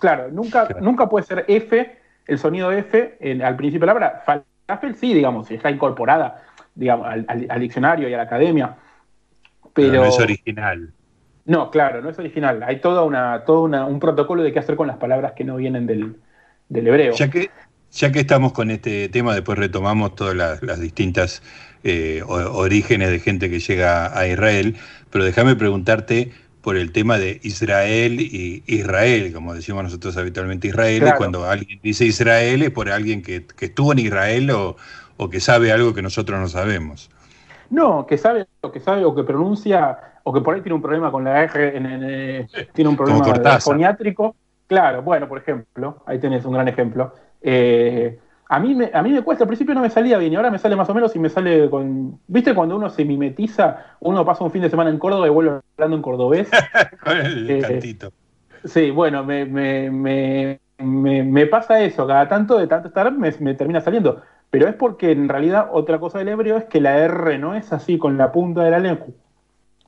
Claro, 0.00 0.30
nunca, 0.32 0.66
nunca 0.80 1.08
puede 1.08 1.26
ser 1.26 1.44
F, 1.46 1.96
el 2.26 2.38
sonido 2.38 2.72
F 2.72 3.16
en- 3.20 3.42
al 3.42 3.54
principio 3.54 3.86
de 3.86 3.86
la 3.86 3.94
palabra. 3.94 4.42
Falafel 4.66 4.96
sí, 4.96 5.14
digamos, 5.14 5.48
está 5.50 5.70
incorporada 5.70 6.42
digamos, 6.74 7.06
al, 7.06 7.24
al- 7.28 7.46
al 7.48 7.60
diccionario 7.60 8.08
y 8.08 8.14
a 8.14 8.16
la 8.16 8.22
academia. 8.24 8.76
Pero, 9.74 9.92
no 9.94 10.04
es 10.06 10.18
original. 10.18 10.92
no, 11.44 11.70
claro, 11.70 12.00
no 12.02 12.10
es 12.10 12.18
original. 12.18 12.62
Hay 12.62 12.80
toda 12.80 13.02
una, 13.02 13.44
todo 13.44 13.62
una, 13.62 13.86
un 13.86 14.00
protocolo 14.00 14.42
de 14.42 14.52
qué 14.52 14.58
hacer 14.58 14.76
con 14.76 14.86
las 14.86 14.96
palabras 14.96 15.32
que 15.36 15.44
no 15.44 15.56
vienen 15.56 15.86
del, 15.86 16.16
del 16.68 16.86
hebreo. 16.86 17.14
Ya 17.14 17.30
que, 17.30 17.50
ya 17.92 18.12
que 18.12 18.20
estamos 18.20 18.52
con 18.52 18.70
este 18.70 19.08
tema, 19.08 19.34
después 19.34 19.58
retomamos 19.58 20.14
todas 20.14 20.34
las, 20.34 20.62
las 20.62 20.80
distintas 20.80 21.42
eh, 21.82 22.22
orígenes 22.26 23.10
de 23.10 23.20
gente 23.20 23.50
que 23.50 23.58
llega 23.58 24.16
a 24.18 24.26
Israel, 24.26 24.76
pero 25.10 25.24
déjame 25.24 25.56
preguntarte 25.56 26.32
por 26.60 26.76
el 26.76 26.92
tema 26.92 27.18
de 27.18 27.40
Israel 27.42 28.20
y 28.20 28.62
Israel, 28.66 29.32
como 29.32 29.54
decimos 29.54 29.82
nosotros 29.82 30.16
habitualmente 30.16 30.68
Israel, 30.68 31.04
y 31.08 31.16
cuando 31.16 31.48
alguien 31.48 31.80
dice 31.82 32.04
Israel 32.04 32.62
es 32.62 32.70
por 32.70 32.90
alguien 32.90 33.22
que, 33.22 33.46
que 33.46 33.66
estuvo 33.66 33.92
en 33.92 34.00
Israel 34.00 34.50
o, 34.50 34.76
o 35.16 35.30
que 35.30 35.40
sabe 35.40 35.72
algo 35.72 35.94
que 35.94 36.02
nosotros 36.02 36.38
no 36.38 36.48
sabemos. 36.48 37.10
No, 37.70 38.06
que 38.06 38.18
sabe 38.18 38.46
o 38.60 38.70
que 38.72 38.80
sabe 38.80 39.04
o 39.04 39.14
que 39.14 39.24
pronuncia 39.24 39.98
o 40.24 40.32
que 40.32 40.40
por 40.40 40.54
ahí 40.54 40.60
tiene 40.62 40.74
un 40.74 40.82
problema 40.82 41.10
con 41.10 41.24
la 41.24 41.42
R, 41.44 41.76
en- 41.76 41.86
en, 41.86 42.02
eh, 42.04 42.48
tiene 42.74 42.90
un 42.90 42.96
problema 42.96 43.58
foniátrico. 43.60 44.36
Claro, 44.66 45.02
bueno, 45.02 45.28
por 45.28 45.38
ejemplo, 45.38 46.02
ahí 46.06 46.18
tenés 46.18 46.44
un 46.44 46.52
gran 46.52 46.68
ejemplo. 46.68 47.12
Eh, 47.40 48.18
a, 48.48 48.60
mí 48.60 48.74
me, 48.74 48.90
a 48.92 49.02
mí 49.02 49.10
me 49.12 49.22
cuesta, 49.22 49.44
al 49.44 49.48
principio 49.48 49.74
no 49.74 49.80
me 49.82 49.90
salía 49.90 50.18
bien 50.18 50.32
y 50.32 50.36
ahora 50.36 50.50
me 50.50 50.58
sale 50.58 50.76
más 50.76 50.88
o 50.90 50.94
menos 50.94 51.14
y 51.16 51.18
me 51.18 51.28
sale 51.28 51.70
con... 51.70 52.20
¿Viste 52.26 52.54
cuando 52.54 52.76
uno 52.76 52.90
se 52.90 53.04
mimetiza, 53.04 53.96
uno 54.00 54.24
pasa 54.24 54.44
un 54.44 54.50
fin 54.50 54.62
de 54.62 54.70
semana 54.70 54.90
en 54.90 54.98
Córdoba 54.98 55.26
y 55.26 55.30
vuelve 55.30 55.60
hablando 55.76 55.96
en 55.96 56.02
cordobés? 56.02 56.50
Con 57.02 57.16
el 57.16 57.50
Eh, 57.50 57.60
cantito. 57.62 58.12
Sí, 58.64 58.90
bueno, 58.90 59.24
me, 59.24 59.46
me, 59.46 59.90
me, 59.90 60.60
me- 61.24 61.46
pasa 61.46 61.80
eso, 61.80 62.06
cada 62.06 62.28
tanto 62.28 62.58
de 62.58 62.66
tanto 62.66 62.88
estar 62.88 63.10
me 63.12 63.54
termina 63.54 63.80
saliendo. 63.80 64.22
Pero 64.50 64.68
es 64.68 64.74
porque 64.74 65.12
en 65.12 65.28
realidad 65.28 65.68
otra 65.72 65.98
cosa 66.00 66.18
del 66.18 66.28
hebreo 66.28 66.56
es 66.56 66.64
que 66.64 66.80
la 66.80 66.98
R 66.98 67.38
no 67.38 67.54
es 67.54 67.72
así 67.72 67.98
con 67.98 68.18
la 68.18 68.32
punta 68.32 68.64
de 68.64 68.70
la 68.70 68.80
lengua, 68.80 69.06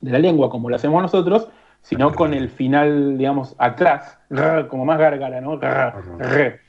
de 0.00 0.10
la 0.10 0.18
lengua 0.18 0.50
como 0.50 0.70
lo 0.70 0.76
hacemos 0.76 1.02
nosotros, 1.02 1.48
sino 1.82 2.12
con 2.14 2.32
el 2.32 2.48
final, 2.48 3.18
digamos, 3.18 3.56
atrás, 3.58 4.18
como 4.68 4.84
más 4.84 4.98
gárgara, 4.98 5.40
¿no? 5.40 5.58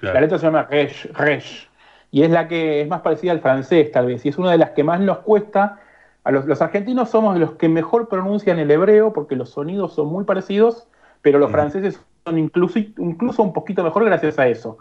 La 0.02 0.22
letra 0.22 0.40
se 0.40 0.46
llama 0.48 0.64
resh, 0.64 1.06
resh. 1.14 1.70
Y 2.10 2.24
es 2.24 2.32
la 2.32 2.48
que 2.48 2.82
es 2.82 2.88
más 2.88 3.02
parecida 3.02 3.32
al 3.32 3.40
francés, 3.40 3.92
tal 3.92 4.08
vez. 4.08 4.26
Y 4.26 4.30
es 4.30 4.38
una 4.38 4.52
de 4.52 4.58
las 4.58 4.72
que 4.72 4.84
más 4.84 5.00
nos 5.00 5.20
cuesta. 5.20 5.80
A 6.24 6.32
los, 6.32 6.46
los 6.46 6.62
argentinos 6.62 7.10
somos 7.10 7.38
los 7.38 7.54
que 7.54 7.70
mejor 7.70 8.08
pronuncian 8.08 8.58
el 8.58 8.72
hebreo 8.72 9.14
porque 9.14 9.36
los 9.36 9.50
sonidos 9.50 9.94
son 9.94 10.08
muy 10.08 10.24
parecidos, 10.24 10.88
pero 11.22 11.38
los 11.38 11.52
franceses 11.52 12.00
son 12.26 12.38
incluso, 12.38 12.80
incluso 12.80 13.44
un 13.44 13.54
poquito 13.54 13.84
mejor 13.84 14.06
gracias 14.06 14.40
a 14.40 14.48
eso. 14.48 14.78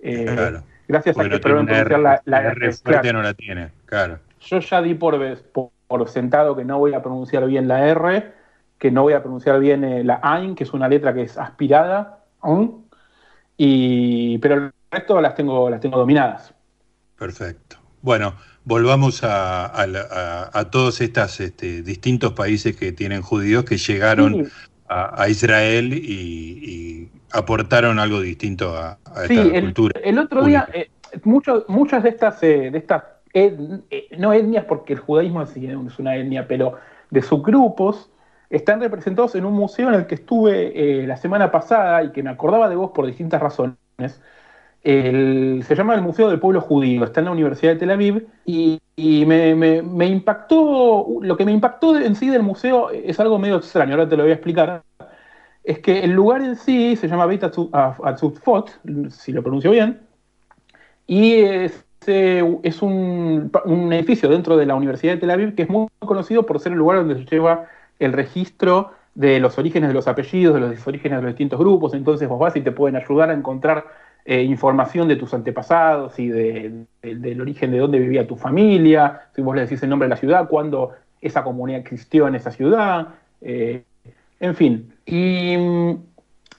Eh, 0.00 0.24
Claro. 0.24 0.62
Gracias 0.88 1.16
a 1.18 1.22
que 1.22 1.26
R, 1.28 1.38
pronunciar 1.40 1.90
la, 1.92 1.98
la 1.98 2.20
la 2.24 2.42
R. 2.50 2.72
Fuerte 2.72 3.12
no 3.12 3.22
la 3.22 3.34
tiene, 3.34 3.70
claro. 3.86 4.18
Yo 4.40 4.58
ya 4.60 4.82
di 4.82 4.94
por, 4.94 5.18
vez- 5.18 5.42
por, 5.42 5.70
por 5.86 6.08
sentado 6.08 6.54
que 6.56 6.64
no 6.64 6.78
voy 6.78 6.92
a 6.94 7.00
pronunciar 7.02 7.46
bien 7.46 7.66
la 7.68 7.86
R, 7.88 8.32
que 8.78 8.90
no 8.90 9.02
voy 9.02 9.14
a 9.14 9.22
pronunciar 9.22 9.58
bien 9.60 9.82
eh, 9.84 10.04
la 10.04 10.20
AIN, 10.22 10.54
que 10.54 10.64
es 10.64 10.72
una 10.74 10.88
letra 10.88 11.14
que 11.14 11.22
es 11.22 11.38
aspirada, 11.38 12.18
aún, 12.40 12.84
y, 13.56 14.38
pero 14.38 14.56
el 14.56 14.72
resto 14.90 15.20
las 15.20 15.34
tengo, 15.34 15.70
las 15.70 15.80
tengo 15.80 15.98
dominadas. 15.98 16.52
Perfecto. 17.18 17.76
Bueno, 18.02 18.34
volvamos 18.64 19.24
a, 19.24 19.64
a 19.66 19.86
la- 19.86 20.06
a- 20.10 20.58
a 20.58 20.70
todos 20.70 21.00
estos 21.00 21.40
este, 21.40 21.82
distintos 21.82 22.32
países 22.32 22.76
que 22.76 22.92
tienen 22.92 23.22
judíos 23.22 23.64
que 23.64 23.78
llegaron 23.78 24.44
Sí. 24.44 24.50
a, 24.88 25.22
a 25.22 25.28
Israel 25.28 25.92
y, 25.94 25.98
y 26.02 27.13
aportaron 27.34 27.98
algo 27.98 28.20
distinto 28.20 28.76
a, 28.76 28.98
a 29.04 29.26
Sí, 29.26 29.38
esta 29.38 29.56
el, 29.58 29.64
cultura. 29.64 30.00
el 30.02 30.18
otro 30.18 30.44
día, 30.44 30.68
eh, 30.72 30.90
muchos- 31.24 31.64
muchas 31.68 32.02
de 32.02 32.08
estas, 32.10 32.42
eh, 32.42 32.70
de 32.70 32.78
estas 32.78 33.02
et- 33.32 33.58
eh, 33.90 34.08
no 34.18 34.32
etnias, 34.32 34.64
porque 34.64 34.92
el 34.94 35.00
judaísmo 35.00 35.44
sí 35.46 35.66
es 35.66 35.98
una 35.98 36.16
etnia, 36.16 36.46
pero 36.46 36.74
de 37.10 37.22
subgrupos, 37.22 38.10
están 38.50 38.80
representados 38.80 39.34
en 39.34 39.44
un 39.44 39.54
museo 39.54 39.88
en 39.88 39.94
el 39.94 40.06
que 40.06 40.14
estuve 40.14 41.02
eh, 41.02 41.06
la 41.06 41.16
semana 41.16 41.50
pasada 41.50 42.02
y 42.04 42.12
que 42.12 42.22
me 42.22 42.30
acordaba 42.30 42.68
de 42.68 42.76
vos 42.76 42.92
por 42.94 43.06
distintas 43.06 43.40
razones. 43.42 43.76
El- 44.82 45.62
se 45.66 45.74
llama 45.74 45.94
el 45.94 46.02
Museo 46.02 46.28
del 46.28 46.38
Pueblo 46.38 46.60
Judío, 46.60 47.04
está 47.04 47.20
en 47.20 47.26
la 47.26 47.32
Universidad 47.32 47.72
de 47.72 47.78
Tel 47.78 47.90
Aviv 47.90 48.26
y, 48.44 48.78
y 48.96 49.24
me, 49.24 49.54
me- 49.54 49.80
me 49.82 50.06
impactó, 50.06 51.06
lo 51.22 51.36
que 51.38 51.44
me 51.46 51.52
impactó 51.52 51.98
en 51.98 52.14
sí 52.14 52.28
del 52.28 52.42
museo 52.42 52.90
es 52.90 53.18
algo 53.18 53.38
medio 53.38 53.56
extraño, 53.56 53.92
ahora 53.94 54.08
te 54.08 54.16
lo 54.16 54.24
voy 54.24 54.32
a 54.32 54.34
explicar 54.34 54.82
es 55.64 55.78
que 55.80 56.00
el 56.00 56.12
lugar 56.12 56.42
en 56.42 56.56
sí 56.56 56.94
se 56.96 57.08
llama 57.08 57.26
Beit 57.26 57.42
Atzu- 57.42 57.70
Atzufot, 58.04 58.70
si 59.10 59.32
lo 59.32 59.42
pronuncio 59.42 59.70
bien, 59.70 60.00
y 61.06 61.34
es, 61.34 61.84
eh, 62.06 62.58
es 62.62 62.82
un, 62.82 63.50
un 63.64 63.92
edificio 63.92 64.28
dentro 64.28 64.56
de 64.56 64.66
la 64.66 64.74
Universidad 64.74 65.14
de 65.14 65.20
Tel 65.20 65.30
Aviv 65.30 65.54
que 65.54 65.62
es 65.62 65.68
muy 65.68 65.88
conocido 66.00 66.44
por 66.46 66.60
ser 66.60 66.72
el 66.72 66.78
lugar 66.78 66.98
donde 66.98 67.14
se 67.16 67.24
lleva 67.24 67.66
el 67.98 68.12
registro 68.12 68.92
de 69.14 69.38
los 69.40 69.58
orígenes 69.58 69.88
de 69.88 69.94
los 69.94 70.08
apellidos, 70.08 70.54
de 70.54 70.60
los 70.60 70.86
orígenes 70.86 71.18
de 71.18 71.22
los 71.22 71.32
distintos 71.32 71.58
grupos, 71.58 71.94
entonces 71.94 72.28
vos 72.28 72.38
vas 72.38 72.56
y 72.56 72.60
te 72.62 72.72
pueden 72.72 72.96
ayudar 72.96 73.30
a 73.30 73.34
encontrar 73.34 73.84
eh, 74.26 74.42
información 74.42 75.06
de 75.06 75.16
tus 75.16 75.34
antepasados 75.34 76.18
y 76.18 76.28
de- 76.28 76.86
del 77.02 77.40
origen 77.40 77.70
de 77.70 77.78
dónde 77.78 77.98
vivía 77.98 78.26
tu 78.26 78.36
familia, 78.36 79.20
si 79.34 79.42
vos 79.42 79.54
le 79.54 79.62
decís 79.62 79.82
el 79.82 79.90
nombre 79.90 80.06
de 80.06 80.10
la 80.10 80.16
ciudad, 80.16 80.48
cuándo 80.48 80.92
esa 81.20 81.44
comunidad 81.44 81.80
existió 81.80 82.26
en 82.26 82.34
esa 82.34 82.50
ciudad, 82.50 83.08
eh, 83.40 83.84
en 84.44 84.54
fin. 84.54 84.94
Y 85.06 85.56
mm, 85.56 86.02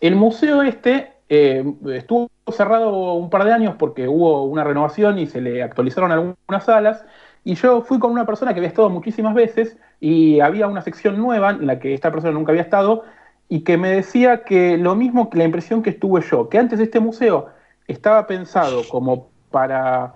el 0.02 0.16
museo 0.16 0.64
este 0.64 1.14
eh, 1.30 1.64
estuvo 1.94 2.30
cerrado 2.52 3.14
un 3.14 3.30
par 3.30 3.46
de 3.46 3.54
años 3.54 3.76
porque 3.78 4.08
hubo 4.08 4.46
una 4.46 4.64
renovación 4.64 5.20
y 5.20 5.28
se 5.28 5.40
le 5.40 5.62
actualizaron 5.62 6.12
algunas 6.12 6.64
salas. 6.66 7.06
Y 7.44 7.54
yo 7.54 7.82
fui 7.84 8.00
con 8.00 8.12
una 8.12 8.26
persona 8.26 8.54
que 8.54 8.60
había 8.60 8.70
estado 8.70 8.90
muchísimas 8.90 9.36
veces 9.36 9.78
y 10.00 10.40
había 10.40 10.68
una 10.68 10.82
sección 10.82 11.18
nueva 11.18 11.52
en 11.52 11.68
la 11.68 11.80
que 11.80 11.94
esta 11.94 12.12
persona 12.12 12.34
nunca 12.34 12.52
había 12.52 12.64
estado 12.64 13.04
y 13.50 13.60
que 13.64 13.78
me 13.78 13.90
decía 13.90 14.44
que 14.44 14.78
lo 14.78 14.96
mismo 14.96 15.30
que 15.30 15.38
la 15.38 15.44
impresión 15.44 15.84
que 15.84 15.92
estuve 15.92 16.22
yo, 16.22 16.50
que 16.50 16.58
antes 16.58 16.80
este 16.80 17.00
museo 17.00 17.50
estaba 17.88 18.26
pensado 18.26 18.82
como 18.90 19.30
para, 19.52 20.16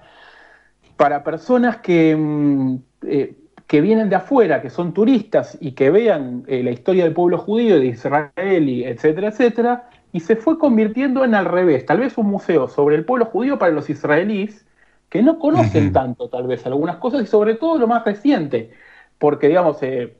para 0.97 1.23
personas 1.23 1.77
que, 1.77 2.15
mm, 2.15 2.75
eh, 3.03 3.35
que 3.69 3.81
vienen 3.81 4.09
de 4.09 4.17
afuera, 4.17 4.61
que 4.63 4.71
son 4.71 4.93
turistas 4.95 5.57
y 5.61 5.73
que 5.73 5.91
vean 5.91 6.43
eh, 6.47 6.63
la 6.63 6.71
historia 6.71 7.05
del 7.05 7.13
pueblo 7.13 7.39
judío 7.39 7.79
de 7.79 7.87
Israel, 7.87 8.69
y 8.69 8.83
etcétera, 8.85 9.29
etcétera, 9.29 9.89
y 10.13 10.21
se 10.21 10.35
fue 10.37 10.59
convirtiendo 10.59 11.23
en 11.25 11.35
al 11.35 11.45
revés, 11.45 11.85
tal 11.87 11.99
vez 11.99 12.17
un 12.19 12.27
museo 12.27 12.67
sobre 12.69 12.97
el 12.97 13.05
pueblo 13.05 13.27
judío 13.27 13.59
para 13.59 13.73
los 13.73 13.89
israelíes 13.91 14.65
que 15.09 15.23
no 15.23 15.39
conocen 15.39 15.91
tanto 15.93 16.29
tal 16.29 16.47
vez 16.47 16.65
algunas 16.67 16.97
cosas 16.97 17.23
y 17.23 17.27
sobre 17.27 17.55
todo 17.55 17.79
lo 17.79 17.87
más 17.87 18.05
reciente, 18.05 18.71
porque 19.19 19.47
digamos, 19.49 19.81
eh, 19.83 20.17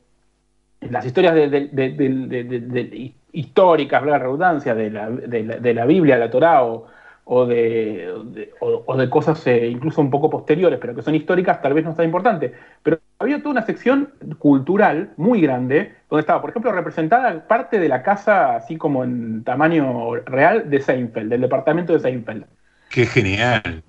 las 0.81 1.05
historias 1.05 1.35
de, 1.35 3.13
históricas, 3.33 4.05
la 4.05 4.17
redundancia, 4.19 4.75
de 4.75 4.89
la, 4.91 5.09
de 5.09 5.43
la- 5.43 5.57
de 5.57 5.73
la 5.73 5.85
Biblia, 5.85 6.17
la 6.17 6.29
Torá 6.31 6.63
o, 6.63 6.87
o 7.31 7.45
de, 7.45 8.11
de- 8.25 8.51
o- 8.59 8.83
o 8.87 8.97
de 8.97 9.07
cosas 9.07 9.45
eh, 9.45 9.67
incluso 9.67 10.01
un 10.01 10.09
poco 10.09 10.31
posteriores, 10.31 10.79
pero 10.79 10.95
que 10.95 11.03
son 11.03 11.13
históricas, 11.13 11.61
tal 11.61 11.75
vez 11.75 11.83
no 11.83 11.91
es 11.91 11.95
tan 11.97 12.05
importante. 12.05 12.51
Pero 12.81 12.99
había 13.19 13.37
toda 13.37 13.51
una 13.51 13.61
sección 13.61 14.09
cultural 14.39 15.11
muy 15.15 15.39
grande, 15.39 15.93
donde 16.09 16.21
estaba, 16.21 16.41
por 16.41 16.49
ejemplo, 16.49 16.71
representada 16.71 17.47
parte 17.47 17.79
de 17.79 17.87
la 17.87 18.01
casa, 18.01 18.55
así 18.55 18.77
como 18.77 19.03
en 19.03 19.43
tamaño 19.43 20.15
real, 20.25 20.71
de 20.71 20.81
Seinfeld, 20.81 21.29
del 21.29 21.41
departamento 21.41 21.93
de 21.93 21.99
Seinfeld. 21.99 22.45
Qué 22.89 23.05
genial. 23.05 23.83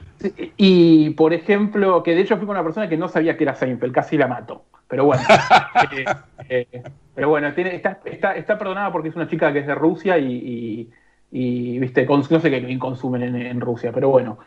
Y, 0.59 1.11
por 1.11 1.33
ejemplo, 1.33 2.03
que 2.03 2.15
de 2.15 2.21
hecho 2.21 2.37
fui 2.37 2.45
con 2.47 2.57
una 2.57 2.63
persona 2.63 2.91
que 2.91 2.99
no 2.99 3.09
sabía 3.09 3.39
que 3.39 3.45
era 3.45 3.55
Seinfeld, 3.55 3.95
casi 3.95 4.19
la 4.19 4.27
mato. 4.27 4.65
Pero 4.87 5.07
bueno. 5.07 5.23
eh, 5.93 6.05
eh, 6.51 6.83
pero 7.15 7.31
bueno, 7.31 7.55
tiene- 7.55 7.75
está, 7.75 8.01
está, 8.05 8.37
está 8.37 8.59
perdonada 8.59 8.93
porque 8.93 9.09
es 9.09 9.17
una 9.17 9.29
chica 9.29 9.51
que 9.51 9.61
es 9.61 9.67
de 9.67 9.75
Rusia 9.75 10.19
y, 10.19 10.27
y- 10.31 10.91
y, 11.31 11.79
viste, 11.79 12.07
no 12.07 12.23
sé 12.25 12.51
qué 12.51 12.79
consumen 12.79 13.23
en, 13.23 13.37
en 13.37 13.61
Rusia, 13.61 13.93
pero 13.93 14.09
bueno. 14.11 14.39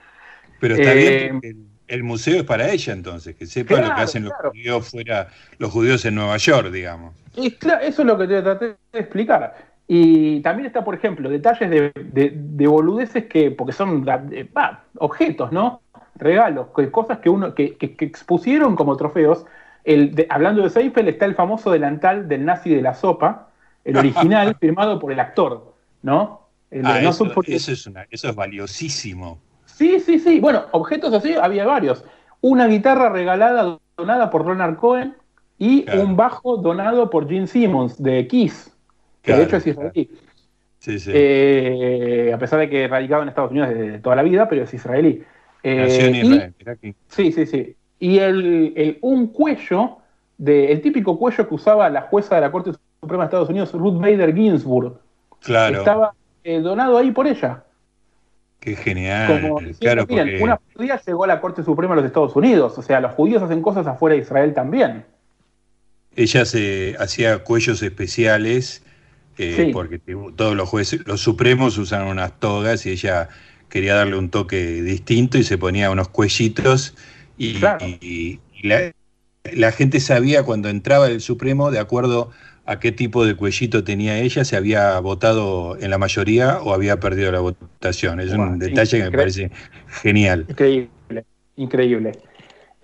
Pero 0.60 0.76
está 0.76 0.94
Eh, 0.94 0.94
bien 0.94 1.16
porque 1.18 1.50
el, 1.50 1.68
el 1.88 2.04
museo 2.04 2.38
es 2.40 2.44
para 2.46 2.72
ella 2.72 2.94
entonces, 2.94 3.36
que 3.36 3.46
sepa 3.46 3.80
lo 3.80 3.94
que 3.94 4.02
Claro, 4.02 4.04
hacen 4.04 4.24
claro. 4.26 4.50
los 4.50 4.54
judíos 4.54 4.90
fuera, 4.90 5.30
los 5.60 5.72
judíos 5.72 6.06
en 6.06 6.16
Nueva 6.16 6.38
York, 6.38 6.72
digamos. 6.72 7.16
Y 7.36 7.58
cla- 7.60 7.80
eso 7.82 8.02
es 8.02 8.08
lo 8.08 8.18
que 8.18 8.28
te 8.28 8.42
traté 8.42 8.66
de 8.92 9.00
explicar. 9.00 9.56
Y 9.88 10.42
también 10.42 10.68
está, 10.68 10.84
por 10.84 10.96
ejemplo, 10.96 11.30
detalles 11.30 11.70
de, 11.70 11.92
de- 11.96 12.32
de 12.36 12.68
boludeces 12.68 13.26
que, 13.26 13.52
porque 13.52 13.74
son 13.74 14.06
eh, 14.32 14.50
objetos, 14.98 15.52
¿no? 15.52 15.82
Regalos, 16.16 16.68
que- 16.76 16.92
cosas 16.92 17.20
que 17.20 17.30
uno 17.30 17.54
que, 17.56 17.76
que- 17.78 17.96
que 17.96 18.06
expusieron 18.06 18.76
como 18.76 18.96
trofeos. 18.98 19.46
El, 19.84 20.16
de- 20.16 20.28
hablando 20.30 20.62
de 20.64 20.70
Seinfeld, 20.70 21.10
está 21.10 21.26
el 21.26 21.36
famoso 21.36 21.72
delantal 21.72 22.28
del 22.28 22.46
nazi 22.46 22.70
de 22.74 22.82
la 22.82 22.94
sopa, 22.94 23.50
el 23.84 23.98
original, 23.98 24.56
firmado 24.60 25.00
por 25.00 25.12
el 25.12 25.20
actor, 25.20 25.74
¿no? 26.02 26.43
Ah, 26.84 27.00
No 27.02 27.10
eso, 27.10 27.32
eso 27.46 27.72
es 27.72 27.88
una, 27.88 28.08
eso 28.10 28.30
es 28.30 28.36
valiosísimo. 28.36 29.40
Sí, 29.66 30.00
sí, 30.00 30.20
sí. 30.20 30.40
Bueno, 30.40 30.66
objetos 30.72 31.14
así 31.14 31.34
había 31.36 31.66
varios. 31.66 32.04
Una 32.42 32.68
guitarra 32.68 33.10
regalada, 33.10 33.78
donada 33.98 34.30
por 34.30 34.46
Leonard 34.46 34.78
Cohen, 34.78 35.16
y 35.58 35.86
un 35.96 36.16
bajo 36.16 36.58
donado 36.58 37.10
por 37.10 37.28
Gene 37.30 37.48
Simmons 37.48 38.02
de 38.02 38.28
Kiss, 38.28 38.72
que 39.22 39.32
Claro, 39.32 39.40
de 39.42 39.46
hecho 39.46 39.58
es 39.58 39.68
israelí. 39.68 40.10
Sí, 40.80 41.00
sí. 41.00 41.12
Eh, 41.14 42.32
a 42.34 42.38
pesar 42.38 42.60
de 42.60 42.70
que 42.70 42.88
radicado 42.88 43.22
en 43.24 43.30
Estados 43.30 43.52
Unidos 43.52 43.70
desde 43.70 44.00
toda 44.00 44.16
la 44.16 44.24
vida, 44.24 44.50
pero 44.50 44.64
es 44.64 44.74
israelí. 44.74 45.24
Eh, 45.64 45.78
Nació 45.78 46.06
en 46.08 46.16
y- 46.16 46.20
Israel, 46.22 46.54
que- 46.82 46.96
sí, 47.08 47.32
sí, 47.32 47.46
sí. 47.46 47.76
Y 48.00 48.18
el, 48.20 48.74
el- 48.76 48.98
un 49.02 49.28
cuello, 49.28 49.98
de, 50.38 50.72
el 50.74 50.82
típico 50.82 51.18
cuello 51.18 51.48
que 51.48 51.54
usaba 51.56 51.90
la 51.90 52.02
jueza 52.02 52.36
de 52.36 52.42
la 52.42 52.52
Corte 52.52 52.72
Suprema 53.00 53.24
de 53.24 53.28
Estados 53.28 53.50
Unidos, 53.50 53.72
Ruth 53.72 54.00
Bader 54.02 54.36
Ginsburg, 54.36 55.00
Claro, 55.40 55.78
estaba 55.80 56.14
eh, 56.44 56.60
donado 56.60 56.98
ahí 56.98 57.12
por 57.12 57.28
ella. 57.28 57.64
qué 58.60 58.76
genial. 58.76 59.42
Como 59.42 59.58
claro, 59.80 60.06
miren, 60.08 60.28
porque 60.28 60.44
una 60.44 60.60
judía 60.74 61.02
llegó 61.06 61.24
a 61.26 61.28
la 61.28 61.42
Corte 61.42 61.64
Suprema 61.64 61.96
de 61.96 62.02
los 62.02 62.08
Estados 62.08 62.36
Unidos. 62.36 62.78
O 62.78 62.82
sea, 62.82 63.00
los 63.02 63.12
judíos 63.14 63.44
hacen 63.44 63.62
cosas 63.62 63.86
afuera 63.88 64.16
de 64.16 64.22
Israel 64.22 64.54
también. 64.54 65.06
ella 66.16 66.46
se 66.46 66.96
hacía 67.00 67.40
cuellos 67.44 67.82
especiales, 67.82 68.84
eh, 69.40 69.64
Sí. 69.66 69.74
porque 69.74 70.00
todos 70.36 70.56
los 70.56 70.70
jueces, 70.70 71.02
los 71.08 71.22
supremos 71.22 71.78
usan 71.80 72.04
unas 72.08 72.40
togas 72.40 72.86
y 72.86 72.92
ella 72.92 73.30
quería 73.68 73.96
darle 73.96 74.16
un 74.18 74.30
toque 74.30 74.84
distinto 74.84 75.40
y 75.40 75.44
se 75.44 75.58
ponía 75.58 75.90
unos 75.90 76.10
cuellitos 76.10 76.94
y, 77.36 77.58
y- 78.00 78.40
y 78.62 78.68
la, 78.68 78.92
la 79.54 79.72
gente 79.72 80.00
sabía 80.00 80.44
cuando 80.44 80.70
entraba 80.70 81.08
el 81.08 81.20
Supremo, 81.20 81.72
de 81.72 81.80
acuerdo 81.80 82.30
a 82.66 82.80
qué 82.80 82.92
tipo 82.92 83.26
de 83.26 83.36
cuellito 83.36 83.84
tenía 83.84 84.18
ella, 84.20 84.46
si 84.46 84.56
había 84.56 85.00
votado 85.00 85.78
en 85.80 85.90
la 85.90 85.98
mayoría 85.98 86.60
o 86.64 86.74
había 86.74 87.00
perdido 87.00 87.32
la 87.32 87.40
votación. 87.40 88.20
Es 88.20 88.32
un 88.34 88.60
detalle 88.60 88.98
que 88.98 89.04
me 89.04 89.12
parece 89.18 89.52
genial. 90.02 90.46
Increíble, 90.50 91.26
increíble. 91.58 92.12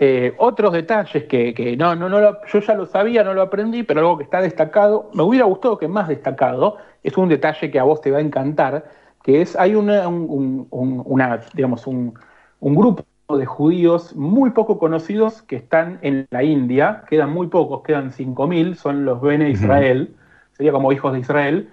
Eh, 0.01 0.33
otros 0.37 0.71
detalles 0.73 1.25
que, 1.25 1.53
que 1.53 1.75
no, 1.75 1.93
no, 1.95 2.07
no 2.07 2.19
lo- 2.21 2.37
yo 2.45 2.59
ya 2.61 2.73
lo 2.73 2.85
sabía, 2.85 3.23
no 3.23 3.33
lo 3.33 3.41
aprendí, 3.41 3.83
pero 3.83 3.99
algo 3.99 4.17
que 4.17 4.23
está 4.23 4.41
destacado, 4.41 5.09
me 5.13 5.23
hubiera 5.23 5.45
gustado 5.45 5.77
que 5.77 5.89
más 5.89 6.07
destacado, 6.07 6.77
es 7.03 7.17
un 7.17 7.27
detalle 7.27 7.69
que 7.69 7.79
a 7.79 7.83
vos 7.83 7.99
te 8.01 8.09
va 8.11 8.19
a 8.19 8.21
encantar, 8.21 8.89
que 9.23 9.41
es, 9.41 9.55
hay 9.57 9.75
una, 9.75 10.07
un, 10.07 10.25
un- 10.29 10.67
un- 10.69 11.03
una, 11.05 11.41
digamos, 11.53 11.85
un, 11.85 12.13
un 12.61 12.75
grupo 12.75 13.03
de 13.37 13.45
judíos 13.45 14.15
muy 14.15 14.51
poco 14.51 14.79
conocidos 14.79 15.41
que 15.43 15.55
están 15.55 15.99
en 16.01 16.25
la 16.31 16.43
India, 16.43 17.03
quedan 17.07 17.29
muy 17.31 17.47
pocos, 17.47 17.83
quedan 17.83 18.11
5.000, 18.11 18.75
son 18.75 19.05
los 19.05 19.21
Bene 19.21 19.49
Israel, 19.51 20.15
sería 20.53 20.71
como 20.71 20.91
hijos 20.91 21.13
de 21.13 21.19
Israel, 21.19 21.69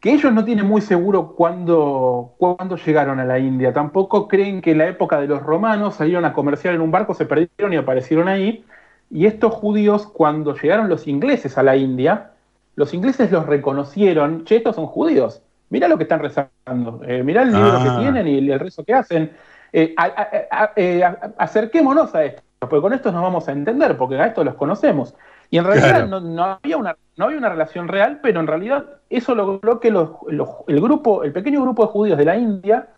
que 0.00 0.12
ellos 0.12 0.32
no 0.32 0.44
tienen 0.44 0.66
muy 0.66 0.80
seguro 0.80 1.34
cuándo, 1.36 2.32
cuándo 2.38 2.76
llegaron 2.76 3.20
a 3.20 3.24
la 3.24 3.38
India. 3.38 3.72
Tampoco 3.72 4.28
creen 4.28 4.60
que 4.62 4.70
en 4.72 4.78
la 4.78 4.86
época 4.86 5.20
de 5.20 5.26
los 5.26 5.42
romanos 5.42 5.96
salieron 5.96 6.24
a 6.24 6.32
comerciar 6.32 6.74
en 6.74 6.80
un 6.80 6.90
barco, 6.90 7.12
se 7.14 7.26
perdieron 7.26 7.72
y 7.72 7.76
aparecieron 7.76 8.28
ahí. 8.28 8.64
Y 9.10 9.26
estos 9.26 9.52
judíos, 9.52 10.06
cuando 10.06 10.54
llegaron 10.54 10.88
los 10.88 11.06
ingleses 11.06 11.58
a 11.58 11.62
la 11.62 11.76
India, 11.76 12.30
los 12.76 12.94
ingleses 12.94 13.30
los 13.30 13.46
reconocieron, 13.46 14.44
che, 14.44 14.56
estos 14.56 14.76
son 14.76 14.86
judíos. 14.86 15.42
Mirá 15.70 15.88
lo 15.88 15.96
que 15.96 16.04
están 16.04 16.20
rezando, 16.20 17.00
eh, 17.06 17.22
mirá 17.22 17.42
el 17.42 17.52
libro 17.52 17.72
Ah. 17.74 17.82
que 17.96 18.02
tienen 18.02 18.26
y 18.28 18.50
el 18.50 18.60
rezo 18.60 18.84
que 18.84 18.94
hacen. 18.94 19.32
Eh, 19.72 19.94
a- 19.96 20.04
a- 20.04 20.62
a- 20.64 20.72
eh, 20.76 21.02
a- 21.04 21.32
acerquémonos 21.38 22.14
a 22.14 22.24
esto, 22.24 22.42
porque 22.58 22.80
con 22.80 22.92
esto 22.92 23.12
nos 23.12 23.22
vamos 23.22 23.48
a 23.48 23.52
entender, 23.52 23.96
porque 23.96 24.16
a 24.16 24.26
esto 24.26 24.44
los 24.44 24.54
conocemos. 24.54 25.14
Y 25.50 25.58
en 25.58 25.64
realidad 25.64 25.90
Claro. 25.90 26.06
no, 26.08 26.20
no 26.20 26.44
había 26.62 26.76
una, 26.76 26.96
no 27.16 27.26
había 27.26 27.38
una 27.38 27.48
relación 27.48 27.88
real, 27.88 28.20
pero 28.22 28.40
en 28.40 28.46
realidad 28.46 28.84
eso 29.10 29.34
logró 29.34 29.78
que 29.80 29.90
los, 29.90 30.10
los- 30.28 30.48
el 30.66 30.80
grupo, 30.80 31.22
el 31.24 31.32
pequeño 31.32 31.62
grupo 31.62 31.86
de 31.86 31.92
judíos 31.92 32.18
de 32.18 32.24
la 32.24 32.36
India 32.36 32.88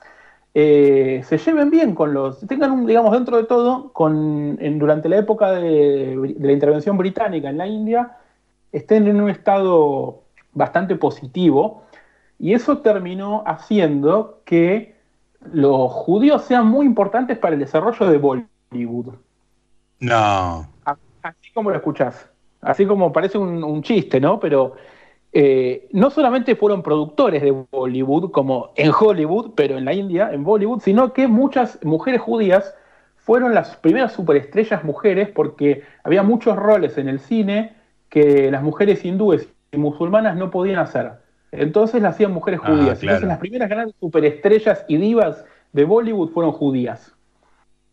eh, 0.54 1.20
se 1.24 1.36
lleven 1.38 1.70
bien 1.70 1.94
con 1.94 2.14
los, 2.14 2.40
tengan 2.46 2.70
un, 2.72 2.86
digamos, 2.86 3.12
dentro 3.12 3.36
de 3.36 3.44
todo, 3.44 3.92
con, 3.92 4.56
en- 4.60 4.78
durante 4.78 5.08
la 5.08 5.18
época 5.18 5.52
de, 5.52 6.16
de 6.36 6.46
la 6.46 6.52
intervención 6.52 6.96
británica 6.96 7.50
en 7.50 7.58
la 7.58 7.66
India, 7.66 8.12
estén 8.72 9.06
en 9.08 9.20
un 9.20 9.30
estado 9.30 10.22
bastante 10.54 10.96
positivo, 10.96 11.84
y 12.38 12.54
eso 12.54 12.78
terminó 12.78 13.42
haciendo 13.46 14.40
que 14.44 14.96
los 15.52 15.90
judíos 15.92 16.44
sean 16.44 16.66
muy 16.66 16.86
importantes 16.86 17.38
para 17.38 17.54
el 17.54 17.60
desarrollo 17.60 18.06
de 18.06 18.18
Bollywood. 18.18 19.14
No. 20.00 20.68
Así 21.22 21.50
como 21.52 21.70
lo 21.70 21.76
escuchás. 21.76 22.28
Así 22.60 22.86
como 22.86 23.12
parece 23.12 23.38
un, 23.38 23.62
un 23.62 23.82
chiste, 23.82 24.20
¿no? 24.20 24.40
Pero 24.40 24.74
eh, 25.32 25.88
no 25.92 26.10
solamente 26.10 26.56
fueron 26.56 26.82
productores 26.82 27.42
de 27.42 27.50
Bollywood, 27.70 28.30
como 28.30 28.72
en 28.76 28.92
Hollywood, 28.98 29.52
pero 29.54 29.76
en 29.76 29.84
la 29.84 29.92
India, 29.92 30.30
en 30.32 30.42
Bollywood, 30.42 30.80
sino 30.80 31.12
que 31.12 31.28
muchas 31.28 31.78
mujeres 31.84 32.20
judías 32.22 32.74
fueron 33.16 33.54
las 33.54 33.76
primeras 33.76 34.12
superestrellas 34.12 34.84
mujeres 34.84 35.28
porque 35.28 35.82
había 36.02 36.22
muchos 36.22 36.56
roles 36.56 36.96
en 36.96 37.08
el 37.08 37.20
cine 37.20 37.76
que 38.08 38.50
las 38.50 38.62
mujeres 38.62 39.04
hindúes 39.04 39.48
y 39.70 39.76
musulmanas 39.76 40.36
no 40.36 40.50
podían 40.50 40.78
hacer. 40.78 41.12
Entonces 41.52 42.02
las 42.02 42.14
hacían 42.14 42.32
mujeres 42.32 42.60
Ah, 42.62 42.68
judías. 42.70 42.98
claro. 42.98 43.16
Entonces 43.16 43.28
las 43.28 43.38
primeras 43.38 43.68
grandes 43.68 43.94
superestrellas 44.00 44.84
y 44.88 44.96
divas 44.96 45.44
de 45.72 45.84
Bollywood 45.84 46.30
fueron 46.30 46.52
judías. 46.52 47.12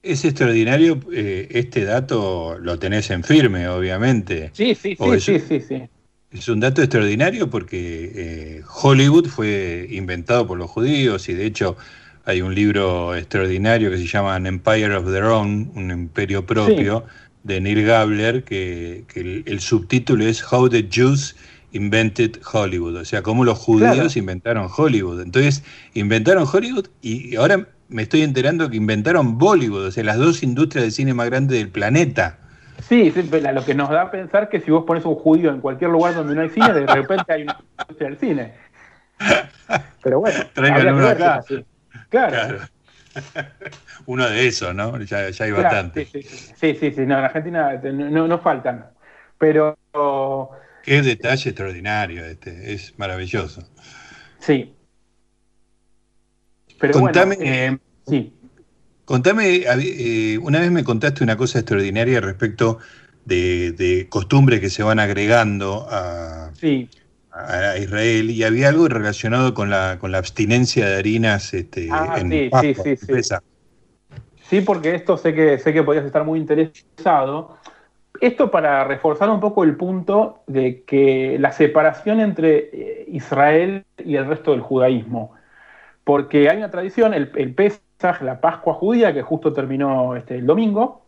Es 0.04 0.24
extraordinario, 0.24 1.00
eh, 1.12 1.48
este 1.52 1.84
dato 1.84 2.58
lo 2.60 2.78
tenés 2.78 3.10
en 3.10 3.24
firme, 3.24 3.68
obviamente. 3.68 4.52
Sí, 4.54 4.76
sí, 4.76 4.96
sí, 4.96 5.20
sí, 5.20 5.40
sí, 5.40 5.60
sí. 5.62 5.84
Es 6.32 6.48
un 6.50 6.60
dato 6.60 6.82
extraordinario 6.82 7.50
porque 7.50 8.12
eh, 8.14 8.62
Hollywood 8.84 9.28
fue 9.28 9.88
inventado 9.90 10.46
por 10.46 10.58
los 10.58 10.70
judíos 10.70 11.28
y 11.30 11.34
de 11.34 11.46
hecho 11.46 11.78
hay 12.26 12.42
un 12.42 12.54
libro 12.54 13.16
extraordinario 13.16 13.90
que 13.90 13.98
se 13.98 14.06
llama 14.06 14.36
An 14.36 14.46
Empire 14.46 14.96
of 14.96 15.06
Their 15.06 15.24
Own, 15.24 15.72
un 15.76 15.92
imperio 15.92 16.46
propio, 16.46 17.06
de 17.44 17.62
Neil 17.62 17.86
Gabler, 17.86 18.44
que, 18.44 19.06
que 19.08 19.22
el, 19.22 19.44
el 19.46 19.60
subtítulo 19.60 20.26
es 20.26 20.44
How 20.52 20.68
the 20.70 20.88
Jews 20.90 21.36
Invented 21.76 22.40
Hollywood, 22.54 22.96
o 22.96 23.06
sea, 23.06 23.22
cómo 23.22 23.44
los 23.44 23.58
judíos 23.60 23.94
Claro. 23.96 24.10
inventaron 24.16 24.70
Hollywood. 24.76 25.22
Entonces, 25.22 25.64
inventaron 25.94 26.46
Hollywood 26.52 26.88
y 27.02 27.36
ahora 27.36 27.68
me 27.90 28.04
estoy 28.04 28.22
enterando 28.22 28.70
que 28.70 28.78
inventaron 28.78 29.38
Bollywood, 29.38 29.88
o 29.88 29.92
sea, 29.92 30.04
las 30.06 30.18
dos 30.18 30.42
industrias 30.42 30.86
de 30.86 30.92
cine 30.92 31.14
más 31.14 31.26
grandes 31.30 31.58
del 31.58 31.70
planeta. 31.70 32.40
Sí, 32.88 33.12
lo 33.12 33.66
que 33.66 33.74
nos 33.76 33.90
da 33.90 34.04
a 34.04 34.12
pensar 34.12 34.48
que 34.48 34.62
si 34.62 34.72
vos 34.72 34.86
pones 34.86 35.04
un 35.06 35.16
judío 35.16 35.50
en 35.52 35.60
cualquier 35.60 35.90
lugar 35.90 36.16
donde 36.16 36.34
no 36.36 36.42
hay 36.42 36.50
cine, 36.50 36.72
de 36.72 36.86
repente 36.86 37.34
hay 37.34 37.42
una 37.44 37.58
industria 37.80 38.10
del 38.10 38.18
cine. 38.20 38.54
Pero 40.04 40.20
bueno, 40.20 40.40
Traigan 40.54 40.94
uno 40.94 41.08
acá. 41.08 41.44
Claro, 42.10 42.32
Claro. 42.32 42.60
Uno 44.06 44.30
de 44.30 44.48
esos, 44.48 44.76
¿no? 44.76 45.00
Ya, 45.02 45.30
ya 45.30 45.46
hay 45.46 45.52
claro, 45.52 45.64
bastante. 45.64 46.06
Sí, 46.06 46.22
sí, 46.22 46.38
sí, 46.56 46.76
sí, 46.76 46.92
sí, 46.92 47.02
no, 47.06 47.18
en 47.18 47.24
Argentina 47.26 47.80
te- 47.82 47.94
no, 47.94 48.28
no 48.28 48.40
faltan. 48.40 48.88
Pero 49.38 49.78
Qué 50.86 51.02
detalle 51.02 51.50
extraordinario 51.50 52.26
este, 52.26 52.74
es 52.74 52.94
maravilloso. 52.98 53.64
sí. 54.40 54.72
Pero 56.80 56.94
Contame, 56.94 57.36
bueno, 57.38 57.52
eh, 57.52 57.78
sí. 58.08 58.34
Contame, 59.06 59.64
eh, 59.68 60.38
una 60.40 60.60
vez 60.60 60.72
me 60.72 60.84
contaste 60.84 61.24
una 61.24 61.38
cosa 61.38 61.60
extraordinaria 61.60 62.22
respecto 62.22 62.80
de, 63.26 63.72
de 63.72 64.08
costumbres 64.10 64.60
que 64.60 64.70
se 64.70 64.84
van 64.84 65.00
agregando 65.00 65.88
a, 65.90 66.52
Sí, 66.54 66.90
a- 67.32 67.72
a 67.72 67.78
Israel 67.78 68.30
y 68.32 68.44
había 68.44 68.70
algo 68.70 68.88
relacionado 68.88 69.54
con 69.54 69.70
la, 69.70 69.98
con 70.00 70.12
la 70.12 70.18
abstinencia 70.20 70.88
de 70.88 70.96
harinas 70.98 71.54
este, 71.54 71.88
Ah, 71.92 72.16
en 72.20 72.30
sí, 72.30 72.50
Pascua, 72.50 72.84
sí, 72.84 72.96
sí, 72.98 73.24
sí. 73.24 73.36
Sí, 74.50 74.62
porque 74.62 74.94
esto 74.96 75.18
sé 75.18 75.34
que 75.34 75.58
sé 75.58 75.74
que 75.74 75.84
podrías 75.84 76.06
estar 76.06 76.24
muy 76.24 76.40
interesado. 76.40 77.58
Esto 78.22 78.52
para 78.52 78.84
reforzar 78.84 79.30
un 79.30 79.40
poco 79.40 79.64
el 79.64 79.76
punto 79.76 80.40
de 80.48 80.84
que 80.84 81.38
la 81.40 81.52
separación 81.52 82.20
entre 82.20 82.70
eh, 82.72 83.06
Israel 83.08 83.86
y 83.98 84.16
el 84.16 84.26
resto 84.26 84.52
del 84.52 84.62
judaísmo. 84.62 85.34
Porque 86.04 86.50
hay 86.50 86.58
una 86.58 86.72
tradición, 86.72 87.14
el, 87.14 87.32
el 87.36 87.54
Pesaj, 87.54 88.22
la 88.22 88.40
Pascua 88.40 88.74
judía, 88.74 89.14
que 89.14 89.22
justo 89.22 89.54
terminó 89.54 90.16
este, 90.16 90.36
el 90.36 90.46
domingo, 90.46 91.02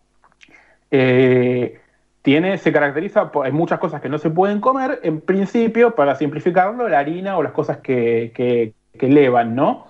eh, 0.92 1.80
tiene, 2.22 2.58
se 2.58 2.74
caracteriza 2.74 3.32
por 3.32 3.46
hay 3.46 3.52
muchas 3.52 3.80
cosas 3.80 4.02
que 4.02 4.10
no 4.10 4.18
se 4.18 4.30
pueden 4.30 4.60
comer, 4.60 5.00
en 5.04 5.22
principio, 5.22 5.96
para 5.96 6.16
simplificarlo, 6.16 6.90
la 6.90 7.00
harina 7.00 7.38
o 7.38 7.44
las 7.44 7.54
cosas 7.54 7.78
que, 7.78 8.32
que, 8.36 8.74
que 8.98 9.46
¿no? 9.46 9.88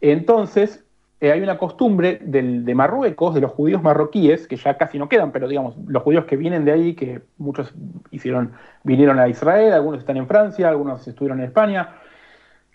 Entonces, 0.00 0.84
eh, 1.22 1.30
hay 1.30 1.40
una 1.40 1.56
costumbre 1.56 2.18
del- 2.20 2.64
de 2.64 2.74
Marruecos, 2.74 3.32
de 3.34 3.40
los 3.40 3.52
judíos 3.52 3.80
marroquíes, 3.80 4.48
que 4.48 4.56
ya 4.56 4.76
casi 4.76 4.98
no 4.98 5.08
quedan, 5.08 5.30
pero 5.30 5.46
digamos, 5.46 5.76
los 5.86 6.02
judíos 6.02 6.24
que 6.24 6.36
vienen 6.36 6.64
de 6.64 6.72
ahí, 6.72 6.94
que 6.94 7.22
muchos 7.38 7.72
hicieron, 8.10 8.50
vinieron 8.82 9.20
a 9.20 9.28
Israel, 9.28 9.72
algunos 9.72 10.00
están 10.00 10.16
en 10.16 10.26
Francia, 10.26 10.68
algunos 10.68 11.06
estuvieron 11.06 11.38
en 11.38 11.46
España, 11.46 11.90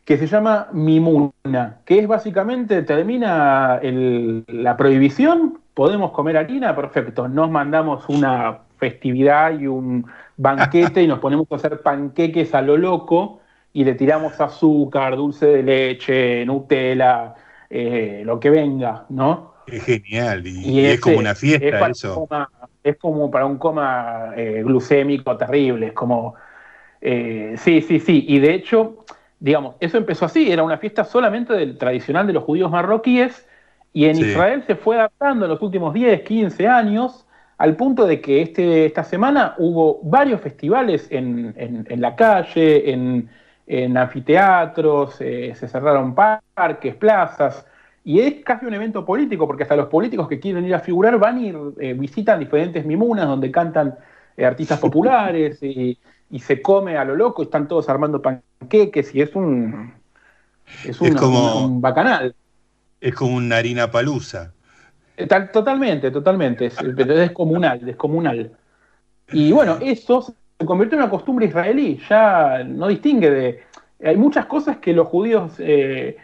que 0.05 0.15
se 0.17 0.27
llama 0.27 0.69
Mimuna, 0.71 1.79
que 1.83 1.99
es 1.99 2.07
básicamente, 2.07 2.83
termina 2.83 3.81
la 3.83 4.77
prohibición, 4.77 5.59
podemos 5.73 6.11
comer 6.11 6.37
harina, 6.37 6.73
perfecto, 6.73 7.27
nos 7.27 7.51
mandamos 7.51 8.07
una 8.07 8.59
festividad 8.77 9.59
y 9.59 9.67
un 9.67 10.05
banquete 10.37 11.03
y 11.03 11.07
nos 11.07 11.19
ponemos 11.19 11.47
a 11.51 11.55
hacer 11.55 11.81
panqueques 11.81 12.55
a 12.55 12.61
lo 12.61 12.77
loco 12.77 13.41
y 13.73 13.83
le 13.83 13.95
tiramos 13.95 14.39
azúcar, 14.39 15.17
dulce 15.17 15.47
de 15.47 15.63
leche, 15.63 16.45
Nutella, 16.45 17.35
eh, 17.69 18.21
lo 18.25 18.39
que 18.39 18.49
venga, 18.49 19.05
¿no? 19.09 19.53
Es 19.67 19.83
genial 19.85 20.47
y, 20.47 20.75
Y 20.79 20.79
y 20.79 20.89
es 20.89 20.99
como 20.99 21.19
una 21.19 21.35
es 21.59 21.73
fiesta 21.73 21.75
para 21.75 21.93
eso. 21.93 22.23
un 22.23 22.27
coma- 22.27 22.49
es 22.83 22.97
como 22.97 23.31
para 23.31 23.45
un 23.45 23.57
coma 23.57 24.33
eh, 24.35 24.61
glucémico 24.63 25.37
terrible, 25.37 25.87
es 25.87 25.93
como... 25.93 26.35
eh, 27.01 27.55
sí, 27.57 27.81
sí, 27.81 27.99
sí, 27.99 28.25
y 28.27 28.39
de 28.39 28.53
hecho, 28.55 29.05
digamos, 29.39 29.75
eso 29.79 29.97
empezó 29.97 30.25
así, 30.25 30.51
era 30.51 30.63
una 30.63 30.77
fiesta 30.77 31.03
solamente 31.05 31.53
del 31.53 31.77
tradicional 31.77 32.27
de 32.27 32.33
los 32.33 32.43
judíos 32.43 32.71
marroquíes, 32.71 33.47
y 33.93 34.05
en 34.05 34.19
Sí. 34.19 34.19
Israel 34.19 34.63
se 34.67 34.75
fue 34.75 34.97
adaptando 34.97 35.45
en 35.45 35.51
los 35.51 35.61
últimos 35.61 35.93
10, 35.93 36.21
15 36.23 36.67
años, 36.67 37.27
al 37.57 37.75
punto 37.75 38.05
de 38.07 38.21
que 38.21 38.41
este, 38.41 38.85
esta 38.85 39.03
semana 39.03 39.55
hubo 39.57 39.99
varios 40.03 40.41
festivales 40.41 41.07
en, 41.11 41.53
en- 41.57 41.85
en 41.89 42.01
la 42.01 42.15
calle, 42.15 42.91
en, 42.91 43.29
en 43.67 43.97
anfiteatros, 43.97 45.17
eh, 45.19 45.53
se 45.55 45.67
cerraron 45.67 46.15
parques, 46.15 46.95
plazas, 46.95 47.65
y 48.03 48.21
es 48.21 48.35
casi 48.45 48.65
un 48.65 48.73
evento 48.73 49.05
político, 49.05 49.45
porque 49.45 49.63
hasta 49.63 49.75
los 49.75 49.87
políticos 49.87 50.27
que 50.29 50.39
quieren 50.39 50.65
ir 50.65 50.73
a 50.73 50.79
figurar 50.79 51.19
van 51.19 51.43
y 51.43 51.53
eh, 51.79 51.93
visitan 51.93 52.39
diferentes 52.39 52.85
mimunas 52.85 53.27
donde 53.27 53.51
cantan 53.51 53.95
eh, 54.37 54.45
artistas 54.45 54.79
populares 54.79 55.61
y, 55.61 55.97
y 56.31 56.39
se 56.39 56.61
come 56.61 56.95
a 56.97 57.03
lo 57.03 57.15
loco, 57.17 57.43
están 57.43 57.67
todos 57.67 57.89
armando 57.89 58.21
panqueques 58.21 59.13
y 59.13 59.21
es 59.21 59.35
un, 59.35 59.93
es 60.85 61.01
un, 61.01 61.07
Es 61.07 61.15
como- 61.15 61.65
un 61.65 61.81
bacanal. 61.81 62.33
Es 63.01 63.13
como 63.13 63.35
una 63.35 63.57
harina 63.57 63.91
palusa. 63.91 64.53
Eh, 65.17 65.27
tal- 65.27 65.51
totalmente, 65.51 66.09
totalmente, 66.09 66.67
es, 66.67 66.75
pero 66.95 67.13
es 67.13 67.19
descomunal, 67.19 67.83
descomunal. 67.83 68.51
Y 69.33 69.51
bueno, 69.51 69.77
eso 69.81 70.33
convirtió 70.65 70.97
en 70.97 71.03
una 71.03 71.09
costumbre 71.11 71.45
israelí, 71.47 71.99
ya 72.09 72.63
no 72.63 72.87
distingue 72.87 73.31
de... 73.31 73.63
Hay 74.03 74.15
muchas 74.17 74.45
cosas 74.45 74.77
que 74.77 74.93
los 74.93 75.07
judíos 75.07 75.53
eh, 75.59 76.17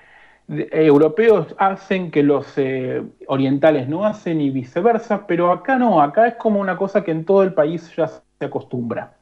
de- 0.47 0.69
europeos 0.71 1.55
hacen 1.57 2.11
que 2.11 2.23
los 2.23 2.47
eh, 2.57 3.03
orientales 3.27 3.87
no 3.89 4.05
hacen 4.05 4.41
y 4.41 4.49
viceversa, 4.51 5.25
pero 5.27 5.51
acá 5.51 5.77
no, 5.77 6.01
acá 6.01 6.27
es 6.27 6.35
como 6.35 6.59
una 6.59 6.77
cosa 6.77 7.03
que 7.03 7.11
en 7.11 7.25
todo 7.25 7.43
el 7.43 7.53
país 7.53 7.91
ya 7.95 8.07
se 8.07 8.23
acostumbra. 8.45 9.17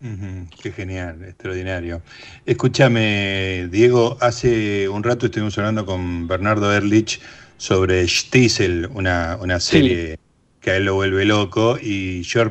Ujú, 0.00 0.48
Qué 0.60 0.72
genial, 0.72 1.22
extraordinario. 1.24 2.02
Escúchame, 2.44 3.68
Diego, 3.70 4.16
hace 4.20 4.88
un 4.88 5.04
rato 5.04 5.26
estuvimos 5.26 5.56
hablando 5.58 5.86
con 5.86 6.26
Bernardo 6.26 6.72
Ehrlich 6.74 7.20
sobre 7.56 8.06
Stiesel, 8.08 8.88
una, 8.94 9.38
una 9.40 9.60
serie 9.60 10.18
que 10.60 10.70
a 10.72 10.76
él 10.76 10.86
lo 10.86 10.94
vuelve 10.94 11.24
loco, 11.24 11.78
y 11.80 12.22
yo 12.22 12.50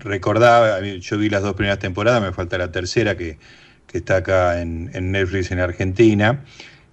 recordaba, 0.00 0.80
yo 0.80 1.18
vi 1.18 1.28
las 1.30 1.42
dos 1.42 1.54
primeras 1.54 1.78
temporadas, 1.78 2.22
me 2.22 2.32
falta 2.32 2.58
la 2.58 2.72
tercera 2.72 3.16
que, 3.16 3.38
que 3.86 3.98
está 3.98 4.16
acá 4.16 4.60
en, 4.60 4.90
en 4.94 5.12
Netflix 5.12 5.50
en 5.50 5.60
Argentina, 5.60 6.44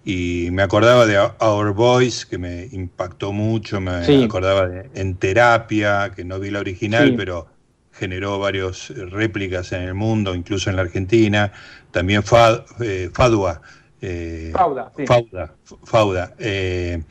y 0.06 0.50
me 0.52 0.62
acordaba 0.64 1.06
de 1.06 1.20
Our 1.20 1.74
Boys, 1.74 2.26
que 2.26 2.38
me 2.38 2.68
impactó 2.72 3.34
mucho, 3.34 3.82
me 3.82 4.06
Sí. 4.06 4.24
acordaba 4.24 4.68
de 4.68 4.90
En 4.94 5.16
Terapia, 5.16 6.12
que 6.16 6.24
no 6.24 6.40
vi 6.40 6.50
la 6.50 6.60
original, 6.60 7.10
Sí. 7.10 7.14
pero 7.18 7.48
generó 7.92 8.40
varias 8.40 8.90
réplicas 8.90 9.72
en 9.72 9.82
el 9.82 9.96
mundo, 9.96 10.36
incluso 10.36 10.70
en 10.70 10.76
la 10.78 10.84
Argentina. 10.84 11.52
También 11.92 12.24
Fa- 12.24 12.64
eh, 12.80 13.10
Fadua. 13.14 13.62
eh, 14.02 14.52
Fauda, 14.54 14.92
sí. 14.96 15.06
Fauda, 15.08 15.56
Fauda. 15.84 16.36
eh, 16.40 17.02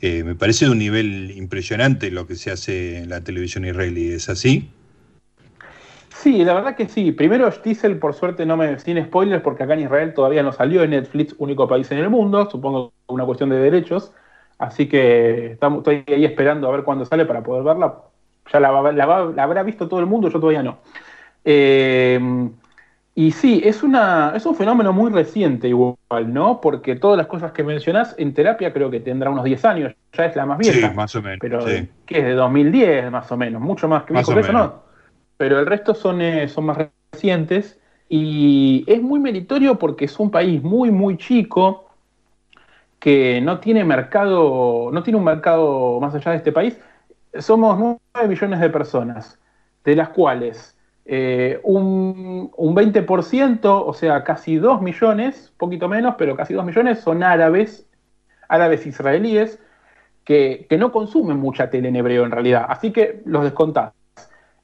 eh, 0.00 0.24
me 0.24 0.34
parece 0.34 0.64
de 0.64 0.70
un 0.72 0.78
nivel 0.78 1.30
impresionante 1.36 2.10
lo 2.10 2.26
que 2.26 2.34
se 2.36 2.50
hace 2.50 2.98
en 2.98 3.10
la 3.10 3.20
televisión 3.20 3.64
israelí. 3.66 4.12
¿Es 4.12 4.28
así? 4.30 4.70
Sí, 6.22 6.44
la 6.44 6.52
verdad 6.54 6.76
que 6.76 6.86
sí. 6.88 7.12
Primero, 7.12 7.50
Stiesel, 7.50 7.98
por 7.98 8.12
suerte, 8.14 8.44
no 8.44 8.56
me 8.56 8.78
sin 8.78 9.02
spoilers, 9.02 9.42
porque 9.42 9.62
acá 9.62 9.72
en 9.74 9.80
Israel 9.80 10.12
todavía 10.12 10.42
no 10.42 10.52
salió 10.52 10.82
en 10.82 10.90
Netflix, 10.90 11.34
único 11.38 11.66
país 11.66 11.90
en 11.92 11.98
el 11.98 12.10
mundo, 12.10 12.48
supongo 12.50 12.90
que 13.08 13.14
una 13.14 13.24
cuestión 13.24 13.48
de 13.50 13.56
derechos. 13.56 14.12
Así 14.58 14.86
que 14.86 15.52
estamos, 15.52 15.78
estoy 15.78 16.04
ahí 16.14 16.24
esperando 16.26 16.68
a 16.68 16.72
ver 16.72 16.84
cuándo 16.84 17.06
sale 17.06 17.24
para 17.24 17.42
poder 17.42 17.62
verla. 17.64 18.02
Ya 18.52 18.60
la, 18.60 18.92
la 18.92 19.06
va- 19.06 19.32
la 19.34 19.42
habrá 19.44 19.62
visto 19.62 19.88
todo 19.88 20.00
el 20.00 20.06
mundo, 20.06 20.28
yo 20.28 20.38
todavía 20.40 20.62
no. 20.62 20.78
Eh, 21.44 22.20
y 23.14 23.32
sí, 23.32 23.60
es, 23.64 23.82
una, 23.82 24.32
es 24.36 24.46
un 24.46 24.54
fenómeno 24.54 24.92
muy 24.92 25.10
reciente 25.10 25.68
igual, 25.68 25.96
¿no? 26.26 26.60
Porque 26.60 26.96
todas 26.96 27.16
las 27.18 27.26
cosas 27.26 27.52
que 27.52 27.62
mencionás 27.64 28.14
en 28.18 28.34
terapia 28.34 28.72
creo 28.72 28.90
que 28.90 29.00
tendrá 29.00 29.30
unos 29.30 29.44
10 29.44 29.64
años, 29.64 29.94
ya 30.12 30.26
es 30.26 30.36
la 30.36 30.46
más 30.46 30.58
vieja. 30.58 30.88
Sí, 30.88 30.94
más 30.94 31.14
o 31.16 31.22
menos. 31.22 31.38
Pero 31.40 31.60
sí. 31.66 31.88
que 32.06 32.18
es 32.18 32.24
de 32.24 32.32
2010 32.34 33.10
más 33.10 33.30
o 33.32 33.36
menos, 33.36 33.60
mucho 33.60 33.88
más 33.88 34.04
que 34.04 34.14
Más 34.14 34.28
viejo 34.28 34.32
o 34.32 34.34
que 34.34 34.40
eso. 34.40 34.52
¿no? 34.52 34.89
Pero 35.40 35.58
el 35.58 35.64
resto 35.64 35.94
son, 35.94 36.20
eh, 36.20 36.48
son 36.48 36.66
más 36.66 36.76
recientes 37.14 37.80
y 38.10 38.84
es 38.86 39.00
muy 39.00 39.18
meritorio 39.18 39.78
porque 39.78 40.04
es 40.04 40.20
un 40.20 40.30
país 40.30 40.62
muy, 40.62 40.90
muy 40.90 41.16
chico 41.16 41.86
que 42.98 43.40
no 43.40 43.58
tiene 43.58 43.82
mercado, 43.82 44.90
no 44.92 45.02
tiene 45.02 45.16
un 45.18 45.24
mercado 45.24 45.98
más 45.98 46.14
allá 46.14 46.32
de 46.32 46.36
este 46.36 46.52
país. 46.52 46.78
Somos 47.38 47.78
9 47.78 48.28
millones 48.28 48.60
de 48.60 48.68
personas, 48.68 49.38
de 49.82 49.96
las 49.96 50.10
cuales 50.10 50.76
eh, 51.06 51.58
un, 51.62 52.50
un 52.54 52.74
20%, 52.76 53.64
o 53.64 53.94
sea, 53.94 54.22
casi 54.24 54.56
2 54.56 54.82
millones, 54.82 55.54
poquito 55.56 55.88
menos, 55.88 56.16
pero 56.18 56.36
casi 56.36 56.52
2 56.52 56.66
millones 56.66 57.00
son 57.00 57.22
árabes, 57.22 57.88
árabes 58.46 58.84
israelíes, 58.84 59.58
que, 60.22 60.66
que 60.68 60.76
no 60.76 60.92
consumen 60.92 61.38
mucha 61.38 61.70
tele 61.70 61.88
en 61.88 61.96
hebreo 61.96 62.26
en 62.26 62.30
realidad. 62.30 62.66
Así 62.68 62.92
que 62.92 63.22
los 63.24 63.42
descontás. 63.42 63.99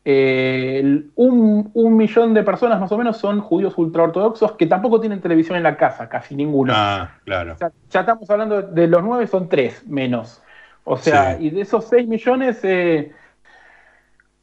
Eh, 0.09 1.03
un, 1.17 1.69
un 1.75 1.97
millón 1.97 2.33
de 2.33 2.45
personas 2.45 2.79
más 2.79 2.93
o 2.93 2.97
menos 2.97 3.17
son 3.17 3.41
judíos 3.41 3.77
ultraortodoxos 3.77 4.53
que 4.53 4.67
tampoco 4.67 5.01
tienen 5.01 5.21
televisión 5.21 5.57
en 5.57 5.65
la 5.65 5.77
casa, 5.77 6.09
casi 6.09 6.37
ninguno. 6.37 6.73
Ah, 6.77 7.11
claro. 7.25 7.57
Ya, 7.61 7.73
ya 7.91 8.01
estamos 8.01 8.31
hablando 8.31 8.63
de 8.63 8.87
los 8.87 9.03
nueve, 9.03 9.27
son 9.27 9.49
tres 9.49 9.85
menos. 9.89 10.41
O 10.85 10.97
sea, 10.97 11.37
Sí. 11.37 11.47
y 11.47 11.51
de 11.51 11.63
esos 11.63 11.87
6 11.87 12.07
millones, 12.07 12.61
eh, 12.63 13.11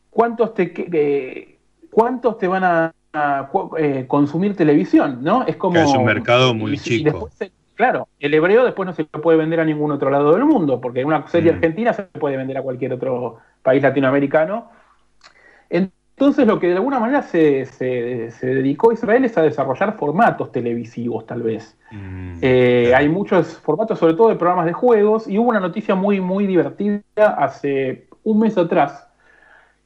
¿cuántos, 0.09 0.53
te, 0.53 0.73
eh, 0.75 1.57
¿cuántos 1.89 2.37
te 2.37 2.47
van 2.47 2.63
a, 2.65 2.93
consumir 4.07 4.55
televisión? 4.57 5.19
¿no? 5.21 5.45
Es 5.45 5.55
como. 5.55 5.75
Que 5.75 5.83
es 5.83 5.93
un 5.93 6.03
mercado 6.03 6.53
muy 6.53 6.73
y- 6.73 6.77
chico. 6.77 7.29
se- 7.31 7.51
claro, 7.75 8.07
el 8.19 8.33
hebreo 8.33 8.65
después 8.65 8.85
no 8.87 8.91
se 8.93 9.07
lo 9.13 9.21
puede 9.21 9.37
vender 9.37 9.59
a 9.59 9.65
ningún 9.65 9.91
otro 9.91 10.09
lado 10.09 10.33
del 10.33 10.43
mundo, 10.45 10.81
porque 10.81 11.05
una 11.05 11.25
serie 11.27 11.51
Mm. 11.51 11.55
argentina 11.55 11.93
se 11.93 12.03
puede 12.03 12.35
vender 12.37 12.57
a 12.57 12.61
cualquier 12.63 12.91
otro 12.93 13.37
país 13.61 13.81
latinoamericano. 13.81 14.82
Entonces 15.73 16.47
lo 16.47 16.59
que 16.59 16.67
de 16.67 16.75
alguna 16.75 16.99
manera 16.99 17.23
se, 17.23 17.65
se- 17.65 18.31
se 18.31 18.47
dedicó 18.47 18.91
Israel 18.93 19.25
es 19.25 19.37
a 19.37 19.41
desarrollar 19.41 19.97
formatos 19.97 20.51
televisivos, 20.51 21.25
tal 21.25 21.41
vez. 21.43 21.77
Mm, 21.91 22.39
Eh, 22.41 22.93
hay 22.95 23.09
muchos 23.09 23.57
formatos, 23.59 23.99
sobre 23.99 24.13
todo 24.15 24.29
de 24.29 24.35
programas 24.35 24.65
de 24.65 24.73
juegos, 24.73 25.27
y 25.27 25.37
hubo 25.39 25.49
una 25.49 25.59
noticia 25.59 25.95
muy, 25.95 26.21
muy 26.21 26.47
divertida 26.47 27.01
hace 27.37 28.07
un 28.23 28.39
mes 28.39 28.57
atrás, 28.57 29.07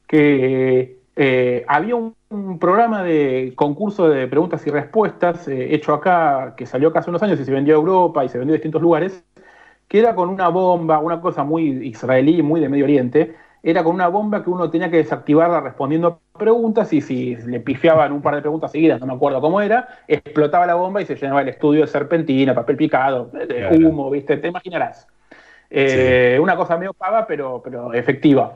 que 0.08 1.00
eh, 1.16 1.66
había 1.68 1.96
un, 1.96 2.16
un 2.30 2.60
programa 2.60 3.04
de 3.04 3.54
concurso 3.56 4.10
de 4.10 4.28
preguntas 4.28 4.66
y 4.68 4.70
respuestas 4.72 5.48
eh, 5.48 5.74
hecho 5.76 5.94
acá, 5.94 6.54
que 6.58 6.66
salió 6.66 6.90
acá 6.90 7.00
hace 7.00 7.10
unos 7.10 7.24
años 7.24 7.40
y 7.40 7.46
se 7.46 7.52
vendió 7.52 7.76
a 7.76 7.78
Europa 7.80 8.24
y 8.26 8.30
se 8.30 8.38
vendió 8.38 8.54
a 8.54 8.58
distintos 8.58 8.82
lugares, 8.82 9.24
que 9.88 10.00
era 10.00 10.16
con 10.16 10.30
una 10.30 10.50
bomba, 10.50 11.00
una 11.00 11.22
cosa 11.22 11.44
muy 11.44 11.88
israelí, 11.88 12.42
muy 12.42 12.60
de 12.62 12.70
Medio 12.70 12.86
Oriente, 12.86 13.36
era 13.70 13.84
con 13.84 13.94
una 13.94 14.08
bomba 14.08 14.46
que 14.46 14.50
uno 14.50 14.70
tenía 14.70 14.90
que 14.90 14.96
desactivarla 14.96 15.60
respondiendo 15.60 16.22
preguntas 16.40 16.94
y 16.94 17.02
si 17.02 17.36
le 17.36 17.60
pifiaban 17.60 18.14
un 18.14 18.22
par 18.22 18.36
de 18.36 18.42
preguntas 18.42 18.72
seguidas, 18.72 18.98
no 19.02 19.08
me 19.08 19.14
acuerdo 19.14 19.42
cómo 19.42 19.60
era, 19.60 19.90
explotaba 20.08 20.66
la 20.66 20.76
bomba 20.76 21.02
y 21.02 21.06
se 21.06 21.16
llenaba 21.16 21.42
el 21.42 21.50
estudio 21.50 21.82
de 21.82 21.88
serpentina, 21.88 22.56
papel 22.56 22.78
picado, 22.78 23.26
de 23.26 23.86
humo, 23.86 24.10
¿viste? 24.10 24.38
Te 24.38 24.48
imaginarás. 24.48 25.06
Eh, 25.70 26.40
Una 26.42 26.56
cosa 26.56 26.78
medio 26.78 26.94
pava, 26.94 27.28
pero, 27.28 27.62
pero 27.62 27.94
efectiva. 27.94 28.54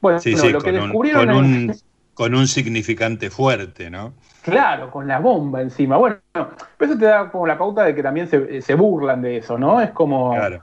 Bueno, 0.00 0.20
Sí, 0.20 0.30
no, 0.30 0.38
sí, 0.38 0.50
lo 0.50 0.60
que 0.60 0.70
un, 0.70 0.76
descubrieron 0.76 1.26
con, 1.26 1.36
un, 1.36 1.74
con 2.14 2.34
un 2.36 2.46
significante 2.46 3.30
fuerte, 3.30 3.90
¿no? 3.90 4.12
Claro, 4.42 4.92
con 4.92 5.08
la 5.08 5.18
bomba 5.18 5.60
encima. 5.60 5.96
Bueno, 5.96 6.18
pero 6.32 6.92
eso 6.92 6.96
te 6.96 7.06
da 7.06 7.32
como 7.32 7.48
la 7.48 7.58
pauta 7.58 7.82
de 7.82 7.96
que 7.96 8.02
también 8.04 8.28
se, 8.28 8.62
se 8.62 8.74
burlan 8.76 9.22
de 9.22 9.38
eso, 9.38 9.58
¿no? 9.58 9.80
Es 9.80 9.90
como. 9.90 10.34
Claro. 10.34 10.62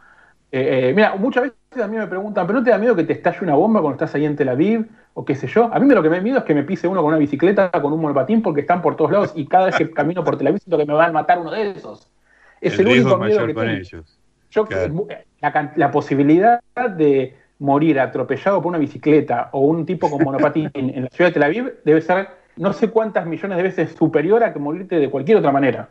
Eh, 0.51 0.89
eh, 0.89 0.93
mira, 0.95 1.15
muchas 1.15 1.43
veces 1.43 1.58
a 1.77 1.87
mí 1.87 1.97
me 1.97 2.07
preguntan, 2.07 2.47
¿pero 2.47 2.59
no 2.59 2.65
te 2.65 2.71
da 2.71 2.77
miedo 2.77 2.95
que 2.95 3.03
te 3.03 3.13
estalle 3.13 3.37
una 3.41 3.53
bomba 3.53 3.81
cuando 3.81 3.95
estás 3.95 4.15
ahí 4.15 4.25
en 4.25 4.35
Tel 4.35 4.49
Aviv? 4.49 4.87
O 5.13 5.23
qué 5.23 5.35
sé 5.35 5.47
yo. 5.47 5.69
A 5.71 5.79
mí 5.79 5.93
lo 5.93 6.01
que 6.01 6.09
me 6.09 6.17
da 6.17 6.23
miedo 6.23 6.39
es 6.39 6.43
que 6.43 6.55
me 6.55 6.63
pise 6.63 6.87
uno 6.87 7.01
con 7.01 7.09
una 7.09 7.17
bicicleta, 7.17 7.69
con 7.71 7.93
un 7.93 8.01
monopatín, 8.01 8.41
porque 8.41 8.61
están 8.61 8.81
por 8.81 8.95
todos 8.95 9.11
lados 9.11 9.33
y 9.35 9.45
cada 9.45 9.67
vez 9.67 9.75
que 9.75 9.91
camino 9.91 10.23
por 10.23 10.37
Tel 10.37 10.47
Aviv 10.47 10.59
siento 10.61 10.77
que 10.77 10.85
me 10.85 10.93
van 10.93 11.09
a 11.09 11.13
matar 11.13 11.39
uno 11.39 11.51
de 11.51 11.71
esos. 11.71 12.09
Es 12.61 12.77
el, 12.79 12.87
único 12.87 13.17
miedo 13.17 13.45
que 13.45 13.53
tengo. 13.53 13.63
ellos. 13.63 14.19
Yo, 14.49 14.65
Claro. 14.65 15.07
la, 15.41 15.51
can- 15.53 15.73
la 15.75 15.91
posibilidad 15.91 16.59
de 16.97 17.37
morir 17.59 17.99
atropellado 17.99 18.61
por 18.61 18.69
una 18.69 18.79
bicicleta 18.79 19.49
o 19.51 19.59
un 19.59 19.85
tipo 19.85 20.09
con 20.09 20.23
monopatín 20.23 20.71
en 20.73 21.03
la 21.03 21.09
ciudad 21.09 21.29
de 21.29 21.33
Tel 21.33 21.43
Aviv 21.43 21.73
debe 21.85 22.01
ser 22.01 22.29
no 22.55 22.73
sé 22.73 22.89
cuántas 22.89 23.25
millones 23.25 23.57
de 23.57 23.63
veces 23.63 23.95
superior 23.95 24.43
a 24.43 24.51
que 24.53 24.59
morirte 24.59 24.97
de 24.99 25.09
cualquier 25.09 25.37
otra 25.37 25.51
manera. 25.51 25.89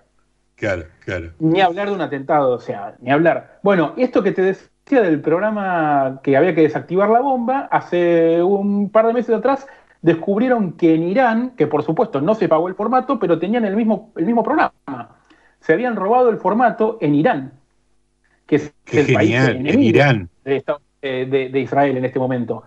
Claro, 0.57 0.85
claro. 1.05 1.31
Ni 1.39 1.61
hablar 1.61 1.89
de 1.89 1.95
un 1.95 2.01
atentado, 2.01 2.51
o 2.53 2.59
sea, 2.59 2.97
ni 3.01 3.11
hablar. 3.13 3.61
Bueno, 3.63 3.95
esto 3.97 4.23
que 4.23 4.33
te 4.33 4.43
decía 4.43 4.69
del 4.97 5.21
programa 5.21 6.21
que 6.23 6.37
había 6.37 6.55
que 6.55 6.63
desactivar 6.63 7.09
la 7.11 7.21
bomba, 7.21 7.69
hace 7.71 8.43
un 8.43 8.91
par 8.91 9.07
de 9.07 9.13
meses 9.15 9.35
atrás 9.35 9.67
descubrieron 10.03 10.73
que 10.73 10.95
en 10.95 11.03
Irán, 11.05 11.51
que 11.57 11.67
por 11.67 11.83
supuesto 11.83 12.21
no 12.21 12.35
se 12.35 12.49
pagó 12.49 12.69
el 12.69 12.75
formato, 12.75 13.19
pero 13.19 13.39
tenían 13.39 13.65
el 13.65 13.77
mismo, 13.77 14.13
el 14.17 14.27
mismo 14.27 14.43
programa. 14.43 14.73
Se 15.61 15.73
habían 15.73 15.97
robado 15.97 16.31
el 16.31 16.39
formato 16.39 16.99
en 17.01 17.15
Irán, 17.15 17.53
que 18.47 18.57
es 18.57 18.73
Qué 18.85 19.01
el 19.01 19.13
país 19.15 19.31
genial, 19.31 19.51
en 19.57 19.67
enemigo 19.67 19.89
Irán. 19.91 20.29
de, 20.45 20.57
Estados- 20.57 20.83
eh, 21.03 21.27
de- 21.29 21.49
de 21.49 21.61
Israel 21.61 21.97
en 21.97 22.05
este 22.05 22.19
momento. 22.19 22.63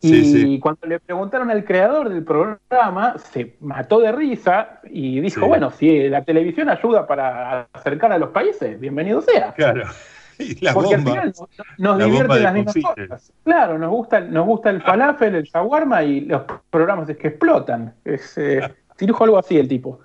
Y 0.00 0.08
Sí, 0.08 0.24
sí. 0.42 0.60
cuando 0.60 0.86
le 0.86 1.00
preguntaron 1.00 1.50
al 1.50 1.64
creador 1.64 2.08
del 2.08 2.22
programa, 2.22 3.18
se 3.18 3.56
mató 3.60 3.98
de 3.98 4.12
risa 4.12 4.78
y 4.88 5.18
dijo, 5.20 5.40
Sí. 5.40 5.46
bueno, 5.48 5.72
si 5.72 6.08
la 6.08 6.22
televisión 6.22 6.68
ayuda 6.70 7.04
para 7.08 7.66
acercar 7.72 8.12
a 8.12 8.18
los 8.18 8.30
países, 8.30 8.78
bienvenido 8.78 9.20
sea. 9.20 9.52
Claro. 9.54 9.82
Y 10.48 10.64
la 10.64 10.72
Porque 10.72 10.96
bomba. 10.96 11.12
al 11.12 11.32
final 11.32 11.34
nos, 11.78 11.98
la 11.98 12.04
divierten 12.04 12.42
las 12.42 12.54
mismas 12.54 12.74
confite. 12.74 13.08
cosas. 13.08 13.32
Claro, 13.44 13.78
nos 13.78 13.90
gusta, 13.90 14.20
nos 14.20 14.46
gusta 14.46 14.70
el 14.70 14.82
falafel, 14.82 15.34
el 15.34 15.44
shawarma 15.44 16.02
y 16.04 16.20
los 16.22 16.42
programas 16.70 17.08
es 17.08 17.16
que 17.16 17.28
explotan. 17.28 17.94
Es, 18.04 18.38
eh, 18.38 18.60
dijo 18.98 19.24
algo 19.24 19.38
así 19.38 19.56
el 19.58 19.66
tipo. 19.68 20.00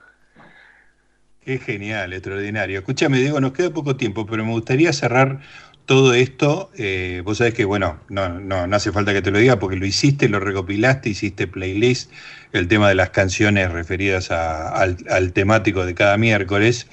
Qué 1.41 1.59
genial, 1.59 2.13
extraordinario. 2.13 2.79
Escúchame, 2.79 3.17
Diego, 3.19 3.39
nos 3.41 3.51
queda 3.51 3.69
poco 3.69 3.95
tiempo, 3.97 4.25
pero 4.25 4.45
me 4.45 4.51
gustaría 4.51 4.93
cerrar 4.93 5.41
todo 5.85 6.13
esto. 6.13 6.71
eh, 6.77 7.21
vos 7.25 7.39
sabés 7.39 7.53
que, 7.53 7.65
bueno, 7.65 7.99
no, 8.07 8.39
no, 8.39 8.65
no 8.65 8.75
hace 8.77 8.93
falta 8.93 9.11
que 9.13 9.21
te 9.21 9.29
lo 9.29 9.37
diga 9.39 9.59
porque 9.59 9.75
lo 9.75 9.85
hiciste, 9.85 10.29
lo 10.29 10.39
recopilaste, 10.39 11.09
hiciste 11.09 11.45
playlist, 11.47 12.11
el 12.53 12.69
tema 12.69 12.87
de 12.87 12.95
las 12.95 13.09
canciones 13.09 13.71
referidas 13.73 14.31
a- 14.31 14.69
al, 14.69 14.95
al 15.09 15.33
temático 15.33 15.85
de 15.85 15.93
cada 15.93 16.17
miércoles. 16.17 16.87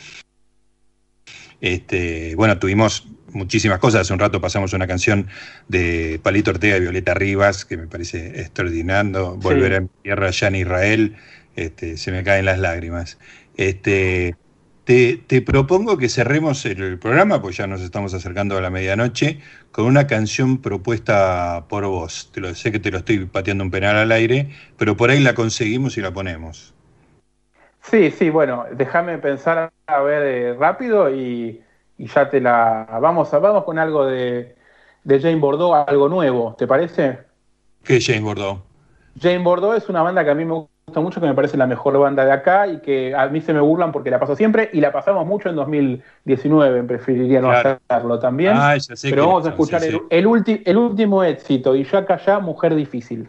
Este, 1.61 2.35
bueno, 2.37 2.59
tuvimos 2.59 3.07
muchísimas 3.33 3.79
cosas. 3.79 4.03
Hace 4.03 4.13
un 4.13 4.19
rato 4.19 4.41
pasamos 4.41 4.73
una 4.73 4.87
canción 4.87 5.29
de 5.69 6.21
Palito 6.23 6.51
Ortega 6.51 6.77
y 6.77 6.81
Violeta 6.81 7.15
Rivas, 7.15 7.65
que 7.65 7.77
me 7.77 7.87
parece 7.87 8.41
extraordinario. 8.41 9.37
Volver 9.37 9.75
a 9.75 9.81
mi 9.81 9.89
tierra 10.03 10.29
allá 10.29 10.49
en 10.49 10.55
Israel, 10.57 11.17
este, 11.57 11.97
se 11.97 12.13
me 12.13 12.23
caen 12.23 12.45
las 12.45 12.59
lágrimas. 12.59 13.19
Este, 13.57 14.37
te, 14.85 15.19
te 15.27 15.43
propongo 15.43 15.99
que 15.99 16.09
cerremos 16.09 16.65
el, 16.67 16.83
el 16.83 16.99
programa, 16.99 17.41
pues 17.41 17.57
ya 17.57 17.67
nos 17.67 17.81
estamos 17.83 18.15
acercando 18.15 18.57
a 18.57 18.61
la 18.61 18.71
medianoche, 18.71 19.41
con 19.71 19.85
una 19.85 20.07
canción 20.07 20.59
propuesta 20.59 21.67
por 21.69 21.87
vos. 21.87 22.31
Te 22.33 22.41
lo, 22.41 22.55
sé 22.55 22.73
que 22.73 22.79
te 22.79 22.91
lo 22.91 22.99
estoy 22.99 23.27
pateando 23.27 23.65
un 23.65 23.71
penal 23.71 23.97
al 23.97 24.13
aire, 24.13 24.49
pero 24.77 24.97
por 24.97 25.11
ahí 25.11 25.21
la 25.21 25.35
conseguimos 25.35 25.97
y 25.97 26.01
la 26.01 26.13
ponemos. 26.13 26.75
Sí, 27.83 28.11
sí, 28.11 28.31
bueno, 28.31 28.67
déjame 28.73 29.19
pensar 29.19 29.73
a 29.87 30.01
ver 30.03 30.23
eh, 30.23 30.55
rápido 30.55 31.15
y, 31.15 31.63
y 32.01 32.07
ya 32.07 32.29
te 32.31 32.41
la. 32.41 32.99
Vamos, 33.01 33.33
a, 33.35 33.39
vamos 33.39 33.65
con 33.65 33.79
algo 33.79 34.07
de, 34.07 34.57
de 35.05 35.21
Jane 35.21 35.37
Bordeaux, 35.37 35.85
algo 35.87 36.09
nuevo, 36.09 36.55
¿te 36.59 36.67
parece? 36.67 37.19
¿Qué 37.85 37.97
es 37.97 38.07
Jane 38.07 38.21
Bordeaux? 38.21 38.61
Jane 39.21 39.39
Bordeaux 39.39 39.77
es 39.77 39.89
una 39.89 40.03
banda 40.03 40.25
que 40.25 40.31
a 40.31 40.35
mí 40.35 40.45
me 40.45 40.55
gusta 40.55 41.01
mucho, 41.01 41.21
que 41.21 41.27
me 41.27 41.35
parece 41.35 41.57
la 41.57 41.67
mejor 41.67 41.99
banda 41.99 42.25
de 42.25 42.33
acá 42.33 42.67
y 42.67 42.81
que 42.81 43.15
a 43.15 43.27
mí 43.29 43.41
se 43.41 43.53
me 43.53 43.61
burlan 43.61 43.93
porque 43.93 44.11
la 44.11 44.19
paso 44.19 44.35
siempre 44.35 44.71
y 44.73 44.81
la 44.81 44.93
pasamos 44.93 45.27
mucho 45.27 45.49
en 45.51 45.57
2019, 45.57 46.83
preferiría 46.85 47.41
no 47.41 47.51
hacerlo 47.51 48.19
también. 48.19 48.55
Ah, 48.57 48.77
ya 48.77 48.97
sé 48.97 49.11
pero 49.11 49.27
vamos 49.27 49.47
a 49.47 49.51
escuchar 49.51 49.81
sí, 49.81 49.87
el, 49.89 49.93
sí. 49.93 50.01
el 50.11 50.27
ulti- 50.27 50.63
el 50.65 50.77
último 50.79 51.23
éxito, 51.23 51.75
y 51.77 51.85
ya 51.85 51.99
acá 51.99 52.19
ya, 52.25 52.39
Mujer 52.39 52.75
Difícil. 52.75 53.29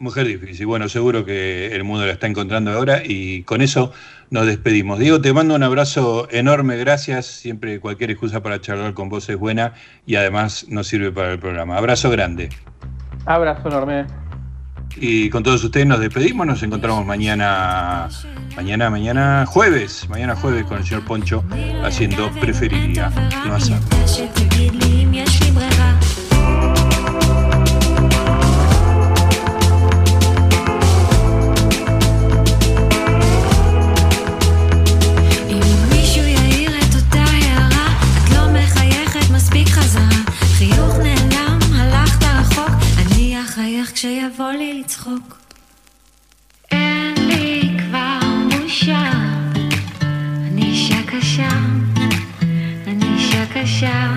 Mujer 0.00 0.26
difícil. 0.26 0.64
Bueno, 0.64 0.88
seguro 0.88 1.26
que 1.26 1.76
el 1.76 1.84
mundo 1.84 2.06
la 2.06 2.12
está 2.12 2.26
encontrando 2.26 2.70
ahora 2.70 3.02
y 3.04 3.42
con 3.42 3.60
eso 3.60 3.92
nos 4.30 4.46
despedimos. 4.46 4.98
Diego, 4.98 5.20
te 5.20 5.30
mando 5.34 5.54
un 5.54 5.62
abrazo 5.62 6.26
enorme, 6.30 6.78
gracias. 6.78 7.26
Siempre 7.26 7.80
cualquier 7.80 8.10
excusa 8.10 8.42
para 8.42 8.58
charlar 8.62 8.94
con 8.94 9.10
vos 9.10 9.28
es 9.28 9.36
buena 9.36 9.74
y 10.06 10.14
además 10.14 10.64
nos 10.70 10.86
sirve 10.86 11.12
para 11.12 11.32
el 11.32 11.38
programa. 11.38 11.76
Abrazo 11.76 12.08
grande. 12.08 12.48
Abrazo 13.26 13.68
enorme. 13.68 14.06
Y 14.96 15.28
con 15.28 15.42
todos 15.42 15.62
ustedes 15.62 15.86
nos 15.86 16.00
despedimos, 16.00 16.46
nos 16.46 16.62
encontramos 16.62 17.04
mañana, 17.04 18.08
mañana, 18.56 18.88
mañana 18.88 19.44
jueves, 19.46 20.08
mañana 20.08 20.34
jueves 20.34 20.64
con 20.64 20.78
el 20.78 20.84
señor 20.84 21.04
Poncho 21.04 21.44
haciendo 21.84 22.30
preferiría 22.40 23.10
no 23.46 23.54
כשיבוא 44.00 44.50
לי 44.50 44.80
לצחוק. 44.80 45.38
אני 46.72 47.76
אישה 50.62 51.02
קשה. 51.06 51.48
אני 52.86 53.14
אישה 53.14 53.44
קשה 53.54 54.10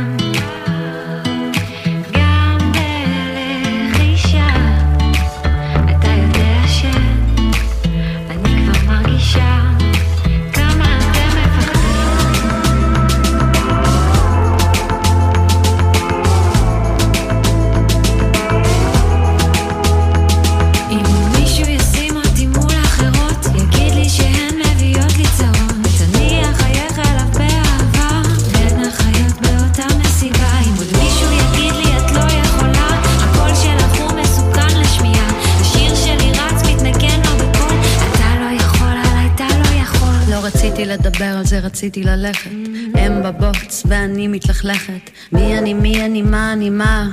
לדבר 40.94 41.26
על 41.38 41.46
זה, 41.46 41.60
רציתי 41.60 42.04
ללכת. 42.04 42.50
הם 42.96 43.24
בבוץ 43.24 43.84
ואני 43.86 44.28
מתלכלכת. 44.28 45.10
מי 45.32 45.58
אני, 45.58 45.74
מי 45.74 46.06
אני, 46.06 46.22
מה 46.22 46.54
אני, 46.54 46.70
מה? 46.70 47.08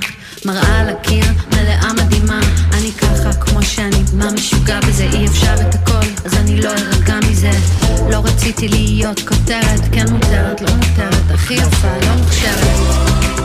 מראה 0.45 0.79
על 0.79 0.89
הקיר, 0.89 1.25
מלאה 1.51 1.93
מדהימה. 1.93 2.39
אני 2.73 2.91
ככה 2.91 3.33
כמו 3.33 3.63
שאני, 3.63 4.03
מה 4.13 4.31
משוגע 4.31 4.79
בזה? 4.79 5.07
אי 5.13 5.25
אפשר 5.25 5.55
את 5.61 5.75
הכל, 5.75 6.05
אז 6.25 6.33
אני 6.33 6.61
לא 6.61 6.69
ארגע 6.69 7.15
מזה. 7.29 7.51
לא 8.11 8.21
רציתי 8.25 8.67
להיות 8.67 9.19
כותרת, 9.19 9.81
כן 9.91 10.05
מותרת, 10.11 10.61
לא 10.61 10.75
מותרת. 10.75 11.31
הכי 11.33 11.53
יפה, 11.53 11.97
לא 12.05 12.15
מוכשרת. 12.15 12.77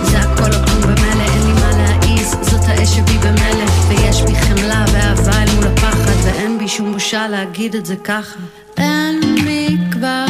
זה 0.02 0.18
הכל 0.18 0.50
עקום 0.50 0.80
במילא, 0.80 1.22
אין 1.22 1.46
לי 1.46 1.52
מה 1.52 1.70
להעיז. 1.76 2.30
זאת 2.42 2.60
האש 2.66 2.88
שבי 2.88 3.18
במילא, 3.18 3.64
ויש 3.88 4.22
בי 4.22 4.34
חמלה 4.34 4.84
ואהבה 4.92 5.42
אל 5.42 5.54
מול 5.54 5.66
הפחד, 5.66 6.12
ואין 6.24 6.58
בי 6.58 6.68
שום 6.68 6.92
בושה 6.92 7.28
להגיד 7.28 7.74
את 7.74 7.86
זה 7.86 7.96
ככה. 7.96 8.38
אין 8.76 9.20
בי 9.44 9.76
כבר 9.92 10.25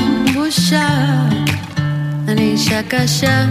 בושה, 0.45 0.87
אני 2.27 2.41
אישה 2.41 2.81
קשה, 2.87 3.45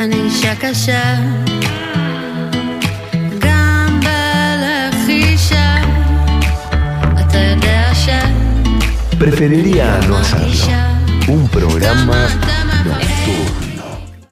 אני 0.00 0.14
אישה 0.14 0.54
קשה. 0.54 1.14
גם 3.38 4.00
בלחישה, 4.00 5.76
אתה 7.20 7.38
יודע 7.38 7.94
ש... 7.94 8.08
Preferiría 9.18 9.88
no 10.08 10.14
hacerlo. 10.18 10.66
Un 11.36 11.42
programa 11.48 12.18
nocturno. 12.84 13.69